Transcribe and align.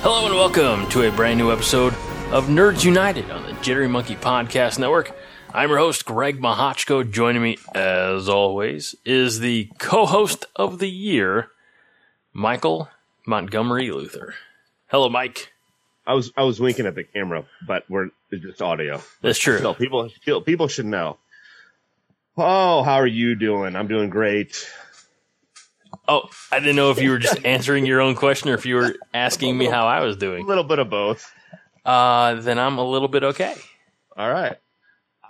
Hello 0.00 0.26
and 0.26 0.34
welcome 0.34 0.88
to 0.90 1.08
a 1.08 1.12
brand 1.12 1.38
new 1.38 1.50
episode 1.52 1.92
of 2.30 2.46
Nerds 2.46 2.84
United 2.84 3.30
on 3.32 3.42
the 3.42 3.52
Jittery 3.54 3.88
Monkey 3.88 4.14
Podcast 4.14 4.78
Network. 4.78 5.12
I'm 5.52 5.70
your 5.70 5.78
host, 5.78 6.04
Greg 6.04 6.40
Mahochko. 6.40 7.10
Joining 7.10 7.42
me, 7.42 7.58
as 7.74 8.28
always, 8.28 8.94
is 9.04 9.40
the 9.40 9.68
co-host 9.78 10.46
of 10.54 10.78
the 10.78 10.88
year, 10.88 11.48
Michael 12.32 12.88
Montgomery 13.26 13.90
Luther. 13.90 14.34
Hello, 14.86 15.08
Mike. 15.08 15.52
I 16.06 16.14
was 16.14 16.32
I 16.36 16.44
was 16.44 16.60
winking 16.60 16.86
at 16.86 16.94
the 16.94 17.04
camera, 17.04 17.44
but 17.66 17.84
we're 17.90 18.10
it's 18.30 18.42
just 18.42 18.62
audio. 18.62 19.02
That's 19.20 19.38
true. 19.38 19.58
So 19.58 19.74
people 19.74 20.08
people 20.44 20.68
should 20.68 20.86
know. 20.86 21.18
Oh, 22.36 22.84
how 22.84 22.94
are 22.94 23.06
you 23.06 23.34
doing? 23.34 23.74
I'm 23.74 23.88
doing 23.88 24.10
great. 24.10 24.70
Oh, 26.08 26.30
I 26.50 26.58
didn't 26.58 26.76
know 26.76 26.90
if 26.90 27.00
you 27.00 27.10
were 27.10 27.18
just 27.18 27.44
answering 27.44 27.84
your 27.84 28.00
own 28.00 28.14
question 28.14 28.48
or 28.48 28.54
if 28.54 28.64
you 28.64 28.76
were 28.76 28.96
asking 29.12 29.58
me 29.58 29.66
how 29.66 29.86
I 29.86 30.00
was 30.00 30.16
doing. 30.16 30.32
A 30.32 30.36
doing. 30.38 30.46
little 30.48 30.64
bit 30.64 30.78
of 30.78 30.88
both. 30.88 31.30
Uh, 31.84 32.34
then 32.34 32.58
I'm 32.58 32.78
a 32.78 32.84
little 32.84 33.08
bit 33.08 33.24
okay. 33.24 33.54
All 34.16 34.30
right. 34.32 34.56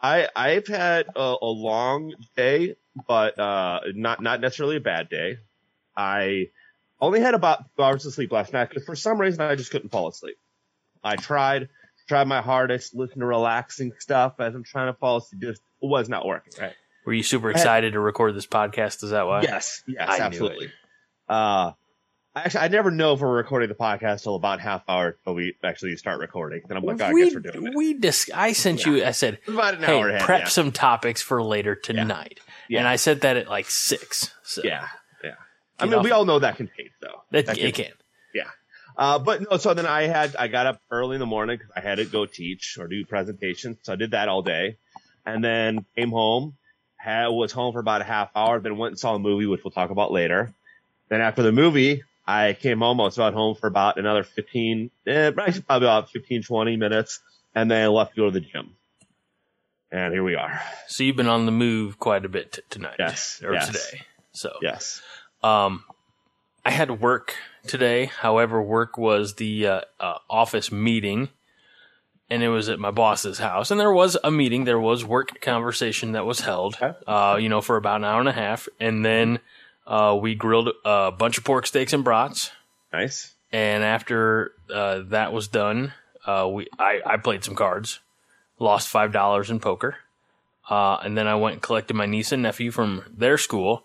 I 0.01 0.29
I've 0.37 0.69
had 0.69 1.07
a, 1.17 1.35
a 1.43 1.47
long 1.47 2.15
day, 2.37 2.77
but 3.07 3.39
uh, 3.39 3.81
not 3.95 4.23
not 4.23 4.41
necessarily 4.41 4.77
a 4.77 4.81
bad 4.81 5.09
day. 5.09 5.39
I 5.97 6.51
only 7.01 7.21
had 7.21 7.35
about 7.35 7.65
two 7.77 7.83
hours 7.83 8.07
of 8.07 8.15
sleep 8.15 8.31
last 8.31 8.53
night 8.53 8.69
because 8.69 8.85
for 8.85 8.95
some 8.95 9.21
reason 9.21 9.41
I 9.41 9.57
just 9.57 9.71
couldn't 9.73 9.91
fall 9.91 10.09
asleep. 10.09 10.39
I 11.03 11.17
tried 11.17 11.69
tried 12.09 12.29
my 12.29 12.41
hardest, 12.41 12.95
listen 12.95 13.21
to 13.21 13.27
relaxing 13.27 13.93
stuff 13.99 14.35
as 14.39 14.55
I'm 14.55 14.65
trying 14.65 14.93
to 14.93 14.99
fall 14.99 15.19
asleep. 15.19 15.43
Just 15.43 15.63
it 15.83 15.87
was 15.87 16.09
not 16.09 16.25
working. 16.27 16.53
Right. 16.61 16.75
Were 17.09 17.15
you 17.15 17.23
super 17.23 17.51
excited 17.51 17.95
to 17.95 18.01
record 18.01 18.35
this 18.35 18.47
podcast? 18.47 19.03
Is 19.03 19.13
that 19.13 19.27
why? 19.27 19.41
Yes, 19.41 19.83
yes, 19.87 20.07
I 20.07 20.19
absolutely. 20.21 20.71
Uh, 21.27 21.73
actually, 22.37 22.61
I 22.61 22.69
never 22.69 22.91
know 22.91 23.15
if 23.15 23.21
we're 23.21 23.35
recording 23.35 23.71
the 23.71 23.75
podcast 23.75 24.25
till 24.25 24.35
about 24.35 24.61
half 24.61 24.83
hour 24.87 25.17
till 25.25 25.33
we 25.33 25.57
actually 25.65 25.97
start 25.97 26.21
recording. 26.21 26.61
Then 26.69 26.77
I'm 26.77 26.83
like, 26.85 27.01
oh, 27.01 27.07
I 27.07 27.15
guess 27.15 27.33
we're 27.33 27.41
doing 27.41 27.69
it. 27.69 27.75
we 27.75 27.95
dis- 27.95 28.29
I 28.35 28.53
sent 28.53 28.85
you. 28.85 29.03
I 29.03 29.13
said, 29.13 29.39
About 29.49 29.73
an 29.77 29.85
"Hey, 29.85 29.99
hour 29.99 30.11
ahead. 30.11 30.21
prep 30.21 30.41
yeah. 30.41 30.49
some 30.49 30.71
topics 30.71 31.23
for 31.23 31.43
later 31.43 31.75
tonight." 31.75 32.41
Yeah. 32.69 32.81
And 32.81 32.89
I 32.89 32.97
said 32.97 33.23
that 33.23 33.39
at 33.39 33.49
like 33.49 33.71
six. 33.71 34.31
So 34.43 34.61
yeah, 34.63 34.89
yeah. 35.25 35.37
I 35.79 35.87
mean, 35.87 35.95
off- 35.95 36.05
we 36.05 36.11
all 36.11 36.27
know 36.27 36.41
that 36.41 36.59
can 36.59 36.69
take 36.77 36.91
though. 37.01 37.23
that, 37.31 37.47
That 37.47 37.57
it 37.57 37.75
can- 37.75 37.87
can. 37.87 37.95
Uh, 38.99 39.19
but 39.19 39.41
no, 39.51 39.57
so 39.57 39.73
then 39.73 39.87
I 39.87 40.09
had, 40.09 40.37
I 40.37 40.49
got 40.49 40.67
up 40.67 40.83
early 40.91 41.15
in 41.15 41.21
the 41.21 41.25
morning 41.27 41.57
because 41.57 41.71
I 41.75 41.81
had 41.81 41.95
to 41.99 42.05
go 42.05 42.27
teach 42.27 42.77
or 42.79 42.87
do 42.87 43.03
presentations. 43.07 43.79
So 43.83 43.95
I 43.95 43.97
did 43.97 44.11
that 44.11 44.29
all 44.29 44.43
day 44.43 44.77
and 45.25 45.43
then 45.43 45.87
came 45.97 46.11
home, 46.11 46.58
had, 47.09 47.29
was 47.29 47.53
home 47.53 47.73
for 47.73 47.81
about 47.81 48.01
a 48.01 48.05
half 48.05 48.31
hour, 48.37 48.61
then 48.61 48.77
went 48.77 48.93
and 48.93 48.99
saw 48.99 49.15
a 49.15 49.19
movie, 49.19 49.47
which 49.47 49.65
we'll 49.65 49.71
talk 49.71 49.91
about 49.91 50.13
later. 50.13 50.53
Then 51.09 51.21
after 51.21 51.43
the 51.43 51.53
movie, 51.53 52.03
I 52.27 52.53
came 52.53 52.81
home, 52.81 53.01
I 53.01 53.05
was 53.05 53.17
about 53.17 53.33
home 53.35 53.55
for 53.55 53.67
about 53.67 53.99
another 53.99 54.23
15, 54.23 54.91
eh, 55.07 55.31
probably 55.31 55.63
about 55.67 56.11
15, 56.11 56.43
20 56.43 56.77
minutes 56.77 57.21
and 57.55 57.71
then 57.71 57.83
I 57.83 57.87
left 57.89 58.15
to 58.15 58.21
go 58.21 58.25
to 58.27 58.31
the 58.31 58.41
gym. 58.41 58.77
And 59.91 60.13
here 60.13 60.23
we 60.23 60.35
are. 60.35 60.61
So 60.87 61.03
you've 61.03 61.17
been 61.17 61.29
on 61.29 61.47
the 61.47 61.53
move 61.53 61.99
quite 61.99 62.25
a 62.25 62.29
bit 62.29 62.53
t- 62.53 62.63
tonight. 62.69 62.97
Yes, 62.99 63.41
Or 63.43 63.55
yes. 63.55 63.67
today. 63.67 64.03
So 64.33 64.53
Yes. 64.61 65.01
um, 65.43 65.83
I 66.65 66.71
had 66.71 67.01
work 67.01 67.35
today. 67.67 68.05
However, 68.07 68.61
work 68.63 68.99
was 68.99 69.35
the 69.37 69.67
uh, 69.67 69.81
uh, 69.99 70.19
office 70.29 70.71
meeting, 70.71 71.31
and 72.31 72.43
it 72.43 72.49
was 72.49 72.69
at 72.69 72.79
my 72.79 72.91
boss's 72.91 73.39
house. 73.39 73.71
And 73.71 73.81
there 73.81 73.93
was 73.93 74.17
a 74.23 74.31
meeting. 74.31 74.65
There 74.65 74.81
was 74.81 75.05
work 75.05 75.41
conversation 75.41 76.13
that 76.13 76.27
was 76.27 76.41
held. 76.41 76.75
Okay. 76.81 76.97
Uh, 77.07 77.37
you 77.41 77.49
know, 77.49 77.61
for 77.61 77.77
about 77.77 77.97
an 77.97 78.05
hour 78.05 78.21
and 78.21 78.29
a 78.29 78.33
half, 78.33 78.69
and 78.79 79.05
then 79.05 79.39
uh, 79.87 80.17
we 80.21 80.35
grilled 80.35 80.71
a 80.85 81.11
bunch 81.11 81.39
of 81.39 81.45
pork 81.45 81.67
steaks 81.67 81.93
and 81.93 82.05
brats. 82.05 82.51
Nice. 82.93 83.35
And 83.51 83.83
after 83.83 84.53
uh, 84.73 85.01
that 85.09 85.33
was 85.33 85.49
done, 85.49 85.93
uh, 86.27 86.49
we 86.53 86.69
I, 86.79 87.01
I 87.07 87.17
played 87.17 87.45
some 87.45 87.55
cards, 87.55 88.01
lost 88.59 88.89
five 88.89 89.11
dollars 89.13 89.51
in 89.51 89.59
poker, 89.61 89.97
uh, 90.69 90.99
and 91.03 91.17
then 91.17 91.27
I 91.27 91.35
went 91.37 91.55
and 91.55 91.63
collected 91.63 91.95
my 91.95 92.05
niece 92.05 92.31
and 92.33 92.43
nephew 92.43 92.71
from 92.71 93.05
their 93.17 93.39
school, 93.39 93.85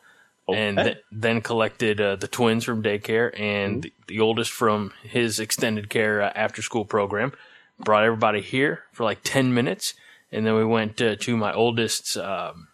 and 0.53 0.77
th- 0.77 0.97
then 1.13 1.39
collected 1.39 2.01
uh, 2.01 2.17
the 2.17 2.27
twins 2.27 2.65
from 2.65 2.83
daycare 2.83 3.31
and 3.39 3.75
Mm-hmm. 3.75 3.79
the, 3.81 3.93
the 4.07 4.19
oldest 4.19 4.51
from 4.51 4.91
his 5.03 5.39
extended 5.39 5.89
care 5.89 6.21
uh, 6.21 6.33
after 6.35 6.61
school 6.61 6.83
program. 6.83 7.31
Brought 7.79 8.03
everybody 8.03 8.41
here 8.41 8.83
for 8.91 9.03
like 9.03 9.19
ten 9.23 9.53
minutes, 9.53 9.93
and 10.31 10.45
then 10.45 10.55
we 10.55 10.63
went 10.65 11.01
uh, 11.01 11.15
to 11.17 11.35
my 11.37 11.53
oldest's 11.53 12.15
um, 12.15 12.67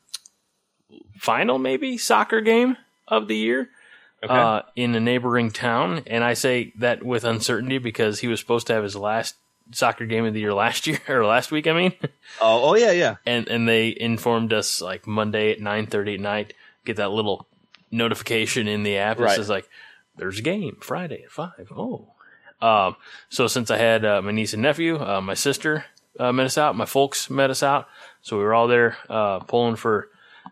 final 1.18 1.58
maybe 1.58 1.98
soccer 1.98 2.42
game 2.42 2.78
of 3.08 3.28
the 3.28 3.36
year 3.38 3.70
Okay. 4.22 4.34
uh, 4.34 4.62
in 4.76 4.94
a 4.96 5.00
neighboring 5.00 5.50
town. 5.50 6.04
And 6.06 6.24
I 6.26 6.34
say 6.34 6.74
that 6.80 7.02
with 7.04 7.24
uncertainty 7.24 7.78
because 7.78 8.20
he 8.20 8.28
was 8.28 8.40
supposed 8.42 8.68
to 8.68 8.74
have 8.74 8.84
his 8.84 8.96
last 8.98 9.36
soccer 9.72 10.06
game 10.06 10.26
of 10.26 10.34
the 10.34 10.42
year 10.42 10.54
last 10.66 10.86
year 10.88 11.00
or 11.08 11.26
last 11.26 11.52
week. 11.52 11.68
I 11.68 11.74
mean, 11.74 11.94
oh, 12.42 12.70
oh 12.72 12.76
yeah, 12.76 12.92
yeah. 12.92 13.16
and 13.26 13.48
and 13.48 13.68
they 13.68 13.96
informed 13.98 14.52
us 14.52 14.82
like 14.82 15.08
Monday 15.08 15.52
at 15.54 15.62
nine 15.62 15.86
thirty 15.88 16.16
at 16.16 16.20
night. 16.20 16.54
Get 16.86 16.98
that 16.98 17.12
little 17.12 17.48
notification 17.92 18.68
in 18.68 18.84
the 18.84 18.98
app. 18.98 19.20
It 19.20 19.24
Right. 19.24 19.36
says 19.38 19.50
like, 19.50 19.68
"There's 20.18 20.40
a 20.40 20.44
game 20.44 20.78
Friday 20.82 21.24
at 21.24 21.32
5. 21.32 21.72
Oh, 21.76 22.10
um, 22.62 22.96
so 23.30 23.48
since 23.48 23.72
I 23.72 23.78
had 23.78 24.06
uh, 24.06 24.22
my 24.22 24.32
niece 24.32 24.54
and 24.54 24.62
nephew, 24.62 25.00
uh, 25.00 25.22
my 25.22 25.34
sister 25.34 25.86
uh, 26.20 26.32
met 26.32 26.46
us 26.46 26.58
out, 26.58 26.76
my 26.76 26.86
folks 26.86 27.30
met 27.30 27.50
us 27.50 27.64
out, 27.64 27.88
so 28.22 28.38
we 28.38 28.44
were 28.44 28.54
all 28.54 28.68
there 28.68 28.98
uh, 29.10 29.40
pulling 29.40 29.76
for 29.76 30.10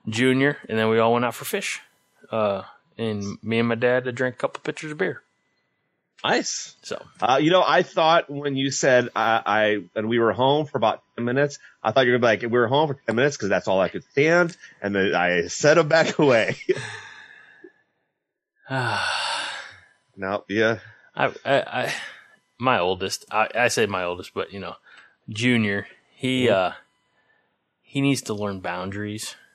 Junior, 0.07 0.57
and 0.69 0.77
then 0.77 0.89
we 0.89 0.99
all 0.99 1.13
went 1.13 1.25
out 1.25 1.35
for 1.35 1.45
fish. 1.45 1.81
Uh, 2.31 2.63
and 2.97 3.37
me 3.43 3.59
and 3.59 3.67
my 3.67 3.75
dad 3.75 4.07
uh, 4.07 4.11
drank 4.11 4.35
a 4.35 4.37
couple 4.37 4.61
pitchers 4.63 4.91
of 4.91 4.97
beer. 4.97 5.21
Nice. 6.23 6.75
So 6.81 7.01
Uh, 7.21 7.37
you 7.41 7.51
know, 7.51 7.63
I 7.65 7.83
thought 7.83 8.29
when 8.29 8.55
you 8.55 8.71
said 8.71 9.09
I, 9.15 9.41
I 9.45 9.77
and 9.95 10.09
we 10.09 10.17
were 10.19 10.33
home 10.33 10.65
for 10.65 10.77
about 10.77 11.03
ten 11.15 11.25
minutes, 11.25 11.59
I 11.83 11.91
thought 11.91 12.05
you 12.05 12.11
were 12.11 12.17
gonna 12.17 12.37
be 12.37 12.45
like 12.45 12.51
we 12.51 12.57
were 12.59 12.67
home 12.67 12.87
for 12.87 12.99
ten 13.05 13.15
minutes 13.15 13.37
because 13.37 13.49
that's 13.49 13.67
all 13.67 13.79
I 13.79 13.89
could 13.89 14.03
stand, 14.11 14.57
and 14.81 14.95
then 14.95 15.13
I 15.13 15.47
set 15.47 15.77
him 15.77 15.87
back 15.87 16.17
away. 16.19 16.57
no, 18.69 20.43
yeah, 20.49 20.79
I, 21.17 21.25
I, 21.43 21.83
I 21.83 21.93
my 22.59 22.79
oldest, 22.79 23.25
I, 23.31 23.49
I 23.55 23.67
say 23.67 23.85
my 23.85 24.03
oldest, 24.03 24.33
but 24.33 24.53
you 24.53 24.59
know, 24.59 24.75
Junior, 25.29 25.87
he 26.15 26.49
uh, 26.49 26.71
he 27.81 28.01
needs 28.01 28.21
to 28.23 28.33
learn 28.33 28.59
boundaries. 28.59 29.35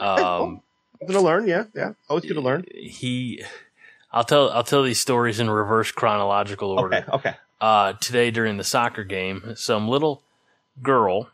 Um, 0.00 0.62
I'm 1.00 1.06
gonna 1.06 1.20
learn. 1.20 1.46
Yeah, 1.46 1.64
yeah, 1.74 1.92
always 2.08 2.24
gonna 2.24 2.40
learn. 2.40 2.64
he, 2.72 3.44
I'll 4.10 4.24
tell 4.24 4.50
I'll 4.50 4.64
tell 4.64 4.82
these 4.82 5.00
stories 5.00 5.38
in 5.38 5.50
reverse 5.50 5.92
chronological 5.92 6.70
order. 6.70 6.96
Okay, 6.96 7.10
okay. 7.12 7.36
uh, 7.60 7.92
today 7.94 8.30
during 8.30 8.56
the 8.56 8.64
soccer 8.64 9.04
game, 9.04 9.52
some 9.54 9.88
little 9.88 10.22
girl 10.82 11.28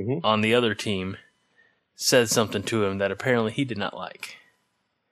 Mhm. 0.00 0.20
on 0.24 0.40
the 0.40 0.54
other 0.54 0.74
team 0.74 1.18
said 1.96 2.30
something 2.30 2.62
to 2.62 2.84
him 2.84 2.98
that 2.98 3.10
apparently 3.12 3.52
he 3.52 3.64
did 3.64 3.76
not 3.76 3.94
like, 3.94 4.38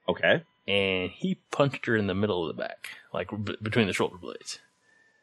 Okay. 0.08 0.42
And 0.68 1.10
he 1.10 1.36
punched 1.50 1.86
her 1.86 1.96
in 1.96 2.06
the 2.06 2.14
middle 2.14 2.48
of 2.48 2.56
the 2.56 2.62
back, 2.62 2.88
like 3.12 3.28
b- 3.44 3.56
between 3.62 3.86
the 3.86 3.92
shoulder 3.92 4.16
blades. 4.16 4.58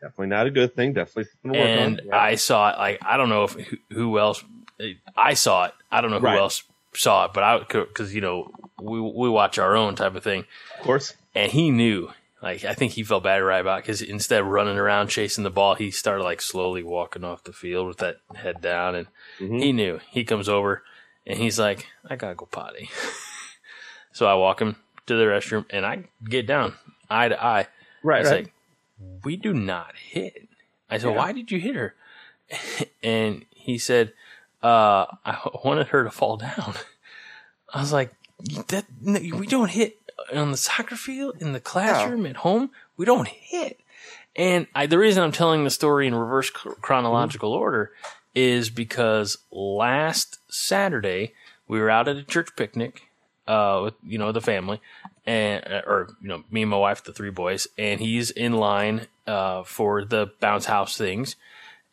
Definitely 0.02 0.28
not 0.28 0.48
a 0.48 0.52
good 0.52 0.76
thing. 0.76 0.94
Definitely 0.94 1.26
something 1.42 1.54
to 1.54 1.60
work 1.60 1.68
And 1.68 2.00
on. 2.02 2.08
Yeah. 2.08 2.18
I 2.18 2.36
saw 2.36 2.72
it. 2.74 2.78
Like 2.78 3.00
I 3.02 3.18
don't 3.18 3.30
know 3.30 3.44
if 3.46 3.54
who, 3.54 3.78
who 3.92 4.20
else. 4.20 4.44
I 5.16 5.34
saw 5.36 5.66
it. 5.66 5.74
I 5.92 6.02
don't 6.02 6.12
know 6.12 6.20
who 6.20 6.26
Right. 6.26 6.38
else 6.40 6.64
saw 6.94 7.26
it, 7.26 7.32
but 7.34 7.44
I 7.44 7.60
because 7.60 8.14
you 8.14 8.22
know 8.22 8.52
we 8.82 9.00
we 9.00 9.30
watch 9.30 9.58
our 9.60 9.76
own 9.76 9.96
type 9.96 10.16
of 10.16 10.24
thing, 10.24 10.46
of 10.80 10.86
course. 10.86 11.14
and 11.34 11.52
he 11.52 11.72
knew. 11.72 12.10
Like 12.42 12.66
I 12.66 12.74
think 12.74 12.92
he 12.92 13.04
felt 13.04 13.24
bad 13.24 13.38
right 13.38 13.62
about 13.62 13.82
because 13.84 14.02
instead 14.02 14.42
of 14.42 14.48
running 14.48 14.78
around 14.78 15.08
chasing 15.08 15.46
the 15.46 15.50
ball, 15.50 15.76
he 15.76 15.90
started 15.92 16.24
like 16.24 16.42
slowly 16.42 16.84
walking 16.84 17.24
off 17.24 17.46
the 17.46 17.54
field 17.54 17.88
with 17.88 18.00
that 18.00 18.18
head 18.36 18.60
down, 18.60 18.96
and 18.96 19.08
Mhm. 19.40 19.62
he 19.64 19.72
knew. 19.72 20.02
He 20.12 20.26
comes 20.26 20.50
over 20.50 20.84
and 21.26 21.40
he's 21.40 21.58
like, 21.58 21.88
"I 22.10 22.18
gotta 22.18 22.36
go 22.36 22.46
potty." 22.46 22.90
so 24.12 24.26
I 24.28 24.34
walk 24.36 24.62
him 24.62 24.76
to 25.08 25.16
the 25.16 25.24
restroom, 25.26 25.66
and 25.70 25.86
I 25.86 26.06
get 26.24 26.46
down 26.48 26.74
eye 27.10 27.30
to 27.30 27.44
eye. 27.44 27.68
Right, 28.04 28.22
It's 28.22 28.30
right. 28.32 28.44
like, 28.46 28.54
we 29.24 29.36
do 29.38 29.54
not 29.54 29.96
hit. 29.96 30.48
I 30.90 30.98
said, 30.98 31.10
Yeah. 31.12 31.18
why 31.18 31.32
did 31.32 31.52
you 31.52 31.60
hit 31.60 31.76
her? 31.76 31.96
And 33.04 33.46
he 33.52 33.78
said, 33.78 34.14
uh, 34.62 35.06
I 35.26 35.38
wanted 35.66 35.88
her 35.88 36.04
to 36.04 36.12
fall 36.12 36.38
down. 36.38 36.76
I 37.74 37.80
was 37.80 37.92
like, 37.94 38.14
that 38.68 38.86
we 39.02 39.48
don't 39.48 39.72
hit 39.72 39.98
on 40.34 40.52
the 40.52 40.58
soccer 40.58 40.96
field, 40.96 41.36
in 41.42 41.54
the 41.54 41.60
classroom, 41.60 42.26
at 42.26 42.38
home. 42.38 42.72
We 42.98 43.06
don't 43.06 43.28
hit. 43.28 43.80
And 44.36 44.68
I, 44.76 44.86
the 44.86 44.98
reason 44.98 45.24
I'm 45.24 45.32
telling 45.32 45.64
the 45.64 45.70
story 45.70 46.08
in 46.08 46.16
reverse 46.16 46.50
chronological 46.50 47.52
order 47.54 47.92
is 48.36 48.70
because 48.70 49.38
last 49.52 50.40
Saturday 50.50 51.34
we 51.68 51.80
were 51.80 51.90
out 51.90 52.08
at 52.08 52.16
a 52.18 52.24
church 52.24 52.56
picnic, 52.56 53.04
uh, 53.48 53.82
with, 53.84 53.94
you 54.06 54.18
know, 54.18 54.32
the 54.32 54.42
family 54.42 54.82
and, 55.26 55.64
uh, 55.66 55.82
or, 55.86 56.16
you 56.22 56.28
know, 56.28 56.44
me 56.50 56.62
and 56.62 56.72
my 56.72 56.78
wife, 56.78 57.04
the 57.04 57.14
three 57.14 57.30
boys, 57.30 57.68
and 57.78 58.00
he's 58.00 58.32
in 58.32 58.54
line, 58.54 59.08
uh, 59.28 59.64
for 59.64 60.04
the 60.04 60.32
bounce 60.40 60.66
house 60.66 60.98
things. 60.98 61.36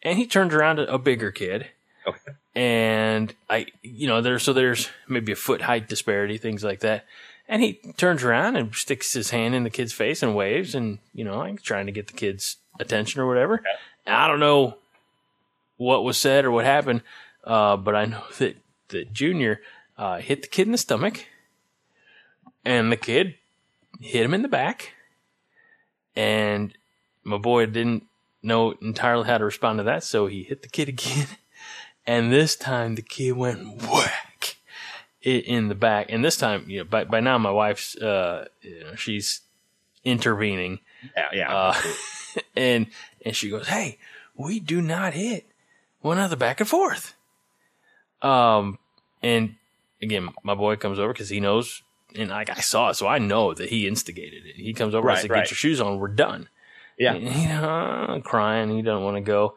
And 0.03 0.19
he 0.19 0.27
turns 0.27 0.55
around 0.55 0.77
to 0.77 0.93
a 0.93 0.99
bigger 0.99 1.31
kid. 1.31 1.69
Okay. 2.07 2.33
And 2.55 3.35
I, 3.49 3.67
you 3.83 4.09
know, 4.09 4.21
there's, 4.21 4.43
so 4.43 4.53
there's 4.53 4.89
maybe 5.09 5.33
a 5.33 5.37
foot 5.37 5.63
height 5.63 5.89
disparity, 5.89 6.39
things 6.39 6.65
like 6.65 6.81
that. 6.81 7.05
And 7.49 7.63
he 7.63 7.75
turns 7.97 8.23
around 8.23 8.57
and 8.57 8.75
sticks 8.75 9.13
his 9.13 9.31
hand 9.31 9.55
in 9.55 9.65
the 9.65 9.71
kid's 9.71 9.93
face 9.93 10.23
and 10.23 10.37
waves 10.37 10.75
and, 10.75 10.99
you 11.13 11.25
know, 11.25 11.39
like 11.39 11.63
trying 11.63 11.87
to 11.87 11.93
get 11.93 12.07
the 12.07 12.13
kid's 12.13 12.57
attention 12.79 13.21
or 13.21 13.27
whatever. 13.27 13.63
I 14.07 14.29
don't 14.29 14.41
know 14.41 14.77
what 15.77 16.05
was 16.05 16.17
said 16.17 16.45
or 16.45 16.51
what 16.51 16.65
happened, 16.65 17.03
uh, 17.45 17.77
but 17.77 17.97
I 17.97 18.05
know 18.05 18.23
that, 18.39 18.57
that 18.89 19.13
Junior 19.13 19.61
uh, 19.99 20.19
hit 20.19 20.43
the 20.43 20.49
kid 20.49 20.67
in 20.67 20.73
the 20.73 20.79
stomach 20.79 21.27
and 22.65 22.91
the 22.91 22.97
kid 22.97 23.35
hit 24.01 24.25
him 24.25 24.35
in 24.35 24.43
the 24.43 24.49
back. 24.49 24.95
And 26.17 26.77
my 27.25 27.39
boy 27.39 27.67
didn't 27.67 28.05
know 28.43 28.73
entirely 28.83 29.27
how 29.27 29.39
to 29.39 29.45
respond 29.45 29.79
to 29.79 29.85
that, 29.85 30.05
so 30.05 30.27
he 30.27 30.43
hit 30.43 30.63
the 30.63 30.69
kid 30.69 30.89
again. 30.89 31.27
And 32.07 32.33
this 32.33 32.57
time 32.57 32.95
the 32.95 33.03
kid 33.03 33.33
went 33.33 33.83
whack 33.83 34.57
in 35.23 35.69
the 35.69 35.75
back. 35.75 36.07
And 36.09 36.25
this 36.25 36.37
time, 36.37 36.65
you 36.69 36.79
know, 36.79 36.85
by, 36.85 37.05
by 37.05 37.21
now 37.21 37.39
my 37.39 37.51
wife's, 37.51 37.97
uh, 37.97 38.47
you 38.63 38.81
know, 38.81 38.95
she's 38.97 39.43
intervening. 40.05 40.81
Yeah, 41.17 41.29
yeah. 41.33 41.55
Uh, 41.55 41.81
and, 42.57 42.87
and 43.25 43.37
she 43.37 43.51
goes, 43.51 43.69
Hey, 43.69 43.99
we 44.35 44.61
do 44.61 44.81
not 44.81 45.13
hit 45.13 45.47
one 46.01 46.19
another 46.19 46.37
back 46.37 46.61
and 46.61 46.69
forth. 46.69 47.15
Um, 48.23 48.79
and 49.23 49.57
again, 50.03 50.31
my 50.43 50.55
boy 50.55 50.77
comes 50.77 50.99
over 50.99 51.13
because 51.13 51.29
he 51.29 51.41
knows, 51.41 51.83
and 52.17 52.31
like 52.31 52.51
I 52.51 52.61
saw 52.61 52.91
it, 52.91 52.95
so 52.95 53.07
I 53.07 53.19
know 53.19 53.55
that 53.55 53.69
he 53.71 53.87
instigated 53.89 54.47
it. 54.47 54.57
He 54.57 54.73
comes 54.73 54.95
over, 54.95 55.09
I 55.09 55.15
Right, 55.15 55.23
said, 55.23 55.31
right. 55.31 55.43
"Get 55.45 55.51
your 55.51 55.57
shoes 55.57 55.81
on, 55.81 55.99
we're 55.99 56.09
done." 56.09 56.49
yeah. 56.99 57.15
And, 57.15 57.23
you 57.25 57.49
know, 57.49 58.21
crying, 58.25 58.71
he 58.77 58.83
doesn't 58.83 59.03
want 59.05 59.17
to 59.17 59.21
go. 59.23 59.55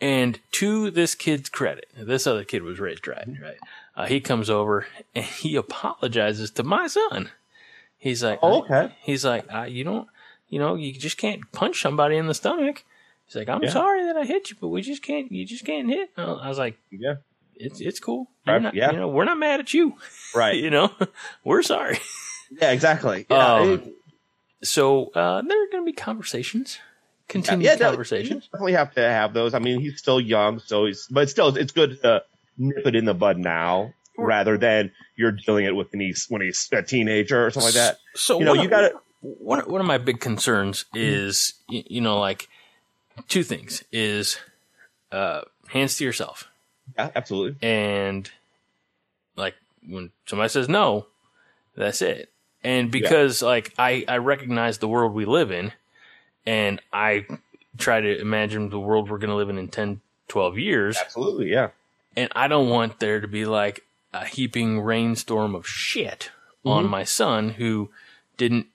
And 0.00 0.38
to 0.52 0.90
this 0.90 1.14
kid's 1.14 1.48
credit, 1.48 1.88
this 1.96 2.26
other 2.26 2.44
kid 2.44 2.62
was 2.62 2.78
raised 2.78 3.06
right, 3.08 3.26
right? 3.42 3.56
Uh, 3.96 4.06
he 4.06 4.20
comes 4.20 4.50
over 4.50 4.86
and 5.14 5.24
he 5.24 5.56
apologizes 5.56 6.50
to 6.52 6.62
my 6.62 6.86
son. 6.86 7.30
He's 7.98 8.22
like, 8.22 8.38
Oh, 8.42 8.62
okay. 8.62 8.94
He's 9.02 9.24
like, 9.24 9.46
uh, 9.52 9.62
you 9.62 9.84
don't, 9.84 10.06
you 10.48 10.58
know, 10.58 10.74
you 10.74 10.92
just 10.92 11.16
can't 11.16 11.50
punch 11.52 11.80
somebody 11.80 12.16
in 12.16 12.26
the 12.26 12.34
stomach. 12.34 12.84
He's 13.26 13.36
like, 13.36 13.48
I'm 13.48 13.62
Yeah. 13.62 13.70
sorry 13.70 14.04
that 14.04 14.16
I 14.16 14.24
hit 14.24 14.50
you, 14.50 14.56
but 14.60 14.68
we 14.68 14.82
just 14.82 15.02
can't, 15.02 15.32
you 15.32 15.44
just 15.46 15.64
can't 15.64 15.88
hit. 15.88 16.10
Uh, 16.16 16.34
I 16.36 16.48
was 16.48 16.58
like, 16.58 16.78
Yeah. 16.90 17.16
It's 17.56 17.80
it's 17.80 18.00
cool. 18.00 18.30
You're 18.46 18.60
not, 18.60 18.74
yeah. 18.74 18.92
you 18.92 18.98
know, 18.98 19.08
we're 19.08 19.24
not 19.24 19.38
mad 19.38 19.60
at 19.60 19.74
you. 19.74 19.94
Right. 20.34 20.56
you 20.62 20.70
know, 20.70 20.90
we're 21.44 21.62
sorry. 21.62 21.98
Yeah, 22.50 22.70
exactly. 22.72 23.26
Yeah. 23.30 23.54
Um, 23.54 23.68
it- 23.72 23.94
So 24.62 25.06
uh, 25.14 25.42
there 25.42 25.62
are 25.64 25.70
going 25.70 25.84
to 25.84 25.86
be 25.86 25.92
conversations, 25.92 26.78
continued 27.28 27.64
yeah, 27.66 27.74
no, 27.74 27.88
conversations. 27.90 28.44
definitely 28.52 28.72
have 28.72 28.94
to 28.94 29.00
have 29.00 29.34
those. 29.34 29.52
I 29.54 29.58
mean, 29.58 29.80
he's 29.80 29.98
still 29.98 30.20
young, 30.20 30.58
so 30.60 30.86
he's, 30.86 31.06
but 31.10 31.28
still, 31.28 31.54
it's 31.56 31.72
good 31.72 32.00
to 32.02 32.22
nip 32.58 32.86
it 32.86 32.94
in 32.96 33.04
the 33.04 33.14
bud 33.14 33.36
now 33.38 33.92
rather 34.18 34.56
than 34.56 34.90
you're 35.16 35.32
dealing 35.32 35.66
it 35.66 35.76
with 35.76 35.92
when 35.92 36.00
he's 36.00 36.26
when 36.30 36.40
he's 36.40 36.68
a 36.72 36.82
teenager 36.82 37.46
or 37.46 37.50
something 37.50 37.66
like 37.68 37.74
that. 37.74 37.98
So 38.14 38.38
You 38.38 38.44
know, 38.46 38.52
one 38.54 38.62
you 38.62 38.68
gotta- 38.68 38.94
One 39.20 39.60
one 39.68 39.80
of 39.80 39.86
my 39.86 39.98
big 39.98 40.20
concerns 40.20 40.84
is 40.94 41.54
you, 41.68 41.82
you 41.86 42.00
know 42.00 42.18
like 42.18 42.48
two 43.28 43.42
things 43.42 43.82
is 43.92 44.38
uh, 45.12 45.40
hands 45.68 45.96
to 45.98 46.04
yourself 46.04 46.48
Yeah, 46.96 47.10
absolutely. 47.14 47.56
and 47.66 48.30
like 49.36 49.54
when 49.86 50.10
somebody 50.26 50.48
says 50.48 50.68
no, 50.68 51.06
that's 51.76 52.02
it. 52.02 52.30
And 52.64 52.90
because 52.90 53.42
like 53.42 53.72
I 53.78 54.04
I 54.08 54.18
recognize 54.18 54.78
the 54.78 54.88
world 54.88 55.12
we 55.12 55.24
live 55.24 55.50
in, 55.50 55.72
and 56.46 56.80
I 56.92 57.26
try 57.78 58.00
to 58.00 58.20
imagine 58.20 58.70
the 58.70 58.80
world 58.80 59.10
we're 59.10 59.18
going 59.18 59.30
to 59.30 59.36
live 59.36 59.50
in 59.50 59.58
in 59.58 59.68
10, 59.68 60.00
12 60.28 60.58
years, 60.58 60.96
Absolutely. 60.98 61.50
Yeah. 61.50 61.68
and 62.16 62.30
I 62.34 62.48
don't 62.48 62.70
want 62.70 62.98
there 63.00 63.20
to 63.20 63.28
be 63.28 63.44
like 63.44 63.84
a 64.14 64.24
heaping 64.24 64.80
rainstorm 64.80 65.54
of 65.54 65.66
shit 65.66 66.30
on 66.64 66.84
Mm-hmm. 66.84 66.90
my 66.90 67.04
son 67.04 67.50
who 67.50 67.90
didn't 68.38 68.66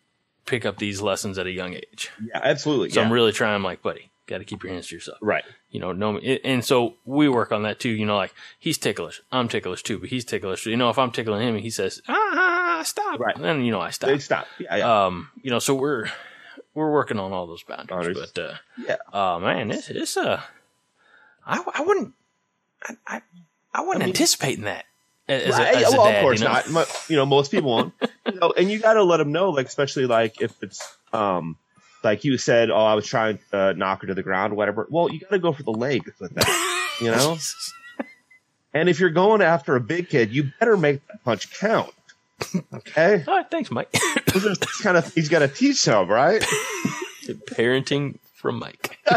pick 0.45 0.65
up 0.65 0.77
these 0.77 1.01
lessons 1.01 1.37
at 1.39 1.47
a 1.47 1.51
young 1.51 1.73
age. 1.73 2.11
Yeah. 2.23 2.39
Absolutely. 2.43 2.91
So 2.91 2.99
yeah. 2.99 3.05
I'm 3.07 3.11
really 3.11 3.31
trying. 3.31 3.55
I'm 3.55 3.63
like, 3.63 3.81
buddy, 3.81 4.11
got 4.27 4.37
to 4.37 4.45
keep 4.45 4.63
your 4.63 4.71
hands 4.71 4.87
to 4.89 4.95
yourself. 4.95 5.17
right. 5.21 5.43
You 5.71 5.79
know, 5.79 5.93
no, 5.93 6.17
and 6.17 6.65
so 6.65 6.95
we 7.05 7.29
work 7.29 7.51
on 7.53 7.63
that 7.63 7.79
too. 7.79 7.89
You 7.89 8.05
know, 8.05 8.17
like 8.17 8.33
he's 8.59 8.77
ticklish, 8.77 9.21
I'm 9.31 9.47
ticklish 9.47 9.83
too, 9.83 9.99
but 9.99 10.09
he's 10.09 10.25
ticklish. 10.25 10.65
You 10.65 10.75
know, 10.75 10.89
if 10.89 10.99
I'm 10.99 11.11
tickling 11.11 11.47
him 11.47 11.55
and 11.55 11.63
he 11.63 11.69
says, 11.69 12.01
ah, 12.09 12.81
stop, 12.85 13.19
Right. 13.21 13.37
then 13.39 13.63
you 13.63 13.71
know 13.71 13.79
I 13.79 13.91
stop. 13.91 14.09
They 14.09 14.19
stop. 14.19 14.47
Yeah. 14.59 14.75
Yeah. 14.75 15.05
Um, 15.05 15.29
you 15.41 15.49
know, 15.49 15.59
so 15.59 15.73
we're 15.73 16.07
we're 16.73 16.91
working 16.91 17.19
on 17.19 17.31
all 17.31 17.47
those 17.47 17.63
boundaries, 17.63 17.87
Boundaries. 18.17 18.31
but 18.35 18.41
uh, 18.43 18.53
yeah. 18.85 18.97
Oh 19.13 19.39
man, 19.39 19.71
it's 19.71 19.89
it's 19.89 20.17
uh, 20.17 20.41
I 21.45 21.63
I 21.73 21.81
wouldn't, 21.81 22.13
I 22.83 22.95
I, 23.07 23.21
I 23.73 23.81
wasn't 23.81 24.03
I 24.03 24.05
mean- 24.07 24.09
anticipating 24.15 24.65
that 24.65 24.85
as, 25.29 25.51
Right. 25.57 25.75
a, 25.75 25.77
as 25.87 25.93
well, 25.93 26.05
dad. 26.05 26.15
of 26.17 26.21
course 26.23 26.39
you 26.41 26.47
know? 26.47 26.53
not. 26.73 27.05
You 27.09 27.15
know, 27.15 27.25
most 27.25 27.51
people 27.51 27.69
won't. 27.69 27.93
you 28.25 28.33
know, 28.39 28.53
and 28.57 28.69
you 28.69 28.79
got 28.79 28.95
to 28.95 29.03
let 29.03 29.17
them 29.17 29.31
know, 29.31 29.51
like, 29.51 29.67
especially 29.67 30.05
like 30.05 30.41
if 30.41 30.51
it's, 30.61 30.97
um, 31.13 31.55
like 32.03 32.23
you 32.23 32.37
said, 32.37 32.69
oh, 32.71 32.83
I 32.85 32.93
was 32.95 33.05
trying 33.05 33.39
to 33.51 33.57
uh, 33.57 33.73
knock 33.73 34.01
her 34.01 34.07
to 34.07 34.13
the 34.13 34.23
ground, 34.23 34.55
whatever. 34.55 34.87
Well, 34.89 35.11
you 35.11 35.19
got 35.19 35.29
to 35.31 35.39
go 35.39 35.51
for 35.53 35.63
the 35.63 35.71
leg 35.71 36.03
with 36.19 36.33
that, 36.33 36.91
you 37.01 37.11
know. 37.11 37.37
And 38.73 38.87
if 38.87 39.01
you're 39.01 39.09
going 39.09 39.41
after 39.41 39.75
a 39.75 39.81
big 39.81 40.07
kid, 40.07 40.31
you 40.31 40.49
better 40.57 40.77
make 40.77 41.05
that 41.07 41.21
punch 41.25 41.51
count. 41.59 41.93
Okay, 42.73 43.21
All 43.27 43.35
right, 43.35 43.51
thanks, 43.51 43.69
Mike. 43.69 43.91
those 44.33 44.45
are 44.47 44.55
kind 44.81 44.95
of 44.95 45.11
you 45.17 45.27
got 45.27 45.39
to 45.39 45.49
teach 45.49 45.83
them, 45.83 46.07
right? 46.07 46.41
Parenting 47.47 48.17
from 48.33 48.59
Mike. 48.59 48.97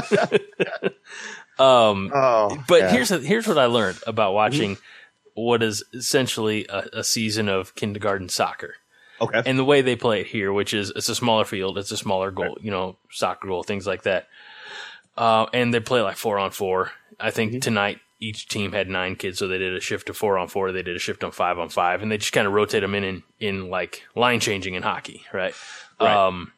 um, 1.59 2.11
Oh, 2.13 2.59
but 2.67 2.81
yeah. 2.81 2.91
here's 2.91 3.11
here's 3.11 3.47
what 3.47 3.57
I 3.59 3.67
learned 3.67 3.99
about 4.09 4.35
watching 4.35 4.77
what 5.35 5.63
is 5.63 5.85
essentially 5.93 6.67
a, 6.69 6.89
a 6.93 7.05
season 7.05 7.49
of 7.49 7.77
kindergarten 7.77 8.29
soccer. 8.29 8.75
Okay, 9.21 9.43
and 9.47 9.59
the 9.59 9.65
way 9.65 9.83
they 9.83 9.97
play 9.97 10.21
it 10.21 10.27
here, 10.27 10.53
which 10.53 10.75
is 10.75 10.91
it's 10.95 11.09
a 11.09 11.15
smaller 11.15 11.45
field, 11.45 11.79
it's 11.79 11.91
a 11.93 11.97
smaller 11.97 12.31
goal, 12.31 12.59
you 12.61 12.71
know, 12.71 12.97
soccer 13.11 13.49
goal, 13.49 13.63
things 13.63 13.87
like 13.87 14.03
that. 14.03 14.29
Uh, 15.17 15.47
and 15.53 15.73
they 15.73 15.81
play 15.81 16.01
like 16.03 16.17
four 16.17 16.39
on 16.39 16.51
four. 16.51 16.91
I 17.21 17.31
think 17.31 17.53
Mm-hmm. 17.53 17.61
tonight 17.61 18.01
each 18.21 18.49
team 18.49 18.73
had 18.73 18.89
nine 18.89 19.17
kids, 19.17 19.39
so 19.39 19.47
they 19.49 19.59
did 19.59 19.75
a 19.77 19.81
shift 19.81 20.07
to 20.07 20.15
four 20.15 20.39
on 20.39 20.49
four. 20.49 20.73
They 20.73 20.83
did 20.83 20.97
a 20.97 21.01
shift 21.01 21.23
on 21.23 21.31
five 21.31 21.59
on 21.59 21.69
five, 21.69 22.03
and 22.03 22.11
they 22.11 22.19
just 22.19 22.33
kind 22.33 22.47
of 22.47 22.53
rotate 22.53 22.81
them 22.83 22.95
in, 22.95 23.05
in 23.05 23.23
in 23.39 23.71
like 23.71 24.03
line 24.17 24.41
changing 24.41 24.75
in 24.75 24.83
hockey, 24.83 25.23
right? 25.33 25.55
Right. 26.01 26.27
Um, 26.27 26.53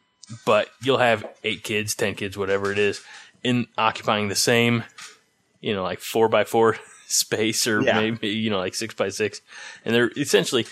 but 0.45 0.69
you'll 0.83 0.99
have 0.99 1.25
eight 1.45 1.63
kids, 1.65 1.95
ten 1.95 2.15
kids, 2.15 2.37
whatever 2.39 2.73
it 2.73 2.79
is, 2.79 3.03
in 3.43 3.67
occupying 3.77 4.29
the 4.29 4.35
same, 4.35 4.85
you 5.61 5.75
know, 5.75 5.83
like 5.83 6.01
four 6.01 6.29
by 6.29 6.45
four 6.45 6.77
space, 7.07 7.67
or 7.67 7.83
Yeah. 7.83 8.01
maybe 8.01 8.29
you 8.29 8.49
know, 8.51 8.59
like 8.59 8.75
six 8.75 8.95
by 8.95 9.09
six, 9.11 9.41
and 9.85 9.95
they're 9.95 10.11
essentially 10.17 10.67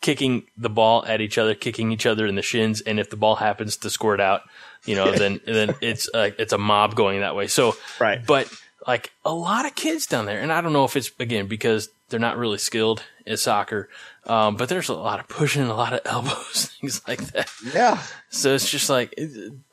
kicking 0.00 0.44
the 0.56 0.70
ball 0.70 1.04
at 1.06 1.20
each 1.20 1.36
other, 1.38 1.54
kicking 1.54 1.92
each 1.92 2.06
other 2.06 2.26
in 2.26 2.34
the 2.34 2.42
shins, 2.42 2.80
and 2.80 2.98
if 2.98 3.10
the 3.10 3.16
ball 3.16 3.36
happens 3.36 3.76
to 3.78 3.90
squirt 3.90 4.20
out, 4.20 4.42
you 4.84 4.94
know, 4.94 5.12
then 5.12 5.40
then 5.46 5.74
it's 5.80 6.08
a, 6.14 6.32
it's 6.40 6.52
a 6.52 6.58
mob 6.58 6.94
going 6.94 7.20
that 7.20 7.34
way. 7.36 7.46
So, 7.48 7.76
Right. 8.00 8.24
but 8.26 8.50
like 8.86 9.10
a 9.24 9.32
lot 9.34 9.66
of 9.66 9.74
kids 9.74 10.06
down 10.06 10.24
there, 10.26 10.40
and 10.40 10.52
I 10.52 10.60
don't 10.62 10.72
know 10.72 10.84
if 10.84 10.96
it's 10.96 11.10
again 11.18 11.46
because 11.46 11.90
they're 12.08 12.18
not 12.20 12.38
really 12.38 12.58
skilled 12.58 13.02
at 13.26 13.38
soccer, 13.38 13.88
um, 14.26 14.56
but 14.56 14.68
there's 14.68 14.88
a 14.88 14.94
lot 14.94 15.20
of 15.20 15.28
pushing, 15.28 15.62
a 15.62 15.74
lot 15.74 15.92
of 15.92 16.00
elbows, 16.06 16.72
things 16.80 17.02
like 17.06 17.20
that. 17.32 17.50
yeah, 17.74 18.02
So 18.30 18.54
it's 18.54 18.68
just 18.70 18.88
like 18.90 19.14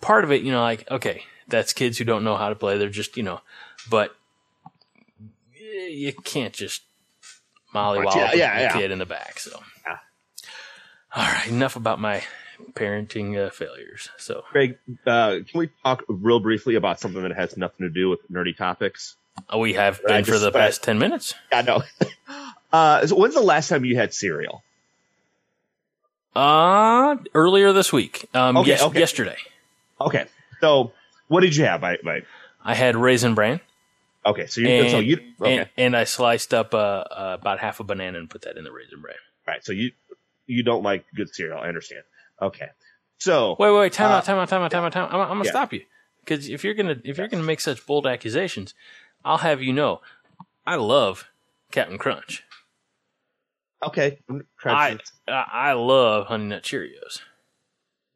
part 0.01 0.24
of 0.25 0.31
it, 0.31 0.41
you 0.43 0.51
know, 0.51 0.62
like 0.62 0.89
okay, 0.91 1.24
that's 1.48 1.72
kids 1.74 1.98
who 1.98 2.03
don't 2.03 2.24
know 2.25 2.36
how 2.36 2.50
to 2.50 2.55
play. 2.55 2.77
They're 2.77 2.89
just 2.89 3.15
you 3.15 3.24
know, 3.24 3.39
but 3.89 4.13
you 5.89 6.12
can't 6.13 6.53
just 6.53 6.84
mollywop 7.74 8.15
Yeah, 8.15 8.34
yeah, 8.34 8.57
a 8.57 8.62
yeah. 8.63 8.74
kid 8.74 8.91
in 8.91 9.00
the 9.00 9.05
back. 9.05 9.39
So, 9.39 9.60
Yeah. 9.86 9.98
All 11.15 11.23
right, 11.23 11.47
enough 11.47 11.75
about 11.75 11.99
my 11.99 12.23
parenting 12.73 13.37
uh, 13.37 13.49
failures. 13.49 14.09
So, 14.17 14.43
Craig, 14.51 14.77
uh, 15.05 15.39
can 15.49 15.59
we 15.59 15.69
talk 15.83 16.03
real 16.07 16.39
briefly 16.39 16.75
about 16.75 16.99
something 16.99 17.21
that 17.21 17.35
has 17.35 17.57
nothing 17.57 17.85
to 17.85 17.89
do 17.89 18.09
with 18.09 18.19
nerdy 18.31 18.55
topics? 18.55 19.15
uh, 19.53 19.57
we 19.57 19.73
have 19.73 20.01
been 20.03 20.25
for 20.25 20.39
the 20.39 20.51
past 20.51 20.83
ten 20.83 20.97
minutes. 20.99 21.33
I 21.51 21.61
know. 21.61 21.83
uh, 22.73 23.05
so 23.07 23.15
when's 23.15 23.33
the 23.35 23.41
last 23.41 23.69
time 23.69 23.85
you 23.85 23.95
had 23.95 24.13
cereal? 24.13 24.63
Uh 26.35 27.15
earlier 27.33 27.73
this 27.73 27.91
week. 27.91 28.25
Um, 28.33 28.57
Okay, 28.57 28.69
yes, 28.69 28.81
okay. 28.83 28.99
yesterday, 28.99 29.37
Okay, 29.99 30.25
so 30.61 30.91
what 31.27 31.41
did 31.41 31.55
you 31.55 31.65
have? 31.65 31.83
I, 31.83 31.93
I 32.05 32.21
I 32.63 32.75
had 32.75 32.95
raisin 32.95 33.33
bran. 33.33 33.59
okay, 34.25 34.45
so 34.45 34.61
you 34.61 34.67
And, 34.67 34.91
so 34.91 34.99
you 34.99 35.19
okay, 35.41 35.57
and, 35.57 35.69
and 35.77 35.97
I 35.97 36.03
sliced 36.03 36.53
up 36.53 36.73
uh, 36.75 36.77
uh, 36.77 37.37
about 37.39 37.59
half 37.59 37.79
a 37.79 37.83
banana 37.83 38.19
and 38.19 38.29
put 38.29 38.43
that 38.43 38.55
in 38.57 38.63
the 38.65 38.71
raisin 38.71 39.01
bran. 39.01 39.15
right? 39.47 39.63
So 39.65 39.71
you 39.71 39.91
you 40.47 40.63
don't 40.63 40.83
like 40.83 41.05
good 41.15 41.33
cereal. 41.33 41.59
I 41.59 41.67
understand. 41.67 42.03
Okay, 42.41 42.67
so 43.19 43.55
Wait, 43.59 43.71
wait, 43.71 43.79
wait, 43.79 43.93
time 43.93 44.11
Uh, 44.11 44.15
out, 44.15 44.25
time 44.25 44.37
out, 44.37 44.49
time 44.49 44.61
out, 44.61 44.71
time 44.71 44.83
out, 44.83 44.91
time 44.91 45.03
out. 45.05 45.13
I'm, 45.13 45.21
I'm 45.21 45.27
gonna 45.29 45.45
yeah. 45.45 45.51
stop 45.51 45.73
you 45.73 45.83
because 46.23 46.49
if 46.49 46.63
you're 46.63 46.73
gonna 46.73 46.97
if 47.03 47.17
you're 47.17 47.27
gonna 47.27 47.43
make 47.43 47.59
such 47.61 47.85
bold 47.85 48.07
accusations, 48.07 48.73
I'll 49.25 49.37
have 49.39 49.61
you 49.61 49.73
know, 49.73 50.01
I 50.65 50.75
love 50.75 51.29
Captain 51.71 51.97
Crunch. 51.97 52.43
Okay, 53.83 54.19
I 54.29 54.39
crunch 54.57 55.01
is 55.03 55.11
I 55.27 55.45
I 55.51 55.73
love 55.73 56.25
Honey 56.27 56.45
Nut 56.45 56.63
Cheerios. 56.63 57.21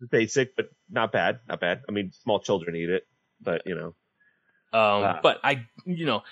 basic, 0.09 0.55
but 0.55 0.69
not 0.89 1.11
bad, 1.11 1.39
not 1.47 1.59
bad. 1.59 1.81
I 1.87 1.91
mean, 1.91 2.11
small 2.23 2.39
children 2.39 2.75
eat 2.75 2.89
it, 2.89 3.03
but 3.39 3.61
you 3.67 3.75
know, 3.75 3.93
Um, 4.73 5.17
but 5.21 5.39
I, 5.43 5.65
you 5.85 6.05
know, 6.05 6.23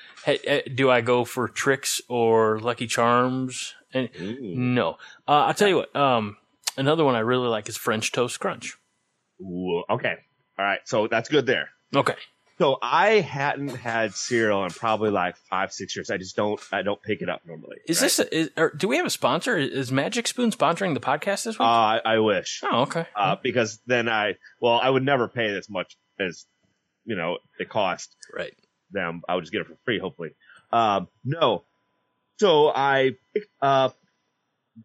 do 0.75 0.89
I 0.89 1.01
go 1.01 1.25
for 1.25 1.47
Trix 1.47 2.01
or 2.07 2.59
Lucky 2.59 2.87
Charms? 2.87 3.73
And 3.93 4.09
no, 4.39 4.91
uh, 5.27 5.31
I'll 5.47 5.53
tell 5.53 5.67
you 5.67 5.77
what. 5.77 5.95
Um, 5.95 6.37
another 6.77 7.03
one 7.03 7.15
I 7.15 7.19
really 7.19 7.47
like 7.47 7.67
is 7.69 7.75
French 7.77 8.11
Toast 8.11 8.39
Crunch. 8.39 8.77
Ooh, 9.41 9.83
okay, 9.89 10.15
all 10.57 10.65
right. 10.65 10.79
So 10.85 11.07
that's 11.07 11.27
good 11.29 11.45
there. 11.45 11.69
Okay, 11.95 12.15
So 12.59 12.77
I 12.81 13.21
hadn't 13.21 13.69
had 13.69 14.13
cereal 14.13 14.63
in 14.65 14.69
probably 14.69 15.09
like 15.09 15.37
five, 15.49 15.71
six 15.71 15.95
years. 15.95 16.11
I 16.11 16.17
just 16.17 16.35
don't, 16.35 16.59
I 16.71 16.81
don't 16.83 17.01
pick 17.01 17.21
it 17.21 17.29
up 17.29 17.41
normally. 17.45 17.77
is 17.87 17.97
right? 17.99 18.05
this? 18.05 18.19
A, 18.19 18.37
is, 18.37 18.49
or 18.57 18.71
do 18.77 18.87
we 18.87 18.97
have 18.97 19.05
a 19.05 19.09
sponsor? 19.09 19.57
Is 19.57 19.91
Magic 19.91 20.27
Spoon 20.27 20.51
sponsoring 20.51 20.93
the 20.93 20.99
podcast 20.99 21.45
this 21.45 21.55
Uh, 21.59 21.63
week? 21.63 21.67
I, 21.67 22.01
I 22.05 22.19
wish, 22.19 22.61
oh, 22.63 22.81
okay. 22.83 23.05
uh, 23.15 23.37
because 23.41 23.79
then 23.87 24.07
I, 24.07 24.35
well, 24.61 24.79
I 24.83 24.89
would 24.89 25.03
never 25.03 25.27
pay 25.27 25.51
this 25.51 25.69
much 25.69 25.97
as, 26.19 26.45
you 27.09 27.15
know, 27.15 27.39
it 27.59 27.67
cost 27.69 28.15
right. 28.33 28.53
them. 28.91 29.23
I 29.27 29.33
would 29.33 29.41
just 29.41 29.51
get 29.51 29.61
it 29.61 29.67
for 29.67 29.77
free, 29.83 29.97
hopefully. 29.99 30.29
Um, 30.71 31.07
no. 31.25 31.63
So 32.39 32.69
I 32.69 33.13
picked 33.33 33.49
up, 33.61 33.97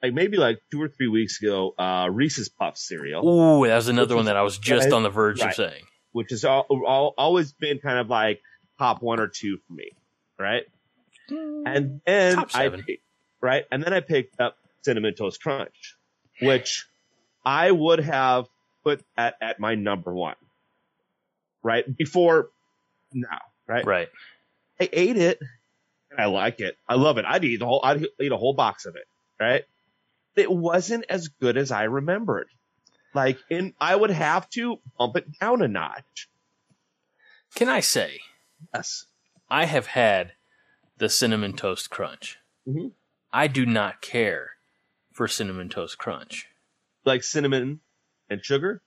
like 0.03 0.15
maybe 0.15 0.39
like 0.39 0.59
two 0.73 0.83
or 0.83 0.89
three 0.89 1.09
weeks 1.09 1.41
ago, 1.41 1.75
uh, 1.79 2.09
Reese's 2.11 2.49
Puff 2.49 2.79
cereal. 2.79 3.29
Ooh, 3.29 3.67
that 3.67 3.77
was 3.77 3.89
another 3.89 4.17
one 4.17 4.25
that 4.25 4.37
I 4.37 4.43
was 4.43 4.59
just 4.59 4.91
on 4.91 5.03
the 5.03 5.11
verge 5.11 5.41
of 5.41 5.55
saying. 5.55 5.85
which 6.13 6.31
has 6.31 6.45
all, 6.45 6.65
all, 6.87 7.13
always 7.19 7.53
been 7.53 7.79
kind 7.79 7.99
of 7.99 8.09
like 8.09 8.41
top 8.79 9.03
one 9.03 9.21
or 9.21 9.29
two 9.29 9.59
for 9.67 9.75
me, 9.75 9.91
right? 10.39 10.63
And 11.29 12.01
then 12.07 12.37
Top 12.37 12.51
I 12.55 12.69
picked, 12.69 13.03
right, 13.43 13.65
and 13.71 13.83
then 13.83 13.93
I 13.93 14.01
picked 14.01 14.41
up 14.41 14.57
cinnamon 14.83 15.15
toast 15.15 15.43
crunch, 15.43 15.97
which 16.41 16.87
I 17.45 17.71
would 17.71 18.01
have 18.01 18.47
put 18.83 19.03
at 19.17 19.35
at 19.41 19.59
my 19.59 19.75
number 19.75 20.15
one, 20.15 20.37
right 21.65 21.85
before 21.97 22.51
now, 23.13 23.41
right? 23.67 23.85
Right. 23.85 24.09
I 24.81 24.89
ate 24.93 25.17
it, 25.17 25.41
and 26.11 26.21
I 26.21 26.27
like 26.27 26.61
it. 26.61 26.77
I 26.89 26.95
love 26.95 27.19
it. 27.19 27.25
I'd 27.25 27.43
eat 27.45 27.57
the 27.57 27.67
whole. 27.67 27.81
I'd 27.83 28.07
eat 28.21 28.31
a 28.33 28.37
whole 28.37 28.55
box 28.55 28.87
of 28.87 28.95
it, 28.95 29.07
right? 29.41 29.65
It 30.37 30.51
wasn't 30.51 31.05
as 31.09 31.29
good 31.29 31.57
as 31.57 31.71
I 31.73 31.85
remembered. 31.85 32.49
Like, 33.15 33.39
and 33.51 33.73
I 33.81 33.95
would 33.95 34.11
have 34.11 34.49
to 34.51 34.79
bump 34.99 35.17
it 35.17 35.39
down 35.41 35.63
a 35.63 35.69
notch. 35.69 36.29
Can 37.55 37.69
I 37.69 37.81
say 37.81 38.21
Yes. 38.75 39.07
I 39.49 39.67
have 39.67 39.87
had 39.87 40.33
the 40.97 41.09
cinnamon 41.09 41.53
toast 41.55 41.91
crunch. 41.91 42.39
Mhm. 42.67 42.93
I 43.33 43.47
do 43.47 43.65
not 43.67 44.01
care 44.01 44.57
for 45.13 45.29
cinnamon 45.29 45.69
toast 45.69 45.99
crunch. 45.99 46.49
like 47.05 47.23
cinnamon 47.23 47.81
and 48.31 48.43
sugar. 48.45 48.81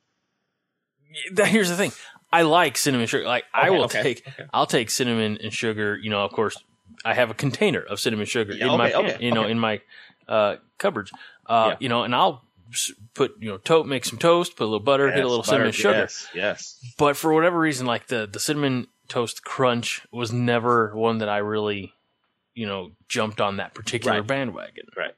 That- 1.31 1.48
Here's 1.48 1.69
the 1.69 1.77
thing. 1.77 1.91
I 2.31 2.41
like 2.41 2.77
cinnamon 2.77 3.07
sugar. 3.07 3.25
Like 3.25 3.46
I 3.53 3.69
will 3.69 3.86
okay, 3.86 4.03
take, 4.03 4.27
okay. 4.27 4.46
I'll 4.53 4.65
take 4.65 4.89
cinnamon 4.89 5.38
and 5.41 5.53
sugar. 5.53 5.98
You 5.98 6.10
know, 6.10 6.25
of 6.25 6.31
course, 6.31 6.57
I 7.05 7.13
have 7.13 7.29
a 7.31 7.34
container 7.34 7.79
of 7.81 8.00
cinnamon 8.00 8.25
sugar 8.25 8.53
Yeah, 8.53 8.72
in 8.72 8.77
my, 8.77 8.93
okay, 8.93 9.13
okay, 9.15 9.25
you 9.25 9.31
know, 9.31 9.46
in 9.46 9.60
my 9.60 9.81
uh, 10.27 10.57
cupboards. 10.77 11.12
Uh, 11.46 11.69
Yeah. 11.72 11.75
You 11.79 11.89
know, 11.89 12.03
and 12.03 12.13
I'll 12.13 12.43
put, 13.13 13.36
you 13.39 13.50
know, 13.50 13.57
toast, 13.57 13.88
make 13.88 14.03
some 14.03 14.19
toast, 14.19 14.57
put 14.57 14.63
a 14.63 14.67
little 14.67 14.81
butter, 14.81 15.10
hit 15.10 15.24
a 15.24 15.27
little 15.27 15.38
butter, 15.43 15.51
cinnamon 15.51 15.72
sugar. 15.72 16.00
Yes, 16.00 16.27
yes. 16.34 16.93
But 16.98 17.15
for 17.15 17.34
whatever 17.34 17.57
reason, 17.57 17.88
like 17.88 18.07
the 18.07 18.27
the 18.27 18.39
cinnamon 18.39 18.88
toast 19.07 19.43
crunch 19.46 20.05
was 20.12 20.34
never 20.34 20.93
one 20.93 21.19
that 21.19 21.29
I 21.29 21.38
really, 21.38 21.93
you 22.53 22.65
know, 22.67 22.91
jumped 23.07 23.39
on 23.39 23.57
that 23.57 23.74
particular 23.74 24.17
Right. 24.17 24.27
bandwagon. 24.27 24.88
Right. 24.98 25.13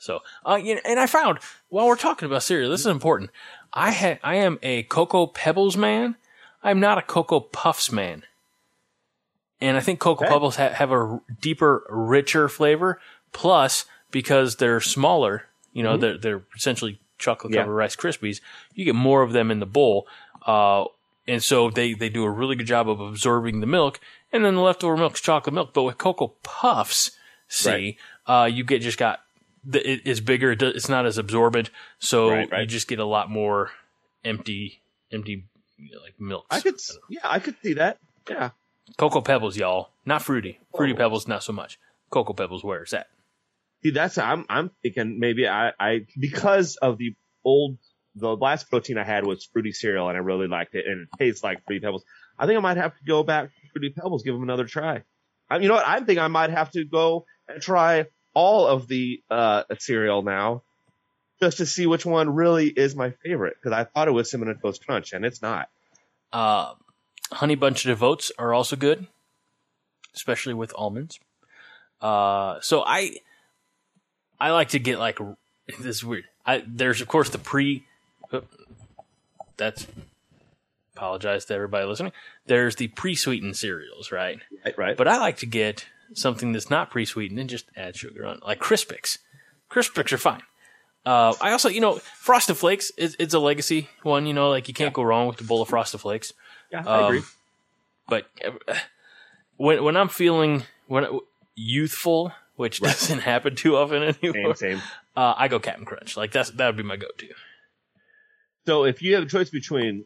So, 0.00 0.20
uh, 0.48 0.56
you 0.56 0.80
and 0.84 0.98
I 0.98 1.06
found 1.06 1.38
while 1.68 1.86
we're 1.86 1.94
talking 1.94 2.26
about 2.26 2.42
cereal, 2.42 2.70
this 2.70 2.80
is 2.80 2.86
important. 2.86 3.30
I 3.72 3.92
ha- 3.92 4.18
I 4.22 4.36
am 4.36 4.58
a 4.62 4.82
Cocoa 4.84 5.26
Pebbles 5.26 5.76
man. 5.76 6.16
I'm 6.62 6.80
not 6.80 6.98
a 6.98 7.02
Cocoa 7.02 7.40
Puffs 7.40 7.90
man. 7.92 8.24
And 9.60 9.76
I 9.76 9.80
think 9.80 10.00
Cocoa 10.00 10.24
Okay. 10.24 10.32
Pebbles 10.32 10.56
ha- 10.56 10.70
have 10.70 10.90
a 10.90 10.94
r- 10.94 11.20
deeper, 11.40 11.84
richer 11.88 12.48
flavor. 12.48 13.00
Plus, 13.32 13.84
because 14.10 14.56
they're 14.56 14.80
smaller, 14.80 15.44
you 15.72 15.82
know, 15.82 15.96
they're 15.96 16.18
they're 16.18 16.42
essentially 16.56 16.98
chocolate 17.18 17.52
covered 17.52 17.70
Yeah. 17.70 17.76
Rice 17.76 17.94
Krispies. 17.96 18.40
You 18.74 18.84
get 18.84 18.94
more 18.96 19.22
of 19.22 19.32
them 19.32 19.50
in 19.50 19.60
the 19.60 19.66
bowl. 19.66 20.06
Uh, 20.44 20.86
and 21.28 21.42
so 21.42 21.70
they, 21.70 21.92
they 21.94 22.08
do 22.08 22.24
a 22.24 22.30
really 22.30 22.56
good 22.56 22.66
job 22.66 22.88
of 22.88 22.98
absorbing 23.00 23.60
the 23.60 23.66
milk, 23.66 24.00
and 24.32 24.44
then 24.44 24.54
the 24.56 24.62
leftover 24.62 24.96
milk's 24.96 25.20
chocolate 25.20 25.54
milk. 25.54 25.72
But 25.74 25.82
with 25.84 25.98
Cocoa 25.98 26.34
Puffs, 26.42 27.12
see, 27.46 27.98
uh, 28.26 28.48
you 28.50 28.64
get 28.64 28.80
just 28.82 28.98
got 28.98 29.20
it, 29.72 30.02
it's 30.04 30.20
bigger. 30.20 30.52
It's 30.52 30.88
not 30.88 31.06
as 31.06 31.18
absorbent, 31.18 31.70
so 31.98 32.30
Right, 32.30 32.50
right. 32.50 32.60
you 32.62 32.66
just 32.66 32.88
get 32.88 32.98
a 32.98 33.04
lot 33.04 33.30
more 33.30 33.70
empty, 34.24 34.82
empty 35.12 35.44
like 36.02 36.14
milk. 36.18 36.46
I 36.50 36.60
could, 36.60 36.76
yeah, 37.08 37.20
I 37.24 37.38
could 37.38 37.56
see 37.62 37.74
that. 37.74 37.98
Yeah. 38.28 38.50
Cocoa 38.98 39.20
Pebbles, 39.20 39.56
y'all, 39.56 39.90
not 40.04 40.22
fruity. 40.22 40.58
Oh. 40.74 40.78
Fruity 40.78 40.94
Oh. 40.94 40.96
Pebbles, 40.96 41.28
not 41.28 41.42
so 41.42 41.52
much. 41.52 41.78
Cocoa 42.10 42.32
Pebbles, 42.34 42.64
where 42.64 42.82
is 42.82 42.90
that? 42.90 43.06
See, 43.82 43.90
that's 43.90 44.18
I'm 44.18 44.44
I'm 44.48 44.70
thinking 44.82 45.18
maybe 45.18 45.48
I 45.48 45.72
I 45.80 46.06
because 46.18 46.76
of 46.76 46.98
the 46.98 47.14
old 47.44 47.78
the 48.14 48.36
last 48.36 48.68
protein 48.68 48.98
I 48.98 49.04
had 49.04 49.24
was 49.24 49.44
fruity 49.44 49.72
cereal 49.72 50.08
and 50.08 50.16
I 50.16 50.20
really 50.20 50.48
liked 50.48 50.74
it 50.74 50.84
and 50.86 51.02
it 51.02 51.08
tastes 51.18 51.42
like 51.42 51.64
fruity 51.64 51.80
pebbles. 51.82 52.04
I 52.38 52.46
think 52.46 52.58
I 52.58 52.60
might 52.60 52.76
have 52.76 52.92
to 52.98 53.04
go 53.06 53.22
back 53.22 53.44
to 53.46 53.68
fruity 53.72 53.90
pebbles, 53.96 54.22
give 54.22 54.34
them 54.34 54.42
another 54.42 54.64
try. 54.66 55.02
I, 55.48 55.58
you 55.58 55.68
know 55.68 55.74
what? 55.74 55.86
I 55.86 56.00
think 56.00 56.18
I 56.18 56.28
might 56.28 56.50
have 56.50 56.70
to 56.72 56.84
go 56.84 57.24
and 57.48 57.62
try 57.62 58.06
all 58.34 58.66
of 58.66 58.88
the 58.88 59.22
uh 59.30 59.64
cereal 59.78 60.22
now, 60.22 60.62
just 61.40 61.58
to 61.58 61.66
see 61.66 61.86
which 61.86 62.06
one 62.06 62.30
really 62.30 62.68
is 62.68 62.94
my 62.94 63.10
favorite. 63.22 63.56
Because 63.60 63.76
I 63.76 63.84
thought 63.84 64.08
it 64.08 64.12
was 64.12 64.30
cinnamon 64.30 64.58
toast 64.60 64.84
crunch 64.86 65.12
and 65.12 65.24
it's 65.24 65.42
not. 65.42 65.68
Uh, 66.32 66.74
honey 67.32 67.54
bunch 67.54 67.86
of 67.86 68.02
oats 68.02 68.30
are 68.38 68.54
also 68.54 68.76
good, 68.76 69.06
especially 70.14 70.54
with 70.54 70.72
almonds. 70.76 71.18
Uh, 72.00 72.60
so 72.60 72.82
I, 72.84 73.16
I 74.38 74.50
like 74.52 74.70
to 74.70 74.78
get 74.78 74.98
like 74.98 75.18
this 75.78 75.96
is 75.96 76.04
weird. 76.04 76.24
I 76.46 76.64
there's 76.66 77.00
of 77.00 77.08
course 77.08 77.30
the 77.30 77.38
pre. 77.38 77.84
That's 79.56 79.86
apologize 80.96 81.44
to 81.46 81.54
everybody 81.54 81.86
listening. 81.86 82.12
There's 82.46 82.76
the 82.76 82.88
pre-sweetened 82.88 83.56
cereals, 83.56 84.10
right? 84.10 84.38
Right? 84.64 84.78
right? 84.78 84.96
But 84.96 85.08
I 85.08 85.18
like 85.18 85.38
to 85.38 85.46
get 85.46 85.86
something 86.14 86.52
that's 86.52 86.70
not 86.70 86.90
pre-sweetened 86.90 87.38
and 87.38 87.48
just 87.48 87.66
add 87.76 87.96
sugar 87.96 88.26
on, 88.26 88.40
like 88.46 88.60
Crispix. 88.60 89.18
Crispix 89.70 90.12
are 90.12 90.18
fine. 90.18 90.42
Uh, 91.06 91.34
I 91.40 91.52
also, 91.52 91.68
you 91.68 91.80
know, 91.80 91.96
Frosted 91.96 92.56
Flakes 92.56 92.90
is 92.96 93.16
it's 93.18 93.32
a 93.32 93.38
legacy 93.38 93.88
one. 94.02 94.26
You 94.26 94.34
know, 94.34 94.50
like 94.50 94.68
you 94.68 94.74
can't 94.74 94.92
go 94.92 95.02
wrong 95.02 95.26
with 95.28 95.38
the 95.38 95.44
bowl 95.44 95.62
of 95.62 95.68
Frosted 95.68 96.00
Flakes. 96.00 96.32
yeah, 96.70 96.82
I 96.86 97.06
agree. 97.06 97.18
Um, 97.18 97.24
but 98.08 98.26
uh, 98.44 98.74
when 99.56 99.82
when 99.82 99.96
I'm 99.96 100.08
feeling 100.08 100.64
when 100.88 101.06
youthful, 101.54 102.32
which 102.56 102.80
doesn't 102.80 103.20
happen 103.20 103.54
too 103.54 103.76
often 103.76 104.02
anymore, 104.02 104.54
Same, 104.56 104.78
same. 104.78 104.82
uh, 105.16 105.34
I 105.36 105.48
go 105.48 105.58
Captain 105.58 105.86
Crunch. 105.86 106.16
Like 106.16 106.32
that's 106.32 106.50
that 106.50 106.66
would 106.66 106.76
be 106.76 106.82
my 106.82 106.96
go-to. 106.96 107.28
So 108.66 108.84
if 108.84 109.00
you 109.00 109.14
have 109.14 109.24
a 109.24 109.26
choice 109.28 109.48
between 109.48 110.04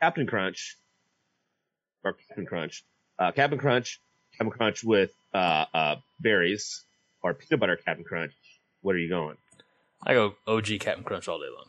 Captain 0.00 0.26
Crunch 0.26 0.76
or 2.02 2.12
Captain 2.12 2.44
Crunch, 2.44 2.84
uh, 3.18 3.32
Captain 3.32 3.58
Crunch, 3.58 4.00
Captain 4.36 4.50
Crunch 4.50 4.84
with 4.84 5.10
uh, 5.32 5.64
uh, 5.72 5.96
berries, 6.20 6.84
or 7.22 7.34
peanut 7.34 7.60
butter 7.60 7.76
Captain 7.76 8.04
Crunch, 8.04 8.32
what 8.82 8.94
are 8.94 8.98
you 8.98 9.08
going? 9.08 9.36
I 10.06 10.14
go 10.14 10.34
OG 10.46 10.66
Captain 10.80 11.04
Crunch 11.04 11.28
all 11.28 11.38
day 11.38 11.46
long. 11.54 11.66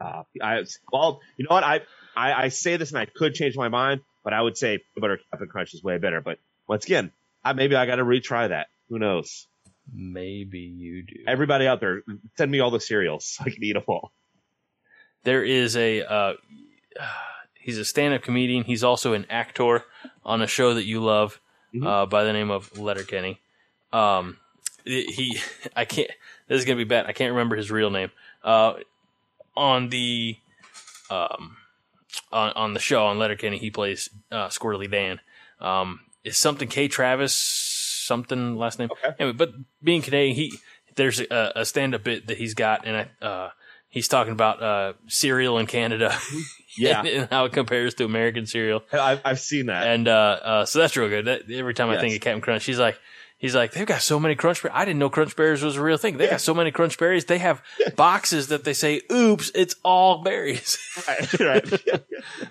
Uh, 0.00 0.44
I 0.44 0.64
well, 0.92 1.20
you 1.36 1.44
know 1.48 1.54
what? 1.54 1.64
I, 1.64 1.80
I 2.16 2.44
I 2.44 2.48
say 2.48 2.76
this 2.76 2.90
and 2.90 2.98
I 2.98 3.06
could 3.06 3.34
change 3.34 3.56
my 3.56 3.68
mind, 3.68 4.00
but 4.24 4.32
I 4.32 4.40
would 4.40 4.56
say 4.56 4.78
peanut 4.78 5.00
butter 5.00 5.20
Captain 5.30 5.48
Crunch 5.48 5.74
is 5.74 5.82
way 5.82 5.98
better. 5.98 6.20
But 6.20 6.38
once 6.68 6.84
again, 6.84 7.12
I, 7.44 7.52
maybe 7.52 7.74
I 7.76 7.86
got 7.86 7.96
to 7.96 8.04
retry 8.04 8.48
that. 8.48 8.68
Who 8.88 8.98
knows? 8.98 9.46
Maybe 9.92 10.60
you 10.60 11.02
do. 11.02 11.14
Everybody 11.26 11.66
out 11.66 11.80
there, 11.80 12.02
send 12.36 12.50
me 12.50 12.60
all 12.60 12.70
the 12.70 12.80
cereals 12.80 13.26
so 13.26 13.44
I 13.44 13.50
can 13.50 13.62
eat 13.64 13.72
them 13.72 13.82
all. 13.88 14.12
there 15.24 15.44
is 15.44 15.76
a 15.76 16.02
uh, 16.02 16.34
he's 17.54 17.78
a 17.78 17.84
stand-up 17.84 18.22
comedian. 18.22 18.64
He's 18.64 18.84
also 18.84 19.12
an 19.12 19.26
actor 19.30 19.84
on 20.24 20.42
a 20.42 20.46
show 20.46 20.74
that 20.74 20.84
you 20.84 21.00
love 21.02 21.40
Mhm. 21.74 21.86
uh, 21.86 22.06
by 22.06 22.24
the 22.24 22.32
name 22.32 22.50
of 22.50 22.78
Letterkenny. 22.78 23.40
Um, 23.92 24.38
he, 24.84 25.38
I 25.76 25.84
can't. 25.84 26.10
This 26.48 26.58
is 26.58 26.64
gonna 26.64 26.76
be 26.76 26.84
bad. 26.84 27.06
I 27.06 27.12
can't 27.12 27.32
remember 27.32 27.56
his 27.56 27.70
real 27.70 27.90
name. 27.90 28.10
Uh, 28.42 28.74
on 29.56 29.88
the 29.90 30.36
um, 31.10 31.56
on 32.32 32.52
on 32.52 32.74
the 32.74 32.80
show 32.80 33.06
on 33.06 33.18
Letterkenny, 33.18 33.58
he 33.58 33.70
plays 33.70 34.08
uh, 34.30 34.48
Squirrely 34.48 34.90
Dan. 34.90 35.20
Um, 35.60 36.00
it's 36.24 36.38
something 36.38 36.68
K 36.68 36.88
Travis 36.88 37.34
something 37.34 38.56
last 38.56 38.78
name. 38.78 38.90
Okay. 38.92 39.14
Anyway, 39.18 39.36
but 39.36 39.52
being 39.82 40.02
Canadian, 40.02 40.36
he 40.36 40.52
there's 40.96 41.20
a, 41.20 41.52
a 41.56 41.64
stand 41.64 41.94
up 41.94 42.04
bit 42.04 42.26
that 42.26 42.36
he's 42.38 42.54
got, 42.54 42.86
and 42.86 43.08
I, 43.22 43.24
uh, 43.24 43.50
he's 43.88 44.08
talking 44.08 44.32
about 44.32 44.62
uh, 44.62 44.92
cereal 45.06 45.58
in 45.58 45.66
Canada. 45.66 46.16
Yeah. 46.76 47.00
and, 47.00 47.08
and 47.08 47.30
how 47.30 47.44
it 47.46 47.52
compares 47.52 47.94
to 47.94 48.04
American 48.04 48.46
cereal. 48.46 48.82
I've, 48.92 49.20
I've 49.24 49.40
seen 49.40 49.66
that. 49.66 49.86
And 49.86 50.08
uh, 50.08 50.12
uh, 50.42 50.64
so 50.66 50.78
that's 50.80 50.96
real 50.96 51.08
good. 51.08 51.26
That, 51.26 51.50
every 51.50 51.74
time 51.74 51.90
I 51.90 51.98
think 52.00 52.14
of 52.14 52.20
Captain 52.20 52.40
Crunch, 52.40 52.64
he's 52.64 52.78
like, 52.78 52.98
he's 53.38 53.54
like, 53.54 53.72
they've 53.72 53.86
got 53.86 54.00
so 54.02 54.18
many 54.20 54.34
Crunch 54.34 54.62
Berries. 54.62 54.76
I 54.76 54.84
didn't 54.84 54.98
know 55.00 55.10
Crunch 55.10 55.34
Berries 55.36 55.62
was 55.62 55.76
a 55.76 55.82
real 55.82 55.96
thing. 55.96 56.16
They 56.16 56.24
Yeah. 56.24 56.30
got 56.32 56.40
so 56.40 56.54
many 56.54 56.70
Crunch 56.70 56.98
Berries. 56.98 57.24
They 57.24 57.38
have 57.38 57.62
boxes 57.96 58.48
that 58.48 58.64
they 58.64 58.72
say, 58.72 59.02
"Oops, 59.10 59.50
it's 59.54 59.74
all 59.84 60.22
berries." 60.22 60.78
right, 61.08 61.40
right. 61.40 62.02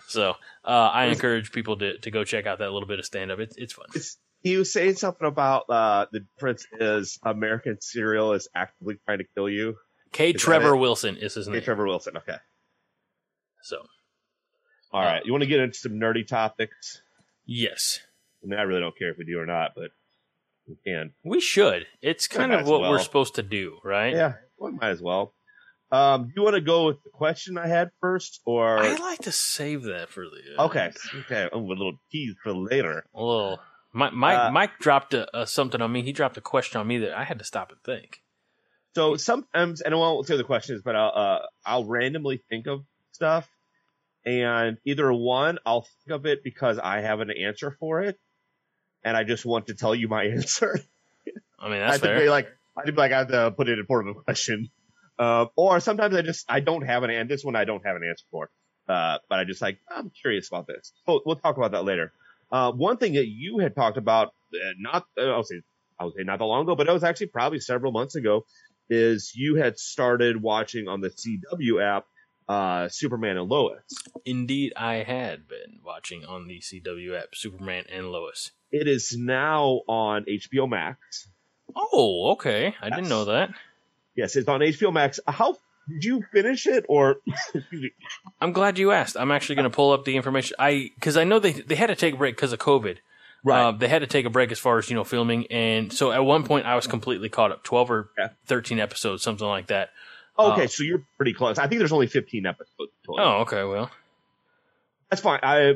so 0.07 0.31
uh, 0.65 0.67
I 0.67 1.05
encourage 1.05 1.51
people 1.51 1.77
to, 1.77 1.97
to 1.99 2.11
go 2.11 2.23
check 2.23 2.45
out 2.45 2.59
that 2.59 2.71
little 2.71 2.87
bit 2.87 2.99
of 2.99 3.05
stand 3.05 3.31
up. 3.31 3.39
It's 3.39 3.55
it's 3.57 3.73
fun. 3.73 3.85
It's, 3.95 4.17
he 4.43 4.57
was 4.57 4.73
saying 4.73 4.95
something 4.95 5.27
about 5.27 5.69
uh, 5.69 6.07
the 6.11 6.21
difference 6.21 6.65
is 6.79 7.19
American 7.23 7.77
cereal 7.79 8.33
is 8.33 8.47
actively 8.55 8.97
trying 9.05 9.19
to 9.19 9.25
kill 9.35 9.47
you. 9.47 9.75
K. 10.11 10.31
that 10.33 10.39
Trevor? 10.39 10.75
Wilson 10.75 11.15
is 11.15 11.35
his 11.35 11.45
Hey, 11.45 11.53
name. 11.53 11.61
K. 11.61 11.65
Trevor 11.65 11.85
Wilson. 11.85 12.17
Okay. 12.17 12.35
So 13.61 13.77
All 14.93 15.01
right. 15.01 15.21
You 15.25 15.31
want 15.31 15.43
to 15.43 15.47
get 15.47 15.59
into 15.59 15.77
some 15.77 15.93
nerdy 15.93 16.27
topics? 16.27 17.01
yes, 17.45 17.99
I 18.43 18.47
mean, 18.47 18.59
I 18.59 18.63
really 18.63 18.81
don't 18.81 18.97
care 18.97 19.09
if 19.09 19.17
we 19.17 19.25
do 19.25 19.39
or 19.39 19.45
not, 19.45 19.71
but 19.75 19.91
we 20.67 20.75
can. 20.85 21.13
we 21.23 21.41
should. 21.41 21.85
It's 22.01 22.27
kind 22.27 22.53
of 22.53 22.67
what 22.67 22.81
well. 22.81 22.91
we're 22.91 22.99
supposed 22.99 23.35
to 23.35 23.43
do, 23.43 23.77
right? 23.83 24.13
Yeah, 24.13 24.33
We 24.59 24.71
might 24.71 24.89
as 24.89 25.01
well. 25.01 25.33
Um, 25.91 26.27
do 26.27 26.33
you 26.37 26.43
want 26.43 26.55
to 26.55 26.61
go 26.61 26.85
with 26.85 27.03
the 27.03 27.09
question 27.09 27.57
I 27.57 27.67
had 27.67 27.91
first, 27.99 28.39
or 28.45 28.79
I 28.79 28.95
like 28.95 29.19
to 29.23 29.31
save 29.31 29.83
that 29.83 30.09
for 30.09 30.23
the 30.23 30.63
okay, 30.63 30.91
okay, 31.21 31.49
oh, 31.51 31.59
a 31.59 31.59
little 31.59 31.93
tease 32.11 32.35
for 32.41 32.53
later. 32.53 33.03
A 33.13 33.21
little. 33.21 33.59
Mike, 33.93 34.13
Mike, 34.13 34.39
Uh, 34.39 34.51
Mike 34.51 34.79
dropped 34.79 35.13
a, 35.13 35.37
a 35.37 35.45
something 35.45 35.81
on 35.81 35.91
me. 35.91 36.01
He 36.01 36.13
dropped 36.13 36.37
a 36.37 36.41
question 36.41 36.79
on 36.79 36.87
me 36.87 36.99
that 36.99 37.13
I 37.13 37.25
had 37.25 37.39
to 37.39 37.45
stop 37.45 37.71
and 37.71 37.83
think. 37.83 38.21
So 38.95 39.17
sometimes, 39.17 39.81
and 39.81 39.93
I 39.93 39.97
won't 39.97 40.25
say 40.27 40.37
the 40.37 40.45
questions, 40.45 40.81
but 40.81 40.95
I'll 40.95 41.11
uh, 41.13 41.39
I'll 41.65 41.83
randomly 41.85 42.41
think 42.49 42.67
of 42.67 42.85
stuff, 43.11 43.49
and 44.25 44.77
either 44.85 45.11
one, 45.11 45.59
I'll 45.65 45.81
think 45.81 46.15
of 46.15 46.25
it 46.25 46.43
because 46.43 46.79
I 46.79 47.01
have 47.01 47.19
an 47.19 47.31
answer 47.31 47.75
for 47.79 48.01
it, 48.01 48.19
and 49.03 49.17
I 49.17 49.23
just 49.23 49.45
want 49.45 49.67
to 49.67 49.73
tell 49.73 49.95
you 49.95 50.07
my 50.07 50.23
answer. 50.37 50.79
I 51.59 51.69
mean, 51.69 51.81
I 51.81 51.91
that's 51.91 52.01
to 52.01 52.07
fair. 52.07 52.19
be 52.19 52.29
like, 52.29 52.49
I 52.77 52.85
be 52.85 52.91
like, 52.93 53.11
I 53.11 53.19
have 53.19 53.27
to 53.29 53.51
put 53.51 53.69
it 53.69 53.77
in 53.77 53.85
form 53.85 54.07
of 54.07 54.17
a 54.17 54.21
question. 54.21 54.69
Uh, 55.19 55.45
or 55.55 55.79
sometimes 55.79 56.15
I 56.15 56.21
just, 56.23 56.45
I 56.49 56.61
don't 56.61 56.81
have 56.81 57.03
an, 57.03 57.11
and 57.11 57.29
this 57.29 57.43
one 57.43 57.55
I 57.55 57.65
don't 57.65 57.85
have 57.85 57.95
an 57.95 58.03
answer 58.03 58.25
for. 58.31 58.49
Uh, 58.87 59.19
but 59.29 59.39
I 59.39 59.43
just 59.43 59.61
like, 59.61 59.77
I'm 59.89 60.09
curious 60.09 60.47
about 60.47 60.67
this. 60.67 60.93
So 61.05 61.21
we'll 61.25 61.35
talk 61.35 61.57
about 61.57 61.71
that 61.71 61.85
later. 61.85 62.11
Uh, 62.51 62.71
one 62.71 62.97
thing 62.97 63.13
that 63.13 63.27
you 63.27 63.59
had 63.59 63.75
talked 63.75 63.97
about, 63.97 64.29
uh, 64.53 64.73
not, 64.79 65.05
uh, 65.17 65.29
I'll 65.29 65.43
say, 65.43 65.61
I 65.99 66.05
would 66.05 66.15
say 66.15 66.23
not 66.23 66.39
that 66.39 66.45
long 66.45 66.63
ago, 66.63 66.75
but 66.75 66.87
it 66.87 66.91
was 66.91 67.03
actually 67.03 67.27
probably 67.27 67.59
several 67.59 67.91
months 67.91 68.15
ago, 68.15 68.45
is 68.89 69.33
you 69.35 69.55
had 69.55 69.77
started 69.77 70.41
watching 70.41 70.87
on 70.87 70.99
the 70.99 71.09
CW 71.09 71.81
app, 71.81 72.05
uh, 72.51 72.89
Superman 72.89 73.37
and 73.37 73.49
Lois. 73.49 73.81
Indeed, 74.25 74.73
I 74.75 74.95
had 74.95 75.47
been 75.47 75.79
watching 75.85 76.25
on 76.25 76.47
the 76.47 76.59
CW 76.59 77.17
app 77.17 77.29
Superman 77.33 77.85
and 77.89 78.11
Lois. 78.11 78.51
It 78.71 78.87
is 78.87 79.15
now 79.17 79.81
on 79.87 80.25
HBO 80.25 80.69
Max. 80.69 81.27
Oh, 81.75 82.31
okay. 82.33 82.75
I 82.81 82.89
didn't 82.89 83.09
know 83.09 83.25
that. 83.25 83.51
Yes, 84.15 84.35
it's 84.35 84.47
on 84.47 84.59
HBO 84.59 84.91
Max. 84.91 85.19
How 85.27 85.57
did 85.89 86.03
you 86.03 86.23
finish 86.33 86.67
it 86.67 86.85
or? 86.89 87.17
I'm 88.41 88.51
glad 88.51 88.77
you 88.77 88.91
asked. 88.91 89.15
I'm 89.17 89.31
actually 89.31 89.55
going 89.55 89.69
to 89.69 89.75
pull 89.75 89.91
up 89.91 90.03
the 90.05 90.15
information. 90.17 90.55
I 90.59 90.91
because 90.95 91.15
I 91.17 91.23
know 91.23 91.39
they 91.39 91.53
they 91.53 91.75
had 91.75 91.87
to 91.87 91.95
take 91.95 92.13
a 92.13 92.17
break 92.17 92.35
because 92.35 92.53
of 92.53 92.59
COVID. 92.59 92.97
Uh, 93.49 93.71
they 93.71 93.87
had 93.87 93.99
to 93.99 94.07
take 94.07 94.25
a 94.25 94.29
break 94.29 94.51
as 94.51 94.59
far 94.59 94.77
as 94.77 94.89
you 94.89 94.95
know 94.95 95.03
filming, 95.03 95.47
and 95.47 95.91
so 95.91 96.11
at 96.11 96.23
one 96.23 96.43
point 96.43 96.65
I 96.67 96.75
was 96.75 96.85
completely 96.87 97.27
caught 97.29 97.51
up, 97.51 97.63
twelve 97.63 97.89
or 97.89 98.11
Yeah. 98.17 98.29
thirteen 98.45 98.79
episodes, 98.79 99.23
something 99.23 99.47
like 99.47 99.67
that. 99.67 99.89
Okay, 100.37 100.63
Uh, 100.63 100.67
so 100.67 100.83
you're 100.83 101.03
pretty 101.17 101.33
close. 101.33 101.57
I 101.57 101.67
think 101.67 101.79
there's 101.79 101.91
only 101.91 102.07
15 102.07 102.45
episodes. 102.45 102.91
Total. 103.05 103.25
Oh, 103.25 103.41
okay. 103.41 103.63
Well, 103.63 103.91
That's 105.09 105.21
fine. 105.21 105.39
I 105.43 105.75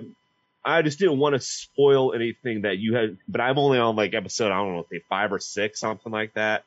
I 0.64 0.82
just 0.82 0.98
didn't 0.98 1.20
want 1.20 1.34
to 1.36 1.40
spoil 1.40 2.14
anything 2.14 2.64
that 2.64 2.78
you 2.80 2.96
had, 2.96 3.18
but 3.28 3.42
I'm 3.42 3.60
only 3.60 3.78
on 3.78 3.96
like 3.96 4.14
episode 4.16 4.52
I 4.52 4.58
don't 4.58 4.74
know, 4.74 4.86
say 4.92 5.02
five 5.10 5.32
or 5.32 5.40
six, 5.40 5.80
something 5.80 6.12
like 6.12 6.34
that. 6.34 6.64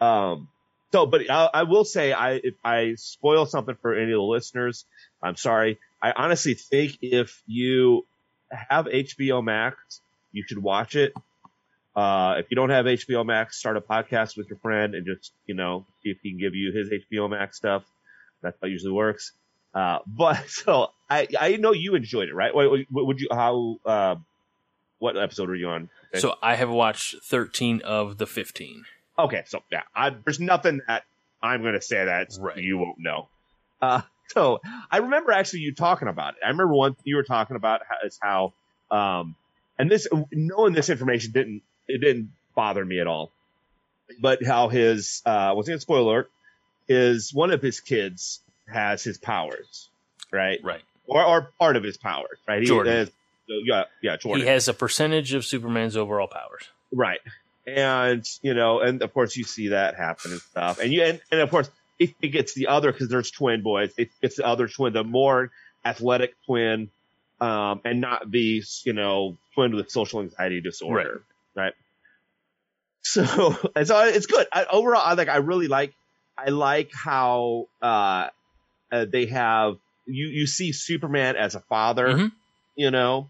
Um. 0.00 0.48
So, 0.92 1.06
but 1.06 1.28
I, 1.28 1.50
I 1.52 1.62
will 1.64 1.84
say, 1.84 2.12
I 2.12 2.34
if 2.34 2.54
I 2.64 2.94
spoil 2.96 3.46
something 3.46 3.74
for 3.82 3.94
any 3.94 4.12
of 4.12 4.18
the 4.18 4.22
listeners, 4.22 4.84
I'm 5.22 5.34
sorry. 5.36 5.78
I 6.02 6.12
honestly 6.12 6.54
think 6.54 6.98
if 7.00 7.42
you 7.46 8.06
have 8.50 8.84
HBO 8.86 9.42
Max, 9.42 10.00
you 10.32 10.44
should 10.46 10.58
watch 10.62 10.94
it. 10.94 11.14
Uh, 11.94 12.34
if 12.38 12.46
you 12.50 12.56
don't 12.56 12.70
have 12.70 12.86
HBO 12.86 13.24
Max, 13.24 13.56
start 13.56 13.76
a 13.76 13.80
podcast 13.80 14.36
with 14.36 14.48
your 14.48 14.58
friend 14.58 14.94
and 14.94 15.06
just, 15.06 15.32
you 15.46 15.54
know, 15.54 15.86
see 16.02 16.10
if 16.10 16.18
he 16.22 16.30
can 16.30 16.38
give 16.38 16.54
you 16.54 16.72
his 16.72 16.90
HBO 16.90 17.30
Max 17.30 17.56
stuff. 17.56 17.84
That's 18.42 18.56
how 18.60 18.66
it 18.66 18.70
usually 18.70 18.92
works. 18.92 19.32
Uh, 19.74 19.98
but 20.06 20.48
so 20.48 20.90
I, 21.08 21.28
I 21.38 21.56
know 21.56 21.72
you 21.72 21.94
enjoyed 21.94 22.28
it, 22.28 22.34
right? 22.34 22.54
What, 22.54 22.80
what 22.90 23.06
would 23.06 23.20
you, 23.20 23.28
how, 23.30 23.76
uh, 23.86 24.16
what 24.98 25.16
episode 25.16 25.48
were 25.48 25.54
you 25.54 25.68
on? 25.68 25.88
Okay. 26.12 26.20
so 26.20 26.34
I 26.42 26.54
have 26.54 26.70
watched 26.70 27.16
thirteen 27.24 27.82
of 27.84 28.18
the 28.18 28.26
fifteen. 28.26 28.84
Okay, 29.18 29.42
so 29.46 29.62
yeah, 29.70 29.82
I, 29.94 30.10
there's 30.10 30.40
nothing 30.40 30.80
that 30.88 31.04
I'm 31.42 31.60
going 31.62 31.74
to 31.74 31.80
say 31.82 32.04
that 32.04 32.28
Right. 32.40 32.56
you 32.56 32.78
won't 32.78 32.98
know. 32.98 33.28
Uh, 33.82 34.00
so 34.28 34.60
I 34.90 34.98
remember 34.98 35.32
actually 35.32 35.60
you 35.60 35.74
talking 35.74 36.08
about 36.08 36.34
it. 36.34 36.40
I 36.44 36.48
remember 36.48 36.74
one 36.74 36.96
you 37.04 37.16
were 37.16 37.22
talking 37.24 37.56
about 37.56 37.82
how, 37.88 37.96
is 38.06 38.18
how, 38.22 38.54
um, 38.96 39.34
and 39.78 39.90
this 39.90 40.06
knowing 40.32 40.72
this 40.72 40.88
information 40.88 41.32
didn't 41.32 41.62
it 41.88 42.00
didn't 42.00 42.30
bother 42.54 42.84
me 42.84 43.00
at 43.00 43.06
all, 43.06 43.30
but 44.20 44.44
how 44.44 44.68
his 44.68 45.22
uh, 45.26 45.52
was 45.56 45.68
it 45.68 45.74
a 45.74 45.80
spoiler? 45.80 46.00
alert, 46.12 46.30
Is 46.88 47.32
one 47.32 47.50
of 47.50 47.62
his 47.62 47.80
kids 47.80 48.40
has 48.72 49.02
his 49.02 49.18
powers, 49.18 49.88
right? 50.30 50.60
Right. 50.62 50.82
Or 51.06 51.24
or 51.24 51.50
part 51.58 51.76
of 51.76 51.82
his 51.82 51.96
powers, 51.96 52.38
right? 52.48 52.60
He 52.60 52.66
Jordan. 52.66 52.92
has- 52.92 53.10
yeah, 53.46 53.84
yeah, 54.02 54.16
Jordan. 54.16 54.42
He 54.42 54.48
has 54.48 54.68
a 54.68 54.74
percentage 54.74 55.34
of 55.34 55.44
Superman's 55.44 55.96
overall 55.96 56.28
powers. 56.28 56.64
Right. 56.92 57.20
And, 57.66 58.26
you 58.42 58.54
know, 58.54 58.80
and 58.80 59.02
of 59.02 59.12
course 59.12 59.36
you 59.36 59.44
see 59.44 59.68
that 59.68 59.96
happen 59.96 60.32
and 60.32 60.40
stuff. 60.40 60.78
And 60.80 60.92
you, 60.92 61.02
and, 61.02 61.20
and 61.30 61.40
of 61.40 61.50
course, 61.50 61.70
it, 61.98 62.14
it 62.20 62.28
gets 62.28 62.54
the 62.54 62.68
other, 62.68 62.92
cause 62.92 63.08
there's 63.08 63.30
twin 63.30 63.62
boys. 63.62 63.92
It 63.96 64.10
gets 64.22 64.36
the 64.36 64.46
other 64.46 64.68
twin, 64.68 64.92
the 64.92 65.04
more 65.04 65.50
athletic 65.84 66.34
twin, 66.46 66.90
um, 67.40 67.80
and 67.84 68.00
not 68.00 68.30
the, 68.30 68.62
you 68.84 68.92
know, 68.92 69.36
twin 69.54 69.74
with 69.74 69.90
social 69.90 70.20
anxiety 70.20 70.60
disorder. 70.60 71.12
Right. 71.12 71.22
So, 73.02 73.56
and 73.76 73.86
so 73.86 74.04
it's 74.06 74.26
good. 74.26 74.46
I, 74.52 74.64
overall, 74.64 75.02
I 75.04 75.14
like, 75.14 75.28
I 75.28 75.36
really 75.36 75.68
like, 75.68 75.94
I 76.36 76.50
like 76.50 76.90
how, 76.92 77.66
uh, 77.82 78.28
uh 78.90 79.04
they 79.10 79.26
have, 79.26 79.74
you, 80.06 80.26
you 80.28 80.46
see 80.46 80.72
Superman 80.72 81.36
as 81.36 81.54
a 81.54 81.60
father, 81.60 82.08
Mhm. 82.08 82.32
you 82.76 82.90
know, 82.90 83.28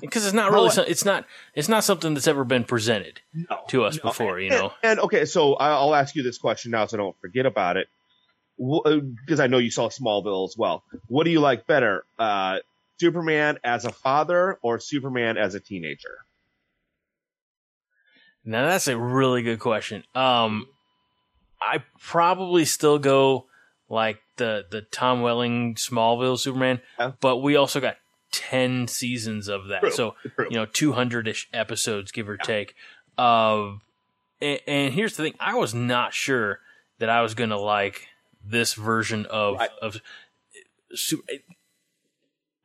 Because 0.00 0.24
it's 0.24 0.34
not 0.34 0.52
really, 0.52 0.70
so- 0.70 0.82
it's 0.82 1.04
not, 1.04 1.26
it's 1.54 1.68
not 1.68 1.84
something 1.84 2.14
that's 2.14 2.28
ever 2.28 2.44
been 2.44 2.64
presented 2.64 3.20
no, 3.34 3.58
to 3.68 3.84
us 3.84 3.96
no. 3.96 4.02
before. 4.10 4.38
You 4.40 4.50
And- 4.50 4.58
know, 4.58 4.72
And, 4.82 5.00
okay, 5.00 5.24
so 5.24 5.54
I'll 5.54 5.94
ask 5.94 6.14
you 6.14 6.22
this 6.22 6.38
question 6.38 6.70
now, 6.70 6.86
so 6.86 6.96
I 6.96 6.98
don't 6.98 7.16
forget 7.20 7.46
about 7.46 7.76
it, 7.76 7.88
because 8.56 9.40
I 9.40 9.46
know 9.48 9.58
you 9.58 9.70
saw 9.70 9.88
Smallville 9.88 10.46
as 10.48 10.54
well. 10.56 10.84
What 11.08 11.24
do 11.24 11.30
you 11.30 11.40
like 11.40 11.66
better, 11.66 12.04
uh, 12.18 12.60
Superman 13.00 13.58
as 13.64 13.84
a 13.84 13.90
father 13.92 14.58
or 14.62 14.78
Superman 14.78 15.36
as 15.38 15.54
a 15.54 15.60
teenager? 15.60 16.18
Now 18.50 18.66
that's 18.66 18.88
a 18.88 18.98
really 18.98 19.42
good 19.42 19.58
question. 19.60 20.02
Um, 20.14 20.66
I 21.62 21.84
probably 22.00 22.64
still 22.64 22.98
go 22.98 23.46
like 23.88 24.18
the 24.36 24.64
the 24.70 24.82
Tom 24.82 25.20
Welling 25.22 25.74
Smallville 25.76 26.38
Superman, 26.38 26.80
Yeah. 26.98 27.12
but 27.20 27.38
we 27.38 27.56
also 27.56 27.80
got 27.80 27.96
ten 28.32 28.88
seasons 28.88 29.48
of 29.48 29.68
that, 29.68 29.80
True, 29.80 29.90
so 29.90 30.14
true. 30.36 30.46
you 30.50 30.56
know 30.56 30.66
two 30.66 30.92
hundred 30.92 31.28
ish 31.28 31.48
episodes, 31.52 32.10
give 32.12 32.28
or 32.28 32.36
take. 32.36 32.74
Um, 33.18 33.82
and, 34.40 34.60
and 34.66 34.94
here's 34.94 35.16
the 35.16 35.22
thing: 35.22 35.34
I 35.38 35.54
was 35.54 35.74
not 35.74 36.12
sure 36.14 36.60
that 36.98 37.08
I 37.08 37.22
was 37.22 37.34
going 37.34 37.50
to 37.50 37.58
like 37.58 38.08
this 38.44 38.74
version 38.74 39.26
of 39.26 39.56
Right. 39.58 39.70
of. 39.82 40.00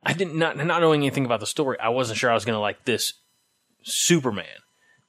I 0.04 0.14
didn't 0.14 0.36
not 0.36 0.58
not 0.58 0.82
knowing 0.82 1.02
anything 1.02 1.26
about 1.26 1.40
the 1.40 1.46
story. 1.48 1.78
I 1.80 1.90
wasn't 1.90 2.18
sure 2.20 2.30
I 2.30 2.34
was 2.34 2.46
going 2.46 2.56
to 2.56 2.60
like 2.60 2.86
this 2.86 3.14
Superman, 3.84 4.46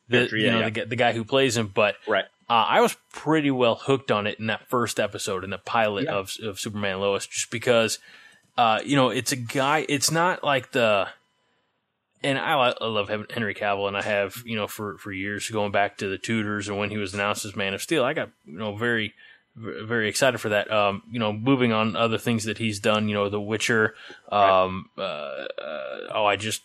the 0.08 0.28
you 0.32 0.50
know 0.50 0.60
yeah. 0.60 0.70
the, 0.70 0.84
the 0.86 0.96
guy 0.96 1.12
who 1.12 1.24
plays 1.24 1.56
him. 1.56 1.70
But 1.74 1.96
Right. 2.06 2.24
uh, 2.48 2.52
I 2.68 2.80
was 2.80 2.96
pretty 3.12 3.50
well 3.50 3.74
hooked 3.76 4.10
on 4.10 4.26
it 4.26 4.38
in 4.38 4.46
that 4.46 4.68
first 4.68 4.98
episode 5.00 5.44
in 5.44 5.50
the 5.50 5.58
pilot 5.58 6.04
Yeah. 6.04 6.14
of 6.16 6.36
of 6.42 6.58
Superman 6.60 7.00
Lois, 7.00 7.26
just 7.26 7.50
because 7.50 7.98
uh, 8.58 8.80
you 8.84 8.96
know 8.96 9.10
it's 9.10 9.32
a 9.32 9.36
guy. 9.36 9.84
It's 9.88 10.10
not 10.10 10.42
like 10.44 10.72
the 10.72 11.08
and 12.22 12.38
I, 12.38 12.54
I 12.80 12.86
love 12.86 13.08
Hen- 13.08 13.26
Henry 13.30 13.54
Cavill, 13.54 13.86
and 13.88 13.96
I 13.96 14.02
have 14.02 14.42
you 14.46 14.56
know 14.56 14.66
for 14.66 14.96
for 14.98 15.12
years 15.12 15.48
going 15.50 15.72
back 15.72 15.98
to 15.98 16.08
the 16.08 16.18
Tudors 16.18 16.68
and 16.68 16.78
when 16.78 16.90
he 16.90 16.96
was 16.96 17.14
announced 17.14 17.44
as 17.44 17.54
Man 17.56 17.74
of 17.74 17.82
Steel. 17.82 18.04
I 18.04 18.14
got 18.14 18.30
you 18.46 18.58
know 18.58 18.74
very 18.76 19.14
very 19.58 20.08
excited 20.08 20.38
for 20.38 20.50
that. 20.50 20.70
Um, 20.70 21.02
you 21.10 21.18
know, 21.18 21.32
moving 21.32 21.72
on 21.72 21.96
other 21.96 22.18
things 22.18 22.44
that 22.44 22.58
he's 22.58 22.78
done. 22.78 23.08
You 23.08 23.14
know, 23.14 23.28
The 23.30 23.40
Witcher. 23.40 23.94
Um, 24.30 24.90
uh, 24.98 25.00
uh, 25.00 25.46
oh, 26.14 26.26
I 26.26 26.36
just 26.36 26.62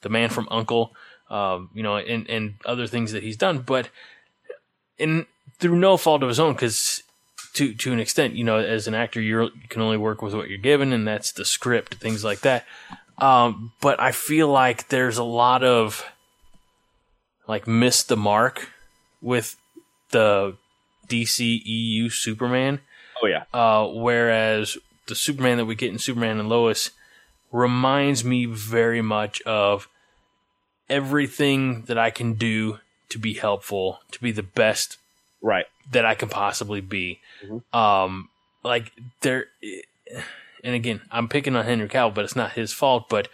the 0.00 0.08
Man 0.08 0.30
from 0.30 0.48
Uncle. 0.50 0.94
Um, 1.30 1.70
you 1.74 1.82
know, 1.82 1.96
and 1.96 2.28
and 2.28 2.54
other 2.64 2.86
things 2.86 3.12
that 3.12 3.22
he's 3.22 3.36
done, 3.36 3.60
but 3.60 3.88
in 4.98 5.26
through 5.58 5.76
no 5.76 5.96
fault 5.96 6.22
of 6.22 6.28
his 6.28 6.40
own, 6.40 6.52
because 6.52 7.02
to 7.54 7.74
to 7.74 7.92
an 7.92 8.00
extent, 8.00 8.34
you 8.34 8.44
know, 8.44 8.58
as 8.58 8.86
an 8.86 8.94
actor, 8.94 9.20
you're, 9.20 9.44
you 9.44 9.68
can 9.68 9.82
only 9.82 9.96
work 9.96 10.22
with 10.22 10.34
what 10.34 10.48
you're 10.48 10.58
given, 10.58 10.92
and 10.92 11.06
that's 11.06 11.32
the 11.32 11.44
script, 11.44 11.94
things 11.94 12.24
like 12.24 12.40
that. 12.40 12.66
Um, 13.18 13.72
but 13.80 14.00
I 14.00 14.12
feel 14.12 14.48
like 14.48 14.88
there's 14.88 15.18
a 15.18 15.24
lot 15.24 15.62
of 15.64 16.04
like 17.46 17.66
missed 17.66 18.08
the 18.08 18.16
mark 18.16 18.70
with 19.20 19.56
the 20.10 20.56
DC 21.08 21.62
EU 21.64 22.08
Superman. 22.08 22.80
Oh 23.22 23.26
yeah. 23.26 23.44
Uh, 23.52 23.86
whereas 23.88 24.76
the 25.06 25.14
Superman 25.14 25.58
that 25.58 25.66
we 25.66 25.74
get 25.74 25.92
in 25.92 25.98
Superman 25.98 26.40
and 26.40 26.48
Lois 26.48 26.90
reminds 27.52 28.24
me 28.24 28.46
very 28.46 29.02
much 29.02 29.40
of 29.42 29.88
everything 30.88 31.82
that 31.82 31.98
I 31.98 32.10
can 32.10 32.34
do 32.34 32.78
to 33.10 33.18
be 33.18 33.34
helpful, 33.34 34.00
to 34.12 34.20
be 34.20 34.32
the 34.32 34.42
best 34.42 34.98
Right. 35.42 35.66
that 35.92 36.04
I 36.04 36.14
can 36.14 36.28
possibly 36.28 36.80
be. 36.80 37.20
Um, 37.72 38.28
like 38.62 38.92
there, 39.20 39.46
and 40.62 40.74
again, 40.74 41.02
I'm 41.10 41.28
picking 41.28 41.54
on 41.54 41.64
Henry 41.64 41.88
Cavill, 41.88 42.14
but 42.14 42.24
it's 42.24 42.36
not 42.36 42.52
his 42.52 42.72
fault. 42.72 43.08
But 43.10 43.28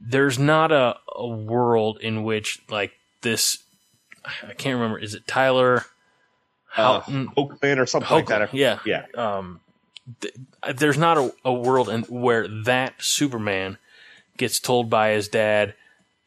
there's 0.00 0.38
not 0.38 0.70
a, 0.72 0.96
a 1.16 1.26
world 1.26 1.98
in 2.00 2.22
which 2.22 2.60
like 2.68 2.92
this. 3.22 3.58
I 4.46 4.52
can't 4.54 4.74
remember. 4.74 4.98
Is 4.98 5.14
it 5.14 5.26
Tyler? 5.26 5.86
Uh, 6.76 7.00
Houghton? 7.00 7.30
Oakland 7.36 7.80
or 7.80 7.86
something 7.86 8.10
like 8.10 8.26
that. 8.26 8.52
yeah, 8.52 8.78
Yeah. 8.84 9.06
um, 9.16 9.60
th- 10.20 10.34
there's 10.74 10.98
not 10.98 11.16
a, 11.16 11.32
a 11.46 11.52
world 11.52 11.88
in, 11.88 12.02
where 12.02 12.46
that 12.64 12.94
Superman 12.98 13.78
gets 14.36 14.60
told 14.60 14.90
by 14.90 15.10
his 15.12 15.28
dad, 15.28 15.74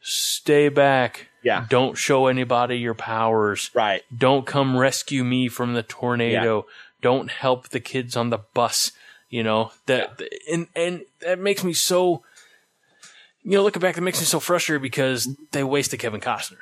"Stay 0.02 0.68
back. 0.68 1.28
Yeah. 1.42 1.66
Don't 1.68 1.96
show 1.96 2.26
anybody 2.26 2.78
your 2.78 2.94
powers. 2.94 3.70
Right. 3.74 4.02
Don't 4.16 4.46
come 4.46 4.76
rescue 4.76 5.24
me 5.24 5.48
from 5.48 5.74
the 5.74 5.82
tornado. 5.82 6.66
Don't 7.00 7.30
help 7.30 7.70
the 7.70 7.80
kids 7.80 8.16
on 8.16 8.30
the 8.30 8.38
bus." 8.38 8.92
You 9.28 9.42
know 9.42 9.72
that, 9.86 10.20
and 10.50 10.66
and 10.76 11.02
that 11.20 11.38
makes 11.38 11.64
me 11.64 11.72
so. 11.72 12.22
You 13.42 13.52
know, 13.52 13.62
looking 13.62 13.80
back, 13.80 13.96
that 13.96 14.02
makes 14.02 14.20
me 14.20 14.26
so 14.26 14.38
frustrated 14.38 14.82
because 14.82 15.28
they 15.50 15.64
wasted 15.64 15.98
Kevin 15.98 16.20
Costner. 16.20 16.58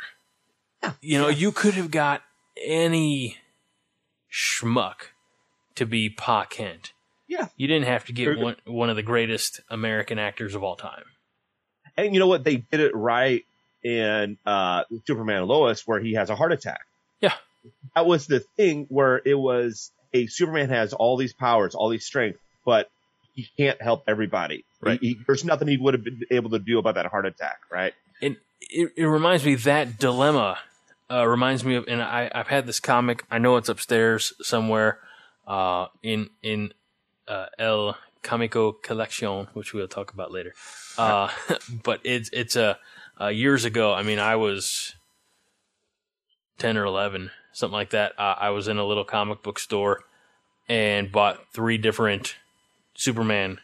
You 1.03 1.19
know, 1.19 1.29
you 1.29 1.53
could 1.53 1.75
have 1.75 1.91
got 1.91 2.23
any 2.65 3.37
schmuck 4.33 5.13
to 5.75 5.85
be 5.85 6.09
Pa 6.09 6.45
Kent. 6.45 6.93
Yeah. 7.29 7.49
You 7.57 7.67
didn't 7.67 7.87
have 7.87 8.05
to 8.07 8.13
get 8.13 8.39
one 8.39 8.57
one 8.65 8.91
of 8.91 8.97
the 8.97 9.03
greatest 9.03 9.61
American 9.69 10.19
actors 10.19 10.55
of 10.55 10.63
all 10.63 10.77
time. 10.77 11.05
And 12.07 12.15
you 12.15 12.21
know 12.21 12.27
what? 12.27 12.45
They 12.45 12.57
did 12.57 12.81
it 12.81 12.95
right 12.95 13.45
in 13.83 14.37
uh, 14.47 14.85
Superman 15.07 15.47
Lois, 15.47 15.87
where 15.87 16.01
he 16.01 16.15
has 16.15 16.31
a 16.31 16.37
heart 16.37 16.53
attack. 16.53 16.81
Yeah. 17.21 17.33
That 17.95 18.07
was 18.07 18.27
the 18.27 18.41
thing 18.57 18.87
where 18.89 19.21
it 19.25 19.35
was 19.35 19.91
a 20.15 20.27
Superman 20.27 20.71
has 20.71 20.93
all 20.93 21.17
these 21.17 21.33
powers, 21.33 21.75
all 21.75 21.89
these 21.89 22.05
strength, 22.05 22.39
but 22.65 22.91
he 23.35 23.47
can't 23.57 23.81
help 23.81 24.05
everybody. 24.09 24.65
Right. 24.81 24.99
He, 25.01 25.09
he- 25.11 25.21
there's 25.27 25.45
nothing 25.45 25.69
he 25.69 25.77
would 25.77 25.95
have 25.95 26.05
been 26.05 26.23
able 26.31 26.51
to 26.51 26.59
do 26.59 26.79
about 26.79 26.95
that 26.95 27.07
heart 27.07 27.27
attack, 27.27 27.61
right? 27.71 27.93
And 28.23 28.37
it, 28.61 28.93
it 28.97 29.05
reminds 29.05 29.45
me 29.45 29.55
that 29.57 29.99
dilemma 29.99 30.59
uh, 31.11 31.27
reminds 31.27 31.65
me 31.65 31.75
of, 31.77 31.87
and 31.89 32.03
I, 32.03 32.31
I've 32.35 32.47
had 32.49 32.67
this 32.67 32.81
comic. 32.81 33.25
I 33.31 33.39
know 33.39 33.57
it's 33.57 33.69
upstairs 33.69 34.33
somewhere 34.43 34.99
uh, 35.47 35.87
in 36.03 36.31
in 36.43 36.73
uh, 37.29 37.47
El 37.59 37.97
Comico 38.23 38.73
Collection, 38.73 39.49
which 39.55 39.73
we'll 39.73 39.89
talk 39.89 40.13
about 40.13 40.33
later. 40.33 40.55
Uh, 40.99 41.29
but 41.83 42.01
it's 42.05 42.31
it's 42.33 42.57
a 42.57 42.79
uh, 43.21 43.29
years 43.29 43.65
ago. 43.65 43.93
I 43.93 44.03
mean, 44.03 44.19
I 44.19 44.37
was 44.37 44.95
ten 46.59 46.77
or 46.77 46.85
eleven, 46.85 47.31
something 47.53 47.75
like 47.75 47.91
that. 47.91 48.13
Uh, 48.19 48.35
I 48.39 48.51
was 48.51 48.69
in 48.69 48.79
a 48.79 48.85
little 48.85 49.05
comic 49.05 49.43
book 49.43 49.59
store 49.59 50.05
and 50.69 51.11
bought 51.11 51.53
three 51.53 51.79
different 51.79 52.37
Superman 52.95 53.59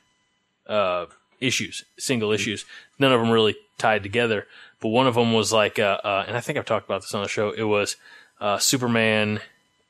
uh, 0.66 1.06
issues, 1.40 1.84
single 1.98 2.32
issues. 2.32 2.64
None 2.98 3.12
of 3.12 3.20
them 3.20 3.30
really 3.30 3.56
tied 3.78 4.02
together, 4.02 4.46
but 4.80 4.88
one 4.88 5.06
of 5.06 5.14
them 5.14 5.32
was 5.32 5.52
like, 5.52 5.78
uh, 5.78 5.98
uh, 6.02 6.24
and 6.26 6.36
I 6.36 6.40
think 6.40 6.58
I've 6.58 6.64
talked 6.64 6.86
about 6.86 7.02
this 7.02 7.14
on 7.14 7.22
the 7.22 7.28
show. 7.28 7.50
It 7.50 7.64
was 7.64 7.96
uh, 8.40 8.58
Superman 8.58 9.40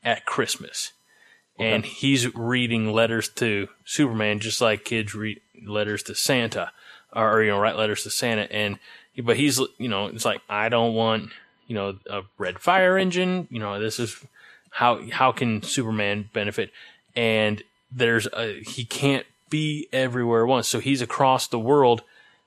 at 0.03 0.25
Christmas, 0.25 0.91
and 1.59 1.85
he's 1.85 2.33
reading 2.35 2.91
letters 2.91 3.29
to 3.29 3.67
Superman 3.85 4.39
just 4.39 4.61
like 4.61 4.85
kids 4.85 5.15
read 5.15 5.41
letters 5.65 6.03
to 6.03 6.15
Santa, 6.15 6.71
or 7.15 7.41
you 7.41 7.51
know, 7.51 7.59
write 7.59 7.77
letters 7.77 8.03
to 8.03 8.09
Santa. 8.09 8.51
And 8.51 8.79
but 9.23 9.37
he's 9.37 9.59
you 9.77 9.87
know, 9.87 10.07
it's 10.07 10.25
like 10.25 10.41
I 10.49 10.69
don't 10.69 10.93
want 10.93 11.31
you 11.67 11.75
know 11.75 11.97
a 12.09 12.21
red 12.37 12.59
fire 12.59 12.97
engine. 12.97 13.47
You 13.49 13.59
know, 13.59 13.79
this 13.79 13.99
is 13.99 14.23
how 14.69 15.01
how 15.11 15.31
can 15.31 15.63
Superman 15.63 16.29
benefit? 16.33 16.71
And 17.15 17.63
there's 17.91 18.27
a, 18.27 18.61
he 18.63 18.85
can't 18.85 19.25
be 19.49 19.87
everywhere 19.91 20.43
at 20.43 20.47
once, 20.47 20.67
so 20.67 20.79
he's 20.79 21.01
across 21.01 21.47
the 21.47 21.59
world 21.59 22.03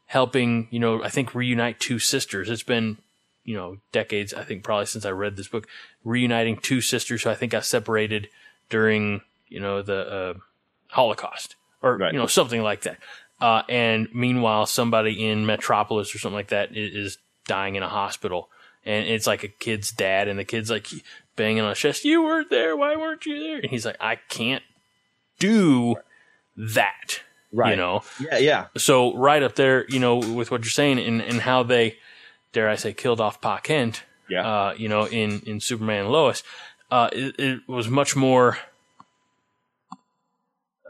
helping. 0.07 0.69
You 0.71 0.79
know, 0.79 1.03
I 1.03 1.09
think 1.09 1.35
reunite 1.35 1.81
two 1.81 1.99
sisters. 1.99 2.49
It's 2.49 2.63
been 2.63 2.99
you 3.45 3.57
know 3.57 3.79
decades. 3.91 4.33
I 4.33 4.45
think 4.45 4.63
probably 4.63 4.87
since 4.87 5.05
I 5.05 5.11
read 5.11 5.37
this 5.37 5.49
book, 5.49 5.67
reuniting 6.05 6.57
two 6.57 6.81
sisters 6.81 7.25
who 7.25 7.31
I 7.31 7.35
think 7.35 7.53
got 7.53 7.65
separated 7.65 8.29
during 8.71 9.21
you 9.49 9.61
know 9.61 9.83
the 9.83 10.11
uh, 10.13 10.35
Holocaust 10.89 11.57
or 11.83 11.97
Right. 11.99 12.13
you 12.13 12.19
know 12.19 12.27
something 12.27 12.63
like 12.63 12.83
that. 12.83 12.99
Uh, 13.41 13.63
and 13.69 14.09
meanwhile, 14.15 14.67
somebody 14.67 15.27
in 15.27 15.47
Metropolis 15.47 16.15
or 16.15 16.19
something 16.19 16.37
like 16.37 16.49
that 16.49 16.77
is, 16.77 16.95
is 16.95 17.19
dying 17.47 17.75
in 17.75 17.83
a 17.83 17.89
hospital, 17.89 18.49
and 18.85 19.07
it's 19.09 19.27
like 19.27 19.43
a 19.45 19.49
kid's 19.49 19.91
dad, 19.93 20.29
and 20.29 20.39
the 20.39 20.45
kid's 20.45 20.71
like 20.71 20.87
banging 21.37 21.63
on 21.63 21.71
his 21.71 21.79
chest, 21.79 22.05
"You 22.05 22.23
weren't 22.23 22.51
there. 22.51 22.77
Why 22.77 22.97
weren't 22.97 23.25
you 23.27 23.39
there?" 23.39 23.57
And 23.59 23.71
he's 23.71 23.87
like, 23.87 23.97
"I 24.01 24.17
can't 24.17 24.63
do 25.39 25.97
that." 26.57 27.21
Right. 27.53 27.71
You 27.71 27.77
know, 27.77 28.03
Yeah, 28.21 28.39
yeah. 28.39 28.67
so 28.77 29.17
right 29.17 29.43
up 29.43 29.57
there, 29.57 29.85
you 29.89 29.99
know, 29.99 30.19
with 30.19 30.53
what 30.53 30.63
you're 30.63 30.71
saying 30.71 31.01
and, 31.01 31.21
and 31.21 31.41
how 31.41 31.65
they, 31.65 31.97
dare 32.53 32.69
I 32.69 32.77
say, 32.77 32.93
killed 32.93 33.21
off 33.21 33.41
Pa 33.41 33.59
Kent, 33.59 34.05
Yeah. 34.29 34.47
uh, 34.47 34.75
you 34.77 34.89
know, 34.89 35.07
in, 35.09 35.41
in 35.47 35.59
Superman 35.59 36.11
Lois, 36.11 36.45
uh, 36.91 37.09
it, 37.13 37.39
it 37.39 37.61
was 37.69 37.89
much 37.89 38.15
more 38.17 38.59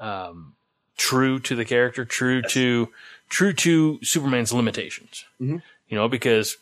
um, 0.00 0.54
true 0.96 1.38
to 1.40 1.54
the 1.54 1.64
character, 1.64 2.04
true 2.04 2.42
to 2.42 2.88
true 3.28 3.52
to 3.52 3.98
Superman's 4.02 4.52
limitations. 4.52 5.24
Mhm. 5.40 5.62
You 5.88 5.96
know, 5.96 6.08
because 6.08 6.56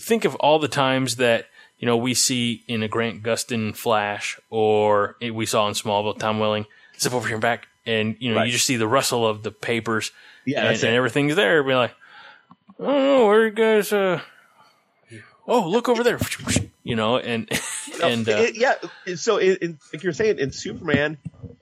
think 0.00 0.24
of 0.24 0.34
all 0.36 0.58
the 0.58 0.68
times 0.68 1.16
that 1.16 1.48
you 1.78 1.86
know 1.86 1.96
we 1.96 2.14
see 2.14 2.62
in 2.68 2.82
a 2.82 2.88
Grant 2.88 3.22
Gustin 3.22 3.76
Flash, 3.76 4.38
or 4.50 5.16
it, 5.20 5.34
we 5.34 5.46
saw 5.46 5.66
in 5.68 5.74
Smallville, 5.74 6.18
Tom 6.18 6.38
Welling 6.38 6.66
step 6.96 7.12
over 7.12 7.28
your 7.28 7.38
back, 7.38 7.66
and 7.86 8.16
you 8.20 8.30
know 8.30 8.36
Right. 8.38 8.46
you 8.46 8.52
just 8.52 8.66
see 8.66 8.76
the 8.76 8.88
rustle 8.88 9.26
of 9.26 9.42
the 9.42 9.50
papers 9.50 10.12
Yeah, 10.44 10.64
and, 10.66 10.76
and 10.82 10.94
everything's 10.94 11.34
there. 11.36 11.62
Be 11.62 11.74
like, 11.74 11.94
oh, 12.78 13.26
where 13.26 13.44
you 13.46 13.50
guys. 13.50 13.92
Uh, 13.92 14.20
oh, 15.46 15.68
look 15.68 15.88
over 15.88 16.02
there. 16.04 16.18
You 16.84 16.96
know, 16.96 17.18
and 17.18 17.48
and 18.08 18.28
uh, 18.28 18.32
It- 18.32 18.56
yeah. 18.56 18.74
So, 19.16 19.36
in, 19.38 19.56
in, 19.62 19.78
like 19.92 20.02
you're 20.02 20.12
saying, 20.12 20.38
in 20.38 20.52
Superman, 20.52 21.18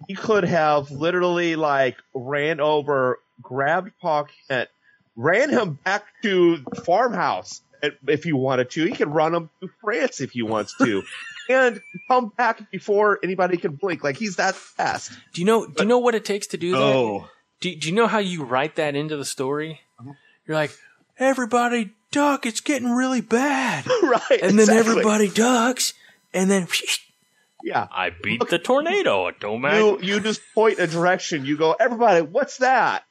he 0.08 0.14
could 0.14 0.44
have 0.44 0.90
literally 0.90 1.56
like 1.56 1.96
ran 2.14 2.60
over, 2.60 3.18
grabbed 3.42 3.90
Pa 4.00 4.24
Kent, 4.48 4.68
ran 5.16 5.50
him 5.50 5.78
back 5.84 6.04
to 6.22 6.58
the 6.58 6.80
farmhouse 6.82 7.62
if- 7.82 7.94
if 8.08 8.24
he 8.24 8.32
wanted 8.32 8.70
to. 8.70 8.84
He 8.86 8.92
could 8.92 9.08
run 9.14 9.34
him 9.34 9.50
to 9.62 9.68
France 9.82 10.20
if 10.20 10.32
he 10.32 10.42
wants 10.42 10.74
to, 10.78 11.02
and 11.48 11.80
come 12.08 12.32
back 12.36 12.70
before 12.70 13.18
anybody 13.22 13.56
can 13.56 13.72
blink. 13.72 14.02
Like 14.04 14.16
he's 14.16 14.36
that 14.36 14.54
fast. 14.54 15.12
do 15.32 15.40
you 15.40 15.46
know? 15.46 15.66
Do 15.66 15.82
you 15.82 15.88
know 15.88 15.98
what 15.98 16.14
it 16.14 16.24
takes 16.24 16.46
to 16.48 16.56
do 16.56 16.72
that? 16.72 16.78
Oh, 16.78 17.28
Do, 17.60 17.74
do 17.74 17.88
you 17.88 17.94
know 17.94 18.06
how 18.06 18.18
you 18.18 18.44
write 18.44 18.76
that 18.76 18.94
into 18.96 19.16
the 19.16 19.24
story? 19.24 19.80
Uh-huh. 19.98 20.12
You're 20.46 20.56
like, 20.56 20.72
everybody 21.18 21.92
duck. 22.10 22.44
It's 22.46 22.60
getting 22.60 22.90
really 22.90 23.20
bad, 23.20 23.86
right. 24.02 24.40
and 24.42 24.58
then 24.58 24.68
exactly. 24.68 24.76
everybody 24.92 25.28
ducks, 25.28 25.94
and 26.32 26.50
then 26.50 26.66
Yeah. 27.62 27.86
I 27.90 28.10
beat 28.10 28.40
the 28.48 28.58
tornado. 28.58 29.26
It 29.26 29.38
don't 29.40 29.60
matter. 29.60 29.76
You 29.78 29.98
you 30.00 30.20
just 30.20 30.40
point 30.54 30.78
a 30.78 30.86
direction. 30.86 31.44
You 31.44 31.56
go, 31.58 31.72
everybody, 31.78 32.22
what's 32.22 32.58
that? 32.58 33.04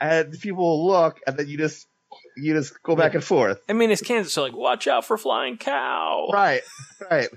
And 0.00 0.32
the 0.32 0.38
people 0.38 0.64
will 0.64 0.86
look, 0.86 1.20
and 1.26 1.36
then 1.36 1.48
you 1.48 1.58
just 1.58 1.86
you 2.36 2.54
just 2.54 2.82
go 2.82 2.96
back 2.96 3.14
and 3.14 3.22
forth. 3.22 3.60
I 3.68 3.74
mean, 3.74 3.90
it's 3.90 4.02
Kansas, 4.02 4.32
so 4.32 4.42
like, 4.42 4.54
watch 4.54 4.86
out 4.86 5.04
for 5.04 5.18
flying 5.18 5.56
cow. 5.58 6.28
Right. 6.32 6.62
Right. 7.10 7.28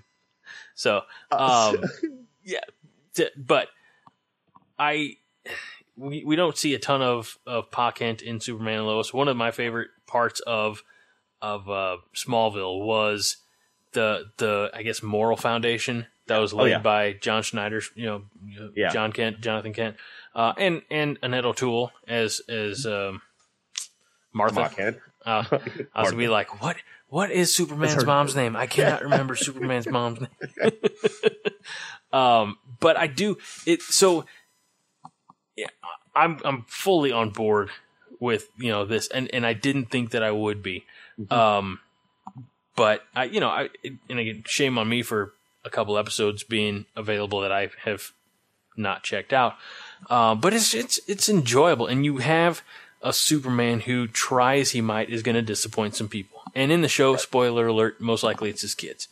So, 0.76 1.02
Uh, 1.32 1.74
um, 1.76 1.84
yeah, 2.44 2.60
t- 3.14 3.30
but 3.36 3.68
I 4.80 5.18
we 5.98 6.24
we 6.24 6.36
don't 6.36 6.58
see 6.58 6.74
a 6.76 6.80
ton 6.80 7.02
of 7.02 7.38
of 7.46 7.72
Pa 7.72 7.92
Kent 7.92 8.22
in 8.22 8.40
Superman 8.40 8.80
and 8.80 8.88
Lois. 8.88 9.14
One 9.14 9.28
of 9.28 9.36
my 9.38 9.52
favorite 9.52 9.90
parts 10.08 10.40
of 10.42 10.84
of 11.42 11.70
uh, 11.70 11.98
Smallville 12.16 12.84
was 12.86 13.38
the 13.94 14.26
the 14.38 14.72
I 14.74 14.84
guess 14.84 15.02
moral 15.02 15.38
foundation 15.38 16.08
that 16.28 16.38
was 16.38 16.54
laid 16.54 16.72
yeah. 16.72 16.80
by 16.80 17.14
John 17.14 17.44
Schneider. 17.44 17.82
You 17.96 18.06
know, 18.06 18.22
Yeah. 18.76 18.90
John 18.90 19.12
Kent, 19.12 19.42
Jonathan 19.42 19.74
Kent, 19.74 19.96
uh, 20.36 20.54
and 20.58 20.82
and 20.92 21.18
Annette 21.22 21.46
O'Toole 21.46 21.92
as 22.08 22.42
as 22.48 22.86
um, 22.86 23.22
Martha. 24.34 24.56
Come 24.56 24.64
on, 24.64 24.70
Ken. 24.72 25.02
Uh, 25.26 25.44
I 25.94 26.02
was 26.02 26.12
gonna 26.12 26.18
be 26.18 26.28
like, 26.28 26.62
what? 26.62 26.78
What 27.10 27.32
is 27.32 27.56
Superman's 27.56 28.06
mom's 28.06 28.36
name? 28.36 28.56
I 28.56 28.68
cannot 28.68 29.02
remember 29.04 29.36
Superman's 29.36 29.88
mom's 29.88 30.20
name. 30.20 30.72
um, 32.14 32.58
but 32.80 32.98
I 32.98 33.08
do 33.08 33.38
it. 33.66 33.82
So 33.82 34.26
yeah, 35.56 35.68
I'm 36.16 36.40
I'm 36.44 36.66
fully 36.68 37.12
on 37.12 37.30
board 37.30 37.70
with 38.20 38.50
you 38.58 38.70
know 38.70 38.86
this, 38.86 39.08
and 39.08 39.34
and 39.34 39.46
I 39.46 39.54
didn't 39.54 39.86
think 39.86 40.12
that 40.12 40.24
I 40.24 40.32
would 40.32 40.62
be. 40.62 40.86
Um, 41.32 41.80
but 42.78 43.04
I, 43.14 43.26
you 43.26 43.42
know, 43.42 43.50
I 43.50 43.70
and 44.10 44.20
again, 44.20 44.44
shame 44.46 44.78
on 44.78 44.88
me 44.88 45.02
for 45.02 45.34
a 45.66 45.70
couple 45.70 45.98
episodes 45.98 46.44
being 46.44 46.86
available 46.96 47.42
that 47.42 47.52
I 47.52 47.70
have 47.84 48.12
not 48.78 49.04
checked 49.04 49.34
out. 49.34 49.56
Uh, 50.10 50.36
but 50.36 50.54
it's 50.54 50.74
it's 50.74 51.00
it's 51.08 51.28
enjoyable, 51.28 51.88
and 51.88 52.06
you 52.06 52.18
have 52.18 52.62
a 53.02 53.12
Superman 53.12 53.82
who 53.82 54.08
tries 54.08 54.72
he 54.72 54.80
might 54.80 55.10
is 55.10 55.24
going 55.24 55.36
to 55.36 55.42
disappoint 55.42 55.96
some 55.96 56.08
people. 56.08 56.42
And 56.56 56.72
in 56.72 56.82
the 56.82 56.88
show, 56.88 57.16
spoiler 57.18 57.68
alert, 57.68 58.00
most 58.00 58.24
likely 58.24 58.50
it's 58.50 58.62
his 58.62 58.76
kids. 58.76 59.08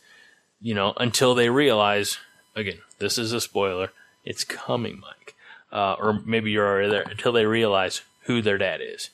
You 0.60 0.74
know, 0.74 0.94
until 0.96 1.34
they 1.34 1.50
realize 1.50 2.18
again, 2.54 2.78
this 2.98 3.18
is 3.18 3.32
a 3.32 3.40
spoiler. 3.40 3.90
It's 4.24 4.44
coming, 4.44 5.00
Mike, 5.00 5.34
uh, 5.72 5.94
or 5.94 6.20
maybe 6.24 6.50
you're 6.50 6.66
already 6.66 6.90
there. 6.90 7.02
Until 7.02 7.32
they 7.32 7.46
realize 7.46 8.02
who 8.22 8.42
their 8.42 8.58
dad 8.58 8.80
is. 8.80 9.10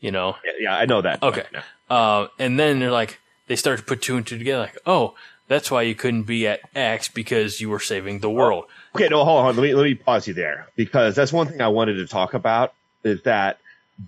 You 0.00 0.10
know, 0.10 0.36
Yeah, 0.60 0.76
I 0.76 0.84
know 0.84 1.00
that. 1.00 1.22
Okay. 1.22 1.46
Uh, 1.88 2.28
and 2.38 2.60
then 2.60 2.78
they're 2.78 2.90
like, 2.90 3.20
they 3.46 3.56
start 3.56 3.78
to 3.78 3.84
put 3.84 4.02
two 4.02 4.16
and 4.16 4.26
two 4.26 4.38
together. 4.38 4.62
Like, 4.62 4.78
oh, 4.86 5.14
that's 5.48 5.70
why 5.70 5.82
you 5.82 5.94
couldn't 5.94 6.22
be 6.22 6.46
at 6.46 6.60
X 6.74 7.08
because 7.08 7.60
you 7.60 7.68
were 7.68 7.80
saving 7.80 8.20
the 8.20 8.30
world. 8.30 8.64
Okay, 8.94 9.08
no, 9.08 9.24
hold 9.24 9.44
on. 9.44 9.56
Let 9.56 9.62
me 9.62 9.74
let 9.74 9.84
me 9.84 9.94
pause 9.94 10.26
you 10.26 10.34
there 10.34 10.68
because 10.76 11.14
that's 11.14 11.32
one 11.32 11.48
thing 11.48 11.60
I 11.60 11.68
wanted 11.68 11.94
to 11.94 12.06
talk 12.06 12.34
about 12.34 12.72
is 13.02 13.22
that 13.22 13.58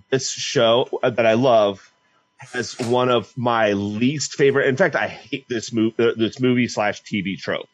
this 0.09 0.31
show 0.31 0.89
that 1.03 1.25
I 1.25 1.33
love 1.33 1.91
has 2.37 2.77
one 2.79 3.09
of 3.09 3.35
my 3.37 3.73
least 3.73 4.33
favorite. 4.33 4.67
In 4.67 4.77
fact, 4.77 4.95
I 4.95 5.07
hate 5.07 5.47
this 5.47 5.71
movie, 5.71 6.13
this 6.15 6.39
movie 6.39 6.67
slash 6.67 7.03
TV 7.03 7.37
trope, 7.37 7.69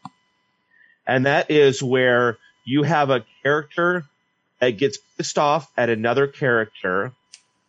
and 1.08 1.26
that 1.26 1.50
is 1.50 1.82
where 1.82 2.38
you 2.66 2.84
have 2.84 3.10
a 3.10 3.26
character 3.44 4.06
that 4.60 4.72
gets 4.72 4.98
pissed 5.18 5.38
off 5.38 5.70
at 5.78 5.90
another 5.90 6.28
character 6.28 7.14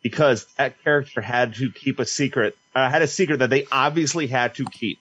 because 0.05 0.47
that 0.59 0.81
character 0.85 1.23
had 1.23 1.55
to 1.55 1.73
keep 1.73 1.99
a 1.99 2.05
secret, 2.05 2.57
uh, 2.77 2.88
had 2.88 3.03
a 3.03 3.09
secret 3.09 3.38
that 3.38 3.51
they 3.51 3.67
obviously 3.73 4.29
had 4.29 4.55
to 4.57 4.67
keep. 4.67 4.99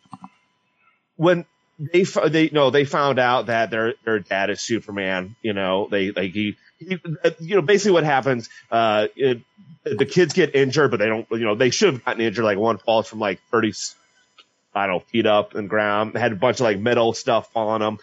When 1.18 1.46
they 1.78 2.04
they 2.04 2.50
no 2.52 2.70
they 2.70 2.86
found 2.86 3.20
out 3.20 3.48
that 3.48 3.70
their 3.70 3.94
their 4.06 4.20
dad 4.20 4.50
is 4.50 4.62
Superman. 4.62 5.36
You 5.42 5.54
know 5.54 5.88
they 5.92 6.12
like 6.12 6.32
he, 6.32 6.56
he 6.80 6.98
uh, 7.24 7.32
you 7.39 7.56
know 7.56 7.62
basically 7.62 7.92
what 7.92 8.06
happens. 8.06 8.50
Uh, 8.72 9.08
it, 9.16 9.42
the 9.84 10.06
kids 10.06 10.34
get 10.34 10.56
injured, 10.56 10.89
but 10.89 10.98
they 10.98 11.08
don't. 11.08 11.28
You 11.32 11.39
know 11.39 11.56
they 11.56 11.70
should 11.70 11.94
have 11.94 12.06
gotten 12.06 12.22
injured. 12.22 12.46
Like 12.46 12.58
one 12.58 12.78
falls 12.78 13.08
from 13.08 13.20
like 13.20 13.42
thirty, 13.52 13.74
I 14.74 14.88
don't 14.88 14.96
know, 14.96 15.00
feet 15.00 15.26
up 15.26 15.54
and 15.54 15.70
ground. 15.70 16.16
Had 16.16 16.32
a 16.32 16.36
bunch 16.36 16.62
of 16.62 16.63
like 16.63 16.80
metal 16.80 17.13
stuff 17.13 17.50
on 17.56 17.82
him. 17.82 18.00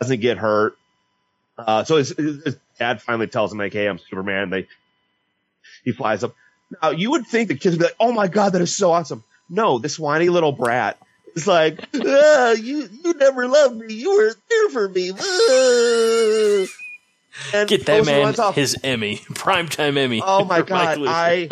Doesn't 0.00 0.20
get 0.20 0.38
hurt. 0.38 0.78
Uh, 1.58 1.82
so 1.84 1.96
his, 1.96 2.10
his 2.10 2.56
dad 2.78 3.02
finally 3.02 3.26
tells 3.26 3.50
him 3.50 3.58
like, 3.58 3.72
"Hey, 3.72 3.88
I'm 3.88 3.98
Superman." 3.98 4.50
They 4.50 4.68
he 5.86 5.92
flies 5.92 6.22
up. 6.22 6.34
Now 6.82 6.90
you 6.90 7.12
would 7.12 7.26
think 7.26 7.48
the 7.48 7.54
kids 7.54 7.76
would 7.76 7.78
be 7.78 7.84
like, 7.84 7.96
"Oh 7.98 8.12
my 8.12 8.28
god, 8.28 8.52
that 8.52 8.60
is 8.60 8.76
so 8.76 8.92
awesome." 8.92 9.24
No, 9.48 9.78
this 9.78 9.98
whiny 9.98 10.28
little 10.28 10.52
brat 10.52 10.98
is 11.34 11.46
like, 11.46 11.88
ah, 11.94 12.50
"You 12.52 12.90
you 13.02 13.14
never 13.14 13.48
loved 13.48 13.76
me. 13.76 13.94
You 13.94 14.10
weren't 14.10 14.36
there 14.50 14.68
for 14.68 14.88
me." 14.90 15.12
Ah." 15.12 16.66
And 17.52 17.68
Get 17.68 17.84
that 17.86 18.06
man 18.06 18.34
his 18.54 18.76
Emmy, 18.82 19.16
primetime 19.32 19.98
Emmy. 19.98 20.22
Oh 20.24 20.44
my 20.44 20.62
god, 20.62 20.98
I 21.06 21.50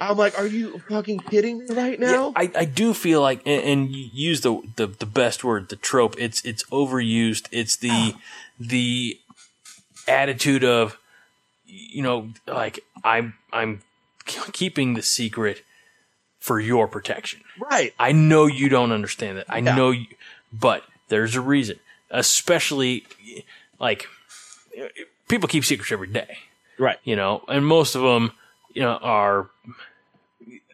I'm 0.00 0.16
like, 0.16 0.38
are 0.38 0.46
you 0.46 0.78
fucking 0.88 1.20
kidding 1.20 1.58
me 1.58 1.66
right 1.74 2.00
now? 2.00 2.32
I, 2.34 2.50
I 2.54 2.64
do 2.64 2.94
feel 2.94 3.20
like, 3.20 3.42
and, 3.46 3.62
and 3.62 3.90
you 3.90 4.08
use 4.12 4.40
the, 4.40 4.62
the 4.76 4.86
the 4.86 5.06
best 5.06 5.44
word, 5.44 5.68
the 5.68 5.76
trope. 5.76 6.16
It's 6.18 6.42
it's 6.44 6.64
overused. 6.64 7.48
It's 7.52 7.76
the 7.76 8.14
the 8.58 9.20
attitude 10.08 10.64
of, 10.64 10.98
you 11.66 12.02
know, 12.02 12.30
like 12.46 12.80
I'm 13.04 13.34
I'm 13.52 13.82
keeping 14.24 14.94
the 14.94 15.02
secret 15.02 15.62
for 16.40 16.60
your 16.60 16.86
protection. 16.86 17.40
right. 17.58 17.92
I 17.98 18.12
know 18.12 18.46
you 18.46 18.68
don't 18.68 18.92
understand 18.92 19.38
that. 19.38 19.46
I 19.48 19.58
Yeah. 19.58 19.74
know 19.74 19.90
you, 19.90 20.06
but 20.52 20.84
there's 21.08 21.34
a 21.34 21.40
reason. 21.40 21.78
Especially 22.10 23.04
like 23.80 24.06
people 25.28 25.48
keep 25.48 25.64
secrets 25.64 25.90
every 25.90 26.06
day, 26.06 26.38
Right. 26.78 26.98
you 27.04 27.16
know, 27.16 27.42
and 27.48 27.66
most 27.66 27.94
of 27.96 28.02
them, 28.02 28.32
you 28.72 28.82
know, 28.82 28.96
are. 29.02 29.50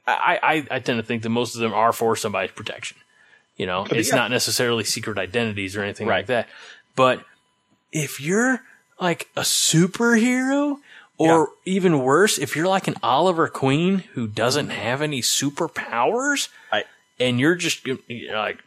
I, 0.07 0.38
I, 0.42 0.76
I 0.76 0.78
tend 0.81 0.98
to 0.98 1.02
think 1.05 1.22
that 1.22 1.28
most 1.31 1.55
of 1.55 1.61
them 1.61 1.72
are 1.72 1.92
for 1.92 2.16
somebody's 2.16 2.50
protection. 2.50 2.98
You 3.57 3.66
know, 3.66 3.87
oh, 3.90 3.94
it's 3.94 4.09
Yeah. 4.11 4.16
not 4.16 4.31
necessarily 4.31 4.85
secret 4.85 5.16
identities 5.16 5.76
or 5.76 5.83
anything 5.83 6.07
like 6.09 6.26
that. 6.26 6.48
But 6.96 7.24
if 7.92 8.20
you're 8.20 8.62
like 9.02 9.28
a 9.36 9.40
superhero, 9.42 10.78
or 11.18 11.50
even 11.64 12.00
worse, 12.00 12.38
if 12.38 12.56
you're 12.56 12.66
like 12.68 12.88
an 12.88 12.94
Oliver 13.02 13.48
Queen 13.48 13.98
who 14.14 14.26
doesn't 14.26 14.70
have 14.70 15.02
any 15.02 15.20
superpowers, 15.20 16.48
Right. 16.72 16.86
and 17.20 17.38
you're 17.38 17.54
just 17.54 17.86
you're 17.86 18.36
like, 18.38 18.58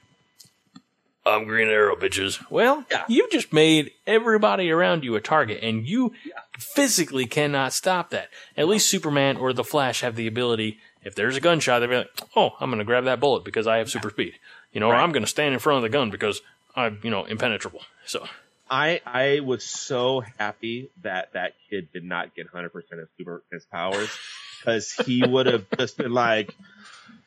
I'm 1.25 1.45
Green 1.45 1.67
Arrow, 1.69 1.95
bitches. 1.95 2.39
Well, 2.51 2.85
Yeah. 2.91 3.03
you 3.07 3.27
just 3.31 3.51
made 3.51 3.91
everybody 4.05 4.69
around 4.69 5.03
you 5.03 5.15
a 5.15 5.21
target, 5.21 5.63
and 5.63 5.87
you 5.87 6.13
physically 6.59 7.25
cannot 7.25 7.73
stop 7.73 8.11
that. 8.11 8.29
At 8.55 8.67
least 8.67 8.89
Superman 8.89 9.37
or 9.37 9.51
the 9.51 9.63
Flash 9.63 10.01
have 10.01 10.15
the 10.15 10.27
ability. 10.27 10.79
If 11.03 11.15
there's 11.15 11.35
a 11.35 11.41
gunshot, 11.41 11.79
they'll 11.79 11.89
be 11.89 11.97
like, 11.97 12.11
"Oh, 12.35 12.55
I'm 12.59 12.69
going 12.69 12.77
to 12.79 12.85
grab 12.85 13.05
that 13.05 13.19
bullet 13.19 13.43
because 13.43 13.65
I 13.67 13.77
have 13.77 13.89
super 13.89 14.11
speed," 14.11 14.35
you 14.71 14.79
know, 14.79 14.89
or 14.89 14.95
I'm 14.95 15.11
going 15.11 15.23
to 15.23 15.29
stand 15.29 15.53
in 15.53 15.59
front 15.59 15.77
of 15.77 15.83
the 15.83 15.89
gun 15.89 16.09
because 16.11 16.41
I'm, 16.75 16.99
you 17.03 17.09
know, 17.09 17.25
impenetrable. 17.25 17.81
So, 18.05 18.27
I 18.69 19.01
I 19.05 19.39
was 19.41 19.63
so 19.63 20.23
happy 20.39 20.89
that 21.03 21.33
that 21.33 21.53
kid 21.69 21.89
did 21.93 22.03
not 22.03 22.35
get 22.35 22.51
100% 22.51 22.65
of 22.75 23.09
super 23.17 23.43
his 23.51 23.65
powers 23.65 24.09
because 24.59 24.91
he 24.93 25.23
would 25.23 25.45
have 25.45 25.65
just 25.77 25.97
been 25.97 26.11
like, 26.13 26.55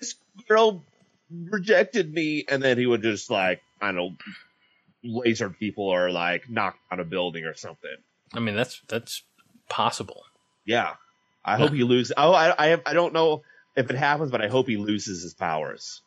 this 0.01 0.15
girl 0.49 0.83
rejected 1.31 2.13
me, 2.13 2.45
and 2.49 2.63
then 2.63 2.79
he 2.79 2.87
would 2.87 3.03
just 3.03 3.31
like 3.31 3.63
I 3.81 3.93
don't 3.93 3.97
know, 3.97 4.17
laser 5.05 5.51
people 5.51 5.85
or 5.85 6.11
like 6.11 6.51
knock 6.51 6.77
down 6.91 7.01
a 7.01 7.05
building 7.05 7.45
or 7.45 7.55
something. 7.55 7.97
I 8.35 8.41
mean, 8.41 8.57
that's 8.57 8.83
that's 8.89 9.23
possible. 9.69 10.23
Yeah, 10.65 10.95
I 11.45 11.57
hope 11.57 11.73
he 11.73 11.85
loses. 11.85 12.13
Oh, 12.17 12.33
I 12.33 12.73
I 12.73 12.81
I 12.85 12.93
don't 12.95 13.13
know 13.13 13.43
if 13.77 13.89
it 13.91 13.97
happens, 13.97 14.31
but 14.33 14.43
I 14.43 14.49
hope 14.49 14.67
he 14.67 14.77
loses 14.77 15.23
his 15.23 15.35
powers. 15.35 16.01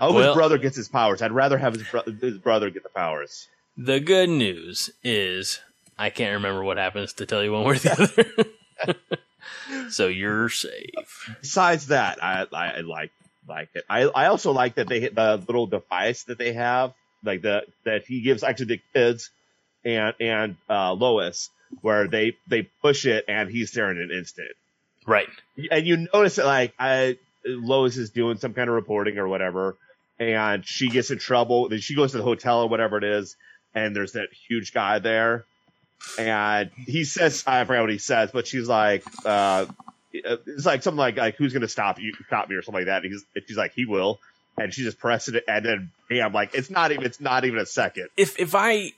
I 0.00 0.06
hope 0.06 0.16
Well- 0.16 0.26
his 0.26 0.34
brother 0.34 0.58
gets 0.58 0.76
his 0.76 0.88
powers. 0.88 1.22
I'd 1.22 1.30
rather 1.30 1.56
have 1.56 1.74
his, 1.74 1.84
bro- 1.88 2.02
his 2.20 2.38
brother 2.38 2.68
get 2.70 2.82
the 2.82 2.88
powers. 2.88 3.46
The 3.76 4.00
good 4.00 4.30
news 4.30 4.90
is 5.02 5.60
I 5.98 6.10
can't 6.10 6.34
remember 6.34 6.62
what 6.62 6.76
happens 6.76 7.12
to 7.14 7.26
tell 7.26 7.42
you 7.42 7.52
one 7.52 7.64
way 7.64 7.76
or 7.76 7.78
the 7.78 8.54
other. 8.86 9.90
so 9.90 10.06
you're 10.06 10.48
safe. 10.48 11.36
besides 11.40 11.88
that, 11.88 12.22
I, 12.22 12.46
I, 12.52 12.66
I 12.70 12.80
like 12.80 13.10
like 13.46 13.68
it. 13.74 13.84
I, 13.88 14.02
I 14.02 14.26
also 14.26 14.52
like 14.52 14.76
that 14.76 14.88
they 14.88 15.00
hit 15.00 15.14
the 15.14 15.42
little 15.46 15.66
device 15.66 16.24
that 16.24 16.38
they 16.38 16.52
have, 16.54 16.94
like 17.24 17.42
the 17.42 17.64
that 17.84 18.06
he 18.06 18.20
gives 18.22 18.42
actually 18.42 18.66
the 18.66 18.80
kids 18.92 19.30
and 19.84 20.14
and 20.20 20.56
uh, 20.68 20.92
Lois, 20.92 21.50
where 21.82 22.08
they 22.08 22.36
they 22.46 22.62
push 22.82 23.06
it 23.06 23.24
and 23.28 23.50
he's 23.50 23.72
there 23.72 23.90
in 23.90 24.00
an 24.00 24.10
instant. 24.10 24.52
Right. 25.06 25.28
And 25.70 25.86
you 25.86 26.08
notice 26.12 26.36
that 26.36 26.46
like 26.46 26.74
I 26.78 27.18
Lois 27.44 27.96
is 27.96 28.10
doing 28.10 28.38
some 28.38 28.54
kind 28.54 28.68
of 28.68 28.74
reporting 28.74 29.18
or 29.18 29.28
whatever, 29.28 29.76
and 30.18 30.64
she 30.66 30.88
gets 30.88 31.10
in 31.10 31.18
trouble. 31.18 31.68
Then 31.68 31.80
she 31.80 31.94
goes 31.94 32.12
to 32.12 32.18
the 32.18 32.24
hotel 32.24 32.62
or 32.62 32.68
whatever 32.68 32.96
it 32.98 33.04
is, 33.04 33.36
and 33.74 33.94
there's 33.94 34.12
that 34.12 34.28
huge 34.32 34.72
guy 34.72 34.98
there, 34.98 35.44
and 36.18 36.70
he 36.76 37.04
says 37.04 37.44
I 37.46 37.64
forgot 37.64 37.82
what 37.82 37.90
he 37.90 37.98
says, 37.98 38.30
but 38.32 38.46
she's 38.46 38.68
like, 38.68 39.04
uh, 39.24 39.66
it's 40.12 40.66
like 40.66 40.82
something 40.82 40.98
like 40.98 41.16
like 41.16 41.36
who's 41.36 41.52
gonna 41.52 41.68
stop 41.68 42.00
you, 42.00 42.12
stop 42.26 42.48
me 42.48 42.56
or 42.56 42.62
something 42.62 42.80
like 42.80 42.86
that. 42.86 43.02
And 43.02 43.12
he's 43.12 43.24
she's 43.46 43.56
like 43.56 43.72
he 43.74 43.84
will, 43.84 44.20
and 44.56 44.72
she 44.72 44.82
just 44.82 44.98
presses 44.98 45.34
it, 45.34 45.44
and 45.48 45.64
then 45.64 45.90
bam, 46.08 46.32
like 46.32 46.54
it's 46.54 46.70
not 46.70 46.92
even 46.92 47.04
it's 47.04 47.20
not 47.20 47.44
even 47.44 47.58
a 47.58 47.66
second. 47.66 48.08
If 48.16 48.38
if 48.38 48.54
I 48.54 48.92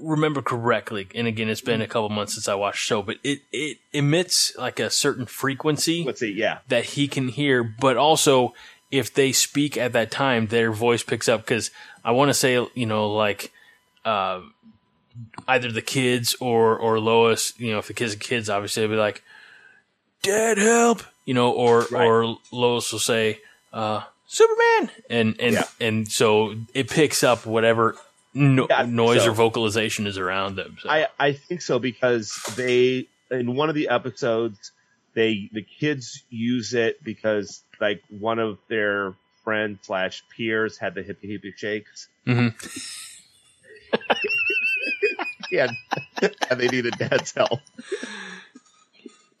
remember 0.00 0.42
correctly, 0.42 1.06
and 1.14 1.26
again 1.26 1.48
it's 1.48 1.60
been 1.60 1.82
a 1.82 1.86
couple 1.86 2.08
months 2.08 2.34
since 2.34 2.48
I 2.48 2.54
watched 2.54 2.84
the 2.84 2.86
show, 2.86 3.02
but 3.02 3.16
it, 3.22 3.40
it 3.52 3.78
emits 3.92 4.56
like 4.56 4.80
a 4.80 4.90
certain 4.90 5.26
frequency 5.26 6.04
Let's 6.04 6.20
see, 6.20 6.32
yeah, 6.32 6.58
that 6.68 6.84
he 6.84 7.08
can 7.08 7.28
hear, 7.28 7.62
but 7.62 7.96
also 7.96 8.54
if 8.90 9.12
they 9.12 9.32
speak 9.32 9.76
at 9.76 9.92
that 9.92 10.10
time, 10.10 10.46
their 10.46 10.70
voice 10.70 11.02
picks 11.02 11.28
up 11.28 11.40
because 11.40 11.70
I 12.04 12.12
want 12.12 12.28
to 12.28 12.34
say, 12.34 12.64
you 12.74 12.86
know, 12.86 13.10
like 13.10 13.52
uh, 14.04 14.40
either 15.48 15.70
the 15.72 15.82
kids 15.82 16.34
or 16.40 16.76
or 16.78 16.98
Lois, 17.00 17.52
you 17.58 17.72
know, 17.72 17.78
if 17.78 17.86
the 17.86 17.94
kids 17.94 18.14
are 18.14 18.18
kids, 18.18 18.50
obviously 18.50 18.82
they'll 18.82 18.90
be 18.90 18.96
like, 18.96 19.22
"Dad, 20.22 20.58
help!" 20.58 21.02
You 21.24 21.34
know, 21.34 21.50
or 21.52 21.86
Right. 21.90 22.04
or 22.06 22.36
Lois 22.52 22.90
will 22.92 22.98
say, 22.98 23.40
uh, 23.72 24.02
"Superman," 24.26 24.90
and 25.10 25.36
and 25.40 25.52
Yeah. 25.54 25.64
and 25.80 26.08
so 26.10 26.54
it 26.74 26.88
picks 26.90 27.22
up 27.24 27.46
whatever 27.46 27.96
no- 28.34 28.66
Yeah, 28.68 28.84
noise 28.86 29.22
so. 29.22 29.30
or 29.30 29.32
vocalization 29.34 30.06
is 30.06 30.18
around 30.18 30.56
them. 30.56 30.76
So. 30.82 30.88
I 30.90 31.06
I 31.18 31.32
think 31.32 31.62
so 31.62 31.78
because 31.78 32.32
they 32.56 33.06
in 33.30 33.54
one 33.54 33.68
of 33.68 33.74
the 33.74 33.88
episodes 33.88 34.72
they 35.14 35.48
the 35.52 35.62
kids 35.62 36.22
use 36.30 36.74
it 36.74 37.02
because 37.04 37.62
like 37.80 38.02
one 38.08 38.40
of 38.40 38.58
their 38.68 39.14
friends 39.44 39.78
slash 39.82 40.24
peers 40.36 40.76
had 40.78 40.94
the 40.94 41.02
hippie 41.02 41.30
hippie 41.30 41.56
shakes. 41.56 42.08
Mhm. 42.26 42.52
Yeah, 45.54 45.68
and 46.50 46.60
they 46.60 46.68
needed 46.68 46.94
dad's 46.98 47.32
help. 47.32 47.60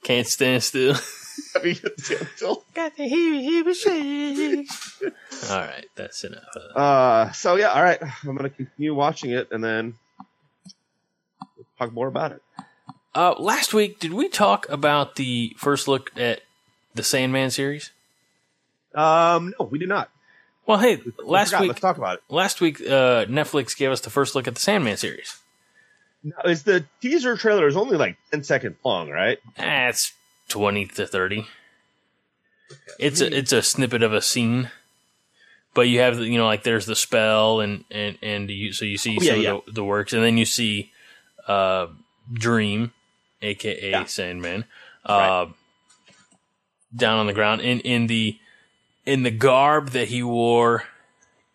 Can't 0.02 0.26
stand 0.26 0.62
still. 0.62 0.94
I 1.56 1.62
mean, 1.62 1.76
still. 1.96 2.64
Got 2.74 2.96
the 2.96 3.04
heebie 3.04 3.74
shake. 3.74 4.68
All 5.50 5.58
right, 5.58 5.86
that's 5.96 6.24
enough. 6.24 6.44
Uh, 6.74 7.32
so 7.32 7.56
yeah, 7.56 7.68
all 7.68 7.82
right. 7.82 7.98
I'm 8.22 8.36
gonna 8.36 8.50
continue 8.50 8.94
watching 8.94 9.30
it 9.30 9.48
and 9.50 9.62
then 9.64 9.94
we'll 11.56 11.66
talk 11.78 11.92
more 11.92 12.08
about 12.08 12.32
it. 12.32 12.42
Uh, 13.14 13.34
last 13.38 13.72
week, 13.72 14.00
did 14.00 14.12
we 14.12 14.28
talk 14.28 14.68
about 14.68 15.14
the 15.16 15.54
first 15.56 15.86
look 15.88 16.10
at 16.18 16.40
the 16.94 17.02
Sandman 17.02 17.50
series? 17.50 17.90
Um, 18.94 19.54
no, 19.58 19.66
we 19.66 19.78
did 19.78 19.88
not. 19.88 20.10
Well, 20.66 20.78
hey, 20.78 20.96
We 20.96 21.12
last 21.24 21.48
forgot. 21.50 21.60
week, 21.62 21.68
let's 21.68 21.80
talk 21.80 21.96
about 21.98 22.16
it. 22.18 22.22
last 22.28 22.60
week, 22.60 22.80
uh, 22.80 23.26
Netflix 23.26 23.76
gave 23.76 23.90
us 23.90 24.00
the 24.00 24.10
first 24.10 24.34
look 24.34 24.48
at 24.48 24.54
the 24.54 24.60
Sandman 24.60 24.96
series. 24.96 25.40
Now, 26.24 26.50
is 26.50 26.62
the 26.62 26.84
teaser 27.02 27.36
trailer 27.36 27.66
is 27.68 27.76
only 27.76 27.96
like 27.98 28.16
10 28.32 28.42
seconds 28.44 28.76
long, 28.84 29.10
right? 29.10 29.38
Eh, 29.58 29.88
it's 29.88 30.12
twenty 30.48 30.86
to 30.86 31.06
thirty. 31.06 31.46
It's 32.98 33.20
a 33.20 33.36
it's 33.36 33.52
a 33.52 33.62
snippet 33.62 34.02
of 34.02 34.12
a 34.14 34.22
scene, 34.22 34.70
but 35.74 35.82
you 35.82 36.00
have 36.00 36.16
the- 36.16 36.26
you 36.26 36.38
know 36.38 36.46
like 36.46 36.62
there's 36.62 36.86
the 36.86 36.96
spell 36.96 37.60
and 37.60 37.84
and 37.90 38.16
and 38.22 38.48
you 38.50 38.72
so 38.72 38.84
you 38.86 38.96
see 38.96 39.18
Oh, 39.20 39.22
yeah, 39.22 39.32
some 39.32 39.40
yeah. 39.42 39.50
of 39.52 39.64
the, 39.66 39.72
the 39.72 39.84
works 39.84 40.12
and 40.14 40.22
then 40.22 40.38
you 40.38 40.44
see 40.46 40.90
uh 41.46 41.88
Dream, 42.32 42.92
aka 43.42 43.90
Yeah. 43.90 44.04
Sandman, 44.04 44.64
uh, 45.04 45.46
down 46.96 47.18
on 47.18 47.26
the 47.26 47.34
ground 47.34 47.60
in 47.60 47.80
in 47.80 48.06
the 48.06 48.38
in 49.04 49.24
the 49.24 49.30
garb 49.30 49.90
that 49.90 50.08
he 50.08 50.22
wore, 50.22 50.84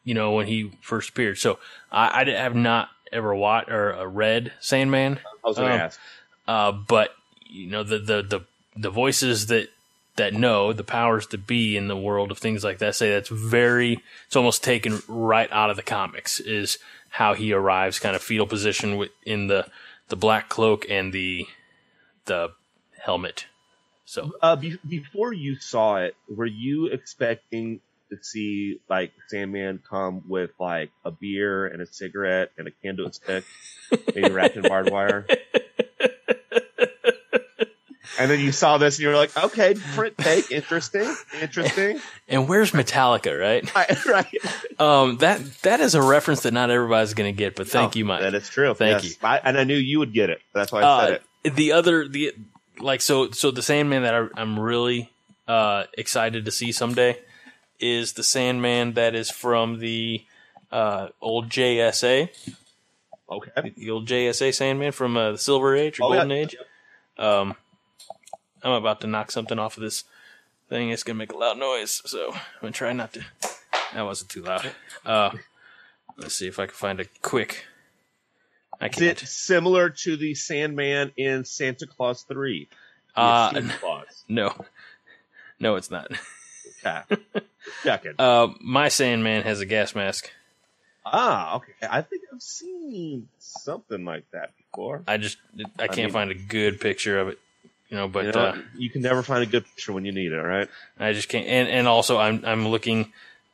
you 0.04 0.14
know 0.14 0.32
when 0.34 0.46
he 0.46 0.72
first 0.82 1.10
appeared. 1.10 1.40
So 1.40 1.58
I, 1.92 2.22
I 2.22 2.24
did- 2.24 2.36
have 2.36 2.56
not 2.56 2.90
ever 3.12 3.34
watched 3.36 3.69
or 3.69 3.93
uh, 3.95 4.06
read 4.06 4.52
Sandman. 4.60 5.19
I 5.43 5.48
was 5.48 5.58
gonna 5.58 5.74
Um, 5.74 5.80
ask. 5.82 6.00
Uh, 6.48 6.72
but 6.72 7.15
you 7.48 7.67
know 7.67 7.84
the, 7.84 8.00
the 8.00 8.22
the 8.24 8.41
the 8.76 8.89
voices 8.89 9.48
that 9.48 9.69
that 10.15 10.34
know 10.34 10.74
the 10.74 10.84
powers 10.84 11.26
to 11.28 11.38
be 11.38 11.78
in 11.78 11.88
the 11.88 11.95
world 11.98 12.30
of 12.32 12.38
things 12.38 12.63
like 12.63 12.80
that 12.80 12.95
say 12.95 13.10
that's 13.12 13.30
very 13.30 14.00
it's 14.28 14.36
almost 14.36 14.63
taken 14.63 15.02
right 15.08 15.50
out 15.52 15.69
of 15.69 15.76
the 15.78 15.84
comics 15.84 16.39
is 16.39 16.78
how 17.10 17.34
he 17.34 17.54
arrives 17.54 18.00
kind 18.00 18.15
of 18.15 18.22
fetal 18.22 18.45
position 18.45 18.98
with, 18.98 19.10
in 19.26 19.48
the 19.48 19.65
the 20.10 20.15
black 20.15 20.50
cloak 20.50 20.86
and 20.89 21.13
the 21.13 21.45
the 22.26 22.50
helmet. 23.04 23.45
So 24.06 24.32
Uh, 24.41 24.56
be- 24.56 24.80
before 24.88 25.34
you 25.34 25.56
saw 25.60 25.98
it, 25.98 26.15
were 26.28 26.45
you 26.45 26.88
expecting 26.88 27.80
to 28.10 28.17
see 28.24 28.80
like 28.89 29.12
Sandman 29.28 29.82
come 29.89 30.24
with 30.28 30.52
like 30.60 30.91
a 31.06 31.12
beer 31.12 31.67
and 31.67 31.82
a 31.82 31.86
cigarette 31.86 32.52
and 32.58 32.67
a 32.67 32.72
candle 32.84 33.12
stick, 33.12 33.43
maybe 34.15 34.30
wrapped 34.32 34.56
in 34.56 34.63
barbed 34.63 34.91
wire? 34.91 35.26
And 38.17 38.30
then 38.30 38.41
you 38.41 38.52
saw 38.52 38.78
this 38.78 38.98
and 38.98 39.04
you 39.04 39.10
were 39.10 39.15
like, 39.15 39.36
okay, 39.38 39.76
print 39.95 40.17
take, 40.17 40.52
interesting, 40.52 41.15
interesting. 41.41 42.02
and 42.28 42.50
where's 42.50 42.72
Metallica, 42.72 43.39
right? 43.39 43.76
right, 43.76 44.06
right. 44.06 44.36
Um, 44.78 45.17
that 45.19 45.39
that 45.62 45.80
is 45.80 45.95
a 45.95 46.02
reference 46.02 46.41
that 46.41 46.52
not 46.52 46.69
everybody's 46.69 47.13
going 47.13 47.34
to 47.34 47.38
get, 47.38 47.56
but 47.56 47.69
thank 47.69 47.95
Oh, 47.95 48.00
you, 48.00 48.04
Mike. 48.06 48.22
That 48.22 48.34
is 48.34 48.50
true. 48.50 48.74
Thank 48.74 49.04
Yes. 49.04 49.15
I, 49.24 49.38
and 49.38 49.58
I 49.58 49.63
knew 49.63 49.78
you 49.78 50.00
would 50.00 50.12
get 50.13 50.30
it. 50.30 50.41
That's 50.54 50.69
why 50.72 50.82
I 50.82 50.84
uh, 50.84 51.06
said 51.06 51.22
it. 51.45 51.56
the 51.56 51.72
other 51.72 52.08
the 52.10 52.34
like 52.80 53.00
so 53.00 53.32
so 53.32 53.52
the 53.52 53.62
Sandman 53.62 54.04
that 54.04 54.13
I, 54.13 54.28
I'm 54.36 54.60
really 54.60 55.10
uh, 55.48 55.84
excited 55.98 56.43
to 56.43 56.52
see 56.52 56.74
someday 56.74 57.17
is 57.80 58.13
the 58.13 58.24
Sandman 58.24 58.94
that 58.94 59.15
is 59.15 59.30
from 59.32 59.80
the 59.80 60.24
uh, 60.72 61.10
old 61.22 61.50
JSA, 61.50 62.30
Okay. 63.30 63.74
the 63.78 63.89
old 63.92 64.08
JSA 64.08 64.54
Sandman 64.54 64.92
from 64.92 65.15
uh, 65.18 65.32
the 65.34 65.38
Silver 65.38 65.76
Age 65.76 66.00
or 66.00 66.06
Oh, 66.06 66.10
yeah. 66.13 66.20
Golden 66.20 66.32
Age. 66.32 66.56
Um, 67.18 67.56
I'm 68.63 68.72
about 68.72 69.02
to 69.02 69.08
knock 69.08 69.32
something 69.32 69.60
off 69.60 69.78
of 69.78 69.84
this 69.84 70.04
thing. 70.68 70.89
It's 70.89 71.04
gonna 71.04 71.18
make 71.18 71.32
a 71.32 71.38
loud 71.38 71.58
noise, 71.58 72.02
so 72.06 72.32
I'm 72.34 72.39
gonna 72.62 72.72
try 72.74 72.92
not 72.94 73.13
to. 73.13 73.22
That 73.94 74.04
wasn't 74.06 74.30
too 74.32 74.42
loud. 74.44 74.70
Uh, 75.06 75.32
let's 76.18 76.36
see 76.36 76.48
if 76.48 76.60
I 76.60 76.65
can 76.65 76.76
find 76.76 77.00
a 77.00 77.06
quick. 77.22 77.65
I 78.82 78.88
Is 78.88 78.96
can't. 78.96 79.22
it 79.24 79.28
similar 79.28 79.89
to 79.89 80.15
the 80.18 80.36
Sandman 80.36 81.12
in 81.18 81.44
Santa 81.46 81.86
Claus 81.86 82.24
3? 82.24 82.68
Uh, 83.15 83.62
Claus. 83.80 84.24
no, 84.30 84.54
no, 85.60 85.76
it's 85.76 85.92
not. 85.92 86.12
Okay. 86.86 87.02
Checking. 87.84 88.13
Uh, 88.18 88.48
my 88.62 88.88
Sandman 88.89 89.44
has 89.44 89.60
a 89.60 89.65
gas 89.65 89.94
mask. 89.96 90.32
Ah, 91.06 91.56
okay. 91.58 91.74
I 91.89 92.02
think 92.02 92.24
I've 92.34 92.42
seen 92.42 93.28
something 93.39 94.06
like 94.06 94.26
that 94.32 94.52
before. 94.58 95.04
I 95.08 95.18
just 95.18 95.38
I 95.78 95.88
can't 95.88 95.98
mean- 95.98 96.10
find 96.12 96.32
a 96.32 96.36
good 96.36 96.80
picture 96.80 97.20
of 97.20 97.30
it, 97.30 97.39
you 97.89 97.98
know. 97.98 98.08
But 98.08 98.26
you, 98.26 98.32
know, 98.32 98.39
uh, 98.39 98.58
you 98.78 98.89
can 98.89 99.02
never 99.02 99.24
find 99.24 99.42
a 99.44 99.46
good 99.46 99.65
picture 99.65 99.94
when 99.94 100.06
you 100.06 100.12
need 100.12 100.32
it, 100.32 100.38
right? 100.42 100.68
I 101.00 101.13
just 101.13 101.30
can't. 101.30 101.48
And 101.48 101.68
and 101.68 101.88
also 101.88 102.18
I'm 102.18 102.44
I'm 102.46 102.68
looking 102.68 103.12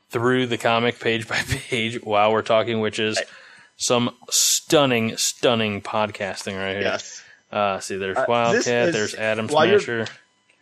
through 0.09 0.47
the 0.47 0.57
comic 0.57 0.99
page 0.99 1.27
by 1.29 1.37
page 1.37 2.01
while 2.03 2.31
we're 2.31 2.41
talking, 2.41 2.79
which 2.81 2.99
is 2.99 3.21
some 3.77 4.11
stunning, 4.29 5.15
stunning 5.17 5.81
podcasting 5.81 6.57
right 6.57 6.73
here. 6.73 6.81
Yes. 6.81 7.21
Uh, 7.51 7.79
see, 7.79 7.95
there's 7.97 8.17
Uh, 8.17 8.25
Wildcat. 8.27 8.89
is- 8.89 8.93
there's 8.93 9.15
Adam 9.15 9.47
while 9.47 9.65
you're- 9.65 9.79
Smasher. 9.79 10.07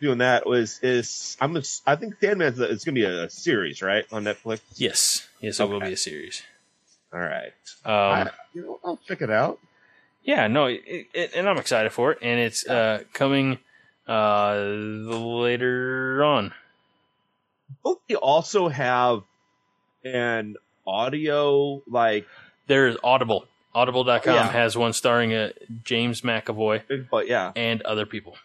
Doing 0.04 0.18
that 0.18 0.46
was 0.46 0.80
is 0.82 1.34
I'm 1.40 1.56
a, 1.56 1.62
I 1.86 1.96
think 1.96 2.20
Sandman's 2.20 2.60
a, 2.60 2.64
it's 2.64 2.84
gonna 2.84 2.94
be 2.94 3.04
a, 3.04 3.24
a 3.24 3.30
series, 3.30 3.80
right, 3.80 4.04
on 4.12 4.24
Netflix. 4.24 4.60
Yes, 4.76 5.26
yes, 5.40 5.60
it 5.60 5.66
will 5.66 5.80
be 5.80 5.94
a 5.94 5.96
series. 5.96 6.42
All 7.10 7.20
right. 7.20 7.54
Um, 7.86 7.92
I, 7.94 8.30
you 8.52 8.62
know, 8.66 8.80
I'll 8.84 8.98
check 9.08 9.22
it 9.22 9.30
out. 9.30 9.60
yeah, 10.22 10.46
no, 10.46 10.66
it, 10.66 10.82
it, 11.14 11.32
and 11.34 11.48
I'm 11.48 11.56
excited 11.56 11.90
for 11.90 12.12
it, 12.12 12.18
and 12.20 12.38
it's 12.38 12.66
uh, 12.66 13.04
coming 13.14 13.58
uh, 14.06 14.56
later 14.58 16.22
on. 16.22 16.52
Don't 17.82 17.98
they 18.06 18.16
also 18.16 18.68
have 18.68 19.22
an 20.04 20.56
audio 20.86 21.82
like? 21.88 22.26
There's 22.66 22.98
Audible. 23.02 23.46
Audible.com 23.74 24.34
Yeah. 24.34 24.48
has 24.52 24.76
one 24.76 24.92
starring 24.92 25.32
uh, 25.32 25.50
James 25.82 26.20
McAvoy 26.20 27.08
But 27.10 27.26
yeah, 27.26 27.52
and 27.56 27.80
other 27.82 28.04
people. 28.04 28.36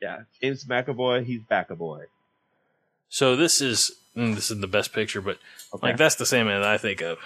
Yeah. 0.00 0.20
James 0.40 0.64
McAvoy, 0.64 1.24
he's 1.24 1.40
back 1.42 1.70
a 1.70 1.76
boy. 1.76 2.04
So 3.08 3.36
this 3.36 3.60
is 3.60 3.90
mm, 4.16 4.34
this 4.34 4.50
is 4.50 4.60
the 4.60 4.66
best 4.66 4.92
picture, 4.92 5.20
but 5.20 5.38
Okay. 5.74 5.88
like 5.88 5.96
that's 5.96 6.14
the 6.16 6.26
same 6.26 6.46
that 6.46 6.62
I 6.64 6.78
think 6.78 7.00
of. 7.02 7.18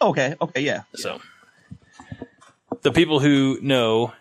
okay. 0.00 0.34
Okay. 0.40 0.60
Yeah. 0.60 0.82
So 0.94 1.20
the 2.82 2.92
people 2.92 3.20
who 3.20 3.58
know 3.62 4.12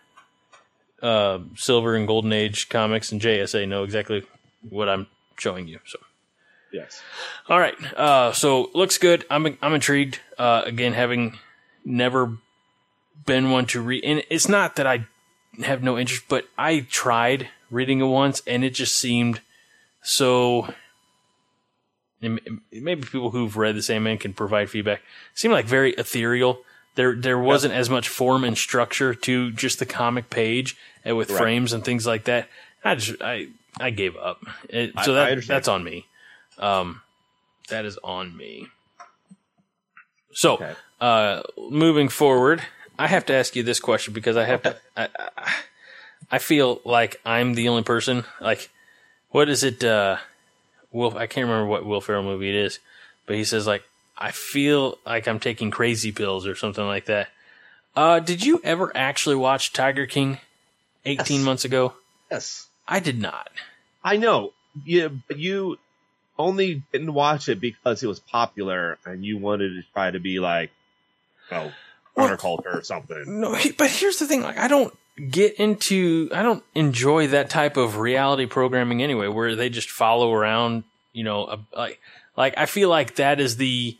uh, 1.01 1.39
Silver 1.55 1.95
and 1.95 2.07
Golden 2.07 2.31
Age 2.33 2.69
comics 2.69 3.11
and 3.11 3.21
JSA 3.21 3.67
know 3.67 3.83
exactly 3.83 4.23
what 4.69 4.87
I'm 4.89 5.07
showing 5.37 5.67
you. 5.67 5.79
So 5.85 5.99
Yes. 6.71 7.01
all 7.47 7.59
right, 7.59 7.75
uh, 7.95 8.31
so 8.31 8.71
looks 8.73 8.97
good. 8.97 9.25
I'm 9.29 9.57
I'm 9.61 9.73
intrigued. 9.75 10.19
Uh, 10.39 10.63
again, 10.65 10.93
having 10.93 11.37
never 11.85 12.37
been 13.27 13.51
one 13.51 13.67
to 13.67 13.81
read, 13.81 14.03
and 14.03 14.23
it's 14.31 14.47
not 14.49 14.77
that 14.77 14.87
I 14.87 15.05
have 15.61 15.83
no 15.83 15.99
interest, 15.99 16.23
but 16.27 16.45
I 16.57 16.79
tried 16.89 17.49
reading 17.73 17.99
it 18.01 18.05
once, 18.05 18.41
and 18.47 18.63
it 18.63 18.71
just 18.73 18.95
seemed 18.95 19.41
so. 20.01 20.73
Maybe 22.21 23.01
people 23.01 23.31
who've 23.31 23.57
read 23.57 23.75
the 23.75 23.81
Sandman 23.81 24.17
can 24.17 24.33
provide 24.33 24.69
feedback. 24.69 24.99
It 25.33 25.39
seemed 25.39 25.53
like 25.53 25.65
very 25.65 25.91
ethereal. 25.93 26.59
There, 26.95 27.15
there 27.15 27.39
wasn't 27.39 27.73
as 27.73 27.89
much 27.89 28.07
form 28.07 28.43
and 28.45 28.57
structure 28.57 29.13
to 29.13 29.51
just 29.51 29.79
the 29.79 29.85
comic 29.85 30.29
page, 30.29 30.77
and 31.03 31.17
with 31.17 31.29
Right. 31.31 31.37
frames 31.39 31.73
and 31.73 31.83
things 31.83 32.07
like 32.07 32.25
that. 32.25 32.47
I 32.85 32.95
just, 32.95 33.21
I, 33.21 33.47
I 33.79 33.89
gave 33.89 34.15
up. 34.15 34.41
It, 34.69 34.93
so 35.03 35.11
I 35.11 35.15
that, 35.15 35.31
understand. 35.31 35.55
that's 35.55 35.67
on 35.67 35.83
me. 35.83 36.05
Um, 36.59 37.01
that 37.69 37.83
is 37.83 37.97
on 38.03 38.37
me. 38.37 38.67
So, 40.33 40.53
Okay. 40.55 40.73
uh, 41.01 41.41
moving 41.69 42.07
forward, 42.09 42.61
I 42.97 43.07
have 43.07 43.25
to 43.25 43.33
ask 43.33 43.55
you 43.55 43.63
this 43.63 43.79
question 43.81 44.13
because 44.13 44.37
I 44.37 44.45
have 44.45 44.61
to. 44.63 44.77
I, 44.95 45.09
I, 46.31 46.39
feel 46.39 46.81
like 46.85 47.19
I'm 47.25 47.53
the 47.53 47.69
only 47.69 47.83
person. 47.83 48.23
Like, 48.41 48.69
what 49.29 49.49
is 49.49 49.63
it? 49.63 49.83
Uh, 49.83 50.17
Will 50.91 51.17
I 51.17 51.25
can't 51.27 51.47
remember 51.47 51.65
what 51.67 51.85
Will 51.85 52.01
Ferrell 52.01 52.23
movie 52.23 52.49
it 52.49 52.55
is, 52.55 52.79
but 53.25 53.35
he 53.35 53.43
says 53.43 53.65
like 53.65 53.83
I 54.17 54.29
feel 54.31 54.99
like 55.05 55.27
I'm 55.27 55.39
taking 55.39 55.71
crazy 55.71 56.11
pills 56.11 56.45
or 56.45 56.55
something 56.55 56.85
like 56.85 57.05
that. 57.05 57.29
Uh, 57.95 58.19
did 58.19 58.45
you 58.45 58.61
ever 58.63 58.91
actually 58.95 59.35
watch 59.35 59.73
Tiger 59.73 60.05
King? 60.05 60.37
Eighteen 61.05 61.37
Yes. 61.39 61.45
months 61.45 61.65
ago, 61.65 61.93
Yes. 62.31 62.67
I 62.87 62.99
did 62.99 63.19
not. 63.19 63.49
I 64.03 64.17
know. 64.17 64.53
Yeah, 64.85 65.07
but 65.09 65.37
you 65.37 65.77
only 66.39 66.83
didn't 66.91 67.13
watch 67.13 67.49
it 67.49 67.59
because 67.59 68.01
it 68.03 68.07
was 68.07 68.19
popular 68.19 68.97
and 69.05 69.25
you 69.25 69.37
wanted 69.37 69.69
to 69.69 69.83
try 69.93 70.09
to 70.11 70.19
be 70.19 70.39
like, 70.39 70.71
oh, 71.51 71.71
Well- 72.15 72.29
counterculture 72.29 72.79
or 72.79 72.83
something. 72.83 73.41
No, 73.41 73.57
but 73.77 73.89
here's 73.89 74.17
the 74.19 74.27
thing: 74.27 74.41
like, 74.43 74.57
I 74.57 74.67
don't 74.67 74.95
get 75.29 75.55
into, 75.55 76.29
I 76.33 76.41
don't 76.43 76.63
enjoy 76.75 77.27
that 77.27 77.49
type 77.49 77.77
of 77.77 77.97
reality 77.97 78.45
programming 78.45 79.01
anyway, 79.03 79.27
where 79.27 79.55
they 79.55 79.69
just 79.69 79.89
follow 79.89 80.33
around. 80.33 80.83
You 81.13 81.23
know, 81.23 81.45
a, 81.45 81.59
like, 81.77 81.99
like 82.35 82.53
I 82.57 82.65
feel 82.65 82.89
like 82.89 83.15
that 83.15 83.39
is 83.39 83.57
the 83.57 83.97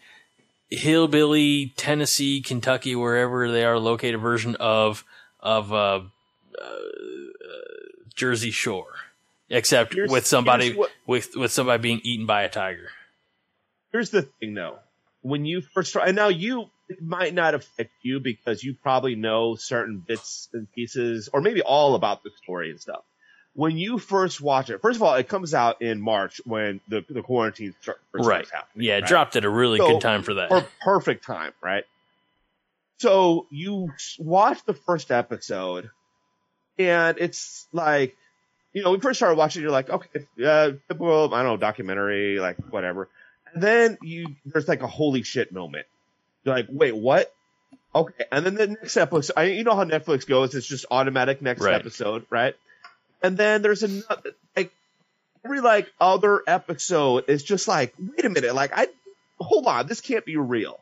hillbilly 0.69 1.73
Tennessee, 1.77 2.41
Kentucky, 2.41 2.95
wherever 2.95 3.51
they 3.51 3.63
are 3.63 3.77
located 3.77 4.19
version 4.19 4.55
of 4.55 5.03
of 5.39 5.71
uh, 5.71 6.01
uh, 6.59 6.67
Jersey 8.15 8.51
Shore, 8.51 8.87
except 9.49 9.93
Here's- 9.93 10.09
with 10.09 10.25
somebody 10.25 10.73
what- 10.73 10.91
with 11.05 11.35
with 11.35 11.51
somebody 11.51 11.81
being 11.81 12.01
eaten 12.03 12.25
by 12.25 12.43
a 12.43 12.49
tiger. 12.49 12.89
Here's 13.91 14.09
the 14.09 14.23
thing 14.23 14.53
though. 14.55 14.79
When 15.21 15.45
you 15.45 15.61
first 15.61 15.91
start, 15.91 16.07
and 16.07 16.15
now 16.15 16.27
you, 16.27 16.69
it 16.93 17.01
might 17.03 17.33
not 17.33 17.53
affect 17.55 17.91
you 18.01 18.19
because 18.19 18.63
you 18.63 18.75
probably 18.75 19.15
know 19.15 19.55
certain 19.55 20.03
bits 20.05 20.49
and 20.53 20.71
pieces, 20.71 21.29
or 21.33 21.41
maybe 21.41 21.61
all 21.61 21.95
about 21.95 22.23
the 22.23 22.29
story 22.43 22.69
and 22.69 22.79
stuff. 22.79 23.03
When 23.55 23.77
you 23.77 23.99
first 23.99 24.41
watch 24.41 24.69
it, 24.69 24.81
first 24.81 24.95
of 24.97 25.03
all, 25.03 25.13
it 25.15 25.27
comes 25.27 25.53
out 25.53 25.81
in 25.81 26.01
March 26.01 26.41
when 26.45 26.81
the, 26.87 27.03
the 27.07 27.21
quarantine 27.21 27.75
start, 27.81 27.99
first 28.11 28.25
Right. 28.27 28.45
starts 28.45 28.51
happening. 28.51 28.85
Yeah, 28.87 28.97
it 28.97 29.01
right? 29.01 29.07
dropped 29.07 29.35
at 29.35 29.45
a 29.45 29.49
really 29.49 29.79
So, 29.79 29.87
good 29.87 30.01
time 30.01 30.23
for 30.23 30.35
that. 30.35 30.49
per- 30.49 30.67
perfect 30.81 31.25
time, 31.25 31.53
right? 31.61 31.83
So 32.99 33.47
you 33.51 33.91
watch 34.19 34.63
the 34.65 34.73
first 34.73 35.11
episode, 35.11 35.89
and 36.77 37.17
it's 37.19 37.67
like, 37.73 38.15
you 38.73 38.83
know, 38.83 38.91
we 38.91 38.99
first 38.99 39.19
started 39.19 39.37
watching, 39.37 39.61
you're 39.61 39.71
like, 39.71 39.89
okay, 39.89 40.25
uh, 40.43 40.71
typical, 40.87 41.33
I 41.33 41.43
don't 41.43 41.53
know, 41.53 41.57
documentary, 41.57 42.39
like 42.39 42.57
whatever. 42.71 43.09
And 43.53 43.61
then 43.61 43.97
you, 44.01 44.35
there's 44.45 44.67
like 44.67 44.81
a 44.81 44.87
holy 44.87 45.21
shit 45.23 45.51
moment. 45.51 45.85
You're 46.43 46.55
like, 46.55 46.67
wait, 46.69 46.95
what? 46.95 47.33
Okay, 47.95 48.25
and 48.31 48.45
then 48.45 48.55
the 48.55 48.67
next 48.67 48.97
episode, 48.97 49.33
I, 49.37 49.43
you 49.45 49.63
know 49.63 49.75
how 49.75 49.83
Netflix 49.83 50.27
goes, 50.27 50.55
it's 50.55 50.65
just 50.67 50.85
automatic 50.89 51.41
next 51.41 51.61
Right. 51.61 51.75
episode, 51.75 52.25
right? 52.29 52.55
And 53.21 53.37
then 53.37 53.61
there's 53.61 53.83
another, 53.83 54.31
like, 54.55 54.71
every 55.45 55.61
like 55.61 55.91
other 56.01 56.41
episode 56.47 57.25
is 57.29 57.43
just 57.43 57.67
like, 57.67 57.93
wait 57.99 58.25
a 58.25 58.29
minute, 58.29 58.55
like 58.55 58.71
I, 58.75 58.87
hold 59.39 59.67
on, 59.67 59.87
this 59.87 60.01
can't 60.01 60.25
be 60.25 60.37
real. 60.37 60.79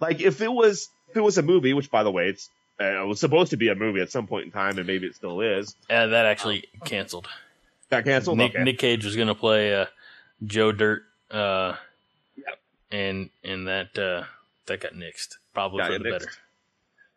Like 0.00 0.20
if 0.20 0.40
it 0.40 0.52
was, 0.52 0.88
if 1.10 1.16
it 1.16 1.20
was 1.20 1.36
a 1.38 1.42
movie, 1.42 1.74
which 1.74 1.90
by 1.90 2.02
the 2.02 2.10
way, 2.10 2.28
it's, 2.28 2.48
uh, 2.80 3.02
it 3.02 3.06
was 3.06 3.20
supposed 3.20 3.50
to 3.50 3.56
be 3.56 3.68
a 3.68 3.74
movie 3.74 4.00
at 4.00 4.10
some 4.10 4.26
point 4.26 4.46
in 4.46 4.50
time, 4.52 4.78
and 4.78 4.86
maybe 4.86 5.06
it 5.06 5.16
still 5.16 5.40
is. 5.40 5.74
Uh, 5.90 6.06
that 6.08 6.26
actually 6.26 6.64
canceled. 6.84 7.28
Got 7.90 8.04
canceled. 8.04 8.38
Nick, 8.38 8.54
okay. 8.54 8.62
Nick 8.64 8.78
Cage 8.78 9.04
was 9.04 9.16
going 9.16 9.28
to 9.28 9.34
play 9.34 9.74
uh, 9.74 9.86
Joe 10.46 10.70
Dirt, 10.72 11.02
uh, 11.30 11.74
Yep. 12.36 12.58
and 12.92 13.30
and 13.42 13.66
that 13.66 13.98
uh, 13.98 14.24
that 14.68 14.80
got 14.80 14.94
nixed, 14.94 15.36
probably 15.52 15.78
Got 15.78 15.92
for 15.92 15.98
the 15.98 16.04
nixed. 16.04 16.12
better. 16.12 16.30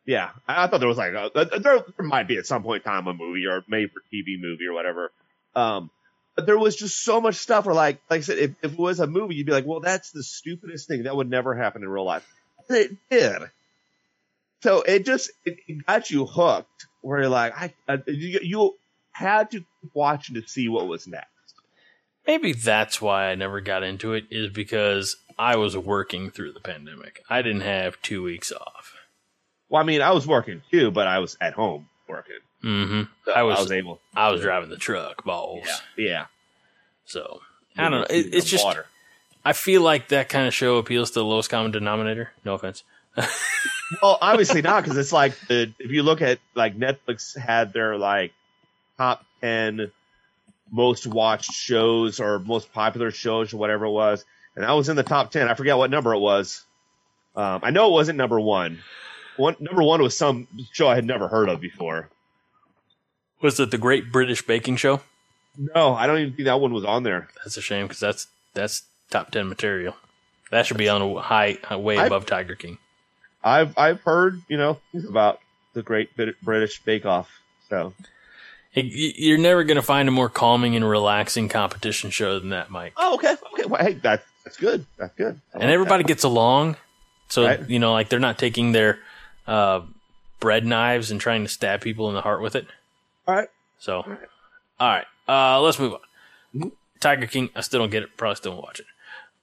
Yeah, 0.06 0.32
I, 0.47 0.64
I 0.64 0.68
thought 0.68 0.80
there 0.80 0.89
was 0.89 0.97
like 0.97 1.14
a, 1.14 1.30
there, 1.34 1.60
there 1.60 2.06
might 2.06 2.28
be 2.28 2.38
at 2.38 2.45
some 2.47 2.64
point 2.64 2.84
in 2.86 2.91
time 2.91 3.08
a 3.08 3.14
movie 3.14 3.45
or 3.45 3.64
made 3.68 3.91
for 3.91 4.02
TV 4.14 4.39
movie 4.41 4.66
or 4.66 4.74
whatever. 4.74 5.12
Um, 5.56 5.91
but 6.36 6.45
there 6.45 6.58
was 6.58 6.76
just 6.76 7.04
so 7.04 7.22
much 7.22 7.36
stuff 7.36 7.66
where 7.66 7.76
like 7.76 8.02
like 8.10 8.20
I 8.20 8.22
said, 8.22 8.39
if, 8.39 8.52
if 8.64 8.74
it 8.74 8.80
was 8.80 8.99
a 8.99 9.08
movie, 9.08 9.36
you'd 9.36 9.45
be 9.45 9.52
like, 9.52 9.66
well, 9.66 9.80
that's 9.80 10.12
the 10.12 10.24
stupidest 10.24 10.88
thing 10.88 11.04
that 11.04 11.16
would 11.16 11.30
never 11.30 11.54
happen 11.56 11.84
in 11.84 11.89
real 11.89 12.06
life. 12.06 12.26
And 12.68 12.78
it 12.78 12.91
did. 13.10 13.41
So 14.62 14.82
it 14.82 15.06
just 15.06 15.32
it, 15.45 15.58
it 15.68 15.86
got 15.86 16.10
you 16.10 16.26
hooked. 16.26 16.88
Where 17.02 17.22
you're 17.22 17.30
like, 17.30 17.54
I, 17.58 17.74
I 17.88 17.99
you, 18.08 18.39
you 18.41 18.76
had 19.12 19.52
to 19.52 19.58
keep 19.60 19.91
watching 19.93 20.36
to 20.36 20.47
see 20.47 20.70
what 20.70 20.88
was 20.88 21.08
next. 21.08 21.28
Maybe 22.28 22.54
that's 22.54 23.02
why 23.02 23.26
I 23.26 23.36
never 23.36 23.60
got 23.62 23.84
into 23.84 24.14
it 24.14 24.26
is 24.30 24.52
because 24.52 25.18
I 25.42 25.56
was 25.56 25.76
working 25.76 26.30
through 26.30 26.52
the 26.54 26.60
pandemic. 26.60 27.24
I 27.30 27.42
didn't 27.42 27.62
have 27.62 28.00
two 28.02 28.22
weeks 28.22 28.52
off. 28.52 28.94
Well, 29.70 29.82
I 29.82 29.86
mean, 29.86 30.02
I 30.02 30.12
was 30.12 30.28
working 30.28 30.62
too, 30.70 30.92
but 30.92 31.08
I 31.08 31.18
was 31.20 31.36
at 31.42 31.54
home 31.54 31.89
working. 32.08 32.36
hmm 32.62 33.04
So 33.26 33.32
I 33.32 33.44
was- 33.44 33.72
able. 33.72 34.00
I 34.16 34.30
was 34.32 34.42
driving 34.42 34.70
the 34.70 34.78
truck, 34.78 35.24
balls. 35.24 35.66
Yeah, 35.66 36.06
yeah. 36.06 36.26
So 37.06 37.42
I 37.78 37.84
don't 37.89 37.92
know. 37.92 38.08
It, 38.10 38.34
it's 38.34 38.46
just 38.50 38.64
Water. 38.64 38.86
I 39.44 39.54
feel 39.54 39.82
like 39.82 40.10
that 40.10 40.30
kind 40.30 40.46
of 40.48 40.54
show 40.54 40.78
appeals 40.78 41.10
to 41.12 41.20
the 41.20 41.26
lowest 41.26 41.50
common 41.50 41.72
denominator. 41.72 42.32
No 42.46 42.54
offense. 42.54 42.84
Well, 44.02 44.18
obviously 44.22 44.62
not, 44.62 44.84
because 44.84 44.98
it's 44.98 45.12
like 45.12 45.38
the 45.50 45.74
if 45.78 45.92
you 45.92 46.02
look 46.04 46.22
at 46.22 46.39
like 46.56 46.78
Netflix 46.78 47.38
had 47.38 47.74
their 47.74 47.98
like 47.98 48.32
top 48.98 49.26
ten 49.42 49.92
most 50.72 51.06
watched 51.06 51.52
shows 51.52 52.22
or 52.22 52.39
most 52.39 52.72
popular 52.72 53.12
shows 53.12 53.54
or 53.54 53.58
whatever 53.58 53.84
it 53.88 53.92
was, 53.92 54.24
and 54.56 54.66
I 54.66 54.74
was 54.74 54.89
in 54.89 54.95
the 54.95 55.04
top 55.04 55.32
ten. 55.32 55.47
I 55.47 55.54
forget 55.54 55.78
what 55.78 55.89
number 55.89 56.14
it 56.14 56.20
was. 56.20 56.64
Um, 57.36 57.62
I 57.64 57.72
know 57.72 57.88
it 57.89 57.93
wasn't 57.93 58.18
number 58.18 58.39
one. 58.39 58.80
One 59.38 59.56
number 59.60 59.84
one 59.84 60.02
was 60.02 60.18
some 60.18 60.47
show 60.72 60.88
I 60.88 60.95
had 60.95 61.06
never 61.06 61.28
heard 61.28 61.49
of 61.49 61.62
before. 61.62 62.10
Was 63.41 63.60
it 63.60 63.72
the 63.72 63.78
Great 63.78 64.12
British 64.12 64.45
Baking 64.45 64.76
Show? 64.76 65.02
No, 65.58 65.93
I 65.93 66.08
don't 66.08 66.20
even 66.20 66.34
think 66.34 66.45
that 66.45 66.60
one 66.62 66.74
was 66.74 66.86
on 66.86 67.04
there. 67.04 67.28
That's 67.43 67.58
a 67.58 67.62
shame 67.62 67.88
because 67.88 67.99
that's 67.99 68.28
that's 68.54 68.84
top 69.10 69.32
ten 69.32 69.47
material. 69.49 69.95
That 70.52 70.66
should 70.66 70.78
be 70.78 70.89
on 70.89 71.02
a 71.02 71.20
high, 71.22 71.58
way 71.76 71.95
above 71.97 72.26
Tiger 72.26 72.56
King. 72.56 72.78
I've 73.43 73.78
I've 73.78 74.02
heard 74.02 74.41
you 74.47 74.58
know 74.58 74.80
about 75.08 75.39
the 75.74 75.82
Great 75.82 76.10
British 76.43 76.82
Bake 76.84 77.06
Off. 77.06 77.32
So 77.70 77.93
You're 78.74 79.38
never 79.38 79.64
going 79.64 79.76
to 79.78 79.82
find 79.82 80.08
a 80.10 80.12
more 80.12 80.30
calming 80.30 80.76
and 80.76 80.88
relaxing 80.88 81.47
competition 81.49 82.10
show 82.12 82.38
than 82.39 82.49
that, 82.49 82.70
Mike. 82.70 82.93
oh 82.97 83.16
okay 83.16 83.36
okay 83.54 83.66
well, 83.66 83.84
hey 83.84 83.93
that 83.93 84.24
that's 84.44 84.58
good 84.58 84.86
that's 84.98 85.16
good. 85.16 85.39
I 85.54 85.58
like 85.58 85.64
And 85.64 85.72
everybody 85.72 86.04
that. 86.04 86.08
gets 86.08 86.24
along, 86.24 86.78
so 87.30 87.46
Right. 87.46 87.70
you 87.70 87.80
know, 87.80 87.94
like 87.94 88.10
they're 88.10 88.20
not 88.20 88.38
taking 88.38 88.72
their 88.72 89.00
uh, 89.48 89.82
bread 90.39 90.66
knives 90.66 91.12
and 91.12 91.20
trying 91.22 91.44
to 91.44 91.50
stab 91.50 91.82
people 91.82 92.10
in 92.10 92.16
the 92.16 92.22
heart 92.22 92.42
with 92.42 92.56
it. 92.56 92.66
all 93.28 93.36
right. 93.36 93.50
So, 93.80 93.98
all 94.80 94.88
right, 94.88 95.06
uh, 95.28 95.60
let's 95.62 95.80
move 95.80 95.94
on. 95.94 96.00
Mm-hmm. 96.56 96.70
Tiger 97.00 97.26
King, 97.28 97.50
I 97.56 97.62
still 97.62 97.80
don't 97.80 97.89
get 97.89 98.04
it. 98.04 98.16
Probably 98.18 98.36
still 98.36 98.52
won't 98.54 98.64
watch 98.64 98.80
it. 98.80 98.86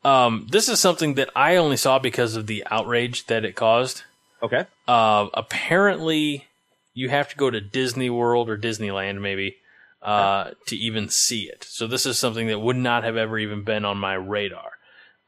Um, 0.04 0.46
this 0.50 0.68
is 0.68 0.78
something 0.78 1.14
that 1.14 1.28
I 1.34 1.56
only 1.56 1.76
saw 1.76 1.98
because 1.98 2.36
of 2.36 2.46
the 2.46 2.64
outrage 2.70 3.26
that 3.26 3.44
it 3.44 3.56
caused. 3.56 4.04
Okay. 4.40 4.64
Uh, 4.86 5.26
apparently, 5.34 6.46
you 6.94 7.08
have 7.08 7.28
to 7.30 7.36
go 7.36 7.50
to 7.50 7.60
Disney 7.60 8.08
World 8.10 8.48
or 8.48 8.56
Disneyland, 8.56 9.20
maybe, 9.20 9.56
uh, 10.02 10.52
to 10.66 10.76
even 10.76 11.08
see 11.08 11.42
it. 11.48 11.64
So 11.68 11.88
this 11.88 12.06
is 12.06 12.16
something 12.16 12.46
that 12.46 12.60
would 12.60 12.76
not 12.76 13.02
have 13.02 13.16
ever 13.16 13.38
even 13.40 13.64
been 13.64 13.84
on 13.84 13.98
my 13.98 14.14
radar. 14.14 14.70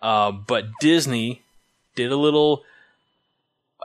Uh, 0.03 0.33
but 0.33 0.67
Disney 0.81 1.43
did 1.95 2.11
a 2.13 2.17
little. 2.17 2.65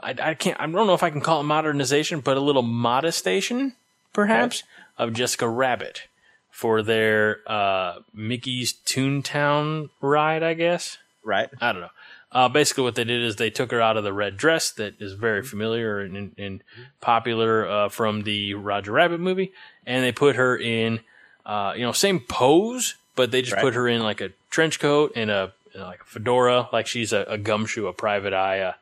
I, 0.02 0.14
I 0.22 0.34
can't. 0.34 0.58
I 0.60 0.66
don't 0.66 0.86
know 0.86 0.94
if 0.94 1.02
I 1.02 1.10
can 1.10 1.20
call 1.20 1.40
it 1.40 1.44
modernization, 1.44 2.20
but 2.20 2.36
a 2.36 2.40
little 2.40 2.62
modestation, 2.62 3.74
perhaps, 4.12 4.62
of 4.98 5.12
Jessica 5.12 5.48
Rabbit 5.48 6.02
for 6.50 6.82
their 6.82 7.40
uh, 7.46 8.00
Mickey's 8.14 8.72
Toontown 8.72 9.90
ride. 10.00 10.42
I 10.42 10.54
guess. 10.54 10.98
Right. 11.24 11.48
I 11.60 11.72
don't 11.72 11.82
know. 11.82 11.90
Uh, 12.32 12.48
basically, 12.48 12.84
what 12.84 12.94
they 12.94 13.04
did 13.04 13.22
is 13.22 13.36
they 13.36 13.50
took 13.50 13.70
her 13.70 13.80
out 13.80 13.96
of 13.96 14.04
the 14.04 14.12
red 14.12 14.36
dress 14.36 14.70
that 14.72 14.94
is 15.00 15.14
very 15.14 15.42
familiar 15.42 16.00
and, 16.00 16.16
and, 16.16 16.34
and 16.38 16.62
popular 17.00 17.66
uh, 17.68 17.88
from 17.88 18.22
the 18.24 18.54
Roger 18.54 18.92
Rabbit 18.92 19.20
movie, 19.20 19.52
and 19.86 20.04
they 20.04 20.12
put 20.12 20.36
her 20.36 20.56
in, 20.56 21.00
uh, 21.46 21.72
you 21.76 21.82
know, 21.82 21.92
same 21.92 22.20
pose, 22.20 22.96
but 23.14 23.30
they 23.30 23.40
just 23.42 23.54
Right. 23.54 23.62
put 23.62 23.74
her 23.74 23.88
in 23.88 24.02
like 24.02 24.20
a 24.20 24.30
trench 24.50 24.78
coat 24.80 25.12
and 25.16 25.30
a 25.30 25.52
like 25.78 26.00
a 26.00 26.04
fedora, 26.04 26.68
like 26.72 26.86
she's 26.86 27.12
a, 27.12 27.24
a 27.28 27.38
gumshoe, 27.38 27.86
a 27.86 27.92
private 27.92 28.32
eye, 28.32 28.60
uh, 28.60 28.72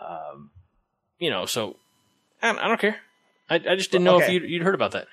um, 0.00 0.50
you 1.18 1.30
know. 1.30 1.46
So 1.46 1.76
I, 2.42 2.50
I 2.50 2.68
don't 2.68 2.80
care. 2.80 2.96
I, 3.50 3.56
I 3.56 3.76
just 3.76 3.90
didn't 3.90 4.04
know 4.04 4.20
if 4.20 4.28
you'd, 4.28 4.44
you'd 4.44 4.62
heard 4.62 4.74
about 4.74 4.92
that. 4.92 5.08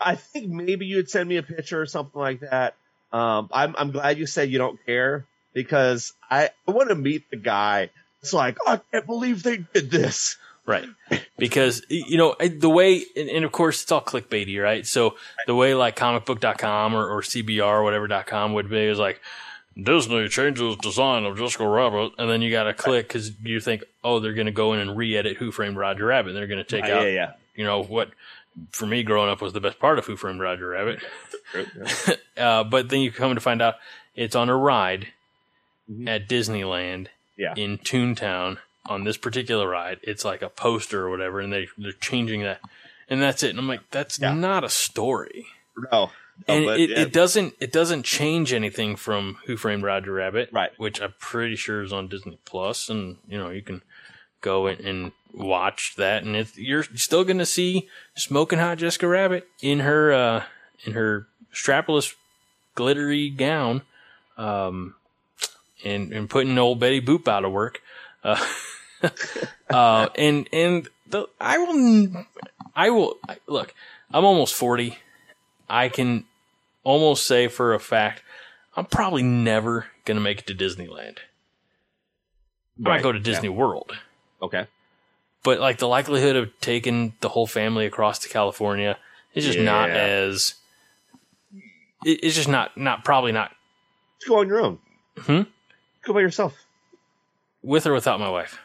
I 0.00 0.16
think 0.16 0.48
maybe 0.50 0.86
you'd 0.86 1.08
send 1.08 1.28
me 1.28 1.36
a 1.36 1.42
picture 1.42 1.80
or 1.80 1.86
something 1.86 2.20
like 2.20 2.40
that. 2.40 2.74
Um, 3.12 3.48
I'm 3.52 3.74
I'm 3.78 3.90
glad 3.90 4.18
you 4.18 4.26
said 4.26 4.50
you 4.50 4.58
don't 4.58 4.78
care 4.84 5.26
because 5.54 6.12
I, 6.30 6.50
I 6.66 6.70
want 6.70 6.90
to 6.90 6.94
meet 6.94 7.30
the 7.30 7.36
guy. 7.36 7.90
It's 8.20 8.34
like 8.34 8.58
oh, 8.66 8.72
I 8.72 8.80
can't 8.92 9.06
believe 9.06 9.42
they 9.42 9.58
did 9.58 9.90
this. 9.90 10.36
Right. 10.68 10.84
Because, 11.38 11.80
you 11.88 12.18
know, 12.18 12.36
the 12.38 12.68
way, 12.68 13.02
and, 13.16 13.30
and 13.30 13.44
of 13.46 13.52
course 13.52 13.82
it's 13.82 13.90
all 13.90 14.02
clickbaity, 14.02 14.62
right? 14.62 14.86
So 14.86 15.16
the 15.46 15.54
way 15.54 15.72
like 15.72 15.96
comicbook.com 15.96 16.94
or, 16.94 17.08
or 17.08 17.22
CBR 17.22 17.64
or 17.64 17.82
whatever.com 17.82 18.52
would 18.52 18.68
be 18.68 18.84
is 18.84 18.98
like, 18.98 19.18
Disney 19.80 20.28
changes 20.28 20.76
design 20.76 21.24
of 21.24 21.38
Jessica 21.38 21.66
Rabbit. 21.68 22.12
And 22.18 22.28
then 22.30 22.42
you 22.42 22.50
got 22.50 22.64
to 22.64 22.74
click 22.74 23.08
because 23.08 23.30
you 23.42 23.60
think, 23.60 23.84
oh, 24.02 24.18
they're 24.20 24.34
going 24.34 24.46
to 24.46 24.52
go 24.52 24.72
in 24.72 24.80
and 24.80 24.96
re 24.96 25.16
edit 25.16 25.36
Who 25.36 25.52
Framed 25.52 25.76
Roger 25.76 26.06
Rabbit. 26.06 26.32
They're 26.32 26.46
going 26.46 26.58
to 26.58 26.64
take 26.64 26.84
Uh, 26.84 26.94
out, 26.94 27.02
yeah, 27.04 27.08
yeah. 27.10 27.32
you 27.54 27.64
know, 27.64 27.82
what 27.82 28.10
for 28.72 28.86
me 28.86 29.02
growing 29.04 29.30
up 29.30 29.40
was 29.40 29.52
the 29.52 29.60
best 29.60 29.78
part 29.78 29.98
of 29.98 30.06
Who 30.06 30.16
Framed 30.16 30.40
Roger 30.40 30.68
Rabbit. 30.68 31.00
Uh, 32.36 32.62
but 32.62 32.88
then 32.88 33.00
you 33.00 33.10
come 33.10 33.34
to 33.34 33.40
find 33.40 33.60
out 33.60 33.76
it's 34.14 34.36
on 34.36 34.48
a 34.48 34.56
ride 34.56 35.08
Mhm. 35.90 36.08
at 36.08 36.28
Disneyland 36.28 37.06
Yeah. 37.36 37.54
in 37.56 37.78
Toontown 37.78 38.58
on 38.86 39.02
this 39.04 39.16
particular 39.16 39.66
ride. 39.68 39.98
It's 40.02 40.24
like 40.24 40.40
a 40.42 40.48
poster 40.50 41.06
or 41.06 41.10
whatever, 41.10 41.40
and 41.40 41.52
they 41.52 41.68
they're 41.78 41.92
changing 41.92 42.42
that, 42.42 42.60
and 43.08 43.20
that's 43.22 43.42
it. 43.42 43.50
And 43.50 43.58
I'm 43.58 43.66
like, 43.66 43.80
that's 43.90 44.20
Yeah. 44.20 44.34
not 44.34 44.62
a 44.62 44.68
story, 44.68 45.46
no, 45.90 46.10
and 46.46 46.66
but, 46.66 46.80
it, 46.80 46.90
yeah. 46.90 47.00
it 47.00 47.12
doesn't 47.12 47.54
it 47.60 47.72
doesn't 47.72 48.04
change 48.04 48.52
anything 48.52 48.96
from 48.96 49.38
Who 49.46 49.56
Framed 49.56 49.82
Roger 49.82 50.12
Rabbit, 50.12 50.50
Right. 50.52 50.70
Which 50.78 51.00
I'm 51.00 51.14
pretty 51.18 51.56
sure 51.56 51.82
is 51.82 51.92
on 51.92 52.08
Disney 52.08 52.38
Plus, 52.44 52.88
and 52.88 53.16
you 53.28 53.38
know 53.38 53.50
you 53.50 53.62
can 53.62 53.82
go 54.40 54.66
in 54.66 54.86
and 54.86 55.12
watch 55.32 55.94
that, 55.96 56.22
and 56.22 56.36
it's, 56.36 56.56
you're 56.56 56.84
still 56.94 57.24
going 57.24 57.38
to 57.38 57.46
see 57.46 57.88
smoking 58.14 58.58
hot 58.58 58.78
Jessica 58.78 59.08
Rabbit 59.08 59.48
in 59.60 59.80
her 59.80 60.12
uh, 60.12 60.44
in 60.84 60.92
her 60.92 61.26
strapless 61.52 62.14
glittery 62.74 63.30
gown, 63.30 63.82
um, 64.36 64.94
and 65.84 66.12
and 66.12 66.30
putting 66.30 66.56
old 66.58 66.80
Betty 66.80 67.00
Boop 67.00 67.28
out 67.28 67.44
of 67.44 67.52
work, 67.52 67.82
uh, 68.22 68.44
uh, 69.70 70.08
and 70.16 70.48
and 70.52 70.88
the 71.08 71.26
I 71.40 71.58
will. 71.58 72.26
I 72.74 72.90
will 72.90 73.16
I, 73.28 73.38
look. 73.46 73.74
I'm 74.12 74.24
almost 74.24 74.54
forty. 74.54 74.98
I 75.68 75.88
can 75.88 76.24
almost 76.84 77.26
say 77.26 77.48
for 77.48 77.74
a 77.74 77.78
fact 77.80 78.22
I'm 78.76 78.86
probably 78.86 79.22
never 79.22 79.86
gonna 80.04 80.20
make 80.20 80.40
it 80.40 80.46
to 80.48 80.54
Disneyland. 80.54 81.18
I 82.84 82.88
might 82.90 83.02
go 83.02 83.10
to 83.12 83.18
yeah. 83.18 83.24
Disney 83.24 83.48
World, 83.48 83.92
Okay. 84.40 84.66
but 85.42 85.58
like 85.58 85.78
the 85.78 85.88
likelihood 85.88 86.36
of 86.36 86.50
taking 86.60 87.14
the 87.20 87.28
whole 87.28 87.46
family 87.46 87.86
across 87.86 88.20
to 88.20 88.28
California 88.28 88.96
is 89.34 89.44
just 89.44 89.58
not 89.58 89.90
as. 89.90 90.54
It's 92.04 92.36
just 92.36 92.48
not 92.48 92.76
not 92.76 93.04
probably 93.04 93.32
not 93.32 93.50
Just 94.20 94.28
go 94.28 94.38
on 94.38 94.46
your 94.48 94.60
own. 94.60 94.78
Hmm? 95.18 95.42
Go 96.04 96.12
by 96.14 96.20
yourself. 96.20 96.54
with 97.62 97.86
or 97.86 97.92
without 97.92 98.20
my 98.20 98.30
wife. 98.30 98.60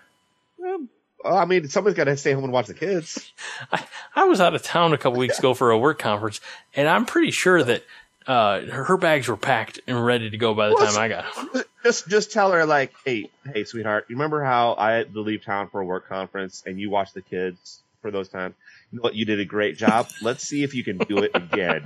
I 1.26 1.46
mean, 1.46 1.68
somebody's 1.70 1.98
got 1.98 2.06
to 2.06 2.18
stay 2.18 2.34
home 2.34 2.44
and 2.44 2.54
watch 2.54 2.68
the 2.68 2.74
kids. 2.74 3.32
I, 3.72 3.86
I 4.16 4.24
was 4.26 4.40
out 4.42 4.56
of 4.56 4.64
town 4.64 4.94
a 4.94 4.98
couple 4.98 5.20
weeks 5.20 5.40
ago 5.40 5.54
for 5.54 5.72
a 5.72 5.78
work 5.78 6.00
conference, 6.00 6.42
and 6.76 6.88
I'm 6.88 7.06
pretty 7.06 7.32
sure 7.32 7.64
that 7.64 7.84
uh, 8.28 8.62
her 8.62 8.98
bags 8.98 9.28
were 9.28 9.38
packed 9.38 9.80
and 9.88 10.04
ready 10.06 10.30
to 10.30 10.38
go 10.38 10.54
by 10.54 10.70
the 10.70 10.76
Well, 10.76 10.88
time 10.88 11.02
I 11.02 11.08
got 11.10 11.26
home. 11.26 11.64
Just, 11.84 12.08
just 12.08 12.32
tell 12.32 12.52
her 12.52 12.66
like, 12.66 12.94
hey, 13.06 13.30
hey, 13.52 13.64
sweetheart, 13.66 14.06
you 14.10 14.16
remember 14.16 14.44
how 14.44 14.76
I 14.78 14.92
had 14.94 15.14
to 15.14 15.20
leave 15.22 15.44
town 15.44 15.70
for 15.70 15.82
a 15.82 15.86
work 15.86 16.08
conference 16.08 16.64
and 16.66 16.80
you 16.80 16.90
watched 16.90 17.14
the 17.14 17.22
kids 17.22 17.82
for 18.02 18.12
those 18.12 18.30
times? 18.30 18.56
You 18.92 18.98
know 18.98 19.02
what? 19.02 19.16
You 19.16 19.26
did 19.26 19.40
a 19.40 19.46
great 19.46 19.78
job. 19.78 20.08
Let's 20.22 20.48
see 20.48 20.64
if 20.64 20.74
you 20.74 20.84
can 20.84 21.00
do 21.00 21.18
it 21.18 21.32
again. 21.34 21.86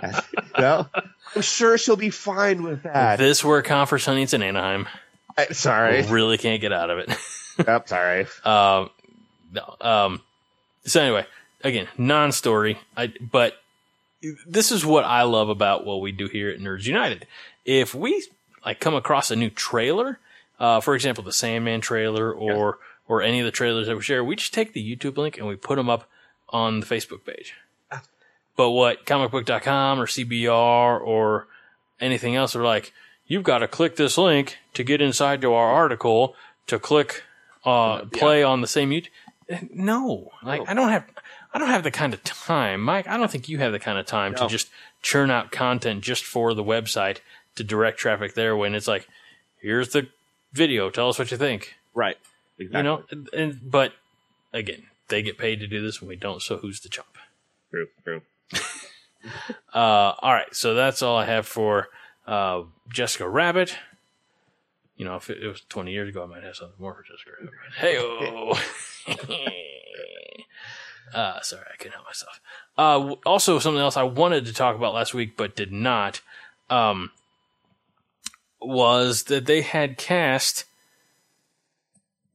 well, 0.58 0.90
I'm 1.34 1.42
sure 1.42 1.76
she'll 1.76 1.96
be 1.96 2.10
fine 2.10 2.62
with 2.62 2.84
that. 2.84 3.18
This 3.18 3.44
work 3.44 3.66
conference, 3.66 4.06
honey, 4.06 4.22
it's 4.22 4.32
in 4.32 4.42
Anaheim. 4.42 4.86
I- 5.36 5.48
sorry. 5.48 6.02
Really 6.04 6.38
can't 6.38 6.60
get 6.62 6.72
out 6.72 6.88
of 6.88 6.98
it. 6.98 7.10
oh, 7.66 7.82
sorry. 7.86 8.26
Um, 8.44 8.90
um, 9.80 10.22
so 10.84 11.00
anyway, 11.00 11.26
again, 11.62 11.88
non-story. 11.98 12.78
I 12.96 13.12
but 13.20 13.54
this 14.46 14.72
is 14.72 14.84
what 14.84 15.04
I 15.04 15.22
love 15.22 15.48
about 15.48 15.84
what 15.84 16.00
we 16.00 16.12
do 16.12 16.26
here 16.26 16.48
at 16.50 16.58
Nerds 16.58 16.86
United. 16.86 17.26
If 17.64 17.94
we 17.94 18.26
like 18.64 18.80
come 18.80 18.94
across 18.94 19.30
a 19.30 19.36
new 19.36 19.50
trailer, 19.50 20.18
uh, 20.58 20.80
for 20.80 20.94
example, 20.94 21.24
the 21.24 21.32
Sandman 21.32 21.80
trailer 21.80 22.32
or 22.32 22.78
or 23.08 23.22
any 23.22 23.40
of 23.40 23.44
the 23.44 23.52
trailers 23.52 23.86
that 23.86 23.96
we 23.96 24.02
share, 24.02 24.24
we 24.24 24.36
just 24.36 24.54
take 24.54 24.72
the 24.72 24.96
YouTube 24.96 25.16
link 25.16 25.38
and 25.38 25.46
we 25.46 25.56
put 25.56 25.76
them 25.76 25.88
up 25.88 26.08
on 26.50 26.80
the 26.80 26.86
Facebook 26.86 27.24
page. 27.24 27.54
But 28.56 28.70
what 28.70 29.04
comicbook.com 29.04 30.00
or 30.00 30.06
CBR 30.06 31.00
or 31.00 31.46
anything 32.00 32.34
else 32.34 32.56
are 32.56 32.64
like, 32.64 32.92
you've 33.26 33.42
got 33.44 33.58
to 33.58 33.68
click 33.68 33.96
this 33.96 34.16
link 34.16 34.56
to 34.74 34.82
get 34.82 35.02
inside 35.02 35.42
to 35.42 35.52
our 35.52 35.70
article 35.70 36.34
to 36.66 36.78
click 36.78 37.22
uh, 37.66 38.04
play 38.06 38.42
on 38.42 38.60
the 38.60 38.66
same 38.66 38.90
YouTube. 38.90 39.08
No, 39.70 40.30
like 40.42 40.60
No. 40.60 40.66
I 40.68 40.74
don't 40.74 40.88
have, 40.88 41.04
I 41.52 41.58
don't 41.58 41.68
have 41.68 41.82
the 41.84 41.90
kind 41.90 42.14
of 42.14 42.24
time, 42.24 42.80
Mike. 42.80 43.06
I 43.06 43.16
don't 43.16 43.30
think 43.30 43.48
you 43.48 43.58
have 43.58 43.72
the 43.72 43.78
kind 43.78 43.98
of 43.98 44.06
time 44.06 44.34
to 44.36 44.46
just 44.48 44.68
churn 45.02 45.30
out 45.30 45.52
content 45.52 46.02
just 46.02 46.24
for 46.24 46.54
the 46.54 46.64
website 46.64 47.18
to 47.56 47.62
direct 47.62 47.98
traffic 47.98 48.34
there. 48.34 48.56
When 48.56 48.74
it's 48.74 48.88
like, 48.88 49.06
here's 49.60 49.90
the 49.90 50.08
video, 50.52 50.90
tell 50.90 51.08
us 51.08 51.18
what 51.18 51.30
you 51.30 51.36
think. 51.36 51.74
Right. 51.94 52.16
Exactly. 52.58 52.78
You 52.78 52.82
know, 52.82 53.04
and, 53.10 53.28
and 53.32 53.70
but 53.70 53.92
again, 54.52 54.84
they 55.08 55.22
get 55.22 55.38
paid 55.38 55.60
to 55.60 55.66
do 55.66 55.82
this, 55.82 56.00
and 56.00 56.08
we 56.08 56.16
don't. 56.16 56.42
So 56.42 56.56
who's 56.56 56.80
the 56.80 56.88
chump? 56.88 57.18
True. 57.70 57.88
True. 58.04 58.22
Uh, 59.74 60.14
all 60.20 60.32
right, 60.32 60.54
so 60.54 60.74
that's 60.74 61.02
all 61.02 61.16
I 61.16 61.24
have 61.24 61.46
for 61.46 61.88
uh, 62.28 62.62
Jessica 62.88 63.28
Rabbit. 63.28 63.76
You 64.96 65.04
know, 65.04 65.16
if 65.16 65.28
it, 65.28 65.42
it 65.42 65.46
was 65.46 65.60
20 65.68 65.92
years 65.92 66.08
ago, 66.08 66.22
I 66.22 66.26
might 66.26 66.42
have 66.42 66.56
something 66.56 66.76
more 66.78 66.94
for 66.94 67.02
Jessica. 67.02 67.30
Hey, 67.78 67.96
uh, 71.14 71.40
sorry, 71.42 71.64
I 71.72 71.76
couldn't 71.76 71.92
help 71.92 72.06
myself. 72.06 72.40
Uh, 72.78 73.14
also, 73.26 73.58
something 73.58 73.80
else 73.80 73.96
I 73.96 74.02
wanted 74.04 74.46
to 74.46 74.54
talk 74.54 74.74
about 74.74 74.94
last 74.94 75.14
week 75.14 75.36
but 75.36 75.54
did 75.54 75.72
not 75.72 76.22
um, 76.70 77.10
was 78.60 79.24
that 79.24 79.46
they 79.46 79.62
had 79.62 79.98
cast 79.98 80.64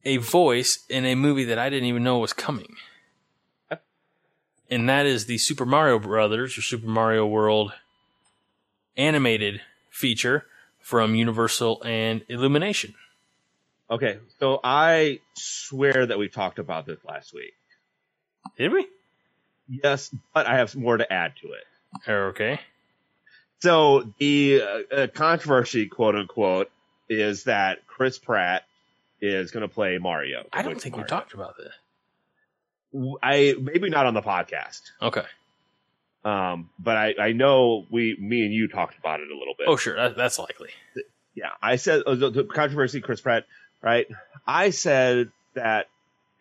a 0.04 0.16
voice 0.18 0.84
in 0.88 1.04
a 1.04 1.14
movie 1.14 1.44
that 1.44 1.58
I 1.58 1.68
didn't 1.68 1.88
even 1.88 2.02
know 2.04 2.18
was 2.18 2.32
coming 2.32 2.76
and 4.72 4.88
that 4.88 5.04
is 5.04 5.26
the 5.26 5.36
Super 5.36 5.66
Mario 5.66 5.98
Brothers 5.98 6.56
or 6.56 6.62
Super 6.62 6.86
Mario 6.86 7.26
World 7.26 7.74
animated 8.96 9.60
feature 9.90 10.46
from 10.82 11.14
Universal 11.14 11.82
and 11.84 12.24
Illumination. 12.28 12.94
Okay. 13.90 14.18
So 14.40 14.60
I 14.62 15.20
swear 15.34 16.06
that 16.06 16.18
we 16.18 16.28
talked 16.28 16.58
about 16.58 16.86
this 16.86 16.98
last 17.06 17.32
week. 17.34 17.54
Did 18.56 18.72
we? 18.72 18.86
Yes, 19.68 20.14
but 20.34 20.46
I 20.46 20.56
have 20.56 20.74
more 20.74 20.96
to 20.96 21.10
add 21.10 21.34
to 21.42 21.52
it. 21.52 22.10
Okay. 22.10 22.60
So 23.60 24.12
the 24.18 24.62
uh, 24.62 24.94
uh, 24.94 25.06
controversy, 25.06 25.86
quote 25.86 26.16
unquote, 26.16 26.70
is 27.08 27.44
that 27.44 27.86
Chris 27.86 28.18
Pratt 28.18 28.64
is 29.20 29.52
going 29.52 29.62
to 29.62 29.72
play 29.72 29.98
Mario. 29.98 30.44
I 30.52 30.62
don't 30.62 30.80
think 30.80 30.96
we 30.96 31.04
talked 31.04 31.32
about 31.32 31.56
this. 31.56 31.72
I 33.22 33.54
maybe 33.60 33.88
not 33.88 34.06
on 34.06 34.14
the 34.14 34.20
podcast, 34.20 34.80
Okay. 35.00 35.22
Um, 36.24 36.70
but 36.78 36.96
I, 36.96 37.14
I 37.18 37.32
know 37.32 37.86
we, 37.90 38.16
me 38.18 38.44
and 38.44 38.54
you 38.54 38.68
talked 38.68 38.98
about 38.98 39.20
it 39.20 39.28
a 39.30 39.36
little 39.36 39.54
bit. 39.58 39.66
Oh, 39.68 39.76
sure. 39.76 39.96
That, 39.96 40.16
that's 40.16 40.38
likely. 40.38 40.70
yeah. 41.34 41.50
I 41.62 41.76
said 41.76 42.02
uh, 42.06 42.14
the, 42.14 42.30
the 42.30 42.44
controversy, 42.44 43.00
Chris 43.00 43.20
Pratt, 43.20 43.44
right? 43.80 44.06
I 44.46 44.70
said 44.70 45.32
that 45.54 45.88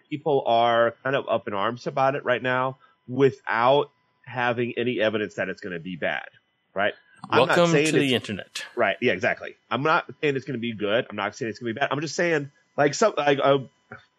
people 0.10 0.44
are 0.46 0.94
kind 1.04 1.16
of 1.16 1.28
up 1.28 1.48
in 1.48 1.54
arms 1.54 1.88
about 1.88 2.16
it 2.16 2.24
right 2.24 2.42
now 2.42 2.78
without 3.08 3.90
having 4.24 4.74
any 4.78 5.02
evidence 5.02 5.36
that 5.36 5.50
it's 5.50 5.62
going 5.62 5.74
to 5.74 5.80
be 5.80 5.96
bad, 5.96 6.28
right? 6.74 6.94
I'm 7.30 7.48
not 7.48 7.58
Welcome 7.58 7.72
saying 7.72 7.88
to 7.88 8.00
the 8.00 8.16
internet. 8.16 8.66
Right. 8.76 8.98
Yeah, 9.02 9.14
exactly. 9.14 9.56
I'm 9.70 9.84
not 9.84 10.06
saying 10.22 10.36
it's 10.36 10.46
going 10.46 10.58
to 10.58 10.62
be 10.62 10.74
good. 10.74 11.06
I'm 11.10 11.16
not 11.16 11.36
saying 11.36 11.50
it's 11.50 11.60
going 11.60 11.74
to 11.74 11.74
be 11.76 11.80
bad. 11.80 11.90
I'm 11.92 12.02
just 12.02 12.16
saying, 12.16 12.52
like, 12.78 12.94
some, 12.94 13.14
like, 13.18 13.40
uh, 13.42 13.60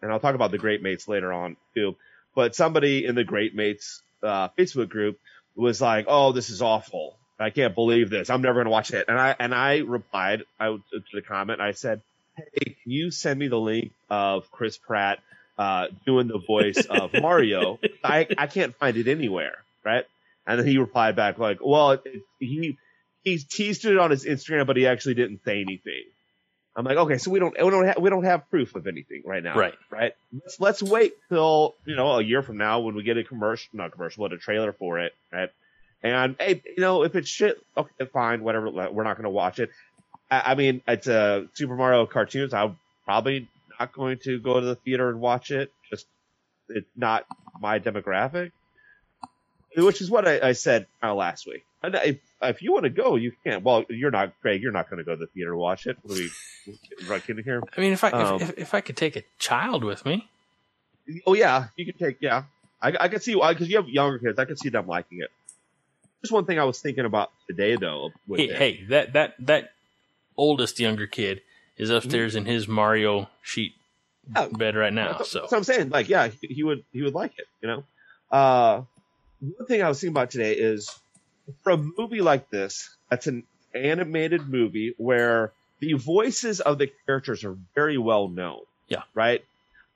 and 0.01 0.11
I'll 0.11 0.19
talk 0.19 0.35
about 0.35 0.51
the 0.51 0.57
Great 0.57 0.81
Mates 0.81 1.07
later 1.07 1.33
on 1.33 1.57
too. 1.73 1.95
But 2.35 2.55
somebody 2.55 3.05
in 3.05 3.15
the 3.15 3.23
Great 3.23 3.55
Mates 3.55 4.01
uh, 4.21 4.49
Facebook 4.57 4.89
group 4.89 5.19
was 5.55 5.81
like, 5.81 6.05
"Oh, 6.07 6.31
this 6.31 6.49
is 6.49 6.61
awful. 6.61 7.15
I 7.39 7.49
can't 7.49 7.75
believe 7.75 8.09
this. 8.09 8.29
I'm 8.29 8.41
never 8.41 8.55
going 8.55 8.65
to 8.65 8.71
watch 8.71 8.91
it." 8.91 9.05
And 9.07 9.19
I 9.19 9.35
and 9.39 9.53
I 9.53 9.77
replied 9.79 10.43
I, 10.59 10.67
to 10.67 10.81
the 11.13 11.21
comment. 11.21 11.61
I 11.61 11.71
said, 11.71 12.01
"Hey, 12.35 12.75
can 12.83 12.91
you 12.91 13.11
send 13.11 13.39
me 13.39 13.47
the 13.47 13.59
link 13.59 13.91
of 14.09 14.51
Chris 14.51 14.77
Pratt 14.77 15.19
uh, 15.57 15.87
doing 16.05 16.27
the 16.27 16.39
voice 16.39 16.85
of 16.89 17.13
Mario? 17.13 17.79
I 18.03 18.27
I 18.37 18.47
can't 18.47 18.75
find 18.75 18.97
it 18.97 19.07
anywhere." 19.07 19.57
Right. 19.83 20.05
And 20.45 20.59
then 20.59 20.67
he 20.67 20.77
replied 20.77 21.15
back 21.15 21.37
like, 21.37 21.59
"Well, 21.61 21.91
it, 21.91 22.01
it, 22.05 22.23
he." 22.39 22.77
he 23.23 23.37
teased 23.37 23.85
it 23.85 23.97
on 23.97 24.11
his 24.11 24.25
Instagram, 24.25 24.67
but 24.67 24.75
he 24.75 24.85
actually 24.85 25.13
didn't 25.13 25.39
say 25.45 25.61
anything. 25.61 26.03
I'm 26.75 26.85
like, 26.85 26.97
okay, 26.97 27.17
so 27.19 27.29
we 27.29 27.39
don't 27.39 27.53
we 27.53 27.69
don't 27.69 27.85
have 27.85 27.97
we 27.99 28.09
don't 28.09 28.23
have 28.23 28.49
proof 28.49 28.75
of 28.75 28.87
anything 28.87 29.21
right 29.25 29.43
now, 29.43 29.55
Right. 29.55 29.75
Right. 29.91 30.13
Let's 30.33 30.59
let's 30.59 30.83
wait 30.83 31.13
till 31.29 31.75
you 31.85 31.95
know 31.95 32.17
a 32.17 32.23
year 32.23 32.41
from 32.41 32.57
now 32.57 32.79
when 32.79 32.95
we 32.95 33.03
get 33.03 33.17
a 33.17 33.23
commercial, 33.23 33.69
not 33.73 33.91
commercial, 33.91 34.27
but 34.27 34.33
a 34.33 34.37
trailer 34.39 34.73
for 34.73 34.99
it, 34.99 35.13
right? 35.31 35.49
And 36.01 36.35
hey, 36.39 36.61
you 36.65 36.81
know, 36.81 37.03
if 37.03 37.15
it's 37.15 37.29
shit, 37.29 37.63
okay, 37.77 38.05
fine, 38.11 38.43
whatever. 38.43 38.69
We're 38.69 39.03
not 39.03 39.15
going 39.17 39.23
to 39.23 39.29
watch 39.29 39.59
it. 39.59 39.69
I, 40.31 40.51
I 40.51 40.55
mean, 40.55 40.81
it's 40.87 41.07
a 41.07 41.47
Super 41.53 41.75
Mario 41.75 42.05
cartoons. 42.07 42.53
I'm 42.53 42.77
probably 43.05 43.47
not 43.79 43.93
going 43.93 44.17
to 44.23 44.39
go 44.39 44.59
to 44.59 44.65
the 44.65 44.75
theater 44.75 45.09
and 45.09 45.19
watch 45.21 45.51
it. 45.51 45.71
Just 45.89 46.07
it's 46.69 46.89
not 46.95 47.25
my 47.61 47.79
demographic, 47.79 48.51
which 49.77 50.01
is 50.01 50.09
what 50.09 50.27
I, 50.27 50.49
I 50.49 50.51
said 50.53 50.87
uh, 51.03 51.13
last 51.13 51.45
week. 51.47 51.63
And 51.83 52.19
if, 52.49 52.61
you 52.61 52.73
want 52.73 52.83
to 52.83 52.89
go, 52.89 53.15
you 53.15 53.31
can. 53.43 53.63
Well, 53.63 53.83
you're 53.89 54.11
not, 54.11 54.33
Craig. 54.41 54.61
You're 54.61 54.71
not 54.71 54.89
going 54.89 54.97
to 54.99 55.03
go 55.03 55.11
to 55.15 55.19
the 55.19 55.27
theater 55.27 55.55
watch 55.55 55.87
it. 55.87 55.97
What 56.01 56.17
are 56.17 56.21
we 56.21 56.29
right 57.07 57.25
kidding 57.25 57.43
here? 57.43 57.61
I 57.75 57.81
mean, 57.81 57.93
if 57.93 58.03
I 58.03 58.09
Um, 58.11 58.41
if, 58.41 58.49
if, 58.49 58.57
if 58.57 58.73
I 58.73 58.81
could 58.81 58.97
take 58.97 59.15
a 59.15 59.23
child 59.39 59.83
with 59.83 60.05
me, 60.05 60.29
Oh 61.27 61.33
yeah, 61.33 61.67
you 61.75 61.85
can 61.85 61.97
take. 61.97 62.17
Yeah, 62.21 62.43
I, 62.81 62.93
I 62.99 63.07
could 63.09 63.21
see 63.21 63.35
why 63.35 63.53
because 63.53 63.69
you 63.69 63.75
have 63.75 63.89
younger 63.89 64.19
kids. 64.19 64.39
I 64.39 64.45
could 64.45 64.57
see 64.57 64.69
them 64.69 64.87
liking 64.87 65.19
it. 65.19 65.29
Just 66.21 66.31
one 66.31 66.45
thing 66.45 66.59
I 66.59 66.63
was 66.63 66.79
thinking 66.79 67.03
about 67.03 67.31
today 67.49 67.75
though. 67.75 68.11
Hey, 68.29 68.47
hey, 68.53 68.85
that 68.89 69.13
that 69.13 69.33
that 69.39 69.71
oldest 70.37 70.79
younger 70.79 71.07
kid 71.07 71.41
is 71.75 71.89
Mm-hmm. 71.89 71.97
upstairs 71.97 72.35
in 72.35 72.45
his 72.45 72.67
Mario 72.67 73.29
sheet 73.41 73.73
Oh, 74.35 74.47
bed 74.47 74.75
right 74.75 74.93
now. 74.93 75.17
That's, 75.17 75.31
So 75.31 75.39
that's 75.41 75.51
what 75.51 75.57
I'm 75.57 75.63
saying. 75.65 75.89
Like, 75.89 76.07
yeah, 76.07 76.27
he, 76.29 76.47
he 76.47 76.63
would 76.63 76.85
he 76.93 77.01
would 77.01 77.13
like 77.13 77.33
it. 77.37 77.47
You 77.61 77.67
know. 77.67 77.83
Uh, 78.31 78.83
one 79.41 79.67
thing 79.67 79.81
I 79.81 79.89
was 79.89 79.99
thinking 79.99 80.13
about 80.13 80.31
today 80.31 80.53
is 80.53 80.89
for 81.63 81.71
a 81.73 81.77
movie 81.77 82.21
like 82.21 82.49
this, 82.49 82.95
that's 83.09 83.27
an 83.27 83.43
animated 83.73 84.47
movie 84.47 84.93
where 84.97 85.51
the 85.79 85.93
voices 85.93 86.61
of 86.61 86.77
the 86.77 86.91
characters 87.05 87.43
are 87.43 87.57
very 87.75 87.97
well 87.97 88.27
known. 88.27 88.61
Yeah. 88.87 89.03
Right. 89.13 89.43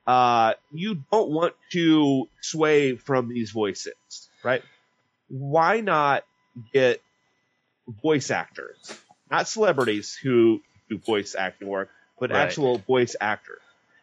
Uh, 0.06 0.54
you 0.72 1.02
don't 1.12 1.30
want 1.30 1.54
to 1.72 2.28
sway 2.40 2.96
from 2.96 3.28
these 3.28 3.50
voices, 3.50 3.94
right? 4.42 4.62
Why 5.28 5.80
not 5.80 6.24
get 6.72 7.02
voice 8.02 8.30
actors, 8.30 8.76
not 9.30 9.48
celebrities 9.48 10.14
who 10.14 10.60
do 10.88 10.98
voice 10.98 11.34
acting 11.34 11.68
work, 11.68 11.90
but 12.18 12.30
Right. 12.30 12.40
actual 12.40 12.78
voice 12.78 13.16
actors? 13.20 13.60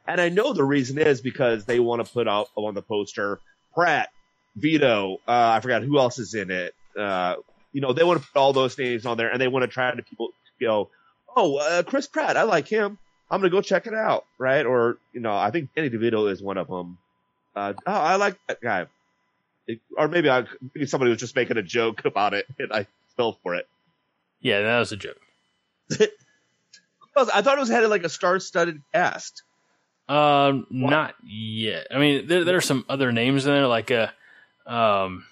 And 0.08 0.22
I 0.22 0.30
know 0.30 0.54
the 0.54 0.64
reason 0.64 1.00
is 1.00 1.22
because 1.22 1.66
they 1.66 1.80
want 1.80 2.06
to 2.06 2.12
put 2.14 2.28
out 2.28 2.50
on 2.56 2.76
the 2.76 2.84
poster 2.84 3.40
Pratt 3.74 4.10
Vito. 4.56 5.16
Uh, 5.28 5.54
I 5.58 5.60
forgot 5.60 5.82
who 5.82 5.98
else 5.98 6.20
is 6.20 6.36
in 6.36 6.52
it. 6.52 6.76
Uh, 6.98 7.36
you 7.74 7.82
know, 7.82 7.94
they 7.94 8.04
want 8.04 8.22
to 8.22 8.28
put 8.28 8.40
all 8.40 8.54
those 8.54 8.78
names 8.78 9.06
on 9.06 9.18
there, 9.18 9.30
and 9.30 9.40
they 9.40 9.48
want 9.48 9.64
to 9.64 9.68
try 9.68 9.94
to 9.94 10.02
people 10.04 10.30
go, 10.60 10.90
oh, 11.36 11.58
uh, 11.58 11.84
Chris 11.84 12.08
Pratt, 12.08 12.38
I 12.38 12.44
like 12.44 12.68
him. 12.68 12.98
I'm 13.30 13.42
gonna 13.42 13.50
go 13.50 13.62
check 13.62 13.88
it 13.88 13.94
out, 13.94 14.26
right? 14.38 14.66
Or 14.66 14.98
you 15.12 15.20
know, 15.20 15.36
I 15.36 15.52
think 15.52 15.70
Danny 15.76 15.90
DeVito 15.90 16.32
is 16.32 16.42
one 16.42 16.58
of 16.58 16.68
them. 16.68 16.98
Uh, 17.56 17.74
oh, 17.86 17.92
I 17.92 18.16
like 18.18 18.38
that 18.48 18.62
guy. 18.62 18.86
It, 19.68 19.80
or 19.98 20.08
maybe 20.08 20.30
I, 20.30 20.46
maybe 20.76 20.86
somebody 20.86 21.10
was 21.10 21.20
just 21.20 21.36
making 21.36 21.58
a 21.58 21.64
joke 21.64 22.06
about 22.06 22.34
it, 22.34 22.46
and 22.60 22.72
I 22.72 22.86
fell 23.18 23.38
for 23.42 23.56
it. 23.56 23.68
Yeah, 24.42 24.62
that 24.62 24.80
was 24.80 24.92
a 24.92 24.98
joke. 24.98 25.18
I 27.18 27.42
thought 27.42 27.58
it 27.58 27.60
was 27.60 27.70
had 27.70 27.88
like 27.90 28.04
a 28.04 28.10
star-studded 28.10 28.82
cast. 28.94 29.42
Um, 30.08 30.68
not 30.70 31.16
yet. 31.24 31.88
I 31.90 31.98
mean, 31.98 32.28
there 32.28 32.44
there 32.44 32.58
are 32.58 32.62
some 32.62 32.86
other 32.88 33.12
names 33.12 33.48
in 33.48 33.54
there, 33.54 33.68
like 33.68 33.90
a 33.90 34.14
um, 34.68 35.26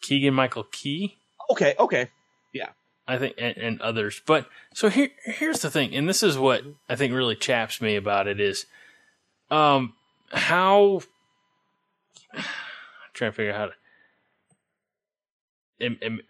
Keegan 0.00 0.34
Michael 0.34 0.64
Key. 0.64 1.18
Okay, 1.50 1.74
okay, 1.78 2.08
yeah. 2.52 2.70
I 3.06 3.18
think, 3.18 3.34
and, 3.38 3.56
and, 3.56 3.80
others. 3.80 4.22
But 4.24 4.46
so 4.72 4.88
here, 4.88 5.08
here's 5.24 5.62
the 5.62 5.70
thing, 5.70 5.96
and 5.96 6.08
this 6.08 6.22
is 6.22 6.38
what 6.38 6.62
I 6.88 6.94
think 6.94 7.12
really 7.12 7.34
chaps 7.34 7.80
me 7.80 7.96
about 7.96 8.28
it 8.28 8.38
is, 8.38 8.66
um, 9.50 9.94
how 10.30 11.00
I'm 12.34 12.44
trying 13.12 13.32
to 13.32 13.36
figure 13.36 13.52
out 13.52 13.58
how 13.58 13.66
to. 13.66 13.72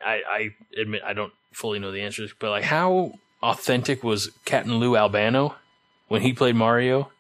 I, 0.01 0.23
I 0.27 0.51
admit 0.81 1.03
I 1.05 1.13
don't 1.13 1.33
fully 1.53 1.81
know 1.81 1.91
the 1.93 2.03
answers, 2.03 2.33
but 2.39 2.51
like 2.51 2.65
how 2.65 3.15
authentic 3.43 4.05
was 4.05 4.31
Captain 4.45 4.79
Lou 4.79 4.97
Albano 4.97 5.57
when 6.09 6.23
he 6.23 6.33
played 6.33 6.55
Mario 6.55 7.11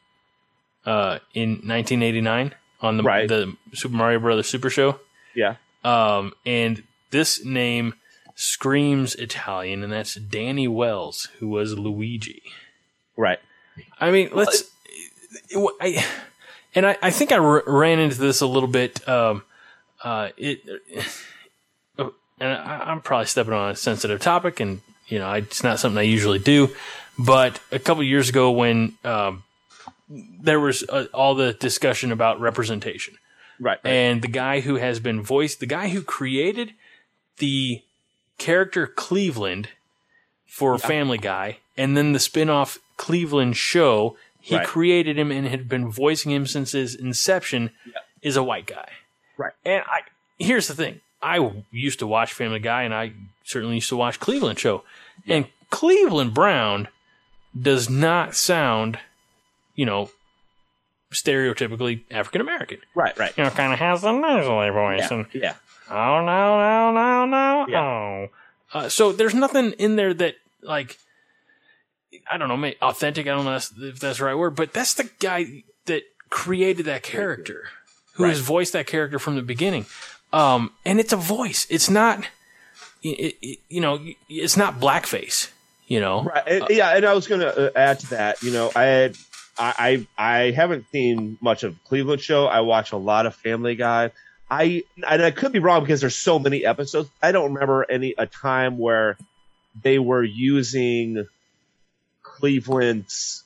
uh, 0.86 1.18
in 1.34 1.50
1989 1.50 2.54
on 2.80 2.96
the 2.96 3.02
right. 3.02 3.28
the 3.28 3.56
Super 3.72 3.96
Mario 3.96 4.20
Brothers 4.20 4.48
Super 4.48 4.70
Show? 4.70 5.00
Yeah. 5.34 5.56
Um, 5.84 6.32
and 6.44 6.82
this 7.10 7.44
name 7.44 7.94
screams 8.34 9.14
Italian, 9.16 9.82
and 9.82 9.92
that's 9.92 10.14
Danny 10.14 10.68
Wells, 10.68 11.28
who 11.38 11.48
was 11.48 11.78
Luigi. 11.78 12.42
Right. 13.16 13.38
I 13.98 14.10
mean, 14.10 14.30
let's. 14.32 14.70
I, 15.80 16.04
and 16.74 16.86
I, 16.86 16.96
I 17.02 17.10
think 17.10 17.32
I 17.32 17.38
r- 17.38 17.62
ran 17.66 17.98
into 17.98 18.18
this 18.18 18.40
a 18.40 18.46
little 18.46 18.68
bit. 18.68 19.06
Um, 19.08 19.42
uh, 20.02 20.30
it, 20.36 20.60
uh, 21.98 22.10
and 22.38 22.52
I, 22.52 22.90
am 22.90 23.00
probably 23.00 23.26
stepping 23.26 23.52
on 23.52 23.70
a 23.70 23.76
sensitive 23.76 24.20
topic, 24.20 24.60
and 24.60 24.80
you 25.08 25.18
know, 25.18 25.26
I, 25.26 25.38
it's 25.38 25.62
not 25.62 25.78
something 25.78 25.98
I 25.98 26.02
usually 26.02 26.38
do. 26.38 26.70
But 27.18 27.60
a 27.70 27.78
couple 27.78 28.02
years 28.02 28.30
ago, 28.30 28.50
when 28.50 28.94
um, 29.04 29.42
there 30.08 30.58
was 30.58 30.82
uh, 30.88 31.06
all 31.12 31.34
the 31.34 31.52
discussion 31.52 32.12
about 32.12 32.40
representation, 32.40 33.14
right, 33.60 33.78
right, 33.84 33.90
and 33.90 34.22
the 34.22 34.28
guy 34.28 34.60
who 34.60 34.76
has 34.76 34.98
been 35.00 35.22
voiced, 35.22 35.60
the 35.60 35.66
guy 35.66 35.88
who 35.88 36.02
created 36.02 36.72
the 37.38 37.82
character 38.38 38.86
Cleveland 38.86 39.68
for 40.46 40.72
yeah. 40.74 40.86
Family 40.86 41.18
Guy, 41.18 41.58
and 41.76 41.96
then 41.96 42.12
the 42.12 42.18
spin-off 42.18 42.78
Cleveland 42.96 43.56
show. 43.56 44.16
He 44.42 44.56
right. 44.56 44.66
created 44.66 45.18
him 45.18 45.30
and 45.30 45.46
had 45.46 45.68
been 45.68 45.90
voicing 45.90 46.32
him 46.32 46.46
since 46.46 46.72
his 46.72 46.94
inception. 46.94 47.70
Yeah. 47.86 48.00
Is 48.22 48.36
a 48.36 48.42
white 48.42 48.66
guy, 48.66 48.88
right? 49.38 49.52
And 49.64 49.82
I 49.86 50.00
here's 50.38 50.68
the 50.68 50.74
thing: 50.74 51.00
I 51.22 51.52
used 51.70 52.00
to 52.00 52.06
watch 52.06 52.32
Family 52.32 52.58
Guy, 52.58 52.82
and 52.82 52.94
I 52.94 53.12
certainly 53.44 53.76
used 53.76 53.88
to 53.90 53.96
watch 53.96 54.20
Cleveland 54.20 54.58
show, 54.58 54.82
yeah. 55.24 55.36
and 55.36 55.46
Cleveland 55.70 56.34
Brown 56.34 56.88
does 57.58 57.88
not 57.88 58.34
sound, 58.34 58.98
you 59.74 59.86
know, 59.86 60.10
stereotypically 61.12 62.02
African 62.10 62.40
American. 62.40 62.78
Right, 62.94 63.18
right. 63.18 63.36
You 63.36 63.44
know, 63.44 63.50
kind 63.50 63.72
of 63.72 63.78
has 63.78 64.04
a 64.04 64.12
nasally 64.12 64.70
voice, 64.70 65.10
yeah, 65.10 65.16
and 65.16 65.26
yeah. 65.32 65.54
Oh 65.90 66.24
no 66.24 66.58
no 66.58 66.92
no 66.92 67.26
no 67.26 67.66
yeah. 67.68 67.80
oh. 67.80 68.28
Uh, 68.72 68.88
so 68.88 69.12
there's 69.12 69.34
nothing 69.34 69.72
in 69.72 69.96
there 69.96 70.14
that 70.14 70.36
like 70.62 70.98
I 72.30 72.38
don't 72.38 72.48
know, 72.48 72.56
maybe 72.56 72.76
authentic. 72.80 73.26
I 73.26 73.30
don't 73.30 73.44
know 73.44 73.56
if 73.56 73.98
that's 74.00 74.18
the 74.18 74.24
right 74.24 74.34
word, 74.34 74.54
but 74.56 74.72
that's 74.72 74.94
the 74.94 75.10
guy 75.18 75.64
that 75.86 76.02
created 76.28 76.86
that 76.86 77.02
character, 77.02 77.68
who 78.14 78.24
right. 78.24 78.30
has 78.30 78.40
voiced 78.40 78.72
that 78.72 78.86
character 78.86 79.18
from 79.18 79.36
the 79.36 79.42
beginning. 79.42 79.86
Um, 80.32 80.72
and 80.84 81.00
it's 81.00 81.12
a 81.12 81.16
voice. 81.16 81.66
It's 81.70 81.90
not, 81.90 82.24
it, 83.02 83.36
it, 83.42 83.58
you 83.68 83.80
know, 83.80 83.98
it's 84.28 84.56
not 84.56 84.80
blackface. 84.80 85.50
You 85.88 85.98
know, 85.98 86.22
right? 86.22 86.62
Uh, 86.62 86.66
yeah, 86.70 86.96
and 86.96 87.04
I 87.04 87.14
was 87.14 87.26
going 87.26 87.40
to 87.40 87.66
uh, 87.66 87.70
add 87.74 87.98
to 88.00 88.10
that. 88.10 88.44
You 88.44 88.52
know, 88.52 88.70
I 88.76 88.82
had, 88.82 89.16
I, 89.60 90.06
I 90.16 90.32
I 90.32 90.50
haven't 90.52 90.86
seen 90.90 91.36
much 91.40 91.62
of 91.62 91.76
Cleveland 91.84 92.22
show. 92.22 92.46
I 92.46 92.60
watch 92.60 92.92
a 92.92 92.96
lot 92.96 93.26
of 93.26 93.34
Family 93.34 93.74
Guy. 93.74 94.10
I 94.50 94.84
and 95.06 95.22
I 95.22 95.30
could 95.30 95.52
be 95.52 95.58
wrong 95.58 95.82
because 95.82 96.00
there's 96.00 96.16
so 96.16 96.38
many 96.38 96.64
episodes. 96.64 97.10
I 97.22 97.32
don't 97.32 97.52
remember 97.52 97.86
any 97.88 98.14
a 98.16 98.26
time 98.26 98.78
where 98.78 99.18
they 99.82 99.98
were 99.98 100.24
using 100.24 101.26
Cleveland's 102.22 103.44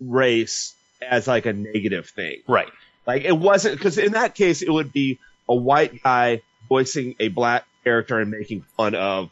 race 0.00 0.74
as 1.02 1.26
like 1.26 1.46
a 1.46 1.52
negative 1.52 2.08
thing. 2.10 2.42
Right. 2.46 2.68
Like 3.06 3.24
it 3.24 3.36
wasn't 3.36 3.78
because 3.78 3.98
in 3.98 4.12
that 4.12 4.34
case 4.34 4.62
it 4.62 4.70
would 4.70 4.92
be 4.92 5.18
a 5.48 5.54
white 5.54 6.02
guy 6.02 6.42
voicing 6.68 7.16
a 7.18 7.28
black 7.28 7.64
character 7.82 8.20
and 8.20 8.30
making 8.30 8.62
fun 8.76 8.94
of, 8.94 9.30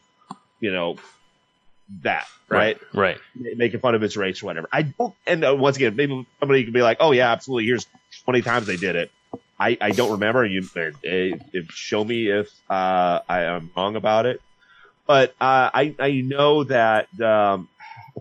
you 0.59 0.71
know, 0.71 0.97
that 2.03 2.27
right, 2.49 2.79
right, 2.93 3.17
right. 3.39 3.57
making 3.57 3.79
fun 3.79 3.95
of 3.95 4.01
his 4.01 4.17
race 4.17 4.43
or 4.43 4.47
whatever. 4.47 4.67
I 4.71 4.83
don't. 4.83 5.13
And 5.25 5.45
uh, 5.45 5.55
once 5.55 5.77
again, 5.77 5.95
maybe 5.95 6.25
somebody 6.39 6.63
could 6.63 6.73
be 6.73 6.81
like, 6.81 6.97
"Oh 6.99 7.11
yeah, 7.11 7.31
absolutely." 7.31 7.65
Here's 7.65 7.87
twenty 8.23 8.41
times 8.41 8.67
they 8.67 8.77
did 8.77 8.95
it. 8.95 9.11
I, 9.59 9.77
I 9.81 9.91
don't 9.91 10.11
remember. 10.11 10.45
You 10.45 10.67
if, 10.73 11.71
show 11.71 12.03
me 12.03 12.27
if 12.27 12.49
uh, 12.69 13.19
I 13.27 13.43
am 13.43 13.71
wrong 13.75 13.95
about 13.95 14.25
it. 14.25 14.41
But 15.07 15.31
uh, 15.41 15.71
I 15.73 15.95
I 15.97 16.11
know 16.21 16.65
that 16.65 17.07
um, 17.21 17.69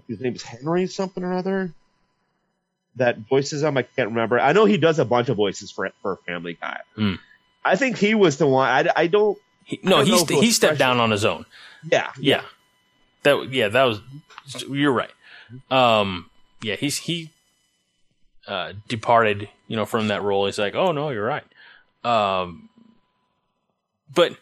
his 0.08 0.20
name 0.20 0.34
is 0.34 0.42
Henry 0.42 0.86
something 0.86 1.22
or 1.22 1.34
other. 1.34 1.72
That 2.96 3.18
voices 3.18 3.62
him. 3.62 3.76
I 3.76 3.82
can't 3.82 4.08
remember. 4.08 4.40
I 4.40 4.52
know 4.52 4.64
he 4.64 4.78
does 4.78 4.98
a 4.98 5.04
bunch 5.04 5.28
of 5.28 5.36
voices 5.36 5.70
for 5.70 5.90
for 6.00 6.16
Family 6.26 6.54
Guy. 6.54 6.80
Mm. 6.96 7.18
I 7.64 7.76
think 7.76 7.98
he 7.98 8.14
was 8.14 8.38
the 8.38 8.46
one. 8.46 8.68
I, 8.68 8.90
I 8.94 9.06
don't. 9.08 9.36
He, 9.64 9.80
no, 9.82 10.02
he 10.02 10.16
st- 10.16 10.42
he 10.42 10.52
stepped 10.52 10.78
down 10.78 11.00
on 11.00 11.10
his 11.10 11.24
own. 11.24 11.44
Yeah, 11.90 12.10
yeah. 12.18 12.42
That 13.26 13.52
yeah, 13.52 13.66
that 13.68 13.82
was. 13.82 14.00
You're 14.68 14.92
right. 14.92 15.10
Um, 15.68 16.30
yeah, 16.62 16.76
he's 16.76 16.98
he 16.98 17.32
uh, 18.46 18.74
departed, 18.86 19.48
you 19.66 19.74
know, 19.74 19.84
from 19.84 20.06
that 20.08 20.22
role. 20.22 20.46
He's 20.46 20.60
like, 20.60 20.76
oh 20.76 20.92
no, 20.92 21.10
you're 21.10 21.26
right. 21.26 21.42
Um, 22.04 22.68
but 24.14 24.36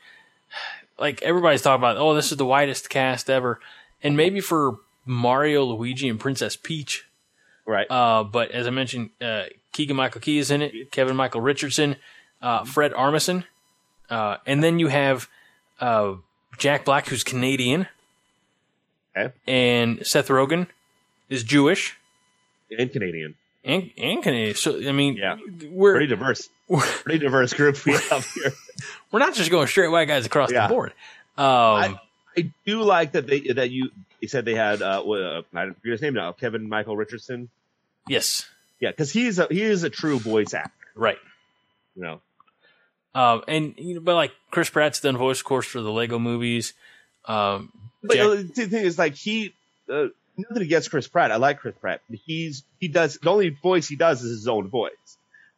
like 0.98 1.22
everybody's 1.22 1.62
talking 1.62 1.80
about, 1.80 1.96
oh, 1.96 2.14
this 2.14 2.30
is 2.30 2.36
the 2.36 2.44
whitest 2.44 2.90
cast 2.90 3.30
ever, 3.30 3.58
and 4.02 4.18
maybe 4.18 4.40
for 4.40 4.80
Mario, 5.06 5.64
Luigi, 5.64 6.06
and 6.10 6.20
Princess 6.20 6.54
Peach, 6.54 7.06
right? 7.64 7.90
Uh, 7.90 8.22
but 8.22 8.50
as 8.50 8.66
I 8.66 8.70
mentioned, 8.70 9.10
uh, 9.22 9.44
Keegan 9.72 9.96
Michael 9.96 10.20
Key 10.20 10.36
is 10.36 10.50
in 10.50 10.60
it, 10.60 10.90
Kevin 10.90 11.16
Michael 11.16 11.40
Richardson, 11.40 11.96
uh, 12.42 12.64
Fred 12.64 12.92
Armisen, 12.92 13.44
uh, 14.10 14.36
and 14.44 14.62
then 14.62 14.78
you 14.78 14.88
have 14.88 15.30
uh, 15.80 16.16
Jack 16.58 16.84
Black, 16.84 17.08
who's 17.08 17.24
Canadian, 17.24 17.88
okay. 19.16 19.32
and 19.46 20.06
Seth 20.06 20.28
Rogen 20.28 20.66
is 21.28 21.42
Jewish 21.42 21.96
and 22.76 22.90
Canadian 22.90 23.34
and, 23.64 23.90
and 23.96 24.22
Canadian. 24.22 24.54
So 24.54 24.76
I 24.86 24.92
mean, 24.92 25.16
yeah, 25.16 25.36
we're 25.70 25.94
pretty 25.94 26.06
diverse. 26.06 26.48
We're, 26.68 26.80
pretty 26.82 27.18
diverse 27.20 27.52
group 27.52 27.84
we 27.84 27.92
have 27.92 28.26
here. 28.32 28.52
we're 29.12 29.20
not 29.20 29.34
just 29.34 29.50
going 29.50 29.66
straight 29.66 29.88
white 29.88 30.08
guys 30.08 30.26
across 30.26 30.52
yeah. 30.52 30.66
the 30.66 30.74
board. 30.74 30.92
Um, 31.36 31.46
I, 31.46 31.98
I, 32.36 32.50
do 32.64 32.82
like 32.82 33.12
that 33.12 33.26
they 33.26 33.40
that 33.40 33.70
you 33.70 33.90
you 34.20 34.28
said 34.28 34.44
they 34.44 34.54
had 34.54 34.82
uh, 34.82 35.02
uh 35.02 35.42
I 35.54 35.64
didn't 35.64 35.80
forget 35.80 35.92
his 35.92 36.02
name 36.02 36.14
now 36.14 36.32
Kevin 36.32 36.68
Michael 36.68 36.96
Richardson. 36.96 37.48
Yes. 38.08 38.46
Yeah, 38.80 38.90
because 38.90 39.10
he's 39.10 39.38
a 39.38 39.46
he 39.50 39.62
is 39.62 39.82
a 39.82 39.90
true 39.90 40.18
voice 40.18 40.52
actor. 40.52 40.70
Right. 40.94 41.18
You 41.96 42.02
know. 42.02 42.20
Um, 43.14 43.42
and 43.46 43.74
you 43.78 43.94
know, 43.94 44.00
but 44.00 44.14
like 44.14 44.32
Chris 44.50 44.68
Pratt's 44.68 45.00
done 45.00 45.16
voice 45.16 45.40
course 45.42 45.66
for 45.66 45.80
the 45.80 45.90
Lego 45.92 46.18
movies. 46.18 46.74
Um, 47.26 47.72
but 48.02 48.16
Jack- 48.16 48.54
the 48.54 48.66
thing 48.66 48.84
is, 48.84 48.98
like 48.98 49.14
he, 49.14 49.54
uh, 49.90 50.06
nothing 50.36 50.62
against 50.62 50.90
Chris 50.90 51.08
Pratt. 51.08 51.32
I 51.32 51.36
like 51.36 51.60
Chris 51.60 51.74
Pratt. 51.80 52.00
He's 52.10 52.64
he 52.80 52.88
does 52.88 53.18
the 53.22 53.30
only 53.30 53.50
voice 53.50 53.88
he 53.88 53.96
does 53.96 54.22
is 54.22 54.30
his 54.30 54.48
own 54.48 54.68
voice. 54.68 54.92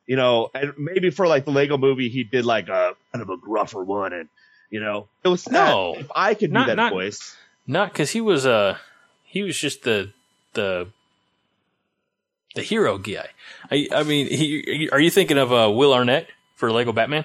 You 0.07 0.17
know, 0.17 0.51
and 0.55 0.75
maybe 0.79 1.11
for 1.11 1.27
like 1.27 1.45
the 1.45 1.51
Lego 1.51 1.77
movie, 1.77 2.09
he 2.09 2.23
did 2.23 2.45
like 2.45 2.69
a 2.69 2.95
kind 3.13 3.23
of 3.23 3.29
a 3.29 3.37
gruffer 3.37 3.83
one, 3.85 4.13
and 4.13 4.29
you 4.71 4.81
know, 4.81 5.09
it 5.25 5.29
was 5.29 5.49
no. 5.49 5.97
If 5.99 6.11
I 6.15 6.35
could 6.35 6.53
do 6.53 6.65
that 6.65 6.77
not, 6.77 6.93
voice, 6.93 7.37
not 7.67 7.93
because 7.93 8.11
he 8.11 8.21
was 8.21 8.47
uh 8.47 8.79
he 9.25 9.43
was 9.43 9.59
just 9.59 9.83
the 9.83 10.13
the 10.53 10.89
the 12.55 12.63
hero 12.63 12.99
guy. 12.99 13.29
I 13.71 13.89
I 13.93 14.03
mean, 14.05 14.29
he 14.29 14.89
are 14.91 15.01
you 15.01 15.11
thinking 15.11 15.39
of 15.39 15.53
uh, 15.53 15.71
Will 15.71 15.93
Arnett 15.93 16.29
for 16.55 16.71
Lego 16.71 16.93
Batman? 16.93 17.25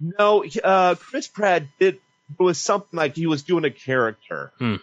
No, 0.00 0.44
uh, 0.62 0.94
Chris 0.94 1.26
Pratt 1.26 1.64
did. 1.78 2.00
It 2.38 2.42
was 2.42 2.58
something 2.58 2.96
like 2.96 3.14
he 3.14 3.26
was 3.26 3.42
doing 3.42 3.64
a 3.64 3.70
character 3.70 4.52
hmm. 4.58 4.76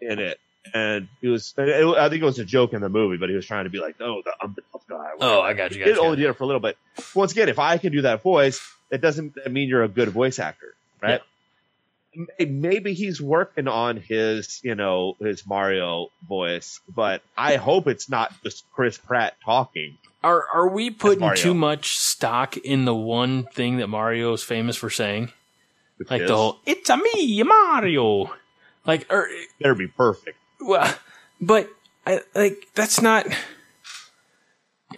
in 0.00 0.18
it 0.18 0.38
and 0.74 1.08
he 1.20 1.28
was 1.28 1.54
it, 1.56 1.86
I 1.86 2.08
think 2.08 2.22
it 2.22 2.24
was 2.24 2.38
a 2.38 2.44
joke 2.44 2.72
in 2.72 2.80
the 2.80 2.88
movie, 2.88 3.16
but 3.16 3.28
he 3.28 3.36
was 3.36 3.46
trying 3.46 3.64
to 3.64 3.70
be 3.70 3.80
like, 3.80 3.96
"Oh, 4.00 4.22
the, 4.24 4.32
I'm 4.40 4.54
the 4.54 4.62
tough 4.72 4.86
guy." 4.88 5.10
Oh, 5.20 5.40
I 5.40 5.54
got 5.54 5.72
you. 5.72 5.84
Got 5.84 5.88
he 5.88 5.98
only 5.98 6.16
did 6.16 6.26
it 6.26 6.34
for 6.34 6.44
a 6.44 6.46
little 6.46 6.60
bit. 6.60 6.76
Once 7.14 7.32
again, 7.32 7.48
if 7.48 7.58
I 7.58 7.78
can 7.78 7.92
do 7.92 8.02
that 8.02 8.22
voice, 8.22 8.60
that 8.90 9.00
doesn't 9.00 9.36
mean 9.50 9.68
you're 9.68 9.82
a 9.82 9.88
good 9.88 10.10
voice 10.10 10.38
actor, 10.38 10.74
right? 11.00 11.20
May- 12.14 12.44
Maybe 12.44 12.94
he's 12.94 13.20
working 13.20 13.68
on 13.68 13.96
his, 13.96 14.60
you 14.62 14.74
know, 14.74 15.16
his 15.20 15.46
Mario 15.46 16.08
voice, 16.28 16.80
but 16.94 17.22
I 17.36 17.56
hope 17.56 17.86
it's 17.86 18.08
not 18.08 18.32
just 18.42 18.64
Chris 18.72 18.98
Pratt 18.98 19.36
talking. 19.44 19.96
Are 20.22 20.44
are 20.52 20.68
we 20.68 20.90
putting 20.90 21.34
too 21.36 21.54
much 21.54 21.96
stock 21.96 22.56
in 22.58 22.84
the 22.84 22.94
one 22.94 23.44
thing 23.44 23.78
that 23.78 23.86
Mario 23.86 24.32
is 24.34 24.42
famous 24.42 24.76
for 24.76 24.90
saying? 24.90 25.32
Which 26.00 26.10
Like 26.10 26.22
is- 26.22 26.28
the 26.28 26.36
whole 26.36 26.58
"It's 26.64 26.88
a 26.88 26.96
me, 26.96 27.42
Mario." 27.42 28.32
Like, 28.86 29.06
or 29.12 29.28
better 29.60 29.74
be 29.74 29.86
perfect. 29.86 30.38
well, 30.58 30.92
but 31.40 31.68
I, 32.06 32.20
like 32.34 32.68
that's 32.74 33.02
not. 33.02 33.26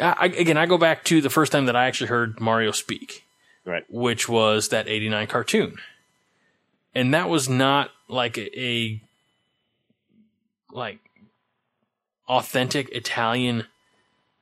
I, 0.01 0.15
I- 0.19 0.27
again, 0.27 0.57
I 0.57 0.67
go 0.67 0.79
back 0.79 1.03
to 1.07 1.21
the 1.21 1.29
first 1.31 1.51
time 1.53 1.67
that 1.67 1.75
I 1.75 1.87
actually 1.87 2.07
heard 2.07 2.41
Mario 2.41 2.71
speak, 2.71 3.25
Right. 3.65 3.83
which 3.91 4.29
was 4.29 4.69
that 4.69 4.87
'89 4.89 5.27
cartoon, 5.27 5.77
and 6.95 7.13
that 7.13 7.29
was 7.29 7.49
not 7.49 7.91
like 8.09 8.39
a, 8.39 8.59
a 8.61 9.03
like 10.71 11.01
authentic 12.29 12.89
Italian 12.93 13.67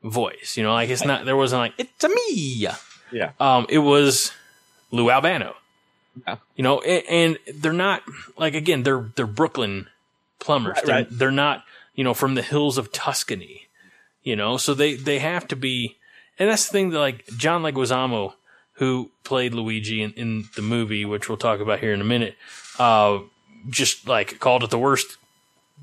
voice. 0.03 0.57
You 0.59 0.63
know, 0.65 0.73
like 0.75 0.91
it's 0.91 1.05
not. 1.05 1.25
There 1.25 1.37
wasn't 1.37 1.61
like 1.61 1.75
"It's 1.79 2.05
a 2.05 2.09
me." 2.11 2.67
Yeah. 3.13 3.33
Um, 3.41 3.67
it 3.71 3.79
was 3.79 4.33
Lou 4.93 5.11
Albano. 5.11 5.55
Yeah. 6.27 6.37
You 6.57 6.65
know, 6.65 6.81
and, 6.81 7.39
and 7.47 7.63
they're 7.63 7.73
not 7.73 8.03
like 8.37 8.55
again, 8.55 8.83
they're 8.83 9.11
they're 9.17 9.27
Brooklyn 9.27 9.89
plumbers. 10.39 10.77
Right, 10.79 10.87
they're, 10.87 10.95
right. 10.97 11.09
they're 11.11 11.31
not, 11.31 11.65
you 11.95 12.05
know, 12.05 12.15
from 12.15 12.35
the 12.35 12.43
hills 12.43 12.79
of 12.79 12.93
Tuscany. 12.93 13.67
You 14.23 14.37
know, 14.37 14.57
so 14.57 14.75
they 14.75 14.95
they 14.95 15.19
have 15.19 15.49
to 15.49 15.57
be, 15.57 15.97
and 16.39 16.51
that's 16.51 16.67
the 16.67 16.73
thing 16.73 16.91
that 16.91 16.99
like 16.99 17.27
John 17.39 17.63
Leguizamo, 17.63 18.35
who 18.75 19.11
played 19.25 19.55
Luigi 19.55 20.03
in, 20.03 20.13
in 20.13 20.45
the 20.57 20.63
movie, 20.63 21.05
which 21.05 21.29
we'll 21.29 21.39
talk 21.39 21.61
about 21.61 21.81
here 21.81 21.95
in 21.95 22.01
a 22.01 22.05
minute, 22.05 22.37
uh, 22.79 23.21
just 23.71 24.07
like 24.07 24.39
called 24.39 24.63
it 24.63 24.71
the 24.71 24.79
worst 24.79 25.17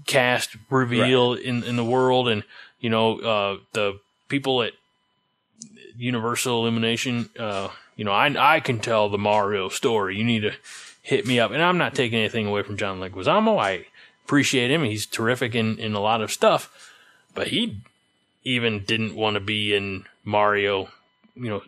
cast 0.05 0.55
reveal 0.69 1.33
in 1.33 1.63
in 1.63 1.77
the 1.77 1.85
world, 1.85 2.27
and 2.27 2.43
you 2.79 2.89
know, 2.89 3.19
uh, 3.19 3.57
the 3.73 3.99
people 4.27 4.61
at 4.61 4.73
Universal 5.97 6.61
Illumination, 6.61 7.29
uh, 7.39 7.69
you 7.97 8.05
know, 8.05 8.13
I 8.13 8.55
I 8.55 8.59
can 8.61 8.79
tell 8.79 9.09
the 9.09 9.17
Mario 9.17 9.67
story. 9.67 10.15
You 10.15 10.23
need 10.23 10.41
to 10.41 10.53
hit 11.01 11.25
me 11.25 11.39
up, 11.39 11.51
and 11.51 11.61
I'm 11.61 11.77
not 11.77 11.95
taking 11.95 12.19
anything 12.19 12.45
away 12.45 12.61
from 12.61 12.77
John 12.77 12.99
Leguizamo. 12.99 13.59
I 13.59 13.87
appreciate 14.23 14.71
him; 14.71 14.83
he's 14.83 15.05
terrific 15.05 15.55
in 15.55 15.77
in 15.79 15.93
a 15.93 15.99
lot 15.99 16.21
of 16.21 16.31
stuff, 16.31 16.93
but 17.33 17.47
he 17.47 17.81
even 18.43 18.83
didn't 18.83 19.15
want 19.15 19.33
to 19.33 19.41
be 19.41 19.75
in 19.75 20.05
Mario. 20.23 20.89
You 21.35 21.49
know, 21.49 21.63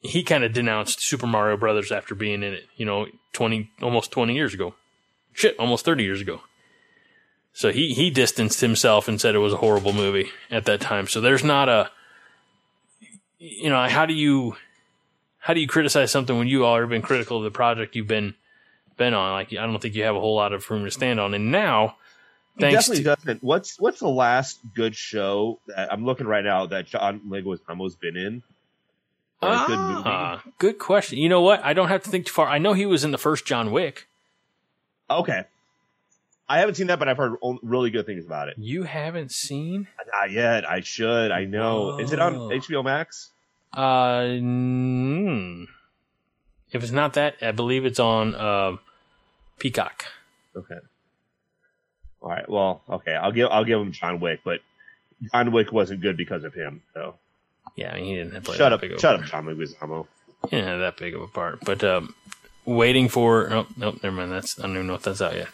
he 0.00 0.22
kind 0.24 0.44
of 0.44 0.52
denounced 0.52 1.00
Super 1.00 1.26
Mario 1.26 1.56
Brothers 1.56 1.92
after 1.92 2.14
being 2.14 2.42
in 2.42 2.52
it. 2.52 2.66
You 2.76 2.84
know, 2.84 3.06
twenty 3.32 3.70
almost 3.80 4.10
twenty 4.10 4.34
years 4.34 4.52
ago. 4.52 4.74
Shit, 5.32 5.56
almost 5.58 5.84
thirty 5.84 6.02
years 6.02 6.20
ago. 6.20 6.40
So 7.54 7.70
he 7.70 7.94
he 7.94 8.10
distanced 8.10 8.60
himself 8.60 9.06
and 9.06 9.20
said 9.20 9.36
it 9.36 9.38
was 9.38 9.52
a 9.52 9.58
horrible 9.58 9.92
movie 9.92 10.30
at 10.50 10.64
that 10.64 10.80
time. 10.80 11.06
So 11.06 11.20
there's 11.20 11.44
not 11.44 11.68
a 11.68 11.90
you 13.38 13.70
know, 13.70 13.88
how 13.88 14.06
do 14.06 14.14
you 14.14 14.56
how 15.42 15.54
do 15.54 15.60
you 15.60 15.66
criticize 15.66 16.12
something 16.12 16.38
when 16.38 16.46
you 16.46 16.64
all 16.64 16.78
have 16.78 16.88
been 16.88 17.02
critical 17.02 17.38
of 17.38 17.42
the 17.42 17.50
project 17.50 17.96
you've 17.96 18.06
been 18.06 18.34
been 18.96 19.12
on? 19.12 19.32
Like 19.32 19.52
I 19.52 19.66
don't 19.66 19.82
think 19.82 19.96
you 19.96 20.04
have 20.04 20.14
a 20.14 20.20
whole 20.20 20.36
lot 20.36 20.52
of 20.52 20.68
room 20.70 20.84
to 20.84 20.90
stand 20.90 21.18
on. 21.18 21.34
And 21.34 21.50
now 21.50 21.96
He 22.56 22.60
thanks 22.62 22.86
definitely 22.86 23.04
to, 23.04 23.16
doesn't. 23.16 23.42
What's 23.42 23.80
what's 23.80 23.98
the 23.98 24.08
last 24.08 24.60
good 24.74 24.94
show 24.94 25.58
that 25.66 25.92
I'm 25.92 26.04
looking 26.04 26.28
right 26.28 26.44
now 26.44 26.66
that 26.66 26.86
John 26.86 27.20
Leguizamo's 27.28 27.96
been 27.96 28.16
in? 28.16 28.42
Or 29.42 29.48
a 29.52 29.64
good 29.66 29.78
movie? 29.78 30.02
Ah, 30.06 30.42
good 30.58 30.78
question. 30.78 31.18
You 31.18 31.28
know 31.28 31.40
what? 31.40 31.64
I 31.64 31.72
don't 31.72 31.88
have 31.88 32.04
to 32.04 32.10
think 32.10 32.26
too 32.26 32.32
far. 32.32 32.46
I 32.46 32.58
know 32.58 32.74
he 32.74 32.86
was 32.86 33.02
in 33.02 33.10
the 33.10 33.18
first 33.18 33.44
John 33.44 33.72
Wick. 33.72 34.06
Okay. 35.10 35.42
I 36.48 36.58
haven't 36.60 36.76
seen 36.76 36.86
that, 36.88 37.00
but 37.00 37.08
I've 37.08 37.16
heard 37.16 37.34
really 37.62 37.90
good 37.90 38.06
things 38.06 38.24
about 38.24 38.48
it. 38.48 38.54
You 38.58 38.84
haven't 38.84 39.32
seen? 39.32 39.88
Not 40.12 40.30
yet. 40.30 40.68
I 40.68 40.80
should. 40.80 41.32
I 41.32 41.46
know. 41.46 41.98
Is 41.98 42.12
it 42.12 42.20
on 42.20 42.34
HBO 42.34 42.84
Max? 42.84 43.30
Uh, 43.74 44.20
mm, 44.40 45.66
if 46.72 46.82
it's 46.82 46.92
not 46.92 47.14
that, 47.14 47.36
I 47.40 47.52
believe 47.52 47.84
it's 47.84 48.00
on 48.00 48.34
uh, 48.34 48.76
Peacock. 49.58 50.04
Okay. 50.56 50.78
All 52.20 52.28
right. 52.28 52.48
Well, 52.48 52.82
okay. 52.88 53.14
I'll 53.14 53.32
give 53.32 53.48
I'll 53.50 53.64
give 53.64 53.80
him 53.80 53.92
John 53.92 54.20
Wick, 54.20 54.40
but 54.44 54.60
John 55.32 55.52
Wick 55.52 55.72
wasn't 55.72 56.00
good 56.00 56.16
because 56.16 56.44
of 56.44 56.54
him. 56.54 56.82
So 56.94 57.14
Yeah, 57.76 57.92
I 57.92 57.96
mean, 57.96 58.04
he 58.04 58.14
didn't 58.16 58.34
have 58.34 58.44
play 58.44 58.56
shut 58.56 58.66
that 58.70 58.72
up, 58.74 58.80
big 58.80 58.92
of 58.92 58.98
a 58.98 59.00
shut 59.00 59.20
up, 59.20 59.24
John 59.26 59.46
Leguizamo. 59.46 60.06
He 60.44 60.56
didn't 60.56 60.68
have 60.68 60.80
that 60.80 60.96
big 60.96 61.14
of 61.14 61.22
a 61.22 61.28
part. 61.28 61.60
But 61.64 61.82
um, 61.84 62.14
waiting 62.64 63.08
for 63.08 63.48
nope, 63.48 63.68
nope, 63.76 64.02
never 64.02 64.14
mind. 64.16 64.32
That's 64.32 64.58
I 64.58 64.62
don't 64.62 64.72
even 64.72 64.86
know 64.86 64.94
if 64.94 65.02
that's 65.02 65.22
out 65.22 65.34
yet. 65.34 65.48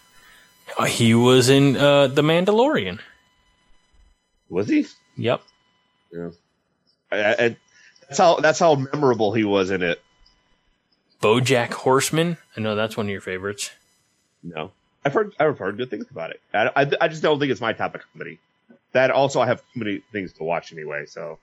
Uh, 0.78 0.84
he 0.84 1.14
was 1.14 1.48
in 1.48 1.76
uh, 1.76 2.08
the 2.08 2.22
Mandalorian. 2.22 3.00
Was 4.50 4.68
he? 4.68 4.86
Yep. 5.16 5.42
Yeah. 6.12 6.30
I, 7.10 7.16
I, 7.32 7.56
that's 8.08 8.18
how 8.18 8.36
that's 8.36 8.58
how 8.58 8.74
memorable 8.74 9.32
he 9.32 9.44
was 9.44 9.70
in 9.70 9.82
it. 9.82 10.00
BoJack 11.22 11.72
Horseman. 11.72 12.36
I 12.56 12.60
know 12.60 12.74
that's 12.76 12.96
one 12.96 13.06
of 13.06 13.10
your 13.10 13.20
favorites. 13.20 13.70
No, 14.42 14.70
I've 15.04 15.12
heard 15.14 15.34
I've 15.38 15.58
heard 15.58 15.76
good 15.76 15.90
things 15.90 16.06
about 16.10 16.30
it. 16.30 16.40
I, 16.54 16.70
I, 16.76 16.90
I 17.02 17.08
just 17.08 17.22
don't 17.22 17.38
think 17.38 17.50
it's 17.50 17.60
my 17.60 17.72
type 17.72 17.94
of 17.94 18.02
comedy. 18.12 18.38
That 18.92 19.10
also 19.10 19.40
I 19.40 19.46
have 19.46 19.60
too 19.74 19.80
many 19.80 20.02
things 20.12 20.32
to 20.34 20.44
watch 20.44 20.72
anyway. 20.72 21.06
So 21.06 21.38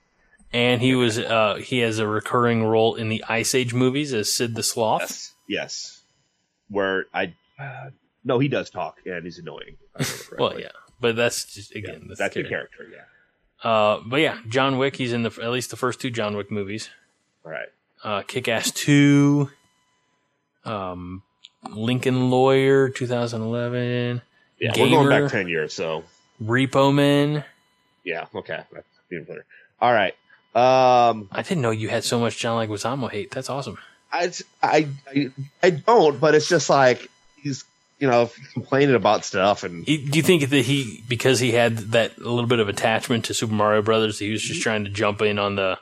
And 0.53 0.82
he 0.82 0.95
was 0.95 1.20
uh, 1.20 1.55
he 1.55 1.80
has 1.80 1.99
a 1.99 2.07
recurring 2.07 2.63
role 2.63 2.95
in 2.95 3.09
the 3.09 3.24
Ice 3.28 3.53
Age 3.53 3.74
movies 3.74 4.13
as 4.13 4.34
Sid 4.34 4.55
the 4.55 4.63
Sloth. 4.63 5.01
yes, 5.01 5.34
yes. 5.47 6.01
Where 6.70 7.05
I 7.13 7.34
uh, 7.59 7.89
no, 8.24 8.39
he 8.39 8.47
does 8.47 8.70
talk 8.70 8.99
and 9.05 9.24
he's 9.26 9.38
annoying. 9.39 9.76
if 9.99 10.30
I 10.32 10.36
remember 10.36 10.38
Well, 10.55 10.59
yeah, 10.59 10.72
but 11.01 11.16
that's 11.18 11.53
just 11.53 11.74
Yeah, 11.76 11.80
again 11.80 12.05
that's, 12.18 12.34
the 12.34 12.43
the 12.43 12.49
character. 12.49 12.88
Yeah. 12.91 13.03
Uh, 13.64 13.99
but 14.06 14.18
yeah, 14.18 14.38
John 14.47 14.78
Wick. 14.78 14.95
He's 14.95 15.14
in 15.14 15.24
the 15.24 15.38
at 15.41 15.49
least 15.51 15.72
the 15.72 15.78
first 15.78 15.99
two 15.99 16.10
John 16.12 16.36
Wick 16.38 16.51
movies. 16.51 16.89
Right. 17.43 17.68
Uh, 18.03 18.22
Kick 18.22 18.47
Ass 18.47 18.72
Two. 18.72 19.49
Um, 20.64 21.24
Lincoln 21.70 22.30
Lawyer, 22.30 22.89
2011. 22.89 24.22
Yeah, 24.60 24.72
we're 24.78 24.89
going 24.89 25.10
back 25.10 25.32
ten 25.32 25.47
years. 25.47 25.74
So 25.74 26.03
Repo 26.43 26.93
Man. 26.93 27.43
yeah, 28.03 28.26
okay, 28.34 28.62
that's 28.72 28.88
even 29.12 29.24
better. 29.26 29.45
All 29.82 29.91
right. 29.93 30.14
Um, 30.56 31.28
I 31.32 31.41
didn't 31.41 31.62
know 31.62 31.72
you 31.72 31.89
had 31.89 32.03
so 32.06 32.20
much 32.20 32.38
John 32.38 32.66
Leguizamo 32.66 33.12
hate. 33.12 33.32
That's 33.32 33.49
awesome. 33.49 33.78
I, 34.12 34.32
I, 34.64 34.88
I, 35.14 35.32
I 35.62 35.70
don't, 35.72 36.20
but 36.22 36.34
it's 36.34 36.47
just 36.47 36.70
like 36.70 37.10
he's, 37.36 37.66
you 38.06 38.12
know, 38.12 38.30
complaining 38.53 38.93
about 38.93 39.26
stuff 39.26 39.64
and 39.64 39.84
do 39.84 39.91
you 39.93 40.22
think 40.22 40.47
that 40.49 40.66
he, 40.66 41.03
because 41.10 41.39
he 41.39 41.53
had 41.53 41.78
that 41.78 42.20
little 42.20 42.45
bit 42.45 42.60
of 42.60 42.70
attachment 42.70 43.26
to 43.26 43.34
Super 43.34 43.56
Mario 43.56 43.82
Brothers, 43.82 44.20
he 44.20 44.30
was 44.32 44.43
just 44.43 44.62
trying 44.62 44.84
to 44.84 44.91
jump 44.91 45.24
in 45.24 45.39
on 45.39 45.56
the, 45.56 45.80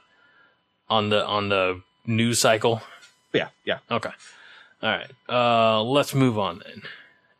on 0.89 1.09
the, 1.09 1.25
on 1.25 1.49
the 1.49 1.81
news 2.05 2.39
cycle? 2.39 2.81
yeah, 3.33 3.49
yeah. 3.65 3.79
Okay. 3.91 4.11
All 4.81 4.89
right. 4.89 5.11
Uh, 5.27 5.83
let's 5.83 6.15
move 6.15 6.39
on 6.39 6.61
then. 6.65 6.83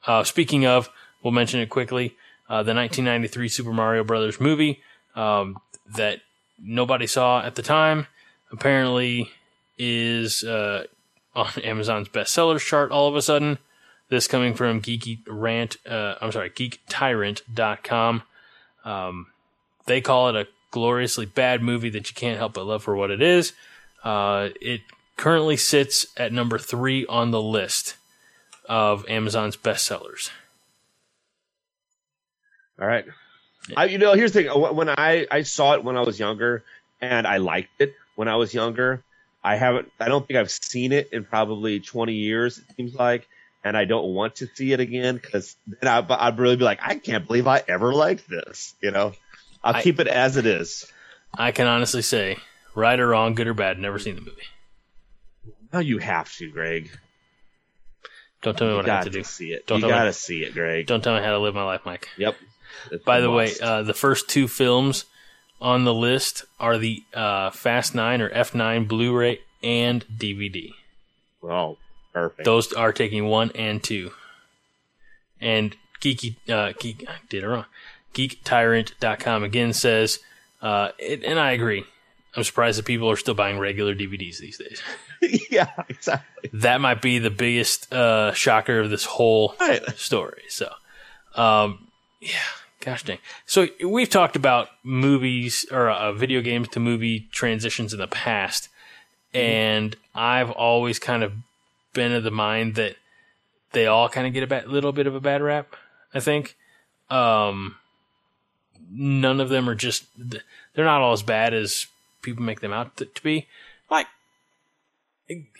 Uh, 0.05 0.25
speaking 0.25 0.65
of, 0.65 0.89
we'll 1.23 1.31
mention 1.31 1.61
it 1.61 1.69
quickly. 1.69 2.17
Uh, 2.49 2.61
the 2.61 2.73
1993 2.73 3.47
Super 3.47 3.71
Mario 3.71 4.03
Brothers 4.03 4.41
movie 4.41 4.81
um, 5.15 5.57
that 5.95 6.19
nobody 6.61 7.07
saw 7.07 7.41
at 7.41 7.55
the 7.55 7.61
time 7.61 8.07
apparently 8.51 9.31
is 9.77 10.43
uh, 10.43 10.85
on 11.33 11.47
Amazon's 11.63 12.09
bestsellers 12.09 12.59
chart 12.59 12.91
all 12.91 13.07
of 13.07 13.15
a 13.15 13.21
sudden. 13.21 13.59
This 14.13 14.27
coming 14.27 14.53
from 14.53 14.79
Geeky 14.79 15.21
Rant, 15.25 15.77
uh, 15.89 16.13
I'm 16.21 16.31
sorry, 16.31 16.51
GeekTyrant.com. 16.51 18.21
Um, 18.85 19.25
they 19.87 20.01
call 20.01 20.29
it 20.29 20.35
a 20.35 20.47
gloriously 20.69 21.25
bad 21.25 21.63
movie 21.63 21.89
that 21.89 22.09
you 22.09 22.13
can't 22.13 22.37
help 22.37 22.53
but 22.53 22.67
love 22.67 22.83
for 22.83 22.95
what 22.95 23.09
it 23.09 23.23
is. 23.23 23.53
Uh, 24.03 24.49
it 24.61 24.81
currently 25.17 25.57
sits 25.57 26.05
at 26.15 26.31
number 26.31 26.59
three 26.59 27.07
on 27.07 27.31
the 27.31 27.41
list 27.41 27.95
of 28.69 29.03
Amazon's 29.09 29.57
bestsellers. 29.57 30.29
All 32.79 32.85
right. 32.85 33.05
I, 33.75 33.85
you 33.85 33.97
know, 33.97 34.13
here's 34.13 34.33
the 34.33 34.43
thing. 34.43 34.75
When 34.75 34.89
I, 34.89 35.25
I 35.31 35.41
saw 35.41 35.73
it 35.73 35.83
when 35.83 35.97
I 35.97 36.01
was 36.01 36.19
younger 36.19 36.63
and 37.01 37.25
I 37.25 37.37
liked 37.37 37.81
it 37.81 37.95
when 38.13 38.27
I 38.27 38.35
was 38.35 38.53
younger, 38.53 39.03
I 39.43 39.55
haven't, 39.55 39.91
I 39.99 40.07
don't 40.07 40.27
think 40.27 40.37
I've 40.37 40.51
seen 40.51 40.91
it 40.91 41.09
in 41.11 41.25
probably 41.25 41.79
20 41.79 42.13
years, 42.13 42.59
it 42.59 42.75
seems 42.75 42.93
like. 42.93 43.27
And 43.63 43.77
I 43.77 43.85
don't 43.85 44.13
want 44.13 44.35
to 44.37 44.47
see 44.55 44.73
it 44.73 44.79
again 44.81 45.15
because 45.15 45.55
then 45.65 45.89
I, 45.89 46.05
I'd 46.27 46.37
really 46.37 46.57
be 46.57 46.65
like, 46.65 46.79
I 46.81 46.95
can't 46.95 47.25
believe 47.25 47.47
I 47.47 47.63
ever 47.67 47.93
liked 47.93 48.27
this. 48.29 48.73
You 48.81 48.91
know, 48.91 49.13
I'll 49.63 49.75
I- 49.75 49.81
keep 49.81 49.99
it 49.99 50.07
as 50.07 50.35
it 50.37 50.45
is. 50.45 50.85
I 51.35 51.51
can 51.51 51.65
honestly 51.67 52.01
say, 52.03 52.37
right 52.75 52.99
or 52.99 53.07
wrong, 53.07 53.33
good 53.35 53.47
or 53.47 53.53
bad, 53.53 53.79
never 53.79 53.97
seen 53.99 54.15
the 54.15 54.21
movie. 54.21 54.41
No, 55.71 55.79
you 55.79 55.97
have 55.97 56.31
to, 56.35 56.51
Greg. 56.51 56.91
Don't 58.43 58.57
tell 58.57 58.67
me 58.67 58.73
You 58.73 58.77
what 58.77 58.89
I 58.89 58.95
have 58.97 59.03
to 59.05 59.09
do. 59.09 59.23
see 59.23 59.53
it. 59.53 59.65
Don't 59.65 59.77
you 59.77 59.81
tell 59.83 59.89
me- 59.89 59.95
gotta 59.95 60.13
see 60.13 60.43
it, 60.43 60.53
Greg. 60.53 60.85
Don't 60.85 61.03
tell 61.03 61.15
me 61.15 61.21
how 61.23 61.31
to 61.31 61.39
live 61.39 61.55
my 61.55 61.63
life, 61.63 61.81
Mike. 61.85 62.09
Yep. 62.17 62.35
It's 62.91 63.03
By 63.05 63.21
the 63.21 63.31
way, 63.31 63.53
uh, 63.61 63.83
the 63.83 63.93
first 63.93 64.29
two 64.29 64.47
films 64.47 65.05
on 65.61 65.85
the 65.85 65.93
list 65.93 66.43
are 66.59 66.77
the 66.77 67.01
uh, 67.13 67.49
Fast 67.51 67.95
9 67.95 68.21
or 68.21 68.29
F9 68.29 68.87
Blu 68.87 69.15
ray 69.17 69.39
and 69.63 70.05
DVD. 70.07 70.71
Oh, 71.41 71.77
perfect. 72.13 72.45
Those 72.45 72.71
are 72.73 72.93
taking 72.93 73.25
one 73.25 73.51
and 73.55 73.83
two. 73.83 74.11
And 75.41 75.75
Geeky, 76.01 76.35
uh, 76.49 76.73
Geek, 76.79 77.05
I 77.07 77.15
did 77.29 77.43
it 77.43 77.47
wrong. 77.47 77.65
GeekTyrant.com 78.13 79.43
again 79.43 79.73
says, 79.73 80.19
uh, 80.61 80.89
it, 80.97 81.23
and 81.23 81.39
I 81.39 81.51
agree. 81.51 81.83
I'm 82.35 82.43
surprised 82.43 82.79
that 82.79 82.85
people 82.85 83.09
are 83.11 83.17
still 83.17 83.33
buying 83.33 83.59
regular 83.59 83.93
DVDs 83.93 84.37
these 84.39 84.57
days. 84.57 84.81
yeah, 85.49 85.69
exactly. 85.87 86.49
That 86.53 86.81
might 86.81 87.01
be 87.01 87.19
the 87.19 87.29
biggest 87.29 87.91
uh, 87.93 88.33
shocker 88.33 88.79
of 88.79 88.89
this 88.89 89.05
whole 89.05 89.55
Right. 89.59 89.81
story. 89.97 90.43
So, 90.49 90.69
um, 91.35 91.87
yeah, 92.19 92.29
gosh 92.81 93.03
dang. 93.03 93.19
So 93.45 93.67
we've 93.85 94.09
talked 94.09 94.35
about 94.35 94.69
movies 94.83 95.65
or 95.71 95.89
uh, 95.89 96.11
video 96.13 96.41
games 96.41 96.67
to 96.69 96.79
movie 96.79 97.27
transitions 97.31 97.93
in 97.93 97.99
the 97.99 98.07
past, 98.07 98.67
and 99.33 99.95
I've 100.13 100.51
always 100.51 100.99
kind 100.99 101.23
of 101.23 101.33
been 101.93 102.11
of 102.11 102.23
the 102.23 102.31
mind 102.31 102.75
that 102.75 102.95
they 103.71 103.87
all 103.87 104.09
kind 104.09 104.27
of 104.27 104.33
get 104.33 104.43
a 104.43 104.47
bad, 104.47 104.67
little 104.67 104.91
bit 104.91 105.07
of 105.07 105.15
a 105.15 105.21
bad 105.21 105.41
rap. 105.41 105.75
I 106.13 106.19
think. 106.19 106.55
Um, 107.09 107.75
none 108.93 109.39
of 109.39 109.49
them 109.49 109.69
are 109.69 109.75
just 109.75 110.05
they're 110.17 110.85
not 110.85 111.01
all 111.01 111.13
as 111.13 111.23
bad 111.23 111.53
as 111.53 111.87
people 112.21 112.43
make 112.43 112.61
them 112.61 112.73
out 112.73 112.95
to, 112.97 113.05
to 113.05 113.23
be. 113.23 113.47
Like 113.89 114.07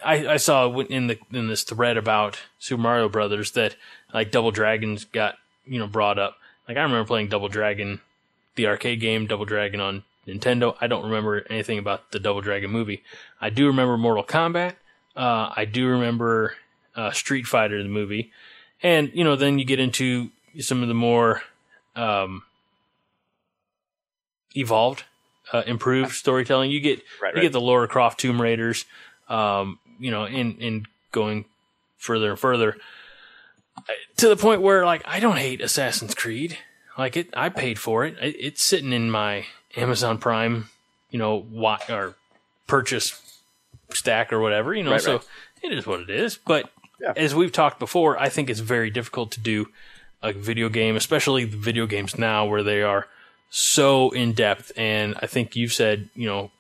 I, 0.03 0.27
I 0.27 0.38
saw 0.38 0.71
in 0.79 1.07
the 1.07 1.17
in 1.31 1.47
this 1.47 1.63
thread 1.63 1.97
about 1.97 2.39
Super 2.59 2.81
Mario 2.81 3.09
Brothers 3.09 3.51
that 3.51 3.75
like 4.13 4.31
Double 4.31 4.51
Dragons 4.51 5.05
got 5.05 5.36
you 5.65 5.79
know 5.79 5.88
brought 5.88 6.19
up. 6.19 6.38
Like 6.67 6.77
I 6.77 6.81
remember 6.81 7.07
playing 7.07 7.29
Double 7.29 7.49
Dragon, 7.49 8.01
the 8.55 8.67
arcade 8.67 8.99
game 8.99 9.27
Double 9.27 9.45
Dragon 9.45 9.79
on 9.79 10.03
Nintendo. 10.27 10.75
I 10.79 10.88
don't 10.88 11.03
remember 11.03 11.45
anything 11.49 11.79
about 11.79 12.11
the 12.11 12.19
Double 12.19 12.41
Dragon 12.41 12.71
movie. 12.71 13.03
I 13.41 13.49
do 13.49 13.67
remember 13.67 13.97
Mortal 13.97 14.23
Kombat. 14.23 14.75
Uh, 15.16 15.53
I 15.55 15.66
do 15.66 15.88
remember 15.88 16.55
uh, 16.95 17.11
Street 17.11 17.45
Fighter 17.45 17.82
the 17.82 17.89
movie, 17.89 18.32
and 18.82 19.11
you 19.14 19.24
know 19.24 19.36
then 19.36 19.59
you 19.59 19.66
get 19.66 19.80
into 19.80 20.30
some 20.59 20.82
of 20.82 20.88
the 20.88 20.93
more 20.93 21.41
um, 21.95 22.43
evolved, 24.55 25.03
uh, 25.51 25.64
improved 25.66 26.14
storytelling. 26.14 26.72
You 26.72 26.80
get 26.80 27.01
Right, 27.22 27.30
you 27.30 27.36
right. 27.36 27.41
get 27.43 27.51
the 27.51 27.61
Laura 27.61 27.88
Croft 27.88 28.20
Tomb 28.20 28.41
Raiders, 28.41 28.86
um, 29.30 29.80
you 29.99 30.11
know, 30.11 30.26
in 30.26 30.57
in 30.57 30.86
going 31.11 31.45
further 31.97 32.32
and 32.32 32.39
further 32.39 32.76
to 34.18 34.30
the 34.30 34.36
point 34.36 34.61
where 34.61 34.86
like 34.86 35.01
I 35.05 35.20
don't 35.20 35.38
hate 35.38 35.61
Assassin's 35.61 36.16
Creed. 36.16 36.57
Like 36.97 37.18
it, 37.18 37.30
I 37.36 37.49
paid 37.49 37.80
for 37.80 38.05
it. 38.05 38.18
it 38.22 38.36
it's 38.39 38.64
sitting 38.64 38.93
in 38.93 39.09
my 39.09 39.45
Amazon 39.76 40.18
Prime, 40.18 40.70
you 41.09 41.20
know, 41.20 41.36
wa 41.51 41.80
or 41.89 42.16
purchase 42.68 43.32
stack 43.91 44.31
or 44.34 44.39
whatever. 44.39 44.73
You 44.73 44.84
know, 44.84 44.91
Right, 44.91 45.01
so 45.01 45.13
right. 45.17 45.25
it 45.61 45.73
is 45.73 45.86
what 45.86 45.99
it 46.01 46.09
is. 46.09 46.38
But 46.38 46.69
Yeah. 47.01 47.13
as 47.15 47.34
we've 47.36 47.51
talked 47.51 47.79
before, 47.79 48.17
I 48.19 48.29
think 48.29 48.49
it's 48.49 48.59
very 48.59 48.89
difficult 48.89 49.31
to 49.34 49.39
do 49.39 49.67
a 50.21 50.31
video 50.34 50.69
game, 50.69 50.95
especially 50.95 51.45
the 51.45 51.57
video 51.57 51.86
games 51.86 52.17
now 52.17 52.45
where 52.45 52.63
they 52.63 52.81
are 52.81 53.07
so 53.49 54.09
in 54.11 54.34
depth. 54.34 54.71
And 54.77 55.15
I 55.21 55.27
think 55.27 55.55
you've 55.55 55.73
said, 55.73 56.09
you 56.15 56.27
know, 56.27 56.51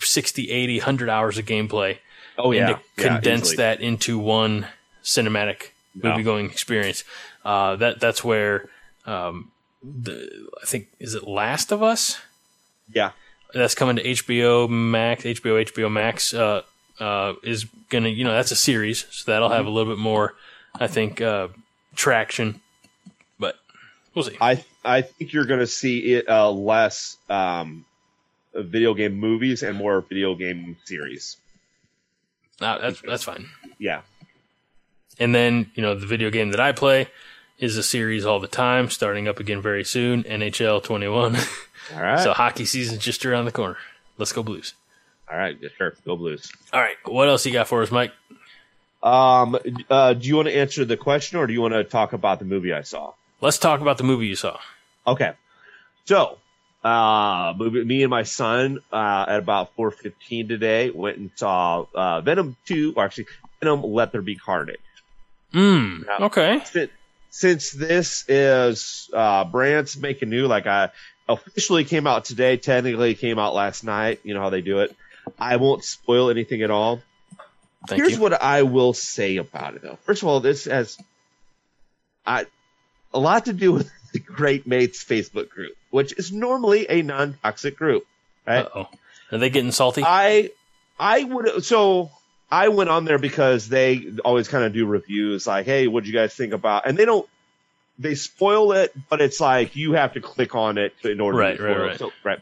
60, 0.00 0.50
80, 0.50 0.78
100 0.78 1.08
hours 1.08 1.38
of 1.38 1.46
gameplay. 1.46 1.98
Oh 2.38 2.50
and 2.52 2.54
yeah, 2.56 2.66
to 2.66 2.72
Yeah, 2.98 3.08
condense 3.14 3.42
easily. 3.52 3.56
that 3.58 3.80
into 3.80 4.18
one 4.18 4.66
cinematic 5.04 5.70
Yeah. 5.94 6.10
movie 6.10 6.22
going 6.22 6.46
experience. 6.46 7.04
Uh, 7.44 7.76
that 7.76 8.00
that's 8.00 8.24
where 8.24 8.68
um, 9.06 9.50
the 9.82 10.48
I 10.62 10.66
think 10.66 10.88
is 10.98 11.14
it 11.14 11.24
Last 11.26 11.72
of 11.72 11.82
Us 11.82 12.20
Yeah, 12.92 13.10
that's 13.54 13.74
coming 13.74 13.96
to 13.96 14.02
HBO 14.02 14.68
Max, 14.68 15.24
HBO 15.24 15.64
HBO 15.64 15.90
Max 15.90 16.34
uh, 16.34 16.62
uh, 16.98 17.34
is 17.42 17.66
gonna 17.88 18.08
you 18.08 18.24
know 18.24 18.32
that's 18.32 18.50
a 18.50 18.56
series, 18.56 19.06
so 19.10 19.30
that'll 19.30 19.50
have 19.50 19.66
a 19.66 19.70
little 19.70 19.92
bit 19.92 20.00
more 20.00 20.34
I 20.74 20.86
think 20.86 21.20
uh, 21.20 21.48
traction, 21.94 22.60
but 23.38 23.56
we'll 24.14 24.24
see. 24.24 24.36
I 24.40 24.64
I 24.84 25.02
think 25.02 25.32
you're 25.32 25.44
going 25.44 25.60
to 25.60 25.66
see 25.66 26.14
it 26.14 26.28
uh, 26.28 26.50
less 26.50 27.16
um, 27.28 27.84
video 28.54 28.94
game 28.94 29.14
movies 29.14 29.62
and 29.62 29.76
more 29.76 30.00
video 30.00 30.34
game 30.34 30.76
series. 30.84 31.36
Uh, 32.60 32.78
that's 32.78 33.00
that's 33.02 33.24
fine. 33.24 33.48
Yeah, 33.78 34.02
And 35.18 35.34
then, 35.34 35.70
you 35.74 35.82
know, 35.82 35.94
the 35.94 36.06
video 36.06 36.30
game 36.30 36.50
that 36.52 36.60
I 36.60 36.72
play 36.72 37.08
is 37.62 37.76
a 37.76 37.82
series 37.82 38.26
all 38.26 38.40
the 38.40 38.48
time, 38.48 38.90
starting 38.90 39.28
up 39.28 39.38
again 39.38 39.62
very 39.62 39.84
soon, 39.84 40.24
NHL 40.24 40.82
21. 40.82 41.36
all 41.94 42.02
right, 42.02 42.20
so 42.20 42.32
hockey 42.32 42.64
season's 42.64 42.98
just 42.98 43.24
around 43.24 43.44
the 43.44 43.52
corner. 43.52 43.76
Let's 44.18 44.32
go 44.32 44.42
Blues. 44.42 44.74
all 45.30 45.38
right, 45.38 45.56
sure, 45.78 45.94
go 46.04 46.16
Blues. 46.16 46.52
All 46.72 46.80
right, 46.80 46.96
what 47.04 47.28
else 47.28 47.46
you 47.46 47.52
got 47.52 47.68
for 47.68 47.82
us, 47.82 47.90
Mike? 47.92 48.12
Um, 49.00 49.56
uh, 49.88 50.14
do 50.14 50.26
you 50.28 50.36
want 50.36 50.48
to 50.48 50.56
answer 50.56 50.84
the 50.84 50.96
question 50.96 51.38
or 51.38 51.46
do 51.46 51.52
you 51.52 51.60
want 51.60 51.74
to 51.74 51.84
talk 51.84 52.12
about 52.12 52.40
the 52.40 52.44
movie 52.44 52.72
I 52.72 52.82
saw? 52.82 53.12
Let's 53.40 53.58
talk 53.58 53.80
about 53.80 53.96
the 53.98 54.04
movie 54.04 54.26
you 54.26 54.36
saw. 54.36 54.58
Okay. 55.06 55.32
So, 56.04 56.38
uh, 56.84 57.54
me 57.58 58.02
and 58.02 58.10
my 58.10 58.22
son, 58.24 58.80
uh, 58.92 59.24
at 59.28 59.38
about 59.38 59.76
4.15 59.76 60.48
today 60.48 60.90
went 60.90 61.18
and 61.18 61.30
saw, 61.34 61.86
uh, 61.94 62.20
Venom 62.20 62.56
2, 62.66 62.94
or 62.96 63.04
actually, 63.04 63.26
Venom 63.60 63.82
Let 63.82 64.12
There 64.12 64.22
Be 64.22 64.36
Carnage. 64.36 64.78
Hmm. 65.52 66.02
Yeah. 66.06 66.26
Okay. 66.26 66.60
Since 67.32 67.70
this 67.70 68.24
is, 68.28 69.08
uh, 69.12 69.44
brands 69.44 69.96
making 69.96 70.28
new, 70.28 70.46
like 70.46 70.66
I 70.66 70.90
officially 71.26 71.84
came 71.84 72.06
out 72.06 72.26
today, 72.26 72.58
technically 72.58 73.14
came 73.14 73.38
out 73.38 73.54
last 73.54 73.84
night, 73.84 74.20
you 74.22 74.34
know 74.34 74.40
how 74.40 74.50
they 74.50 74.60
do 74.60 74.80
it. 74.80 74.94
I 75.38 75.56
won't 75.56 75.82
spoil 75.82 76.28
anything 76.28 76.62
at 76.62 76.70
all. 76.70 77.00
Thank 77.88 78.02
Here's 78.02 78.16
you. 78.16 78.20
what 78.20 78.40
I 78.40 78.62
will 78.62 78.92
say 78.92 79.38
about 79.38 79.74
it, 79.74 79.82
though. 79.82 79.98
First 80.02 80.22
of 80.22 80.28
all, 80.28 80.40
this 80.40 80.66
has 80.66 80.98
I, 82.26 82.44
a 83.14 83.18
lot 83.18 83.46
to 83.46 83.54
do 83.54 83.72
with 83.72 83.90
the 84.12 84.20
Great 84.20 84.66
Mates 84.66 85.02
Facebook 85.02 85.48
group, 85.48 85.74
which 85.90 86.12
is 86.18 86.32
normally 86.32 86.86
a 86.90 87.00
non-toxic 87.00 87.76
group. 87.76 88.06
Right? 88.46 88.66
Uh 88.66 88.68
oh. 88.74 88.88
Are 89.32 89.38
they 89.38 89.48
getting 89.48 89.72
salty? 89.72 90.02
I, 90.04 90.50
I 90.98 91.24
would 91.24 91.64
so 91.64 92.10
I 92.52 92.68
went 92.68 92.90
on 92.90 93.06
there 93.06 93.18
because 93.18 93.66
they 93.68 94.12
always 94.24 94.46
kind 94.46 94.62
of 94.64 94.74
do 94.74 94.84
reviews, 94.86 95.46
like, 95.46 95.64
"Hey, 95.64 95.86
what 95.86 95.94
would 95.94 96.06
you 96.06 96.12
guys 96.12 96.34
think 96.34 96.52
about?" 96.52 96.86
And 96.86 96.98
they 96.98 97.06
don't. 97.06 97.26
They 97.98 98.14
spoil 98.14 98.72
it, 98.72 98.92
but 99.08 99.20
it's 99.22 99.40
like 99.40 99.74
you 99.74 99.92
have 99.94 100.12
to 100.14 100.20
click 100.20 100.54
on 100.54 100.76
it 100.76 100.94
in 101.04 101.20
order 101.20 101.38
Right, 101.38 101.56
to 101.56 101.62
right, 101.64 101.78
right. 101.78 101.98
So, 101.98 102.12
right. 102.22 102.40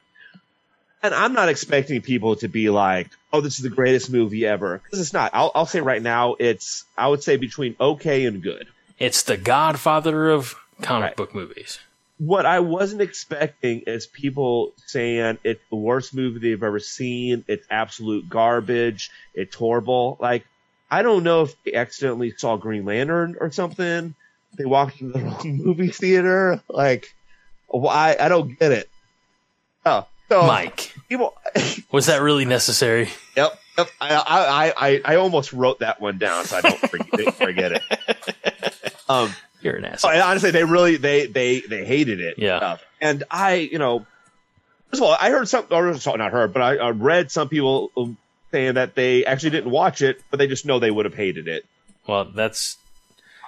And 1.03 1.15
I'm 1.15 1.33
not 1.33 1.49
expecting 1.49 2.03
people 2.03 2.37
to 2.37 2.49
be 2.49 2.71
like, 2.71 3.09
"Oh, 3.33 3.41
this 3.41 3.57
is 3.59 3.63
the 3.63 3.71
greatest 3.71 4.11
movie 4.11 4.45
ever," 4.47 4.79
because 4.79 4.99
it's 5.01 5.13
not. 5.13 5.31
I'll, 5.33 5.53
I'll 5.55 5.67
say 5.67 5.81
right 5.81 6.03
now, 6.03 6.35
it's 6.39 6.85
I 6.99 7.07
would 7.09 7.23
say 7.23 7.37
between 7.37 7.77
okay 7.81 8.27
and 8.27 8.43
good. 8.43 8.67
it's 8.99 9.23
the 9.23 9.37
godfather 9.37 10.29
of 10.31 10.57
comic 10.83 11.03
Right. 11.11 11.17
book 11.17 11.35
movies. 11.35 11.79
What 12.21 12.45
I 12.45 12.61
wasn't 12.61 13.01
expecting 13.01 13.81
is 13.87 14.07
people 14.07 14.75
saying 14.85 15.39
it's 15.43 15.63
the 15.71 15.77
worst 15.77 16.15
movie 16.15 16.39
they've 16.39 16.63
ever 16.63 16.79
seen. 16.79 17.47
It's 17.49 17.67
absolute 17.71 18.29
garbage. 18.29 19.11
It's 19.33 19.57
horrible. 19.57 20.19
Like, 20.21 20.45
I 20.91 21.01
don't 21.01 21.25
know 21.25 21.45
if 21.45 21.55
they 21.65 21.73
accidentally 21.73 22.35
saw 22.37 22.59
Green 22.59 22.85
Lantern 22.85 23.37
or 23.41 23.51
something. 23.51 24.15
They 24.59 24.67
walked 24.67 25.01
into 25.01 25.19
the 25.19 25.25
wrong 25.25 25.57
movie 25.65 25.89
theater. 25.89 26.63
Like, 26.69 27.15
why? 27.69 28.17
I 28.21 28.29
don't 28.29 28.59
get 28.59 28.73
it. 28.73 28.91
Oh, 29.87 30.07
so 30.29 30.47
Mike, 30.47 30.93
people. 31.09 31.35
was 31.91 32.05
that 32.07 32.21
really 32.21 32.45
necessary? 32.45 33.09
Yep. 33.35 33.59
yep. 33.79 33.89
I, 33.99 34.15
I, 34.15 34.89
I, 34.89 35.01
I 35.07 35.17
almost 35.17 35.55
wrote 35.55 35.79
that 35.79 36.03
one 36.03 36.19
down 36.19 36.45
so 36.45 36.59
I 36.59 36.61
don't 36.61 36.79
forget, 36.79 37.35
forget 37.35 37.73
it. 37.73 37.83
Um, 39.11 39.35
You're 39.63 39.77
an 39.77 39.85
Oh, 39.85 39.89
asshole. 39.89 40.11
and 40.13 40.23
honestly, 40.23 40.51
they 40.51 40.65
really 40.65 40.97
they 40.97 41.27
they 41.27 41.61
they 41.61 41.85
hated 41.85 42.21
it. 42.21 42.39
Yeah. 42.39 42.57
Uh, 42.57 42.77
and 43.01 43.25
I, 43.31 43.55
you 43.55 43.79
know, 43.79 44.07
first 44.91 45.03
of 45.03 45.09
all, 45.09 45.17
I 45.19 45.31
heard 45.31 45.49
some, 45.49 45.67
or 45.71 45.93
not 46.17 46.33
heard, 46.33 46.53
but 46.53 46.63
I, 46.63 46.77
I 46.77 46.91
read 46.91 47.31
some 47.31 47.49
people 47.49 47.91
um, 47.97 48.17
saying 48.51 48.75
that 48.75 48.95
they 48.95 49.25
actually 49.25 49.51
didn't 49.51 49.71
watch 49.71 50.03
it, 50.03 50.21
but 50.31 50.39
they 50.39 50.47
just 50.47 50.67
know 50.67 50.79
they 50.79 50.91
would 50.91 51.05
have 51.05 51.15
hated 51.15 51.49
it. 51.49 51.65
Well, 52.07 52.25
that's 52.25 52.77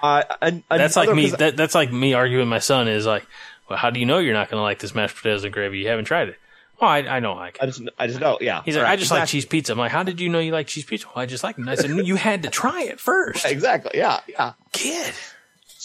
Uh, 0.01 0.23
and, 0.41 0.63
that's 0.69 0.95
like 0.95 1.13
me. 1.13 1.29
That, 1.29 1.57
that's 1.57 1.75
like 1.75 1.91
me 1.91 2.13
arguing 2.13 2.47
my 2.47 2.59
son. 2.59 2.87
Is 2.87 3.05
like, 3.05 3.25
well, 3.69 3.77
how 3.79 3.89
do 3.89 3.99
you 3.99 4.05
know 4.05 4.19
you're 4.19 4.33
not 4.33 4.49
going 4.49 4.59
to 4.59 4.63
like 4.63 4.79
this 4.79 4.93
mashed 4.95 5.15
potatoes 5.17 5.43
and 5.43 5.53
gravy? 5.53 5.79
You 5.79 5.87
haven't 5.89 6.05
tried 6.05 6.29
it. 6.29 6.35
Oh, 6.81 6.87
I, 6.87 6.97
I 7.17 7.19
know 7.19 7.33
I 7.33 7.51
I 7.61 7.65
just 7.67 7.81
I 7.97 8.07
just 8.07 8.19
know, 8.19 8.37
yeah. 8.41 8.61
He's 8.65 8.75
like, 8.75 8.83
Right, 8.83 8.91
I 8.93 8.95
just 8.97 9.11
like 9.11 9.27
cheese 9.29 9.45
pizza. 9.45 9.71
I'm 9.71 9.77
like, 9.77 9.91
how 9.91 10.03
did 10.03 10.19
you 10.19 10.27
know 10.27 10.39
you 10.39 10.51
like 10.51 10.67
cheese 10.67 10.83
pizza? 10.83 11.07
Well, 11.07 11.21
I 11.23 11.25
just 11.27 11.43
like 11.43 11.57
it. 11.57 11.61
And 11.61 11.69
I 11.69 11.75
said, 11.75 11.91
you 11.91 12.15
had 12.15 12.43
to 12.43 12.49
try 12.49 12.83
it 12.83 12.99
first, 12.99 13.45
Exactly. 13.45 13.91
Yeah. 13.93 14.19
Yeah. 14.27 14.53
kid. 14.73 15.13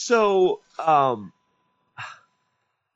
So, 0.09 0.61
um, 0.79 1.35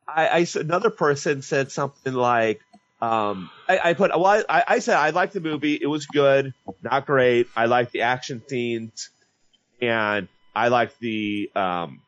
I, 0.08 0.28
I 0.28 0.46
another 0.54 0.88
person 0.88 1.42
said 1.42 1.70
something 1.70 2.14
like, 2.14 2.62
um, 3.02 3.50
I, 3.68 3.90
I 3.90 3.92
put, 3.92 4.18
well, 4.18 4.42
I, 4.48 4.64
I 4.66 4.78
said 4.78 4.96
I 4.96 5.10
liked 5.10 5.34
the 5.34 5.40
movie. 5.40 5.74
It 5.74 5.88
was 5.88 6.06
good, 6.06 6.54
not 6.82 7.04
great. 7.04 7.48
I 7.54 7.66
liked 7.66 7.92
the 7.92 8.00
action 8.00 8.42
scenes, 8.48 9.10
and 9.82 10.26
I 10.54 10.68
liked 10.68 10.98
the, 11.00 11.50
um, 11.54 12.00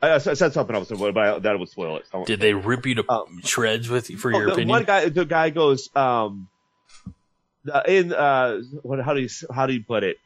I, 0.00 0.14
I 0.14 0.18
said 0.18 0.54
something 0.54 0.74
else, 0.74 0.88
but 0.88 1.18
I, 1.18 1.38
that 1.40 1.58
would 1.58 1.68
spoil 1.68 1.98
it. 1.98 2.06
So- 2.10 2.24
Did 2.24 2.40
they 2.40 2.54
rip 2.54 2.86
you 2.86 2.94
to 2.94 3.12
Um, 3.12 3.42
shreds 3.44 3.90
with 3.90 4.06
for 4.18 4.34
Oh, 4.34 4.38
your 4.38 4.46
the 4.46 4.52
opinion? 4.52 4.68
One 4.70 4.84
guy, 4.84 5.10
the 5.10 5.26
guy 5.26 5.50
goes, 5.50 5.94
um, 5.94 6.48
in 7.86 8.14
uh, 8.14 8.62
what? 8.80 8.98
How 9.04 9.12
do 9.12 9.20
you 9.20 9.28
how 9.54 9.66
do 9.66 9.74
you 9.74 9.84
put 9.84 10.04
it? 10.04 10.16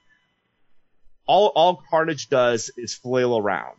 All 1.27 1.49
all 1.57 1.83
Carnage 1.91 2.29
does 2.29 2.71
is 2.77 2.95
flail 2.95 3.37
around. 3.37 3.77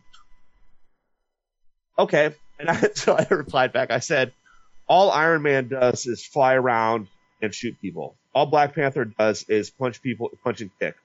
Okay, 1.97 2.33
and 2.59 2.69
I, 2.69 2.79
so 2.93 3.15
I 3.15 3.25
replied 3.29 3.73
back. 3.73 3.91
I 3.91 3.99
said, 3.99 4.33
all 4.87 5.11
Iron 5.11 5.41
Man 5.41 5.67
does 5.67 6.05
is 6.05 6.25
fly 6.25 6.53
around 6.53 7.07
and 7.41 7.53
shoot 7.53 7.79
people. 7.81 8.15
All 8.33 8.45
Black 8.45 8.75
Panther 8.75 9.05
does 9.05 9.43
is 9.49 9.69
punch 9.69 10.01
people, 10.01 10.29
punch 10.43 10.61
and 10.61 10.71
kick. 10.79 10.95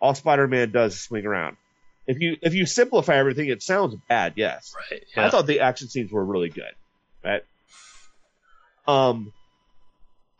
All 0.00 0.14
Spider 0.14 0.46
Man 0.48 0.70
does 0.70 0.94
is 0.94 1.00
swing 1.00 1.26
around. 1.26 1.56
If 2.06 2.20
you 2.20 2.36
if 2.42 2.54
you 2.54 2.66
simplify 2.66 3.16
everything, 3.16 3.48
it 3.48 3.62
sounds 3.62 3.94
bad. 4.08 4.34
Yes, 4.36 4.74
Right. 4.90 5.04
I 5.16 5.30
thought 5.30 5.46
the 5.46 5.60
action 5.60 5.88
scenes 5.88 6.10
were 6.10 6.24
really 6.24 6.48
good. 6.48 6.72
Right. 7.24 7.44
Um, 8.86 9.32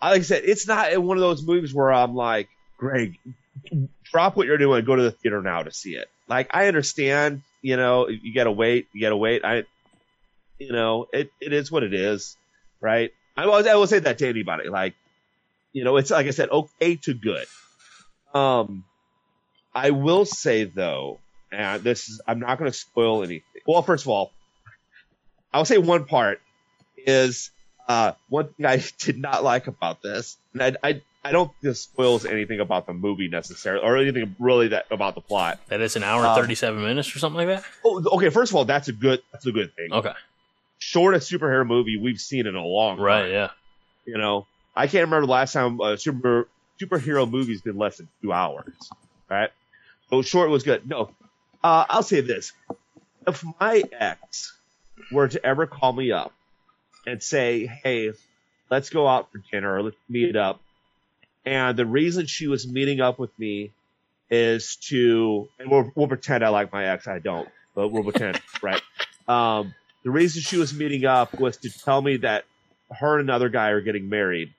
like 0.00 0.20
I 0.20 0.22
said, 0.22 0.42
it's 0.44 0.66
not 0.66 1.00
one 1.00 1.16
of 1.16 1.20
those 1.20 1.46
movies 1.46 1.72
where 1.72 1.92
I'm 1.92 2.14
like, 2.16 2.48
Greg, 2.76 3.18
drop 4.02 4.36
what 4.36 4.48
you're 4.48 4.58
doing, 4.58 4.84
go 4.84 4.96
to 4.96 5.02
the 5.02 5.12
theater 5.12 5.40
now 5.40 5.62
to 5.62 5.70
see 5.72 5.94
it. 5.94 6.08
Like 6.28 6.48
I 6.50 6.66
understand, 6.66 7.42
you 7.60 7.76
know, 7.76 8.08
you 8.08 8.34
gotta 8.34 8.50
wait, 8.50 8.88
you 8.92 9.00
gotta 9.00 9.16
wait. 9.16 9.44
I, 9.44 9.62
you 10.58 10.72
know, 10.72 11.06
it, 11.12 11.30
it 11.40 11.52
is 11.52 11.70
what 11.70 11.82
it 11.82 11.94
is, 11.94 12.36
right? 12.80 13.12
I 13.36 13.46
will, 13.46 13.68
I 13.68 13.74
will 13.74 13.86
say 13.86 13.98
that 14.00 14.18
to 14.18 14.28
anybody. 14.28 14.68
Like, 14.68 14.94
you 15.72 15.84
know, 15.84 15.96
it's 15.96 16.10
like 16.10 16.26
I 16.26 16.30
said, 16.30 16.50
okay 16.50 16.96
to 16.96 17.14
good. 17.14 17.46
Um, 18.34 18.84
I 19.74 19.90
will 19.90 20.24
say 20.24 20.64
though, 20.64 21.18
and 21.50 21.82
this 21.82 22.08
is, 22.08 22.20
I'm 22.26 22.40
not 22.40 22.58
going 22.58 22.70
to 22.70 22.76
spoil 22.76 23.22
anything. 23.22 23.42
Well, 23.66 23.82
first 23.82 24.04
of 24.04 24.08
all, 24.08 24.32
I'll 25.52 25.64
say 25.64 25.78
one 25.78 26.04
part 26.04 26.40
is, 26.96 27.50
uh, 27.88 28.12
one 28.28 28.48
thing 28.54 28.66
I 28.66 28.82
did 28.98 29.18
not 29.18 29.42
like 29.44 29.66
about 29.66 30.02
this, 30.02 30.36
and 30.52 30.62
I, 30.62 30.76
I, 30.82 31.02
I 31.24 31.30
don't 31.32 31.48
think 31.48 31.60
this 31.62 31.80
spoils 31.80 32.24
anything 32.24 32.58
about 32.60 32.86
the 32.86 32.92
movie 32.94 33.28
necessarily, 33.28 33.84
or 33.84 33.96
anything 33.96 34.34
really 34.38 34.68
that 34.68 34.86
about 34.90 35.14
the 35.14 35.20
plot. 35.20 35.60
that 35.68 35.80
is 35.80 35.94
an 35.96 36.02
hour 36.02 36.24
Um, 36.26 36.36
thirty 36.36 36.54
seven 36.54 36.82
minutes 36.82 37.14
or 37.14 37.18
something 37.18 37.46
like 37.46 37.62
that. 37.62 37.64
Oh, 37.84 38.02
okay. 38.16 38.30
First 38.30 38.50
of 38.52 38.56
all, 38.56 38.64
that's 38.64 38.88
a 38.88 38.92
good, 38.92 39.22
that's 39.30 39.46
a 39.46 39.52
good 39.52 39.74
thing. 39.76 39.92
Okay. 39.92 40.12
Shortest 40.92 41.32
superhero 41.32 41.66
movie 41.66 41.96
we've 41.96 42.20
seen 42.20 42.46
in 42.46 42.54
a 42.54 42.62
long 42.62 42.96
time. 42.96 43.04
Right. 43.06 43.30
Yeah. 43.30 43.50
You 44.04 44.18
know, 44.18 44.46
I 44.76 44.88
can't 44.88 45.04
remember 45.04 45.26
the 45.26 45.32
last 45.32 45.54
time 45.54 45.80
a 45.80 45.96
super 45.96 46.48
superhero 46.78 47.28
movie's 47.30 47.62
been 47.62 47.78
less 47.78 47.96
than 47.96 48.08
two 48.20 48.30
hours. 48.30 48.90
Right? 49.30 49.48
So 50.10 50.20
short 50.20 50.50
was 50.50 50.64
good. 50.64 50.86
No, 50.86 51.10
uh, 51.64 51.86
I'll 51.88 52.02
say 52.02 52.20
this: 52.20 52.52
if 53.26 53.42
my 53.58 53.82
ex 53.90 54.54
were 55.10 55.28
to 55.28 55.42
ever 55.42 55.66
call 55.66 55.94
me 55.94 56.12
up 56.12 56.34
and 57.06 57.22
say, 57.22 57.64
"Hey, 57.64 58.12
let's 58.70 58.90
go 58.90 59.08
out 59.08 59.32
for 59.32 59.38
dinner, 59.50 59.76
or 59.76 59.82
let's 59.84 59.96
meet 60.10 60.36
up," 60.36 60.60
and 61.46 61.74
the 61.74 61.86
reason 61.86 62.26
she 62.26 62.48
was 62.48 62.68
meeting 62.68 63.00
up 63.00 63.18
with 63.18 63.30
me 63.38 63.72
is 64.30 64.76
to, 64.76 65.48
and 65.58 65.70
we'll, 65.70 65.90
we'll 65.94 66.08
pretend 66.08 66.44
I 66.44 66.50
like 66.50 66.70
my 66.70 66.88
ex. 66.88 67.08
I 67.08 67.18
don't, 67.18 67.48
but 67.74 67.88
we'll 67.88 68.02
pretend, 68.02 68.38
right? 68.62 68.82
Um, 69.26 69.74
the 70.04 70.10
reason 70.10 70.42
she 70.42 70.56
was 70.56 70.72
meeting 70.74 71.04
up 71.04 71.38
was 71.38 71.56
to 71.58 71.70
tell 71.70 72.00
me 72.00 72.18
that 72.18 72.44
her 72.90 73.18
and 73.18 73.28
another 73.28 73.48
guy 73.48 73.68
are 73.70 73.80
getting 73.80 74.08
married. 74.08 74.52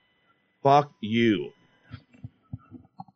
Fuck 0.64 0.91
you. 1.02 1.52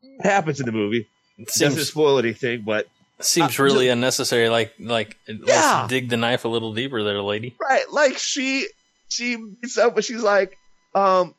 It 0.04 0.24
happens 0.26 0.60
in 0.60 0.66
the 0.66 0.72
movie. 0.72 1.08
It 1.38 1.48
Doesn't 1.48 1.86
spoil 1.86 2.18
anything, 2.20 2.64
but 2.64 2.88
seems 3.20 3.60
uh, 3.60 3.64
really 3.64 3.90
unnecessary. 3.90 4.50
Like 4.50 4.74
like 4.80 5.18
Yeah. 5.28 5.82
let's 5.82 5.90
dig 5.90 6.10
the 6.10 6.18
knife 6.18 6.46
a 6.46 6.48
little 6.48 6.74
deeper 6.74 7.04
there, 7.04 7.22
lady. 7.22 7.56
right, 7.60 7.90
like 7.92 8.18
she 8.18 8.68
she 9.10 9.38
meets 9.38 9.78
up, 9.78 9.96
but 9.96 10.04
she's 10.04 10.22
like, 10.22 10.58
um, 10.94 11.34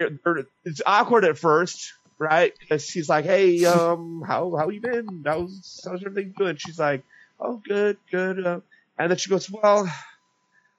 uh, 0.00 0.42
it's 0.64 0.80
awkward 0.86 1.24
at 1.24 1.36
first, 1.36 1.92
right? 2.18 2.52
Because 2.58 2.84
she's 2.86 3.08
like, 3.08 3.24
hey, 3.24 3.64
um, 3.64 4.22
how 4.26 4.54
how 4.56 4.68
you 4.70 4.80
been? 4.80 5.22
How's 5.26 5.80
how's 5.84 6.04
everything 6.04 6.34
doing? 6.38 6.56
She's 6.56 6.78
like, 6.78 7.02
oh, 7.40 7.60
good, 7.66 7.98
good. 8.10 8.46
Uh, 8.46 8.60
and 8.98 9.10
then 9.10 9.18
she 9.18 9.30
goes, 9.30 9.50
well, 9.50 9.90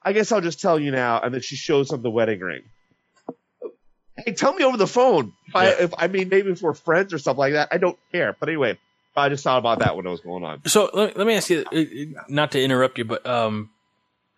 I 0.02 0.14
guess 0.14 0.32
I'll 0.32 0.42
just 0.42 0.62
tell 0.62 0.80
you 0.80 0.92
now. 0.92 1.20
And 1.20 1.34
then 1.34 1.42
she 1.42 1.56
shows 1.56 1.92
him 1.92 2.02
the 2.02 2.10
wedding 2.10 2.40
ring. 2.40 2.64
Hey, 4.18 4.34
tell 4.34 4.54
me 4.54 4.64
over 4.64 4.78
the 4.78 4.88
phone. 4.88 5.34
If 5.48 5.56
I, 5.56 5.66
Yeah. 5.68 5.76
if 5.82 5.94
I 5.98 6.08
mean, 6.08 6.30
maybe 6.30 6.52
if 6.52 6.62
we're 6.62 6.74
friends 6.74 7.14
or 7.14 7.20
something 7.20 7.40
like 7.40 7.54
that, 7.54 7.70
I 7.72 7.78
don't 7.78 7.98
care. 8.12 8.36
But 8.40 8.50
anyway, 8.50 8.78
I 9.16 9.30
just 9.30 9.44
thought 9.44 9.60
about 9.60 9.80
that 9.80 9.96
when 9.96 10.06
it 10.06 10.10
was 10.10 10.22
going 10.22 10.44
on. 10.44 10.62
So 10.68 10.90
let, 10.94 11.18
let 11.18 11.28
me 11.28 11.36
ask 11.36 11.50
you, 11.50 11.66
uh, 11.72 12.22
not 12.30 12.52
to 12.52 12.62
interrupt 12.62 12.98
you, 12.98 13.06
but 13.06 13.26
um, 13.28 13.70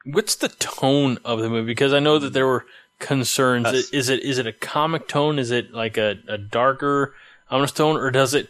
what's 0.05 0.35
the 0.35 0.49
tone 0.49 1.17
of 1.23 1.39
the 1.39 1.49
movie? 1.49 1.67
Because 1.67 1.93
I 1.93 1.99
know 1.99 2.19
that 2.19 2.33
there 2.33 2.47
were 2.47 2.65
concerns. 2.99 3.67
Yes. 3.71 3.89
Is 3.91 4.09
it 4.09 4.21
is 4.23 4.37
it 4.37 4.47
a 4.47 4.53
comic 4.53 5.07
tone? 5.07 5.39
Is 5.39 5.51
it 5.51 5.73
like 5.73 5.97
a, 5.97 6.15
a 6.27 6.37
darker, 6.37 7.13
ominous 7.49 7.71
tone, 7.71 7.95
or 7.95 8.11
does 8.11 8.33
it? 8.33 8.49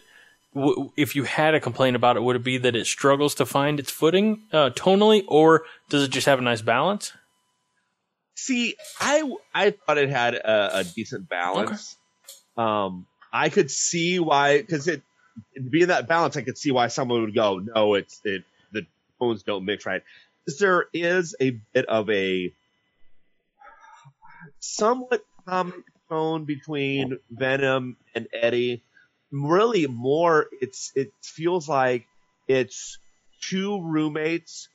W- 0.54 0.90
if 0.96 1.14
you 1.14 1.24
had 1.24 1.54
a 1.54 1.60
complaint 1.60 1.96
about 1.96 2.16
it, 2.16 2.22
would 2.22 2.36
it 2.36 2.44
be 2.44 2.58
that 2.58 2.74
it 2.74 2.86
struggles 2.86 3.34
to 3.36 3.46
find 3.46 3.78
its 3.78 3.90
footing 3.90 4.42
uh, 4.52 4.70
tonally, 4.70 5.24
or 5.28 5.64
does 5.88 6.02
it 6.02 6.10
just 6.10 6.26
have 6.26 6.38
a 6.38 6.42
nice 6.42 6.62
balance? 6.62 7.12
See, 8.34 8.74
I 8.98 9.30
I 9.54 9.70
thought 9.70 9.98
it 9.98 10.08
had 10.08 10.34
a, 10.34 10.78
a 10.78 10.84
decent 10.84 11.28
balance. 11.28 11.96
Um, 12.56 13.06
I 13.32 13.48
could 13.48 13.70
see 13.70 14.18
why 14.18 14.58
because 14.58 14.88
it 14.88 15.02
being 15.70 15.88
that 15.88 16.08
balance, 16.08 16.36
I 16.36 16.42
could 16.42 16.58
see 16.58 16.70
why 16.70 16.88
someone 16.88 17.22
would 17.22 17.34
go, 17.34 17.58
no, 17.58 17.94
it's 17.94 18.20
it 18.24 18.44
the 18.72 18.86
tones 19.18 19.42
don't 19.42 19.64
mix 19.64 19.86
right. 19.86 20.02
There 20.58 20.86
is 20.92 21.36
a 21.40 21.50
bit 21.72 21.86
of 21.86 22.10
a 22.10 22.52
somewhat 24.58 25.24
comic 25.46 25.84
tone 26.08 26.44
between 26.44 27.18
Venom 27.30 27.96
and 28.14 28.26
Eddie. 28.32 28.82
Really, 29.32 29.86
more 29.86 30.46
it's 30.60 30.92
it 30.94 31.12
feels 31.22 31.68
like 31.68 32.06
it's 32.48 32.98
two 33.40 33.80
roommates 33.80 34.68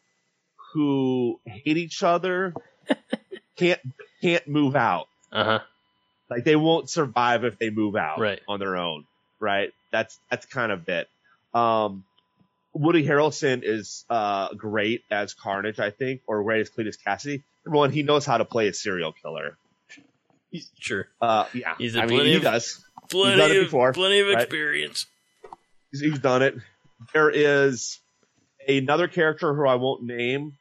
who 0.73 1.39
hate 1.45 1.77
each 1.77 2.03
other 2.03 2.53
can't 3.57 3.81
can't 4.21 4.47
move 4.47 4.75
out. 4.75 5.07
Uh 5.31 5.43
huh. 5.43 5.59
Like 6.29 6.43
they 6.45 6.55
won't 6.55 6.89
survive 6.89 7.43
if 7.43 7.59
they 7.59 7.69
move 7.69 7.95
out 7.95 8.19
Right. 8.19 8.39
on 8.47 8.59
their 8.59 8.77
own. 8.77 9.05
Right. 9.39 9.73
That's 9.91 10.17
that's 10.31 10.45
kind 10.45 10.71
of 10.71 10.87
it. 10.89 11.07
Um, 11.53 12.03
Woody 12.73 13.05
Harrelson 13.05 13.61
is 13.63 14.05
uh, 14.09 14.53
great 14.53 15.03
as 15.11 15.33
Carnage, 15.33 15.79
I 15.79 15.91
think, 15.91 16.21
or 16.27 16.43
great 16.43 16.61
as 16.61 16.69
Cletus 16.69 16.97
Kasady. 17.01 17.41
Number 17.65 17.77
one, 17.77 17.91
he 17.91 18.03
knows 18.03 18.25
how 18.25 18.37
to 18.37 18.45
play 18.45 18.67
a 18.67 18.73
serial 18.73 19.11
killer. 19.13 19.57
Sure. 20.79 21.07
Uh, 21.21 21.45
yeah, 21.53 21.75
He's 21.77 21.95
I 21.97 22.01
mean, 22.01 22.09
plenty 22.09 22.29
he 22.31 22.35
of- 22.37 22.41
does. 22.43 22.84
Plenty 23.09 23.37
done 23.37 23.51
it 23.51 23.57
of 23.57 23.63
before, 23.65 23.93
plenty 23.93 24.19
of 24.19 24.27
right? 24.27 24.41
experience. 24.41 25.05
He's, 25.91 26.01
he's 26.01 26.19
done 26.19 26.41
it. 26.41 26.55
There 27.13 27.29
is 27.29 27.99
another 28.67 29.07
character 29.07 29.53
who 29.53 29.67
I 29.67 29.75
won't 29.75 30.03
name 30.03 30.57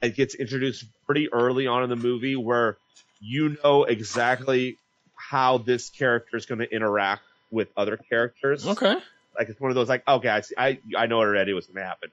that 0.00 0.14
gets 0.14 0.34
introduced 0.34 0.84
pretty 1.06 1.32
early 1.32 1.66
on 1.66 1.82
in 1.82 1.90
the 1.90 1.96
movie 1.96 2.36
where 2.36 2.76
you 3.20 3.56
know 3.62 3.84
exactly 3.84 4.76
how 5.14 5.58
this 5.58 5.90
character 5.90 6.36
is 6.36 6.46
going 6.46 6.60
to 6.60 6.74
interact 6.74 7.22
with 7.50 7.68
other 7.76 7.96
characters. 7.96 8.66
Okay. 8.66 8.96
Like 9.38 9.48
it's 9.48 9.60
one 9.60 9.70
of 9.70 9.74
those 9.74 9.88
like, 9.88 10.06
okay, 10.06 10.28
I 10.28 10.40
see, 10.40 10.54
I 10.56 10.78
I 10.96 11.06
know 11.06 11.18
already 11.18 11.52
what's 11.52 11.66
going 11.66 11.76
to 11.76 11.84
happen. 11.84 12.10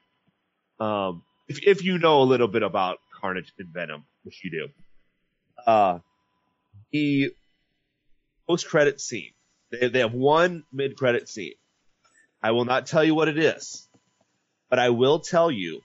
Um, 0.79 1.23
if 1.47 1.65
if 1.65 1.83
you 1.83 1.97
know 1.97 2.21
a 2.21 2.23
little 2.23 2.47
bit 2.47 2.63
about 2.63 2.99
Carnage 3.19 3.53
and 3.57 3.69
Venom, 3.69 4.05
which 4.23 4.43
you 4.43 4.51
do, 4.51 4.67
uh, 5.65 5.99
the 6.91 7.31
post 8.47 8.67
credit 8.67 8.99
scene. 9.01 9.31
They 9.71 9.89
they 9.89 9.99
have 9.99 10.13
one 10.13 10.63
mid 10.71 10.95
credit 10.97 11.27
scene. 11.29 11.53
I 12.41 12.51
will 12.51 12.65
not 12.65 12.85
tell 12.85 13.03
you 13.03 13.15
what 13.15 13.27
it 13.27 13.37
is, 13.37 13.87
but 14.69 14.79
I 14.79 14.89
will 14.89 15.19
tell 15.19 15.51
you. 15.51 15.81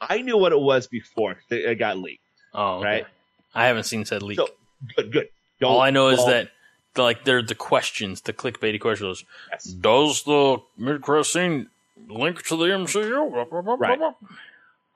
I 0.00 0.22
knew 0.22 0.38
what 0.38 0.52
it 0.52 0.60
was 0.60 0.86
before 0.86 1.36
it 1.50 1.78
got 1.78 1.98
leaked. 1.98 2.22
Oh, 2.54 2.76
okay. 2.76 2.84
Right. 2.86 3.06
I 3.54 3.66
haven't 3.66 3.84
seen 3.84 4.04
said 4.06 4.22
leak. 4.22 4.38
So 4.38 4.48
good, 4.96 5.12
good. 5.12 5.28
Don't, 5.60 5.72
All 5.72 5.80
I 5.80 5.90
know 5.90 6.08
is 6.08 6.24
that 6.24 6.50
like 6.96 7.24
they're 7.24 7.42
the 7.42 7.54
questions, 7.54 8.22
the 8.22 8.32
clickbaity 8.32 8.80
questions. 8.80 9.24
yes. 9.50 9.64
Does 9.64 10.22
the 10.22 10.58
mid 10.78 11.02
credit 11.02 11.24
scene 11.24 11.68
link 12.08 12.42
to 12.44 12.56
the 12.56 12.64
MCU? 12.64 13.78
Right. 13.78 14.00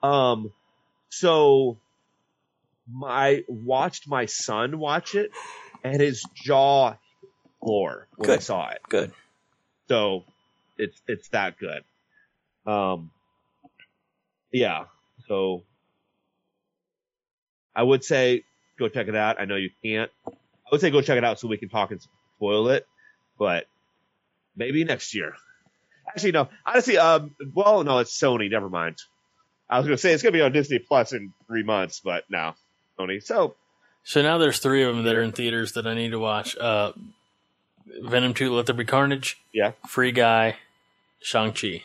Um, 0.01 0.51
so 1.09 1.77
my 2.91 3.43
watched 3.47 4.07
my 4.07 4.25
son 4.25 4.79
watch 4.79 5.13
it, 5.15 5.31
and 5.85 6.01
his 6.01 6.23
jaw 6.33 6.95
floor 7.61 8.07
when 8.15 8.31
I 8.31 8.39
saw 8.39 8.69
it. 8.69 8.79
Good. 8.89 9.11
So 9.87 10.23
it's 10.77 10.99
it's 11.07 11.29
that 11.29 11.57
good. 11.59 11.83
Um, 12.65 13.11
yeah. 14.51 14.85
So 15.27 15.63
I 17.75 17.83
would 17.83 18.03
say 18.03 18.43
go 18.79 18.89
check 18.89 19.07
it 19.07 19.15
out. 19.15 19.39
I 19.39 19.45
know 19.45 19.55
you 19.55 19.69
can't. 19.83 20.09
I 20.27 20.31
would 20.71 20.81
say 20.81 20.89
go 20.89 21.01
check 21.01 21.17
it 21.17 21.23
out 21.23 21.39
so 21.39 21.47
we 21.47 21.57
can 21.57 21.69
talk 21.69 21.91
and 21.91 22.01
spoil 22.37 22.69
it, 22.69 22.87
but 23.37 23.65
maybe 24.55 24.83
next 24.83 25.13
year. 25.13 25.35
Actually, 26.07 26.31
no. 26.31 26.49
Honestly, 26.65 26.97
um, 26.97 27.35
well, 27.53 27.83
no, 27.83 27.99
it's 27.99 28.19
Sony. 28.19 28.49
Never 28.49 28.69
mind. 28.69 28.97
I 29.69 29.77
was 29.77 29.87
gonna 29.87 29.99
say 29.99 30.13
it's 30.13 30.23
gonna 30.23 30.33
be 30.33 30.41
on 30.41 30.51
Disney 30.51 30.79
Plus 30.79 31.13
in 31.13 31.31
three 31.45 31.63
months, 31.63 32.01
but 32.03 32.23
no, 32.29 32.53
Sony. 32.99 33.21
So 33.21 33.55
So 34.05 34.21
now 34.21 34.37
there's 34.37 34.59
three 34.59 34.83
of 34.83 34.95
them 34.95 35.03
that 35.05 35.15
are 35.15 35.23
in 35.23 35.31
theaters 35.31 35.73
that 35.73 35.87
I 35.87 35.95
need 35.95 36.11
to 36.11 36.19
watch. 36.19 36.55
Uh, 36.55 36.93
Venom 38.01 38.35
2, 38.35 38.53
Let 38.53 38.67
There 38.67 38.75
Be 38.75 38.85
Carnage, 38.85 39.41
Yeah. 39.51 39.71
Free 39.87 40.11
Guy, 40.11 40.57
Shang-Chi. 41.21 41.81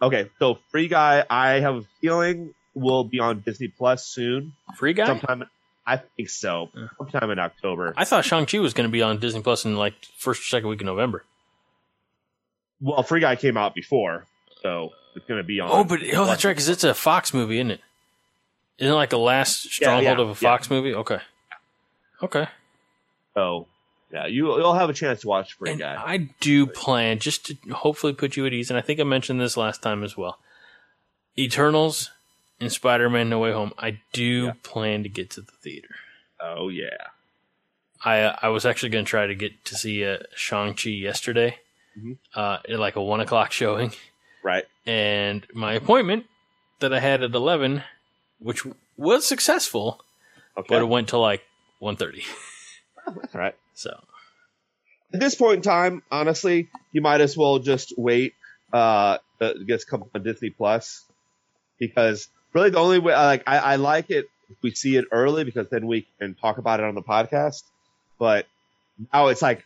Okay, 0.00 0.30
so 0.38 0.58
Free 0.70 0.86
Guy, 0.86 1.24
I 1.28 1.60
have 1.60 1.74
a 1.74 1.82
feeling 2.00 2.54
will 2.74 3.02
be 3.02 3.18
on 3.18 3.40
Disney 3.40 3.68
Plus 3.68 4.06
soon. 4.06 4.52
Free 4.76 4.92
Guy? 4.92 5.06
Sometime, 5.06 5.48
I 5.84 5.96
think 5.96 6.28
so. 6.28 6.70
Yeah. 6.76 6.86
Sometime 6.96 7.30
in 7.30 7.40
October. 7.40 7.92
I 7.96 8.04
thought 8.04 8.24
Shang-Chi 8.24 8.60
was 8.60 8.72
going 8.72 8.88
to 8.88 8.92
be 8.92 9.02
on 9.02 9.18
Disney 9.18 9.42
Plus 9.42 9.64
in 9.64 9.76
like 9.76 9.94
first 10.16 10.42
or 10.42 10.44
second 10.44 10.68
week 10.68 10.80
of 10.80 10.86
November. 10.86 11.24
Well, 12.80 13.02
Free 13.02 13.20
Guy 13.20 13.34
came 13.34 13.56
out 13.56 13.74
before, 13.74 14.26
so 14.62 14.90
it's 15.16 15.26
going 15.26 15.38
to 15.38 15.44
be 15.44 15.58
on. 15.58 15.70
Oh, 15.72 15.82
but 15.82 15.98
oh, 16.14 16.24
that's 16.24 16.44
right, 16.44 16.52
because 16.52 16.68
it's 16.68 16.84
a 16.84 16.94
Fox 16.94 17.34
movie, 17.34 17.58
isn't 17.58 17.72
it? 17.72 17.80
Isn't 18.78 18.92
it 18.92 18.96
like 18.96 19.12
a 19.12 19.18
last 19.18 19.72
stronghold 19.72 20.18
yeah, 20.18 20.22
of 20.24 20.28
a 20.28 20.34
Fox 20.36 20.70
movie? 20.70 20.94
Okay. 20.94 21.18
Okay. 22.22 22.46
So, 23.34 23.66
yeah, 24.12 24.26
you 24.26 24.46
you'll 24.56 24.74
have 24.74 24.90
a 24.90 24.94
chance 24.94 25.20
to 25.22 25.28
watch 25.28 25.54
Free 25.54 25.70
And 25.72 25.80
Guy. 25.80 25.94
I 25.96 26.28
do 26.40 26.66
plan 26.66 27.18
just 27.18 27.46
to 27.46 27.56
hopefully 27.74 28.12
put 28.12 28.36
you 28.36 28.46
at 28.46 28.52
ease, 28.52 28.70
and 28.70 28.78
I 28.78 28.80
think 28.82 29.00
I 29.00 29.04
mentioned 29.04 29.40
this 29.40 29.56
last 29.56 29.82
time 29.82 30.04
as 30.04 30.16
well. 30.16 30.38
Eternals 31.36 32.10
and 32.60 32.70
Spider-Man: 32.70 33.28
No 33.28 33.40
Way 33.40 33.52
Home. 33.52 33.72
I 33.78 33.98
do 34.12 34.44
Yeah. 34.46 34.52
plan 34.62 35.02
to 35.02 35.08
get 35.08 35.30
to 35.30 35.40
the 35.40 35.52
theater. 35.52 35.96
oh 36.40 36.68
yeah. 36.68 37.08
I 38.04 38.20
uh, 38.20 38.36
I 38.42 38.48
was 38.48 38.66
actually 38.66 38.90
going 38.90 39.04
to 39.06 39.08
try 39.08 39.26
to 39.26 39.34
get 39.34 39.64
to 39.66 39.74
see 39.74 40.04
uh, 40.04 40.18
Shang 40.36 40.74
Chi 40.74 40.90
yesterday, 40.90 41.58
Mhm. 41.98 42.18
uh, 42.34 42.58
at 42.68 42.78
like 42.78 42.96
a 42.96 43.02
one 43.02 43.20
o'clock 43.20 43.50
showing, 43.50 43.92
Right. 44.42 44.64
and 44.86 45.46
my 45.54 45.72
appointment 45.72 46.26
that 46.80 46.92
I 46.92 47.00
had 47.00 47.22
at 47.22 47.34
eleven, 47.34 47.82
which 48.38 48.62
was 48.96 49.26
successful, 49.26 50.04
Okay. 50.56 50.66
but 50.68 50.82
it 50.82 50.86
went 50.88 51.08
to 51.08 51.18
like 51.18 51.42
1.30. 51.82 52.22
That's 53.20 53.34
all 53.34 53.40
right. 53.40 53.54
So 53.74 53.90
At 55.12 55.20
this 55.20 55.34
point 55.34 55.56
in 55.56 55.62
time, 55.62 56.02
honestly, 56.10 56.68
you 56.92 57.00
might 57.02 57.20
as 57.20 57.36
well 57.36 57.58
just 57.58 57.94
wait. 57.96 58.34
Uh, 58.72 59.18
uh, 59.40 59.52
gets 59.66 59.84
come 59.84 60.04
on 60.14 60.22
Disney 60.22 60.50
Plus 60.50 61.04
because 61.78 62.28
really 62.52 62.70
the 62.70 62.78
only 62.78 62.98
way, 62.98 63.14
like, 63.14 63.42
I, 63.46 63.58
I 63.58 63.76
like 63.76 64.10
it 64.10 64.26
if 64.50 64.56
we 64.62 64.72
see 64.72 64.96
it 64.96 65.04
early 65.12 65.44
because 65.44 65.68
then 65.70 65.86
we 65.86 66.06
can 66.18 66.34
talk 66.34 66.58
about 66.58 66.80
it 66.80 66.86
on 66.86 66.94
the 66.94 67.02
podcast. 67.02 67.62
But 68.18 68.46
now 69.12 69.28
it's 69.28 69.42
like 69.42 69.64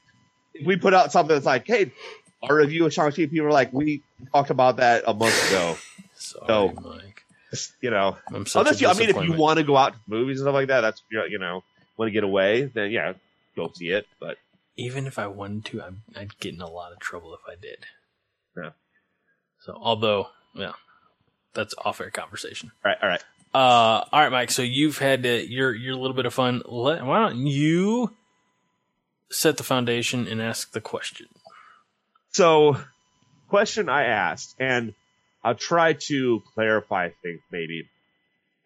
if 0.54 0.66
we 0.66 0.76
put 0.76 0.94
out 0.94 1.12
something 1.12 1.34
that's 1.34 1.46
like, 1.46 1.66
hey, 1.66 1.92
our 2.42 2.56
review 2.56 2.86
of 2.86 2.92
Shang 2.92 3.10
Chi, 3.10 3.26
people 3.26 3.46
are 3.46 3.52
like, 3.52 3.72
we 3.72 4.02
talked 4.32 4.50
about 4.50 4.76
that 4.78 5.04
a 5.06 5.14
month 5.14 5.48
ago. 5.48 5.76
sorry, 6.14 6.46
So- 6.46 6.72
Mike. 6.82 7.22
You 7.80 7.88
know, 7.88 8.18
unless 8.30 8.78
you, 8.78 8.88
I 8.88 8.92
mean, 8.92 9.08
if 9.08 9.16
you 9.22 9.32
want 9.32 9.56
to 9.58 9.64
go 9.64 9.74
out 9.74 9.94
to 9.94 9.98
movies 10.06 10.38
and 10.38 10.44
stuff 10.44 10.52
like 10.52 10.68
that, 10.68 10.82
that's 10.82 11.02
you 11.10 11.38
know, 11.38 11.64
want 11.98 12.08
to 12.08 12.12
get 12.12 12.24
away, 12.24 12.64
then 12.64 12.90
yeah, 12.90 13.14
go 13.56 13.70
see 13.74 13.88
it. 13.88 14.06
But 14.20 14.38
even 14.76 15.06
if 15.06 15.18
I 15.18 15.26
wanted 15.26 15.64
to, 15.66 15.82
I'd, 15.82 15.96
I'd 16.16 16.38
get 16.38 16.54
in 16.54 16.60
a 16.60 16.70
lot 16.70 16.92
of 16.92 17.00
trouble 17.00 17.34
if 17.34 17.40
I 17.46 17.60
did. 17.60 17.84
Yeah. 18.56 18.70
So, 19.60 19.76
although, 19.78 20.28
yeah, 20.54 20.72
that's 21.54 21.74
off 21.84 22.00
air 22.00 22.10
conversation. 22.10 22.70
all 22.84 22.92
right, 22.92 22.98
all 23.02 23.08
right. 23.08 23.22
Uh, 23.54 24.04
all 24.12 24.20
right, 24.20 24.30
Mike. 24.32 24.50
So 24.50 24.62
you've 24.62 24.98
had 24.98 25.24
uh, 25.26 25.30
your 25.30 25.74
your 25.74 25.94
little 25.96 26.14
bit 26.14 26.26
of 26.26 26.34
fun. 26.34 26.62
Let, 26.66 27.04
why 27.04 27.20
don't 27.20 27.46
you 27.46 28.14
set 29.30 29.56
the 29.56 29.62
foundation 29.62 30.28
and 30.28 30.40
ask 30.40 30.72
the 30.72 30.80
question? 30.80 31.26
So, 32.30 32.76
question 33.48 33.88
I 33.88 34.04
asked, 34.04 34.54
and 34.60 34.94
I'll 35.42 35.54
try 35.54 35.94
to 35.94 36.42
clarify 36.54 37.10
things 37.22 37.40
maybe, 37.50 37.88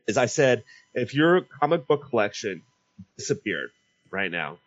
as 0.09 0.19
I 0.19 0.27
said, 0.27 0.65
if 0.95 1.15
your 1.15 1.43
comic 1.43 1.87
book 1.87 2.09
collection 2.11 2.63
disappeared 3.17 3.71
right 4.11 4.31
now, 4.31 4.59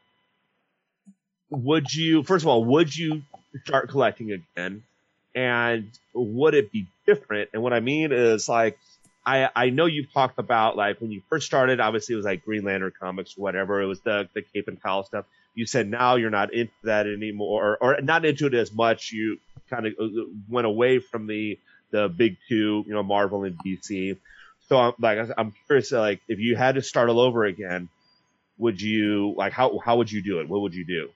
would 1.50 1.94
you, 1.94 2.24
first 2.24 2.44
of 2.44 2.48
all, 2.48 2.66
would 2.66 2.96
you 2.96 3.24
start 3.64 3.90
collecting 3.90 4.32
again? 4.32 4.84
And 5.34 5.92
would 6.14 6.54
it 6.54 6.72
be 6.72 6.88
different? 7.06 7.50
And 7.54 7.62
what 7.62 7.74
I 7.74 7.82
mean 7.82 8.12
is 8.12 8.48
like, 8.48 8.78
I, 9.26 9.50
I 9.56 9.70
know 9.70 9.86
you've 9.86 10.14
talked 10.14 10.40
about 10.40 10.78
like 10.78 11.02
when 11.02 11.12
you 11.12 11.22
first 11.30 11.46
started, 11.46 11.80
obviously 11.80 12.14
it 12.14 12.18
was 12.18 12.26
like 12.26 12.46
Green 12.46 12.64
Lantern 12.64 12.94
comics 12.98 13.38
or 13.38 13.42
whatever. 13.42 13.82
It 13.82 13.88
was 13.88 14.00
the, 14.02 14.30
the 14.34 14.44
Cape 14.44 14.68
and 14.68 14.82
Cowl 14.82 15.04
stuff. 15.04 15.26
You 15.56 15.66
said 15.66 15.90
now 15.90 16.16
you're 16.16 16.30
not 16.30 16.54
into 16.54 16.74
that 16.84 17.08
anymore 17.08 17.78
or, 17.82 17.96
or 17.98 18.02
not 18.02 18.24
into 18.24 18.48
it 18.48 18.54
as 18.54 18.72
much. 18.72 19.12
You 19.12 19.40
kind 19.70 19.88
of 19.88 19.94
uh, 20.00 20.08
went 20.48 20.68
away 20.68 21.00
from 21.00 21.28
the, 21.28 21.58
the 21.92 22.08
big 22.08 22.38
two, 22.48 22.84
you 22.88 22.94
know, 22.94 23.04
Marvel 23.04 23.44
and 23.44 23.58
DC. 23.66 24.18
So 24.70 24.78
I'm 24.78 24.94
like, 25.00 25.30
I'm 25.38 25.54
curious, 25.68 25.92
like 25.92 26.22
if 26.28 26.40
you 26.40 26.56
had 26.56 26.76
to 26.76 26.82
start 26.82 27.10
all 27.10 27.20
over 27.20 27.46
again, 27.46 27.90
would 28.58 28.82
you 28.82 29.34
like, 29.38 29.54
how, 29.54 29.80
how 29.84 29.98
would 29.98 30.12
you 30.12 30.22
do 30.22 30.40
it? 30.40 30.50
What 30.50 30.62
would 30.62 30.74
you 30.74 30.86
do? 30.86 31.10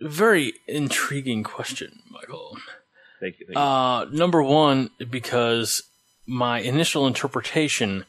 Very 0.00 0.54
intriguing 0.66 1.44
question, 1.44 2.02
Michael. 2.10 2.56
Thank 3.20 3.38
you. 3.38 3.46
Thank 3.46 3.56
you. 3.56 3.62
Uh, 3.62 4.04
number 4.10 4.42
one, 4.42 4.90
because 5.10 5.82
my 6.26 6.60
initial 6.60 7.06
interpretation 7.06 8.04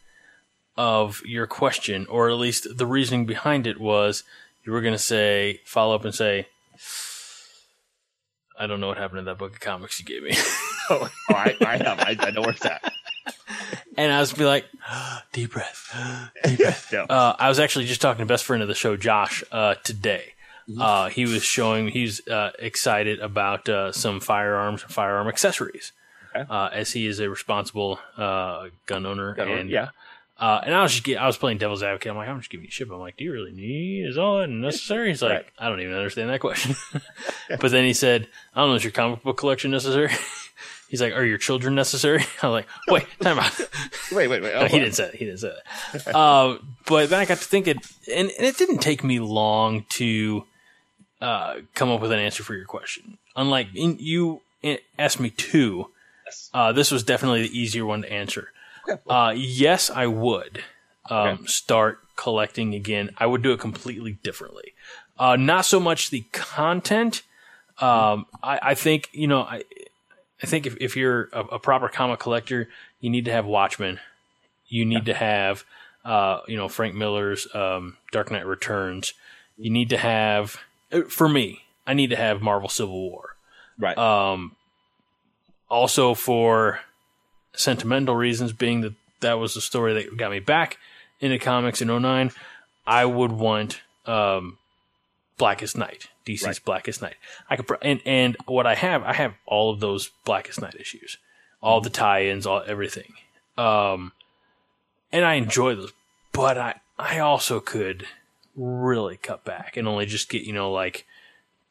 of 0.75 1.21
your 1.25 1.45
question, 1.45 2.07
or 2.07 2.29
at 2.29 2.37
least 2.37 2.77
the 2.77 2.85
reasoning 2.87 3.25
behind 3.25 3.67
it, 3.67 3.79
was 3.79 4.23
you 4.65 4.71
were 4.71 4.81
going 4.81 4.93
to 4.93 4.99
say, 4.99 5.61
follow 5.65 5.93
up 5.93 6.05
and 6.05 6.15
say, 6.15 6.47
I 8.57 8.65
don't 8.65 8.79
know 8.79 8.87
what 8.87 8.97
happened 8.97 9.19
to 9.19 9.23
that 9.25 9.37
book 9.37 9.53
of 9.53 9.59
comics 9.59 9.99
you 9.99 10.05
gave 10.05 10.23
me. 10.23 10.31
oh, 10.89 11.09
I, 11.29 11.55
I 11.61 11.77
have, 11.77 11.99
I, 11.99 12.15
I 12.19 12.31
know 12.31 12.41
where 12.41 12.51
it's 12.51 12.65
at. 12.65 12.91
And 13.97 14.11
I 14.11 14.19
was 14.19 14.33
be 14.33 14.45
like, 14.45 14.65
deep 15.31 15.51
breath. 15.51 15.89
Yeah. 16.91 17.03
Uh, 17.09 17.35
I 17.37 17.49
was 17.49 17.59
actually 17.59 17.85
just 17.85 18.01
talking 18.01 18.19
to 18.19 18.25
best 18.25 18.43
friend 18.43 18.61
of 18.61 18.67
the 18.67 18.75
show, 18.75 18.95
Josh, 18.97 19.43
uh, 19.51 19.75
today. 19.83 20.33
Uh, 20.79 21.09
he 21.09 21.25
was 21.25 21.43
showing 21.43 21.89
he's 21.89 22.25
uh, 22.27 22.51
excited 22.57 23.19
about 23.19 23.67
uh, 23.67 23.91
some 23.91 24.19
firearms, 24.21 24.81
firearm 24.83 25.27
accessories, 25.27 25.91
Okay. 26.33 26.45
uh, 26.49 26.69
as 26.71 26.93
he 26.93 27.05
is 27.05 27.19
a 27.19 27.29
responsible 27.29 27.99
uh, 28.17 28.67
gun 28.85 29.05
owner. 29.05 29.35
Gun 29.35 29.49
and 29.49 29.69
yeah. 29.69 29.89
uh, 30.39 30.61
and 30.65 30.73
I 30.73 30.81
was 30.81 30.97
just 30.99 31.17
I 31.17 31.27
was 31.27 31.35
playing 31.37 31.57
devil's 31.57 31.83
advocate. 31.83 32.09
I'm 32.11 32.15
like, 32.17 32.29
I'm 32.29 32.39
just 32.39 32.49
giving 32.49 32.63
you 32.63 32.71
shit. 32.71 32.89
I'm 32.89 32.97
like, 32.99 33.17
do 33.17 33.25
you 33.25 33.33
really 33.33 33.51
need? 33.51 34.05
Is 34.07 34.17
all 34.17 34.39
that 34.39 34.47
necessary? 34.47 35.09
He's 35.09 35.21
like, 35.21 35.31
Right. 35.33 35.45
I 35.59 35.67
don't 35.67 35.81
even 35.81 35.93
understand 35.95 36.29
that 36.29 36.39
question. 36.39 36.75
but 37.59 37.69
then 37.71 37.83
he 37.83 37.93
said, 37.93 38.29
I 38.55 38.61
don't 38.61 38.69
know, 38.69 38.75
is 38.75 38.83
your 38.85 38.91
comic 38.91 39.21
book 39.21 39.37
collection 39.37 39.69
necessary? 39.71 40.11
He's 40.93 41.01
like, 41.01 41.13
are 41.13 41.25
your 41.25 41.39
children 41.39 41.73
necessary? 41.73 42.23
I'm 42.43 42.51
like, 42.51 42.67
wait, 42.87 43.07
time 43.19 43.39
out. 43.39 43.51
Wait, 44.11 44.27
wait, 44.27 44.43
wait. 44.43 44.53
No, 44.53 44.65
he 44.67 44.77
didn't 44.77 44.93
say 44.93 45.05
that. 45.05 45.15
He 45.15 45.25
didn't 45.25 45.39
say 45.39 45.51
that. 46.03 46.15
uh, 46.15 46.59
but 46.85 47.09
then 47.09 47.19
I 47.19 47.25
got 47.25 47.39
to 47.39 47.43
thinking, 47.43 47.81
and, 48.13 48.29
and 48.29 48.45
it 48.45 48.57
didn't 48.57 48.77
take 48.77 49.03
me 49.03 49.19
long 49.19 49.85
to 49.89 50.45
uh, 51.19 51.55
come 51.73 51.89
up 51.89 51.99
with 51.99 52.11
an 52.11 52.19
answer 52.19 52.43
for 52.43 52.53
your 52.53 52.65
question. 52.65 53.17
Unlike 53.35 53.69
in, 53.73 53.97
you 53.99 54.41
asked 54.99 55.19
me 55.19 55.31
two, 55.31 55.87
Yes. 56.27 56.51
uh, 56.53 56.71
this 56.73 56.91
was 56.91 57.01
definitely 57.03 57.41
the 57.41 57.57
easier 57.59 57.87
one 57.87 58.03
to 58.03 58.11
answer. 58.13 58.49
Uh, 59.09 59.33
yes, 59.35 59.89
I 59.89 60.05
would 60.05 60.63
um, 61.09 61.17
Okay. 61.29 61.45
start 61.47 62.01
collecting 62.15 62.75
again. 62.75 63.09
I 63.17 63.25
would 63.25 63.41
do 63.41 63.51
it 63.51 63.59
completely 63.59 64.19
differently. 64.21 64.73
Uh, 65.17 65.37
not 65.37 65.65
so 65.65 65.79
much 65.79 66.11
the 66.11 66.21
content. 66.33 67.23
Um, 67.79 68.27
I, 68.43 68.59
I 68.61 68.73
think 68.75 69.09
you 69.11 69.25
know. 69.25 69.41
I, 69.41 69.63
I 70.43 70.45
think 70.45 70.67
if, 70.67 70.75
if 70.81 70.97
you're 70.97 71.29
a, 71.31 71.39
a 71.39 71.59
proper 71.59 71.87
comic 71.87 72.19
collector, 72.19 72.69
you 72.99 73.09
need 73.09 73.25
to 73.25 73.31
have 73.31 73.45
Watchmen. 73.45 73.99
You 74.67 74.85
need 74.85 75.05
to 75.05 75.13
have, 75.13 75.63
uh, 76.03 76.41
you 76.47 76.57
know, 76.57 76.67
Frank 76.67 76.95
Miller's 76.95 77.47
um, 77.55 77.95
Dark 78.11 78.29
Knight 78.29 78.45
Returns. 78.45 79.13
You 79.57 79.69
need 79.69 79.89
to 79.89 79.97
have, 79.97 80.57
uh, 80.91 81.03
for 81.03 81.29
me, 81.29 81.63
I 81.87 81.93
need 81.93 82.09
to 82.09 82.17
have 82.17 82.41
Marvel 82.41 82.67
Civil 82.67 83.09
War. 83.09 83.35
Right. 83.79 83.97
Um, 83.97 84.55
also 85.69 86.13
for 86.13 86.81
sentimental 87.55 88.15
reasons, 88.15 88.51
being 88.51 88.81
that 88.81 88.93
that 89.21 89.39
was 89.39 89.53
the 89.53 89.61
story 89.61 89.93
that 89.93 90.17
got 90.17 90.29
me 90.29 90.39
back 90.39 90.77
into 91.21 91.39
comics 91.39 91.81
in 91.81 91.87
09, 91.87 92.31
I 92.85 93.05
would 93.05 93.31
want 93.31 93.81
um, 94.05 94.57
Blackest 95.37 95.77
Night, 95.77 96.07
DC's 96.25 96.43
Right. 96.45 96.59
Blackest 96.65 97.01
Night. 97.01 97.15
I 97.49 97.55
could, 97.55 97.67
pr- 97.67 97.75
and 97.81 98.01
and 98.05 98.37
what 98.45 98.67
I 98.67 98.75
have, 98.75 99.03
I 99.03 99.13
have 99.13 99.33
all 99.45 99.71
of 99.71 99.79
those 99.79 100.09
Blackest 100.25 100.61
Night 100.61 100.75
issues, 100.79 101.17
all 101.61 101.81
the 101.81 101.89
tie-ins, 101.89 102.45
all 102.45 102.63
everything, 102.65 103.13
um, 103.57 104.11
and 105.11 105.25
I 105.25 105.35
enjoy 105.35 105.75
those. 105.75 105.93
But 106.31 106.57
I 106.57 106.79
I 106.97 107.19
also 107.19 107.59
could 107.59 108.05
really 108.55 109.17
cut 109.17 109.43
back 109.43 109.75
and 109.77 109.87
only 109.87 110.05
just 110.05 110.29
get 110.29 110.43
you 110.43 110.53
know 110.53 110.71
like 110.71 111.05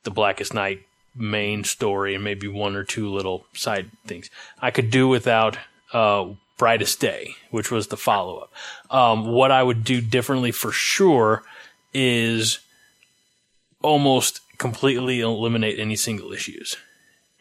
the 0.03 0.11
Blackest 0.11 0.53
Night 0.55 0.83
main 1.15 1.63
story 1.63 2.15
and 2.15 2.25
maybe 2.25 2.49
one 2.49 2.75
or 2.75 2.85
two 2.85 3.09
little 3.09 3.45
side 3.53 3.91
things. 4.07 4.31
I 4.61 4.71
could 4.71 4.91
do 4.91 5.07
without 5.09 5.59
uh, 5.93 6.31
Brightest 6.59 7.01
Day, 7.01 7.35
which 7.51 7.71
was 7.71 7.89
the 7.89 7.97
follow 7.97 8.39
up. 8.39 8.53
Um, 8.91 9.27
what 9.33 9.51
I 9.51 9.63
would 9.63 9.85
do 9.85 10.01
differently 10.01 10.53
for 10.53 10.73
sure 10.73 11.43
is 11.93 12.61
almost 13.83 14.41
completely 14.59 15.21
eliminate 15.21 15.79
any 15.79 15.97
single 15.97 16.33
issues 16.33 16.77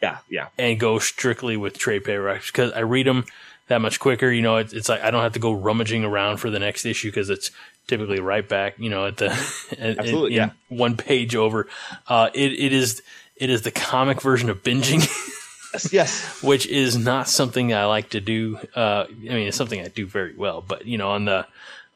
yeah, 0.02 0.18
yeah. 0.28 0.48
and 0.58 0.78
go 0.78 0.98
strictly 0.98 1.56
with 1.56 1.78
trade 1.78 2.04
paperbacks 2.04 2.46
because 2.46 2.72
I 2.72 2.80
read 2.80 3.06
them 3.06 3.24
that 3.68 3.80
much 3.80 4.00
quicker. 4.00 4.30
You 4.30 4.42
know, 4.42 4.56
it's, 4.56 4.72
it's 4.72 4.88
like 4.88 5.00
I 5.02 5.10
don't 5.10 5.22
have 5.22 5.34
to 5.34 5.38
go 5.38 5.52
rummaging 5.52 6.04
around 6.04 6.38
for 6.38 6.50
the 6.50 6.58
next 6.58 6.84
issue 6.84 7.08
because 7.08 7.30
it's 7.30 7.50
typically 7.86 8.20
right 8.20 8.46
back, 8.46 8.78
you 8.78 8.90
know, 8.90 9.06
at 9.06 9.16
the 9.16 9.26
Absolutely, 9.78 10.36
in, 10.36 10.36
yeah. 10.36 10.50
one 10.68 10.96
page 10.96 11.36
over. 11.36 11.68
Uh, 12.08 12.30
it 12.34 12.52
it 12.52 12.72
is 12.72 13.02
it 13.36 13.48
is 13.48 13.62
the 13.62 13.70
comic 13.70 14.20
version 14.20 14.50
of 14.50 14.62
binging, 14.62 15.00
Yes, 15.72 15.92
yes. 15.92 16.42
which 16.42 16.66
is 16.66 16.96
not 16.96 17.28
something 17.28 17.72
I 17.72 17.86
like 17.86 18.10
to 18.10 18.20
do. 18.20 18.58
Uh, 18.74 19.06
I 19.08 19.12
mean, 19.12 19.48
it's 19.48 19.56
something 19.56 19.80
I 19.80 19.88
do 19.88 20.06
very 20.06 20.34
well, 20.34 20.60
but 20.60 20.84
you 20.84 20.98
know, 20.98 21.10
on 21.10 21.24
the 21.24 21.46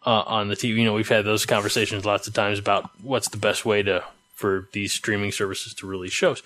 uh, 0.04 0.22
on 0.26 0.48
the 0.48 0.54
TV, 0.54 0.76
you 0.76 0.84
know, 0.84 0.94
we've 0.94 1.08
had 1.08 1.24
those 1.24 1.44
conversations 1.44 2.04
lots 2.04 2.28
of 2.28 2.34
times 2.34 2.60
about 2.60 2.90
what's 3.02 3.28
the 3.28 3.36
best 3.36 3.66
way 3.66 3.82
to 3.82 4.04
for 4.36 4.68
these 4.72 4.92
streaming 4.92 5.32
services 5.32 5.74
to 5.74 5.86
release 5.86 6.12
shows. 6.12 6.42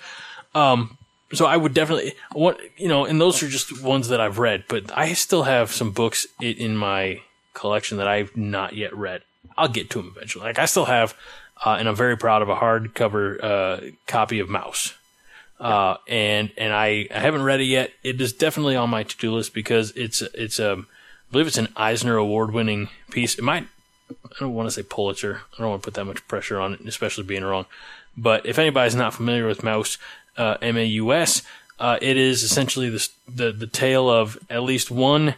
Um, 0.54 0.96
so 1.32 1.46
I 1.46 1.56
would 1.56 1.74
definitely 1.74 2.14
what 2.32 2.58
you 2.76 2.88
know, 2.88 3.04
and 3.04 3.20
those 3.20 3.42
are 3.42 3.48
just 3.48 3.82
ones 3.82 4.08
that 4.08 4.20
I've 4.20 4.38
read, 4.38 4.64
but 4.68 4.96
I 4.96 5.12
still 5.12 5.42
have 5.42 5.70
some 5.70 5.92
books 5.92 6.26
in 6.40 6.76
my 6.76 7.20
collection 7.54 7.98
that 7.98 8.08
I've 8.08 8.36
not 8.36 8.74
yet 8.74 8.96
read. 8.96 9.22
I'll 9.56 9.68
get 9.68 9.90
to 9.90 9.98
them 9.98 10.12
eventually. 10.16 10.44
Like 10.44 10.58
I 10.58 10.66
still 10.66 10.86
have, 10.86 11.14
uh, 11.64 11.76
and 11.78 11.88
I'm 11.88 11.94
very 11.94 12.16
proud 12.16 12.42
of 12.42 12.48
a 12.48 12.56
hardcover 12.56 13.42
uh, 13.42 13.90
copy 14.06 14.40
of 14.40 14.48
Maus. 14.48 14.94
Uh, 15.58 15.98
and 16.08 16.50
and 16.56 16.72
I, 16.72 17.06
I 17.14 17.20
haven't 17.20 17.42
read 17.42 17.60
it 17.60 17.64
yet. 17.64 17.92
It 18.02 18.20
is 18.20 18.32
definitely 18.32 18.76
on 18.76 18.90
my 18.90 19.02
to 19.02 19.16
do 19.16 19.34
list 19.34 19.52
because 19.52 19.92
it's 19.92 20.22
it's 20.22 20.58
um 20.58 20.86
I 21.28 21.32
believe 21.32 21.46
it's 21.46 21.58
an 21.58 21.68
Eisner 21.76 22.16
Award 22.16 22.52
winning 22.52 22.88
piece. 23.10 23.38
It 23.38 23.42
might 23.42 23.68
I 24.24 24.40
don't 24.40 24.54
want 24.54 24.66
to 24.68 24.70
say 24.70 24.82
Pulitzer. 24.82 25.42
I 25.54 25.60
don't 25.62 25.70
want 25.70 25.82
to 25.82 25.86
put 25.86 25.94
that 25.94 26.04
much 26.04 26.26
pressure 26.28 26.60
on 26.60 26.74
it, 26.74 26.80
especially 26.86 27.24
being 27.24 27.44
wrong. 27.44 27.66
But 28.16 28.44
if 28.46 28.58
anybody's 28.58 28.94
not 28.94 29.14
familiar 29.14 29.46
with 29.46 29.62
Maus, 29.62 29.98
uh, 30.36 30.56
M 30.60 30.76
A 30.76 30.84
U 30.84 31.12
S, 31.12 31.42
uh, 31.78 31.98
it 32.02 32.16
is 32.16 32.42
essentially 32.42 32.90
the, 32.90 33.08
the 33.28 33.52
the 33.52 33.66
tale 33.66 34.10
of 34.10 34.38
at 34.48 34.62
least 34.62 34.90
one 34.90 35.36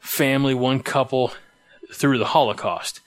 family, 0.00 0.54
one 0.54 0.80
couple 0.80 1.32
through 1.92 2.18
the 2.18 2.26
Holocaust. 2.26 3.00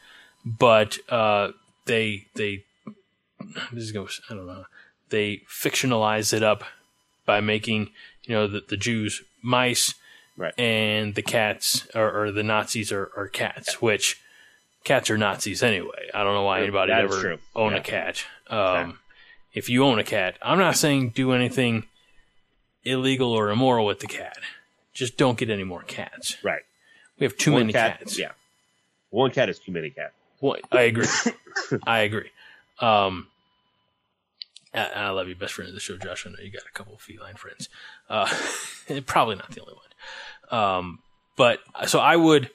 But 0.46 0.98
uh, 1.10 1.52
they 1.86 2.28
they 2.36 2.64
this 3.72 3.92
goes 3.92 4.22
I 4.30 4.34
don't 4.34 4.48
know 4.48 4.66
they 5.10 5.42
fictionalize 5.50 6.34
it 6.34 6.44
up 6.44 6.64
by 7.26 7.40
making 7.40 7.90
you 8.24 8.36
know 8.36 8.48
the, 8.48 8.62
the 8.68 8.78
Jews 8.78 9.22
mice 9.42 9.94
Right. 10.38 10.54
and 10.60 11.16
the 11.16 11.22
cats 11.22 11.88
or, 11.96 12.12
or 12.24 12.32
the 12.34 12.44
Nazis 12.44 12.92
are, 12.92 13.10
are 13.16 13.30
cats, 13.30 13.82
which 13.82 14.20
cats 14.86 15.10
are 15.10 15.18
Nazis 15.18 15.62
anyway. 15.62 16.10
I 16.14 16.24
don't 16.24 16.34
know 16.34 16.44
why 16.44 16.62
anybody 16.62 16.94
That 16.94 17.03
ever 17.03 17.38
own 17.56 17.74
Yeah. 17.74 17.78
a 17.80 17.82
cat. 17.82 18.26
Um, 18.49 18.99
If 19.53 19.70
you 19.70 19.84
own 19.86 19.99
a 19.99 20.03
cat, 20.03 20.38
I'm 20.41 20.57
not 20.57 20.76
saying 20.78 21.10
do 21.10 21.32
anything 21.34 21.88
illegal 22.84 23.32
or 23.34 23.49
immoral 23.49 23.86
with 23.86 23.99
the 23.99 24.07
cat. 24.07 24.38
Just 24.94 25.18
don't 25.18 25.38
get 25.38 25.49
any 25.49 25.64
more 25.64 25.82
cats. 25.84 26.38
Right. 26.44 26.64
We 27.20 27.26
have 27.26 27.36
too 27.38 27.52
One 27.53 27.62
many 27.62 27.74
cat, 27.74 27.99
cats. 27.99 28.18
Yeah. 28.20 28.32
One 29.10 29.32
cat 29.32 29.49
is 29.49 29.60
too 29.60 29.72
many 29.72 29.90
cats. 29.90 30.14
Well, 30.41 30.57
I 30.72 30.82
agree. 30.84 31.07
I 31.88 31.99
agree. 31.99 32.30
Um, 32.80 33.28
I, 34.74 34.88
I 34.95 35.10
love 35.10 35.28
you, 35.30 35.36
best 35.36 35.53
friend 35.53 35.70
of 35.70 35.74
the 35.74 35.80
show, 35.80 35.98
Josh. 35.98 36.28
I 36.28 36.30
know 36.32 36.36
you 36.41 36.52
got 36.52 36.64
a 36.70 36.74
couple 36.74 36.94
of 36.94 37.02
feline 37.02 37.36
friends. 37.36 37.70
Uh, 38.10 38.28
probably 39.06 39.36
not 39.36 39.52
the 39.52 39.62
only 39.62 39.74
one. 39.74 40.60
Um, 40.62 40.99
but 41.38 41.60
so 41.88 41.99
I 41.99 42.16
would, 42.18 42.49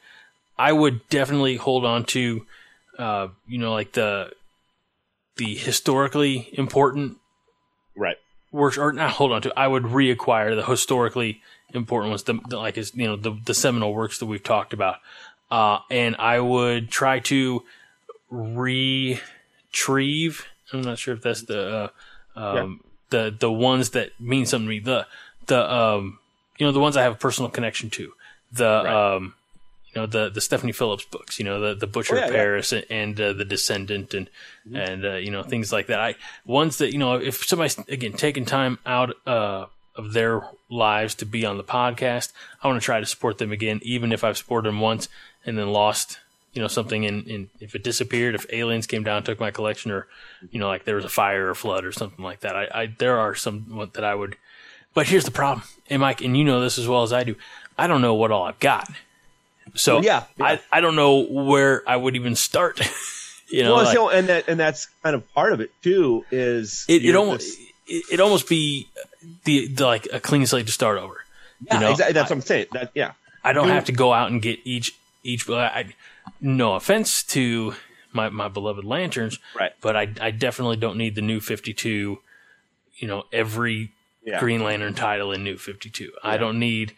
I 0.60 0.72
would 0.72 1.08
definitely 1.08 1.56
hold 1.56 1.84
on 1.84 2.04
to, 2.06 2.46
uh, 2.98 3.28
you 3.48 3.58
know, 3.58 3.72
like 3.72 3.92
the, 3.92 4.32
the 5.36 5.54
historically 5.54 6.50
important 6.52 7.16
Right. 7.96 8.18
works, 8.52 8.76
or 8.78 8.92
not 8.92 9.10
hold 9.12 9.32
on 9.32 9.42
to. 9.42 9.52
I 9.58 9.66
would 9.66 9.84
reacquire 9.84 10.54
the 10.54 10.64
historically 10.64 11.40
important 11.72 12.10
ones, 12.10 12.24
the, 12.24 12.38
the 12.48 12.56
like 12.58 12.76
is 12.76 12.92
you 12.94 13.06
know 13.06 13.16
the 13.16 13.32
the 13.44 13.54
seminal 13.54 13.94
works 13.94 14.18
that 14.18 14.26
we've 14.26 14.42
talked 14.42 14.72
about, 14.72 14.96
uh, 15.50 15.78
and 15.90 16.16
I 16.16 16.40
would 16.40 16.90
try 16.90 17.20
to 17.20 17.62
retrieve. 18.30 19.20
I'm 20.72 20.82
not 20.82 20.98
sure 20.98 21.14
if 21.14 21.22
that's 21.22 21.42
the 21.42 21.90
uh, 22.36 22.38
um, 22.38 22.84
the 23.10 23.34
the 23.38 23.50
ones 23.50 23.90
that 23.90 24.18
mean 24.20 24.46
something 24.46 24.66
to 24.66 24.70
me. 24.70 24.80
The 24.80 25.06
the 25.46 25.72
um, 25.72 26.18
you 26.58 26.66
know 26.66 26.72
the 26.72 26.80
ones 26.80 26.96
I 26.96 27.02
have 27.02 27.12
a 27.12 27.16
personal 27.16 27.50
connection 27.50 27.90
to. 27.90 28.12
The 28.52 28.66
Right. 28.68 29.14
um, 29.14 29.34
you 29.94 30.00
know 30.00 30.06
the 30.06 30.30
the 30.30 30.40
Stephanie 30.40 30.72
Phillips 30.72 31.04
books. 31.04 31.38
You 31.38 31.44
know 31.44 31.60
the 31.60 31.74
the 31.74 31.86
Butcher 31.86 32.14
Oh, 32.14 32.18
yeah, 32.18 32.24
of 32.26 32.30
yeah. 32.32 32.36
Paris 32.36 32.72
and, 32.72 32.84
and 32.90 33.20
uh, 33.20 33.32
the 33.32 33.44
Descendent 33.44 34.14
and 34.14 34.28
Mm-hmm. 34.66 34.76
and 34.76 35.04
uh, 35.06 35.14
you 35.16 35.30
know 35.30 35.42
things 35.42 35.72
like 35.72 35.86
that. 35.86 35.98
I 36.00 36.14
ones 36.44 36.76
that 36.78 36.92
you 36.92 36.98
know 36.98 37.14
if 37.14 37.44
somebody's 37.46 37.78
again 37.88 38.12
taking 38.12 38.44
time 38.44 38.78
out 38.84 39.16
uh, 39.26 39.66
of 39.96 40.12
their 40.12 40.42
lives 40.68 41.14
to 41.16 41.24
be 41.24 41.46
on 41.46 41.56
the 41.56 41.64
podcast, 41.64 42.32
I 42.62 42.68
want 42.68 42.80
to 42.80 42.84
try 42.84 43.00
to 43.00 43.06
support 43.06 43.38
them 43.38 43.52
again, 43.52 43.80
even 43.82 44.12
if 44.12 44.22
I've 44.22 44.36
supported 44.36 44.68
them 44.68 44.80
once 44.80 45.08
and 45.46 45.56
then 45.56 45.72
lost. 45.72 46.18
You 46.52 46.60
know 46.60 46.68
something 46.68 47.04
in, 47.04 47.22
in 47.24 47.48
if 47.60 47.74
it 47.76 47.82
disappeared, 47.84 48.34
if 48.34 48.44
aliens 48.52 48.86
came 48.86 49.02
down 49.04 49.18
and 49.18 49.24
took 49.26 49.38
my 49.40 49.50
collection, 49.52 49.90
or 49.92 50.08
you 50.50 50.58
know 50.60 50.66
like 50.68 50.84
there 50.84 50.96
was 50.96 51.04
a 51.04 51.08
fire 51.08 51.48
or 51.48 51.54
flood 51.54 51.84
or 51.84 51.92
something 51.92 52.24
like 52.24 52.40
that. 52.40 52.54
I, 52.56 52.68
I 52.74 52.86
there 52.98 53.18
are 53.18 53.34
some 53.36 53.88
that 53.94 54.02
I 54.04 54.14
would, 54.16 54.36
but 54.92 55.06
here's 55.06 55.24
the 55.24 55.30
problem, 55.30 55.64
and 55.88 56.00
Mike, 56.00 56.20
and 56.22 56.36
you 56.36 56.44
know 56.44 56.60
this 56.60 56.76
as 56.76 56.86
well 56.88 57.02
as 57.04 57.12
I 57.12 57.22
do. 57.24 57.36
I 57.78 57.86
don't 57.86 58.02
know 58.02 58.14
what 58.14 58.30
all 58.32 58.42
I've 58.44 58.58
got. 58.58 58.90
So 59.74 60.00
Yeah, 60.02 60.24
yeah. 60.38 60.44
I, 60.44 60.60
I 60.72 60.80
don't 60.80 60.96
know 60.96 61.20
where 61.20 61.82
I 61.88 61.96
would 61.96 62.16
even 62.16 62.34
start. 62.36 62.80
you 63.50 63.62
know, 63.62 63.74
well, 63.76 63.84
like- 64.06 64.14
and 64.16 64.28
that 64.28 64.48
and 64.48 64.58
that's 64.60 64.86
kind 65.02 65.14
of 65.14 65.32
part 65.34 65.52
of 65.52 65.60
it 65.60 65.70
too. 65.82 66.24
Is 66.30 66.84
it, 66.88 67.04
it 67.04 67.14
almost 67.16 67.58
it, 67.86 68.04
it 68.12 68.20
almost 68.20 68.48
be 68.48 68.88
the, 69.44 69.68
the 69.68 69.86
like 69.86 70.08
a 70.12 70.20
clean 70.20 70.46
slate 70.46 70.66
to 70.66 70.72
start 70.72 70.98
over. 70.98 71.24
yeah, 71.66 71.74
you 71.74 71.80
know, 71.80 71.90
exactly. 71.90 72.12
That's 72.14 72.30
what 72.30 72.36
I'm 72.36 72.42
saying. 72.42 72.66
That 72.72 72.90
yeah, 72.94 73.12
I 73.44 73.52
don't 73.52 73.68
Do- 73.68 73.72
have 73.74 73.84
to 73.86 73.92
go 73.92 74.12
out 74.12 74.30
and 74.30 74.40
get 74.42 74.58
each 74.64 74.94
each. 75.22 75.48
I, 75.48 75.64
I, 75.66 75.94
no 76.40 76.74
offense 76.74 77.22
to 77.24 77.74
my 78.12 78.28
my 78.28 78.48
beloved 78.48 78.84
lanterns, 78.84 79.38
Right. 79.58 79.72
But 79.80 79.96
I 79.96 80.08
I 80.20 80.30
definitely 80.30 80.76
don't 80.76 80.96
need 80.98 81.14
the 81.14 81.22
new 81.22 81.40
Fifty 81.40 81.72
Two. 81.74 82.20
You 82.96 83.08
know, 83.08 83.24
every 83.32 83.92
Yeah. 84.24 84.38
Green 84.40 84.62
Lantern 84.62 84.94
title 84.94 85.32
in 85.32 85.42
New 85.44 85.56
Fifty 85.56 85.90
Two. 85.90 86.12
I 86.22 86.36
don't 86.36 86.58
need. 86.58 86.94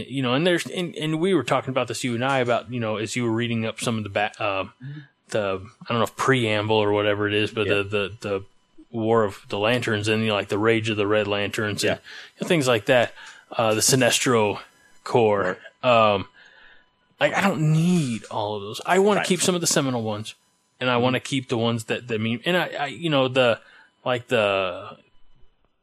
You 0.00 0.22
know, 0.22 0.34
and 0.34 0.46
there's 0.46 0.66
and, 0.66 0.94
and 0.96 1.20
we 1.20 1.34
were 1.34 1.42
talking 1.44 1.70
about 1.70 1.88
this 1.88 2.02
you 2.04 2.14
and 2.14 2.24
I 2.24 2.38
about 2.38 2.72
you 2.72 2.80
know 2.80 2.96
as 2.96 3.14
you 3.16 3.24
were 3.24 3.32
reading 3.32 3.66
up 3.66 3.80
some 3.80 3.98
of 3.98 4.04
the 4.04 4.08
ba- 4.10 4.32
uh, 4.38 4.64
the 5.30 5.60
I 5.82 5.88
don't 5.88 5.98
know 5.98 6.04
if 6.04 6.16
preamble 6.16 6.76
or 6.76 6.92
whatever 6.92 7.26
it 7.28 7.34
is, 7.34 7.50
but 7.50 7.66
Yeah. 7.66 7.74
the 7.74 7.82
the 7.84 8.12
the 8.20 8.44
War 8.90 9.24
of 9.24 9.38
the 9.48 9.58
Lanterns 9.58 10.06
and 10.08 10.22
you 10.22 10.28
know, 10.28 10.34
like 10.34 10.48
the 10.48 10.58
Rage 10.58 10.88
of 10.90 10.96
the 10.96 11.06
Red 11.06 11.26
Lanterns 11.26 11.82
and 11.84 11.98
you 11.98 12.42
know, 12.42 12.46
things 12.48 12.68
like 12.68 12.86
that. 12.86 13.12
Uh, 13.50 13.74
the 13.74 13.80
Sinestro 13.80 14.60
Corps. 15.04 15.58
Um, 15.82 16.26
like 17.20 17.34
I 17.34 17.40
don't 17.40 17.72
need 17.72 18.24
all 18.30 18.56
of 18.56 18.62
those. 18.62 18.80
I 18.86 18.98
want 18.98 19.18
Right. 19.18 19.24
to 19.24 19.28
keep 19.28 19.40
some 19.40 19.54
of 19.54 19.60
the 19.60 19.66
seminal 19.66 20.02
ones, 20.02 20.34
and 20.80 20.88
I 20.90 20.96
want 20.98 21.14
to 21.14 21.20
keep 21.20 21.48
the 21.48 21.58
ones 21.58 21.84
that 21.84 22.08
that 22.08 22.20
mean. 22.20 22.40
And 22.44 22.56
I, 22.56 22.66
I, 22.78 22.86
you 22.86 23.10
know, 23.10 23.28
the 23.28 23.60
like 24.04 24.28
the 24.28 24.96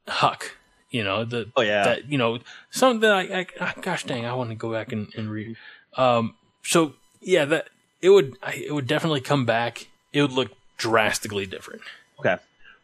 Huck. 0.08 0.56
You 0.92 1.04
know 1.04 1.24
the 1.24 1.52
Oh, 1.56 1.62
yeah. 1.62 1.84
that 1.84 2.12
you 2.12 2.18
know 2.18 2.40
some 2.72 3.00
that 3.02 3.12
I, 3.12 3.22
I 3.22 3.48
ah, 3.60 3.74
gosh 3.82 4.06
dang 4.06 4.26
I 4.26 4.34
want 4.34 4.50
to 4.50 4.56
go 4.56 4.72
back 4.72 4.92
and, 4.92 5.14
and 5.16 5.30
read. 5.30 5.56
Um, 5.96 6.36
so 6.64 6.94
yeah, 7.22 7.46
that 7.46 7.70
it 8.02 8.10
would 8.10 8.38
I, 8.42 8.54
it 8.54 8.74
would 8.74 8.88
definitely 8.88 9.22
come 9.22 9.46
back. 9.46 9.88
It 10.14 10.22
would 10.22 10.32
look 10.32 10.52
drastically 10.78 11.46
different. 11.46 11.82
Okay. 12.20 12.38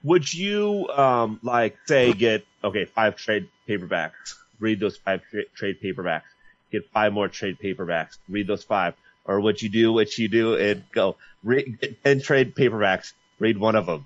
Would 0.03 0.31
you 0.31 0.87
um 0.89 1.39
like 1.41 1.77
say 1.85 2.13
get 2.13 2.45
okay 2.63 2.85
five 2.85 3.15
trade 3.15 3.47
paperbacks, 3.67 4.35
read 4.59 4.79
those 4.79 4.97
five 4.97 5.21
tra- 5.31 5.45
trade 5.55 5.77
paperbacks, 5.83 6.29
get 6.71 6.87
five 6.91 7.11
more 7.11 7.27
trade 7.27 7.57
paperbacks, 7.57 8.19
read 8.29 8.45
those 8.45 8.63
five, 8.63 8.93
or 9.25 9.39
would 9.41 9.61
you 9.61 9.69
do 9.69 9.91
what 9.91 10.15
you 10.19 10.27
do 10.27 10.55
and 10.55 10.83
go 10.91 11.15
read 11.43 11.79
get 11.81 12.03
ten 12.03 12.21
trade 12.21 12.53
paperbacks, 12.53 13.13
read 13.39 13.57
one 13.57 13.75
of 13.75 13.87
them, 13.87 14.05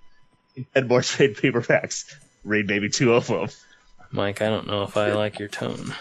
ten 0.73 0.88
more 0.88 1.01
trade 1.11 1.35
paperbacks, 1.35 2.15
read 2.45 2.67
maybe 2.67 2.88
two 2.88 3.13
of 3.13 3.27
them. 3.27 3.49
Mike, 4.11 4.41
I 4.41 4.49
don't 4.49 4.68
know 4.68 4.84
if 4.84 4.98
I 4.98 5.14
like 5.14 5.40
your 5.40 5.48
tone. 5.48 5.94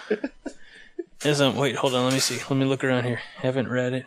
Isn't 1.24 1.56
wait, 1.56 1.76
hold 1.76 1.94
on, 1.94 2.05
let 2.05 2.12
me 2.12 2.20
see. 2.20 2.36
Let 2.36 2.52
me 2.52 2.64
look 2.64 2.85
around 2.85 3.05
here. 3.05 3.20
Haven't 3.36 3.68
read 3.68 3.93
it. 3.93 4.06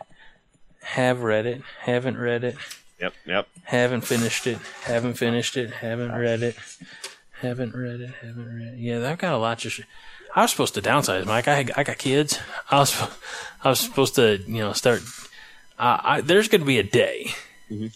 Have 0.82 1.22
read 1.22 1.46
it. 1.46 1.62
Haven't 1.80 2.16
read 2.16 2.42
it. 2.42 2.56
Yep, 3.00 3.14
yep. 3.26 3.48
Haven't 3.64 4.02
finished 4.02 4.46
it. 4.46 4.58
Haven't 4.84 5.14
finished 5.14 5.56
it. 5.56 5.70
Haven't 5.70 6.12
read 6.12 6.42
it. 6.42 6.56
Haven't 7.40 7.74
read 7.74 8.00
it. 8.00 8.10
Haven't 8.22 8.56
read 8.56 8.74
it. 8.74 8.78
Yeah, 8.78 9.10
I've 9.10 9.18
got 9.18 9.34
a 9.34 9.38
lot 9.38 9.58
to. 9.60 9.70
Sh- 9.70 9.82
I 10.34 10.42
was 10.42 10.50
supposed 10.50 10.74
to 10.74 10.82
downsize, 10.82 11.26
Mike. 11.26 11.48
I 11.48 11.66
I 11.76 11.82
got 11.84 11.98
kids. 11.98 12.38
I 12.70 12.78
was 12.78 13.00
I 13.62 13.68
was 13.68 13.80
supposed 13.80 14.14
to 14.16 14.38
you 14.46 14.58
know 14.58 14.72
start. 14.72 15.02
Uh, 15.78 15.98
I, 16.02 16.20
there's 16.20 16.48
going 16.48 16.60
to 16.60 16.66
be 16.66 16.78
a 16.78 16.82
day. 16.82 17.32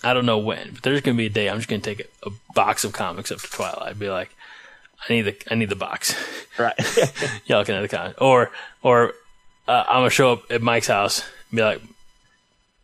I 0.02 0.12
don't 0.14 0.26
know 0.26 0.38
when, 0.38 0.72
but 0.72 0.82
there's 0.82 1.00
going 1.00 1.16
to 1.16 1.18
be 1.18 1.26
a 1.26 1.30
day. 1.30 1.48
I'm 1.48 1.58
just 1.58 1.68
going 1.68 1.80
to 1.80 1.94
take 1.94 2.08
a, 2.24 2.28
a 2.28 2.32
box 2.54 2.84
of 2.84 2.92
comics 2.92 3.30
up 3.30 3.38
to 3.38 3.50
Twilight. 3.50 3.90
I'd 3.90 3.98
be 3.98 4.08
like, 4.08 4.34
I 5.08 5.12
need 5.12 5.22
the 5.22 5.36
I 5.50 5.54
need 5.54 5.68
the 5.68 5.76
box. 5.76 6.14
Right. 6.58 6.74
Y'all 7.46 7.64
can 7.64 7.74
have 7.74 7.82
the 7.82 7.88
comment. 7.96 8.16
Or 8.20 8.50
or 8.82 9.12
uh, 9.68 9.84
I'm 9.88 9.96
gonna 10.00 10.10
show 10.10 10.32
up 10.32 10.50
at 10.50 10.62
Mike's 10.62 10.86
house 10.88 11.20
and 11.50 11.56
be 11.56 11.62
like, 11.62 11.80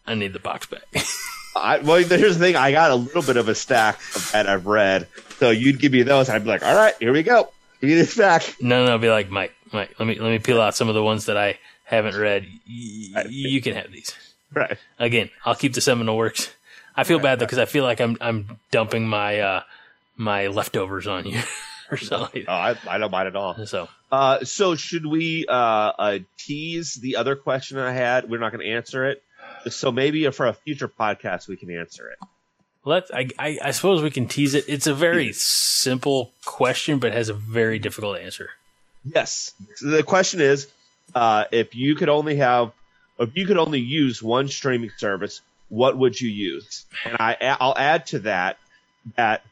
I 0.06 0.14
need 0.14 0.32
the 0.32 0.38
box 0.38 0.66
back. 0.66 0.82
I, 1.56 1.78
well, 1.78 1.96
here's 2.02 2.38
the 2.38 2.44
thing. 2.44 2.56
I 2.56 2.72
got 2.72 2.90
a 2.90 2.94
little 2.94 3.22
bit 3.22 3.36
of 3.36 3.48
a 3.48 3.54
stack 3.54 3.96
of 4.16 4.30
that 4.32 4.48
I've 4.48 4.66
read. 4.66 5.06
So 5.38 5.50
you'd 5.50 5.78
give 5.80 5.92
me 5.92 6.02
those. 6.02 6.28
I'd 6.30 6.44
be 6.44 6.48
like, 6.48 6.62
all 6.64 6.74
right, 6.74 6.94
here 6.98 7.12
we 7.12 7.22
go. 7.22 7.50
Give 7.80 7.90
me 7.90 7.96
this 7.96 8.16
back. 8.16 8.56
no, 8.60 8.86
no, 8.86 8.92
I'll 8.92 8.98
be 8.98 9.10
like, 9.10 9.28
Mike, 9.30 9.52
Mike, 9.72 9.94
let 9.98 10.06
me 10.06 10.18
let 10.18 10.30
me 10.30 10.38
peel 10.38 10.60
out 10.60 10.74
some 10.74 10.88
of 10.88 10.94
the 10.94 11.02
ones 11.02 11.26
that 11.26 11.36
I 11.36 11.58
haven't 11.84 12.16
read. 12.16 12.46
Y- 12.68 13.08
Right. 13.14 13.28
you 13.28 13.60
can 13.60 13.74
have 13.74 13.90
these. 13.92 14.14
Right. 14.54 14.78
Again, 14.98 15.28
I'll 15.44 15.54
keep 15.54 15.74
the 15.74 15.80
seminal 15.80 16.16
Works. 16.16 16.52
I 16.96 17.04
feel 17.04 17.18
bad 17.18 17.38
though 17.38 17.46
because 17.46 17.58
I 17.58 17.64
feel 17.64 17.84
like 17.84 18.00
I'm 18.00 18.16
I'm 18.20 18.58
dumping 18.70 19.08
my 19.08 19.40
uh 19.40 19.62
my 20.16 20.46
leftovers 20.48 21.06
on 21.06 21.26
you 21.26 21.40
or 21.90 21.96
something. 21.96 22.44
Oh, 22.48 22.52
I, 22.52 22.76
I 22.88 22.98
don't 22.98 23.10
mind 23.10 23.28
at 23.28 23.36
all. 23.36 23.66
So 23.66 23.88
Uh, 24.10 24.44
so 24.44 24.74
should 24.74 25.06
we 25.06 25.46
uh, 25.46 25.52
uh, 25.52 26.18
tease 26.38 26.94
the 26.94 27.16
other 27.16 27.36
question 27.36 27.78
I 27.78 27.92
had? 27.92 28.28
We're 28.28 28.40
not 28.40 28.52
going 28.52 28.64
to 28.64 28.72
answer 28.72 29.06
it. 29.08 29.22
So 29.70 29.92
maybe 29.92 30.28
for 30.30 30.46
a 30.46 30.52
future 30.52 30.88
podcast 30.88 31.48
we 31.48 31.56
can 31.56 31.70
answer 31.70 32.10
it. 32.10 32.18
let's. 32.84 33.10
I, 33.10 33.28
I 33.38 33.58
I 33.62 33.70
suppose 33.70 34.02
we 34.02 34.10
can 34.10 34.26
tease 34.26 34.54
it. 34.54 34.64
It's 34.68 34.86
a 34.86 34.94
very 34.94 35.32
simple 35.32 36.32
question, 36.44 36.98
but 36.98 37.12
has 37.12 37.28
a 37.28 37.34
very 37.34 37.78
difficult 37.78 38.18
answer. 38.18 38.50
Yes. 39.04 39.52
The 39.80 40.02
question 40.02 40.40
is, 40.40 40.68
uh, 41.14 41.44
if 41.50 41.74
you 41.74 41.94
could 41.94 42.08
only 42.08 42.36
have, 42.36 42.72
if 43.18 43.36
you 43.36 43.46
could 43.46 43.58
only 43.58 43.80
use 43.80 44.22
one 44.22 44.48
streaming 44.48 44.90
service, 44.96 45.40
what 45.68 45.96
would 45.96 46.20
you 46.20 46.28
use? 46.28 46.84
And 47.04 47.16
I, 47.18 47.56
I'll 47.60 47.76
add 47.76 48.06
to 48.08 48.20
that 48.20 48.58
that, 49.16 49.42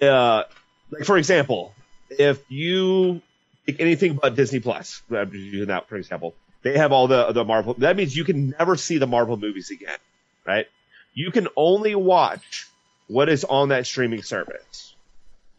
uh, 0.00 0.44
like 0.92 1.04
for 1.04 1.16
example, 1.18 1.74
if 2.10 2.38
you 2.50 3.20
pick 3.66 3.80
anything 3.80 4.18
but 4.20 4.34
Disney 4.36 4.60
Plus, 4.60 5.02
I'm 5.10 5.30
just 5.30 5.42
using 5.44 5.66
that 5.68 5.88
for 5.88 5.96
example, 5.96 6.34
they 6.62 6.78
have 6.78 6.92
all 6.92 7.08
the 7.08 7.32
the 7.32 7.44
Marvel. 7.44 7.74
That 7.78 7.96
means 7.96 8.16
you 8.16 8.24
can 8.24 8.54
never 8.58 8.76
see 8.76 8.98
the 8.98 9.06
Marvel 9.06 9.36
movies 9.36 9.70
again, 9.70 9.98
right? 10.46 10.66
You 11.14 11.30
can 11.30 11.48
only 11.56 11.94
watch 11.94 12.68
what 13.08 13.28
is 13.28 13.44
on 13.44 13.68
that 13.70 13.86
streaming 13.86 14.22
service. 14.22 14.94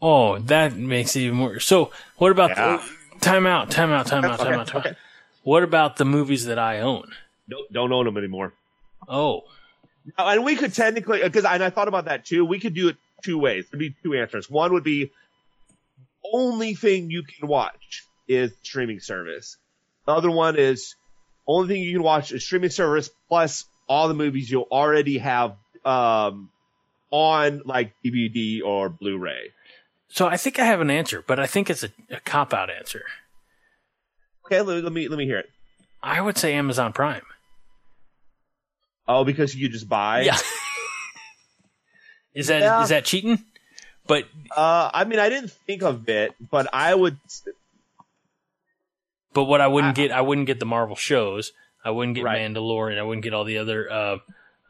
Oh, 0.02 0.38
that 0.38 0.76
makes 0.76 1.14
it 1.16 1.20
even 1.20 1.38
more. 1.38 1.60
So, 1.60 1.90
what 2.16 2.32
about 2.32 2.50
Yeah. 2.50 2.82
time 3.20 3.46
out? 3.46 3.70
Time 3.70 3.90
out. 3.92 4.06
Time 4.06 4.24
out. 4.24 4.38
Time 4.38 4.48
Okay, 4.52 4.60
out. 4.60 4.66
Time 4.66 4.80
okay. 4.80 4.88
out. 4.90 4.96
What 5.44 5.62
about 5.62 5.96
the 5.96 6.04
movies 6.04 6.46
that 6.46 6.58
I 6.58 6.80
own? 6.80 7.12
Don't 7.48 7.72
don't 7.72 7.92
own 7.92 8.04
them 8.06 8.16
anymore. 8.16 8.52
Oh, 9.08 9.44
Uh, 10.18 10.24
and 10.32 10.44
we 10.44 10.54
could 10.56 10.74
technically, 10.74 11.22
because 11.22 11.44
and 11.46 11.62
I 11.62 11.70
thought 11.70 11.88
about 11.88 12.04
that 12.06 12.24
too. 12.26 12.44
We 12.44 12.58
could 12.58 12.74
do 12.74 12.88
it 12.88 12.96
two 13.22 13.38
ways. 13.38 13.66
There'd 13.70 13.78
be 13.78 13.94
two 14.02 14.14
answers. 14.14 14.50
One 14.50 14.72
would 14.74 14.84
be 14.84 15.10
only 16.32 16.74
thing 16.74 17.10
you 17.10 17.22
can 17.22 17.48
watch 17.48 18.04
is 18.28 18.52
streaming 18.62 19.00
service. 19.00 19.56
The 20.06 20.12
other 20.12 20.30
one 20.30 20.56
is 20.58 20.94
only 21.46 21.68
thing 21.68 21.82
you 21.82 21.92
can 21.92 22.02
watch 22.02 22.32
is 22.32 22.44
streaming 22.44 22.70
service 22.70 23.10
plus 23.28 23.64
all 23.88 24.08
the 24.08 24.14
movies 24.14 24.50
you'll 24.50 24.68
already 24.70 25.18
have 25.18 25.56
um, 25.84 26.50
on 27.10 27.62
like 27.66 27.92
DVD 28.04 28.62
or 28.64 28.88
Blu-ray. 28.88 29.52
so 30.08 30.26
I 30.26 30.36
think 30.38 30.58
I 30.58 30.64
have 30.64 30.80
an 30.80 30.90
answer, 30.90 31.22
but 31.26 31.38
I 31.38 31.46
think 31.46 31.68
it's 31.68 31.82
a, 31.84 31.90
a 32.10 32.20
cop 32.20 32.54
out 32.54 32.70
answer. 32.70 33.02
Okay, 34.46 34.60
let, 34.62 34.82
let 34.84 34.92
me 34.92 35.08
let 35.08 35.18
me 35.18 35.26
hear 35.26 35.38
it. 35.38 35.50
I 36.02 36.20
would 36.20 36.36
say 36.38 36.54
Amazon 36.54 36.92
Prime. 36.92 37.22
Oh, 39.06 39.24
because 39.24 39.54
you 39.54 39.68
just 39.68 39.88
buy. 39.88 40.22
Yeah. 40.22 40.38
is 42.34 42.46
that 42.48 42.58
is 42.58 42.62
Yeah. 42.62 42.86
that 42.86 43.04
cheating? 43.04 43.44
But 44.06 44.26
Uh, 44.54 44.90
I 44.92 45.04
mean, 45.04 45.18
I 45.18 45.28
didn't 45.28 45.50
think 45.50 45.82
of 45.82 46.08
it, 46.08 46.34
but 46.50 46.68
I 46.72 46.94
would. 46.94 47.16
but 49.32 49.44
what 49.44 49.60
I 49.60 49.66
wouldn't 49.68 49.92
I- 49.98 50.02
get, 50.02 50.12
I 50.12 50.20
wouldn't 50.20 50.46
get 50.46 50.60
the 50.60 50.66
Marvel 50.66 50.96
shows. 50.96 51.52
I 51.84 51.90
wouldn't 51.90 52.14
get 52.14 52.24
Right. 52.24 52.40
Mandalorian. 52.40 52.98
I 52.98 53.02
wouldn't 53.02 53.24
get 53.24 53.34
all 53.34 53.44
the 53.44 53.58
other 53.58 53.90
uh, 53.90 54.18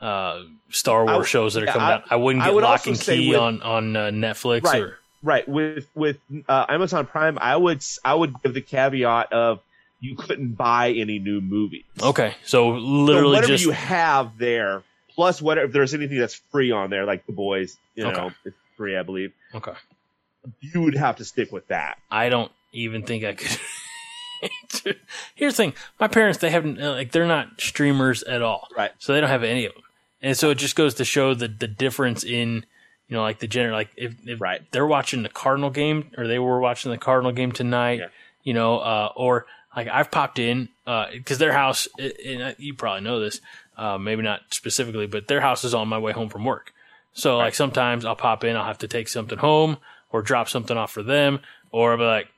uh, 0.01 0.43
Star 0.71 1.09
I- 1.09 1.15
Wars 1.15 1.29
shows 1.29 1.55
that 1.55 1.63
are 1.63 1.67
yeah, 1.67 1.73
coming 1.73 1.89
I- 1.89 1.93
out. 1.95 2.05
I 2.11 2.17
wouldn't 2.17 2.43
I 2.43 2.47
get 2.47 2.55
would 2.55 2.65
Locke 2.65 2.87
and 2.87 2.99
Key 3.01 3.31
with- 3.31 3.39
on 3.39 3.63
on 3.63 3.97
uh, 3.97 4.01
Netflix 4.11 4.65
Right. 4.65 4.83
or 4.83 4.99
Right 5.23 5.49
with 5.49 5.87
with 5.95 6.19
uh, 6.49 6.67
Amazon 6.69 7.07
Prime, 7.07 7.39
I 7.41 7.57
would 7.57 7.83
I 8.05 8.15
would 8.15 8.35
give 8.43 8.53
the 8.53 8.61
caveat 8.61 9.33
of 9.33 9.61
you 10.01 10.17
couldn't 10.17 10.53
buy 10.53 10.91
any 10.91 11.19
new 11.19 11.41
movies. 11.41 11.85
okay. 12.03 12.35
So 12.45 12.73
So 12.75 12.79
literally 12.79 13.29
whatever 13.37 13.47
just 13.47 13.65
you 13.65 13.71
have 13.71 14.37
there, 14.37 14.83
plus 15.15 15.41
whatever 15.41 15.67
if 15.67 15.73
there's 15.73 15.95
anything 15.95 16.19
that's 16.19 16.35
free 16.35 16.73
on 16.73 16.91
there, 16.91 17.07
like 17.07 17.25
the 17.27 17.33
boys, 17.33 17.79
you 17.95 18.05
Okay. 18.05 18.21
know, 18.21 18.33
free, 18.77 18.97
I 18.97 19.03
believe. 19.03 19.33
okay. 19.55 19.73
You 20.61 20.83
would 20.83 20.95
have 20.97 21.17
to 21.17 21.25
stick 21.25 21.51
with 21.53 21.69
that. 21.69 21.99
I 22.11 22.29
don't 22.29 22.53
even 22.73 23.03
think 23.03 23.25
I 23.25 23.33
could. 23.35 23.59
Here's 25.35 25.55
the 25.55 25.57
thing: 25.57 25.73
my 25.99 26.09
parents 26.09 26.39
they 26.39 26.51
haven't 26.51 26.81
uh, 26.81 26.93
like 26.93 27.13
they're 27.13 27.27
not 27.27 27.61
streamers 27.61 28.23
at 28.25 28.43
all, 28.43 28.69
Right. 28.77 28.91
so 28.99 29.15
they 29.15 29.21
don't 29.21 29.31
have 29.31 29.43
any 29.43 29.65
of 29.65 29.73
them, 29.73 29.83
and 30.21 30.37
so 30.37 30.51
it 30.51 30.57
just 30.59 30.77
goes 30.77 30.95
to 30.95 31.05
show 31.05 31.35
the 31.35 31.49
the 31.49 31.67
difference 31.69 32.25
in 32.25 32.67
you 33.09 33.17
know 33.17 33.23
like 33.23 33.39
the 33.39 33.47
general 33.47 33.75
like 33.77 33.89
if, 33.97 34.15
if 34.27 34.41
Right. 34.41 34.61
they're 34.73 34.87
watching 34.87 35.23
the 35.23 35.29
Cardinal 35.31 35.71
game 35.71 36.11
or 36.19 36.27
they 36.27 36.39
were 36.39 36.61
watching 36.61 36.91
the 36.91 36.99
Cardinal 36.99 37.33
game 37.33 37.53
tonight, 37.53 38.01
Yeah. 38.01 38.09
you 38.43 38.53
know, 38.53 38.79
uh, 38.81 39.13
or 39.17 39.47
like 39.75 39.89
I've 39.89 40.11
popped 40.11 40.39
in 40.39 40.69
because 41.13 41.39
their 41.39 41.53
house, 41.55 41.89
and 41.99 42.43
uh, 42.43 42.53
you 42.59 42.75
probably 42.75 43.01
know 43.01 43.21
this, 43.21 43.41
uh, 43.79 43.97
maybe 43.97 44.23
not 44.23 44.41
specifically, 44.51 45.07
but 45.07 45.27
their 45.27 45.41
house 45.41 45.65
is 45.65 45.73
on 45.75 45.89
my 45.89 45.99
way 45.99 46.13
home 46.13 46.29
from 46.29 46.45
work. 46.45 46.73
So 47.15 47.39
like 47.39 47.55
sometimes 47.55 48.05
I'll 48.05 48.17
pop 48.17 48.45
in, 48.45 48.57
I'll 48.57 48.65
have 48.67 48.79
to 48.79 48.89
take 48.89 49.09
something 49.09 49.39
home 49.39 49.79
or 50.11 50.21
drop 50.23 50.49
something 50.49 50.77
off 50.77 50.93
for 50.93 51.03
them, 51.03 51.41
or 51.71 51.93
I'll 51.93 51.99
be 51.99 52.05
like, 52.05 52.29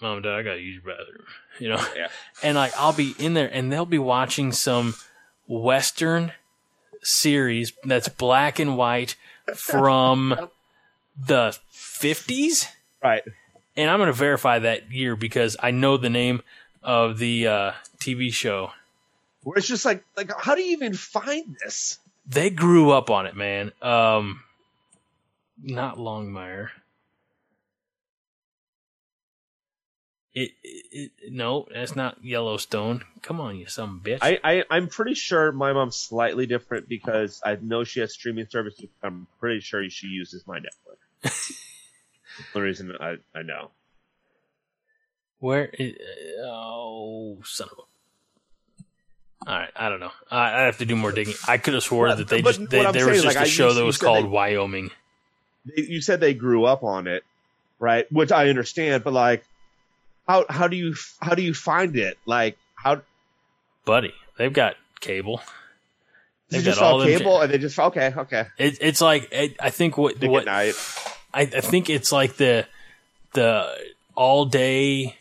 "Mom, 0.00 0.16
and 0.16 0.22
Dad, 0.24 0.34
I 0.34 0.42
gotta 0.42 0.60
use 0.60 0.82
your 0.84 0.94
bathroom," 0.96 1.24
you 1.60 1.68
know. 1.68 1.84
Yeah. 1.96 2.08
And 2.42 2.56
like 2.56 2.72
I'll 2.76 2.92
be 2.92 3.14
in 3.18 3.34
there, 3.34 3.48
and 3.52 3.72
they'll 3.72 3.86
be 3.86 3.98
watching 3.98 4.52
some 4.52 4.94
Western 5.46 6.32
series 7.02 7.72
that's 7.84 8.08
black 8.08 8.58
and 8.58 8.76
white 8.76 9.14
from 9.54 10.50
the 11.26 11.56
fifties 11.70 12.66
Right. 13.02 13.22
and 13.76 13.88
I'm 13.88 13.98
going 13.98 14.08
to 14.08 14.12
verify 14.12 14.58
that 14.58 14.90
year 14.90 15.14
because 15.14 15.56
I 15.60 15.70
know 15.70 15.96
the 15.96 16.10
name 16.10 16.42
of 16.82 17.18
the 17.18 17.46
uh, 17.46 17.72
TV 17.98 18.32
show. 18.32 18.70
Where 19.44 19.56
it's 19.56 19.68
just 19.68 19.84
like 19.84 20.04
like 20.16 20.30
how 20.38 20.56
do 20.56 20.62
you 20.62 20.72
even 20.72 20.94
find 20.94 21.56
this? 21.62 21.98
They 22.28 22.50
grew 22.50 22.90
up 22.90 23.10
on 23.10 23.26
it, 23.26 23.34
man. 23.34 23.72
Um, 23.80 24.42
not 25.62 25.96
Longmire. 25.96 26.68
It, 30.34 30.52
it, 30.62 30.84
it 30.92 31.32
no, 31.32 31.66
that's 31.72 31.96
not 31.96 32.22
Yellowstone. 32.22 33.02
Come 33.22 33.40
on, 33.40 33.56
you 33.56 33.66
some 33.66 34.00
bitch. 34.04 34.18
I, 34.20 34.38
I 34.44 34.64
I'm 34.70 34.88
pretty 34.88 35.14
sure 35.14 35.50
my 35.52 35.72
mom's 35.72 35.96
slightly 35.96 36.46
different 36.46 36.88
because 36.88 37.40
I 37.44 37.56
know 37.60 37.82
she 37.82 38.00
has 38.00 38.12
streaming 38.12 38.46
services. 38.48 38.86
I'm 39.02 39.26
pretty 39.40 39.60
sure 39.60 39.88
she 39.88 40.08
uses 40.08 40.46
my 40.46 40.60
Netflix. 40.60 41.54
The 42.52 42.60
reason 42.60 42.92
I, 43.00 43.16
I 43.34 43.42
know. 43.42 43.70
Where? 45.40 45.66
Is, 45.66 45.94
oh, 46.44 47.38
son 47.44 47.68
of 47.70 47.78
a. 47.78 47.82
All 49.46 49.54
right, 49.56 49.70
I 49.76 49.88
don't 49.88 50.00
know. 50.00 50.10
I, 50.30 50.52
I 50.52 50.60
have 50.62 50.78
to 50.78 50.84
do 50.84 50.96
more 50.96 51.12
digging. 51.12 51.34
I 51.46 51.58
could 51.58 51.74
have 51.74 51.82
swore 51.82 52.14
that 52.14 52.28
they 52.28 52.42
but 52.42 52.56
just 52.56 52.70
they, 52.70 52.90
there 52.90 53.06
was 53.06 53.22
just 53.22 53.36
like, 53.36 53.46
a 53.46 53.48
show 53.48 53.72
that 53.72 53.84
was 53.84 53.98
called 53.98 54.24
they- 54.24 54.28
Wyoming. 54.28 54.90
They- 55.64 55.82
You 55.82 56.00
said 56.00 56.20
they 56.20 56.34
grew 56.34 56.64
up 56.64 56.82
on 56.82 57.06
it, 57.06 57.24
right? 57.78 58.10
Which 58.12 58.32
I 58.32 58.48
understand, 58.48 59.04
but 59.04 59.12
like, 59.12 59.44
how 60.26 60.44
how 60.48 60.68
do 60.68 60.76
you 60.76 60.94
how 61.20 61.34
do 61.34 61.42
you 61.42 61.54
find 61.54 61.96
it? 61.96 62.18
Like, 62.26 62.58
how 62.74 63.02
buddy. 63.84 64.12
They've 64.36 64.52
got 64.52 64.76
cable. 65.00 65.40
They've 66.50 66.62
just 66.62 66.78
got 66.80 66.92
all 66.92 67.04
cable 67.04 67.40
and 67.40 67.52
they 67.52 67.58
just 67.58 67.78
okay 67.78 68.12
okay. 68.16 68.46
It, 68.56 68.78
it's 68.80 69.00
like 69.00 69.28
it, 69.32 69.56
I 69.60 69.70
think 69.70 69.98
what 69.98 70.18
Dick 70.18 70.30
what. 70.30 70.48
I, 70.48 70.72
I 71.34 71.44
think 71.44 71.90
it's 71.90 72.10
like 72.12 72.36
the 72.36 72.66
the 73.32 73.74
all 74.14 74.46
day 74.46 75.16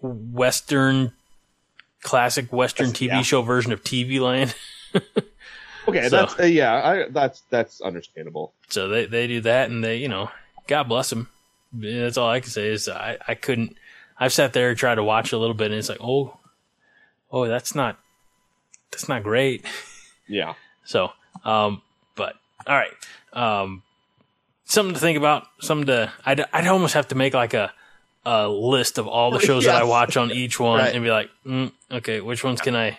Western 0.00 1.12
classic 2.02 2.52
Western 2.52 2.88
TV 2.90 3.08
yeah. 3.08 3.22
show 3.22 3.42
version 3.42 3.72
of 3.72 3.82
TV 3.82 4.20
Land. 4.20 4.54
Okay, 5.86 6.08
So- 6.10 6.16
that's 6.16 6.38
uh, 6.38 6.42
yeah, 6.44 6.74
I, 6.74 7.08
that's 7.08 7.40
that's 7.48 7.80
understandable. 7.80 8.52
So 8.68 8.88
they 8.88 9.06
they 9.06 9.26
do 9.26 9.40
that, 9.40 9.70
and 9.70 9.82
they 9.82 9.96
you 9.96 10.08
know 10.08 10.30
God 10.66 10.84
bless 10.84 11.08
them. 11.08 11.30
That's 11.72 12.18
all 12.18 12.28
I 12.28 12.40
can 12.40 12.50
say 12.50 12.68
is 12.68 12.90
I 12.90 13.16
I 13.26 13.34
couldn't. 13.34 13.74
I've 14.18 14.32
sat 14.34 14.52
there 14.52 14.68
and 14.68 14.78
tried 14.78 14.96
to 14.96 15.02
watch 15.02 15.32
a 15.32 15.38
little 15.38 15.54
bit, 15.54 15.70
and 15.70 15.76
it's 15.78 15.88
like 15.88 16.02
oh 16.02 16.36
oh 17.32 17.48
that's 17.48 17.74
not 17.74 17.98
that's 18.90 19.08
not 19.08 19.22
great. 19.22 19.64
Yeah, 20.30 20.56
So, 20.84 21.10
um, 21.42 21.80
but 22.14 22.34
all 22.66 22.76
right, 22.76 22.92
um, 23.32 23.82
something 24.66 24.92
to 24.92 25.00
think 25.00 25.16
about. 25.16 25.46
Something 25.58 25.86
to 25.86 26.12
I'd 26.26 26.44
I'd 26.52 26.66
almost 26.66 26.92
have 26.92 27.08
to 27.08 27.14
make 27.14 27.32
like 27.32 27.54
a 27.54 27.72
a 28.30 28.48
list 28.48 28.98
of 28.98 29.06
all 29.06 29.30
the 29.30 29.40
shows 29.40 29.64
that 29.64 29.76
I 29.76 29.84
watch 29.96 30.16
on 30.16 30.30
each 30.30 30.58
one 30.60 30.78
Right. 30.80 30.94
and 30.94 31.02
be 31.02 31.10
like, 31.10 31.30
mm, 31.46 31.72
okay, 31.90 32.20
which 32.20 32.44
ones 32.44 32.60
can 32.60 32.76
I 32.76 32.98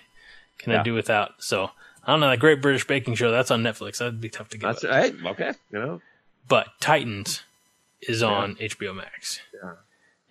can 0.57 0.73
I 0.73 0.81
do 0.83 0.93
without? 0.93 1.31
So 1.39 1.69
I 2.05 2.11
don't 2.13 2.19
know. 2.21 2.29
That 2.29 2.39
Great 2.39 2.61
British 2.61 2.87
Baking 2.87 3.15
Show 3.15 3.29
that's 3.31 3.51
on 3.51 3.61
Netflix. 3.63 3.97
That'd 3.99 4.19
be 4.21 4.29
tough 4.29 4.49
to 4.49 4.57
get. 4.57 4.67
that's 4.67 4.83
up. 4.83 4.91
hey, 4.91 5.13
okay. 5.29 5.51
You 5.71 5.79
know, 5.79 6.01
But 6.47 6.67
Titans 6.79 7.43
is 8.01 8.23
on 8.23 8.55
HBO 8.55 8.95
Max, 8.95 9.39
Yeah. 9.53 9.73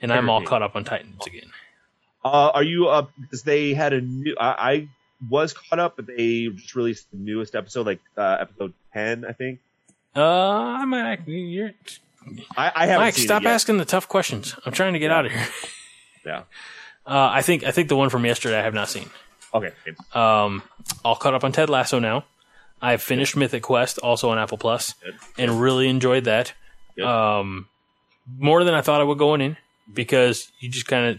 and 0.03 0.13
I'm 0.13 0.29
all 0.31 0.43
caught 0.43 0.63
up 0.63 0.75
on 0.75 0.85
Titans 0.85 1.25
again. 1.27 1.51
uh, 2.25 2.51
are 2.55 2.63
you 2.65 2.89
up? 2.89 3.11
Because 3.21 3.43
they 3.45 3.75
had 3.75 3.93
a 3.93 4.01
new. 4.01 4.35
I, 4.41 4.71
I 4.73 4.89
was 5.31 5.53
caught 5.53 5.79
up, 5.79 5.97
but 5.97 6.07
they 6.07 6.49
just 6.49 6.75
released 6.75 7.11
the 7.13 7.19
newest 7.19 7.55
episode, 7.55 7.87
like 7.87 8.01
uh, 8.17 8.39
episode 8.41 8.73
ten, 8.93 9.25
I 9.25 9.33
think. 9.33 9.61
Uh, 10.17 10.23
I 10.83 10.85
might. 10.85 11.21
You're, 11.29 11.73
I, 12.57 12.73
I 12.75 12.87
haven't 12.87 13.07
Mike, 13.07 13.15
stop 13.15 13.45
asking 13.45 13.79
the 13.79 13.85
tough 13.85 14.09
questions. 14.09 14.55
I'm 14.65 14.73
trying 14.73 14.93
to 14.93 14.99
get 14.99 15.11
out 15.11 15.27
of 15.27 15.33
here. 15.33 15.47
Yeah. 16.27 16.43
Uh, 17.07 17.31
I 17.33 17.41
think 17.41 17.65
I 17.65 17.71
think 17.71 17.89
the 17.89 17.97
one 17.97 18.11
from 18.11 18.27
yesterday 18.27 18.59
I 18.59 18.63
have 18.63 18.75
not 18.75 18.91
seen. 18.91 19.09
Okay. 19.55 19.73
Um, 20.13 20.63
all 21.03 21.17
caught 21.17 21.33
up 21.33 21.43
on 21.43 21.53
Ted 21.53 21.71
Lasso 21.71 21.99
now. 21.99 22.27
I've 22.83 23.01
finished 23.01 23.35
Mythic 23.35 23.63
Quest, 23.63 23.99
also 23.99 24.29
on 24.29 24.39
Apple 24.39 24.59
Plus, 24.59 24.93
Good. 25.03 25.15
and 25.39 25.61
really 25.61 25.89
enjoyed 25.89 26.25
that. 26.25 26.53
Good. 26.97 27.07
Um, 27.07 27.69
more 28.37 28.63
than 28.63 28.75
I 28.75 28.83
thought 28.83 29.01
I 29.01 29.05
would 29.05 29.17
going 29.17 29.41
in 29.41 29.57
because 29.93 30.53
you 30.61 30.69
just 30.69 30.87
kind 30.87 31.07
of 31.07 31.19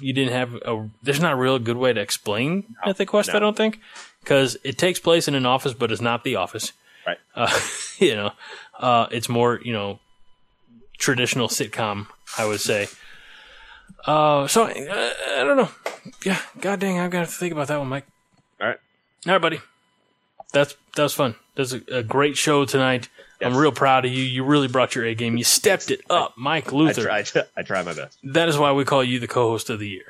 you 0.00 0.12
didn't 0.12 0.32
have 0.32 0.54
a. 0.56 0.88
There's 1.02 1.20
not 1.20 1.32
a 1.32 1.36
real 1.36 1.58
good 1.58 1.76
way 1.78 1.92
to 1.92 2.00
explain 2.00 2.76
Mythic 2.84 3.08
Quest. 3.08 3.30
I 3.30 3.38
don't 3.38 3.56
think 3.56 3.80
because 4.20 4.58
it 4.62 4.76
takes 4.76 4.98
place 4.98 5.26
in 5.26 5.34
an 5.34 5.46
office, 5.46 5.72
but 5.72 5.90
it's 5.90 6.02
not 6.02 6.22
the 6.24 6.36
office. 6.36 6.72
Right. 7.06 7.18
Uh, 7.34 7.58
you 7.98 8.14
know, 8.14 8.32
uh, 8.78 9.06
it's 9.10 9.28
more 9.28 9.60
you 9.64 9.72
know 9.72 10.00
traditional 11.04 11.48
sitcom, 11.48 12.06
I 12.38 12.46
would 12.46 12.60
say. 12.60 12.88
Uh, 14.06 14.46
so 14.46 14.64
uh, 14.64 14.68
I 14.70 15.44
don't 15.44 15.56
know. 15.56 15.68
Yeah, 16.24 16.40
god 16.60 16.80
dang, 16.80 16.98
I've 16.98 17.10
got 17.10 17.20
to 17.20 17.26
think 17.26 17.52
about 17.52 17.68
that 17.68 17.78
one, 17.78 17.88
Mike. 17.88 18.06
All 18.60 18.68
right. 18.68 18.78
All 19.26 19.32
right, 19.32 19.40
buddy. 19.42 19.60
That's 20.52 20.74
that 20.96 21.02
was 21.02 21.14
fun. 21.14 21.34
That's 21.56 21.72
a, 21.72 21.80
a 21.90 22.02
great 22.02 22.36
show 22.36 22.64
tonight. 22.64 23.08
I'm 23.42 23.56
real 23.56 23.72
proud 23.72 24.06
of 24.06 24.12
you. 24.12 24.22
You 24.22 24.44
really 24.44 24.68
brought 24.68 24.94
your 24.94 25.04
A 25.04 25.14
game. 25.14 25.36
You 25.36 25.44
stepped 25.44 25.90
it 25.90 26.00
up, 26.08 26.34
Mike 26.36 26.72
I 26.72 26.76
Luther. 26.76 27.02
try, 27.02 27.24
I 27.56 27.62
try 27.62 27.82
my 27.82 27.92
best. 27.92 28.18
That 28.24 28.48
is 28.48 28.56
why 28.56 28.72
we 28.72 28.84
call 28.84 29.04
you 29.04 29.18
the 29.20 29.26
co-host 29.26 29.68
of 29.68 29.78
the 29.80 29.88
year. 29.88 30.06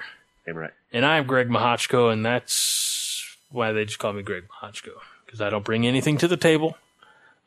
Same 0.46 0.56
right. 0.56 0.70
And 0.92 1.04
I'm 1.04 1.26
Greg 1.26 1.48
Mahochko, 1.48 2.12
and 2.12 2.24
that's 2.24 3.36
why 3.50 3.72
they 3.72 3.84
just 3.86 3.98
call 3.98 4.12
me 4.12 4.22
Greg 4.22 4.44
Mahochko 4.48 4.90
because 5.26 5.40
I 5.40 5.50
don't 5.50 5.64
bring 5.64 5.86
anything 5.86 6.18
to 6.18 6.28
the 6.28 6.36
table 6.36 6.76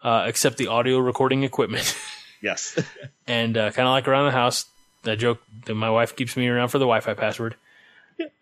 uh, 0.04 0.26
except 0.28 0.58
the 0.58 0.68
audio 0.68 0.98
recording 1.00 1.44
equipment. 1.44 1.96
Yes. 2.48 2.80
and 3.28 3.58
uh, 3.58 3.72
kind 3.72 3.88
of 3.88 3.92
like 3.92 4.08
around 4.08 4.28
the 4.28 4.32
house, 4.32 4.66
I 5.04 5.16
joke 5.16 5.42
that 5.66 5.76
my 5.76 5.90
wife 5.90 6.16
keeps 6.16 6.38
me 6.38 6.48
around 6.48 6.70
for 6.70 6.80
the 6.80 6.86
Wi-Fi 6.86 7.14
password, 7.14 7.56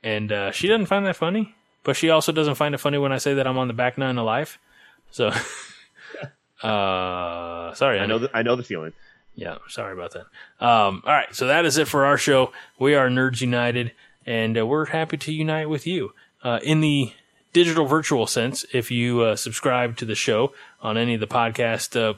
and 0.04 0.32
uh, 0.32 0.52
she 0.52 0.68
doesn't 0.68 0.86
find 0.86 1.08
that 1.08 1.16
funny. 1.16 1.56
But 1.84 1.96
she 1.96 2.12
also 2.12 2.32
doesn't 2.32 2.56
find 2.56 2.76
it 2.76 2.80
funny 2.80 3.00
when 3.00 3.12
I 3.12 3.18
say 3.18 3.34
that 3.34 3.48
I'm 3.48 3.58
on 3.58 3.68
the 3.68 3.74
back 3.74 3.98
nine 3.98 4.18
alive. 4.18 4.60
So, 5.10 5.28
uh, 6.64 7.74
sorry, 7.74 8.00
I 8.00 8.06
know. 8.06 8.20
The, 8.20 8.30
I 8.32 8.44
know 8.44 8.56
the 8.56 8.64
feeling. 8.64 8.94
yeah, 9.34 9.58
sorry 9.70 9.94
about 9.94 10.14
that. 10.14 10.26
Um, 10.64 11.02
all 11.06 11.14
right, 11.14 11.34
so 11.34 11.48
that 11.48 11.66
is 11.66 11.78
it 11.78 11.88
for 11.88 12.06
our 12.06 12.18
show. 12.18 12.52
We 12.80 12.94
are 12.94 13.10
Nerds 13.10 13.42
United, 13.42 13.92
and 14.26 14.56
uh, 14.56 14.68
we're 14.68 14.86
happy 14.86 15.18
to 15.18 15.32
unite 15.32 15.70
with 15.70 15.88
you 15.88 16.14
uh, 16.44 16.60
in 16.62 16.82
the 16.82 17.12
digital 17.54 17.86
virtual 17.86 18.28
sense. 18.28 18.66
If 18.72 18.92
you 18.92 19.22
uh, 19.22 19.36
subscribe 19.36 19.98
to 19.98 20.06
the 20.06 20.16
show 20.16 20.54
on 20.82 20.96
any 20.96 21.16
of 21.16 21.20
the 21.20 21.28
podcast 21.28 22.00
uh, 22.00 22.14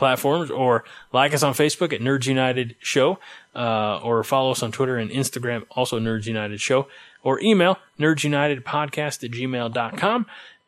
platforms, 0.00 0.50
or 0.50 0.82
like 1.12 1.32
us 1.32 1.44
on 1.44 1.52
Facebook 1.52 1.92
at 1.92 2.00
Nerds 2.00 2.26
United 2.26 2.74
Show, 2.80 3.20
uh, 3.54 4.00
or 4.02 4.24
follow 4.24 4.50
us 4.50 4.62
on 4.64 4.72
Twitter 4.72 4.96
and 4.96 5.10
Instagram, 5.12 5.64
also 5.70 6.00
Nerds 6.00 6.26
United 6.26 6.60
Show, 6.60 6.88
or 7.22 7.40
email 7.40 7.78
nerdsunitedpodcast 8.00 9.22
at 9.22 9.30
gmail.com, 9.30 10.26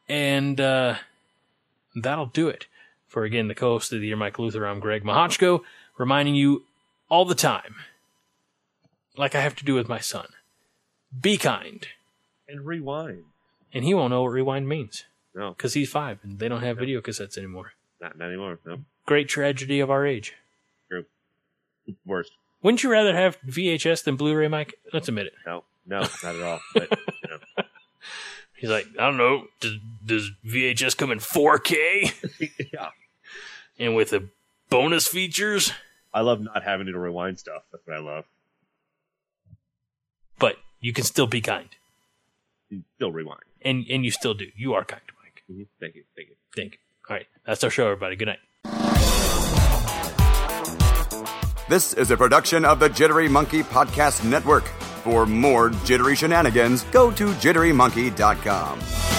and 0.08 0.60
uh, 0.60 0.96
that'll 1.96 2.26
do 2.26 2.48
it. 2.48 2.66
For 3.08 3.24
again, 3.24 3.48
the 3.48 3.54
co-host 3.54 3.92
of 3.92 4.00
the 4.00 4.06
year, 4.06 4.16
Mike 4.16 4.38
Luther, 4.38 4.64
I'm 4.66 4.78
Greg 4.78 5.02
Mahochko, 5.02 5.62
reminding 5.98 6.34
you 6.34 6.64
all 7.08 7.24
the 7.24 7.34
time, 7.34 7.74
like 9.16 9.34
I 9.34 9.40
have 9.40 9.56
to 9.56 9.64
do 9.64 9.74
with 9.74 9.88
my 9.88 9.98
son, 9.98 10.28
be 11.18 11.36
kind. 11.36 11.86
And 12.46 12.64
rewind. 12.66 13.24
And 13.72 13.84
he 13.84 13.94
won't 13.94 14.10
know 14.10 14.22
what 14.22 14.32
rewind 14.32 14.68
means 14.68 15.04
No, 15.34 15.50
because 15.50 15.72
he's 15.72 15.90
five 15.90 16.18
and 16.22 16.38
they 16.38 16.48
don't 16.48 16.62
have 16.62 16.78
video 16.78 17.00
cassettes 17.00 17.38
anymore. 17.38 17.72
Not, 18.02 18.18
not 18.18 18.28
anymore. 18.28 18.58
No. 18.66 18.78
Great 19.06 19.28
tragedy 19.28 19.80
of 19.80 19.90
our 19.90 20.06
age. 20.06 20.34
True. 20.90 21.04
Worst. 22.06 22.32
Wouldn't 22.62 22.82
you 22.82 22.90
rather 22.92 23.14
have 23.16 23.40
VHS 23.42 24.04
than 24.04 24.16
Blu-ray, 24.16 24.48
Mike? 24.48 24.74
Let's 24.92 25.08
admit 25.08 25.26
it. 25.26 25.32
No, 25.46 25.64
no, 25.86 26.00
not 26.22 26.34
at 26.36 26.42
all. 26.42 26.60
But 26.74 26.90
you 27.22 27.30
know, 27.30 27.64
He's 28.56 28.70
like, 28.70 28.86
I 28.98 29.06
don't 29.06 29.16
know. 29.16 29.46
Does, 29.60 29.74
does 30.04 30.30
VHS 30.46 30.96
come 30.96 31.10
in 31.10 31.18
4K 31.18 32.12
yeah. 32.72 32.90
and 33.78 33.96
with 33.96 34.10
the 34.10 34.28
bonus 34.70 35.08
features? 35.08 35.72
I 36.14 36.20
love 36.20 36.40
not 36.40 36.62
having 36.62 36.86
to 36.86 36.96
rewind 36.96 37.40
stuff. 37.40 37.62
That's 37.72 37.84
what 37.86 37.96
I 37.96 38.00
love. 38.00 38.24
But 40.38 40.56
you 40.80 40.92
can 40.92 41.04
still 41.04 41.26
be 41.26 41.40
kind, 41.40 41.68
You 42.70 42.82
Still 42.96 43.10
rewind. 43.12 43.40
and 43.62 43.84
and 43.90 44.04
you 44.04 44.10
still 44.12 44.34
do. 44.34 44.46
You 44.56 44.74
are 44.74 44.84
kind, 44.84 45.02
Mike. 45.22 45.42
Mhm. 45.50 45.66
Thank 45.80 45.94
you. 45.96 46.04
Thank 46.16 46.28
you. 46.28 46.34
Thank 46.54 46.72
you. 46.74 46.78
All 47.08 47.16
right, 47.16 47.26
that's 47.46 47.64
our 47.64 47.70
show, 47.70 47.84
everybody. 47.86 48.16
Good 48.16 48.28
night. 48.28 48.38
This 51.68 51.94
is 51.94 52.10
a 52.10 52.16
production 52.16 52.64
of 52.64 52.80
the 52.80 52.88
Jittery 52.88 53.28
Monkey 53.28 53.62
Podcast 53.62 54.28
Network. 54.28 54.64
For 55.04 55.26
more 55.26 55.70
jittery 55.70 56.14
shenanigans, 56.14 56.84
go 56.84 57.10
to 57.12 57.28
jitterymonkey.com. 57.32 59.11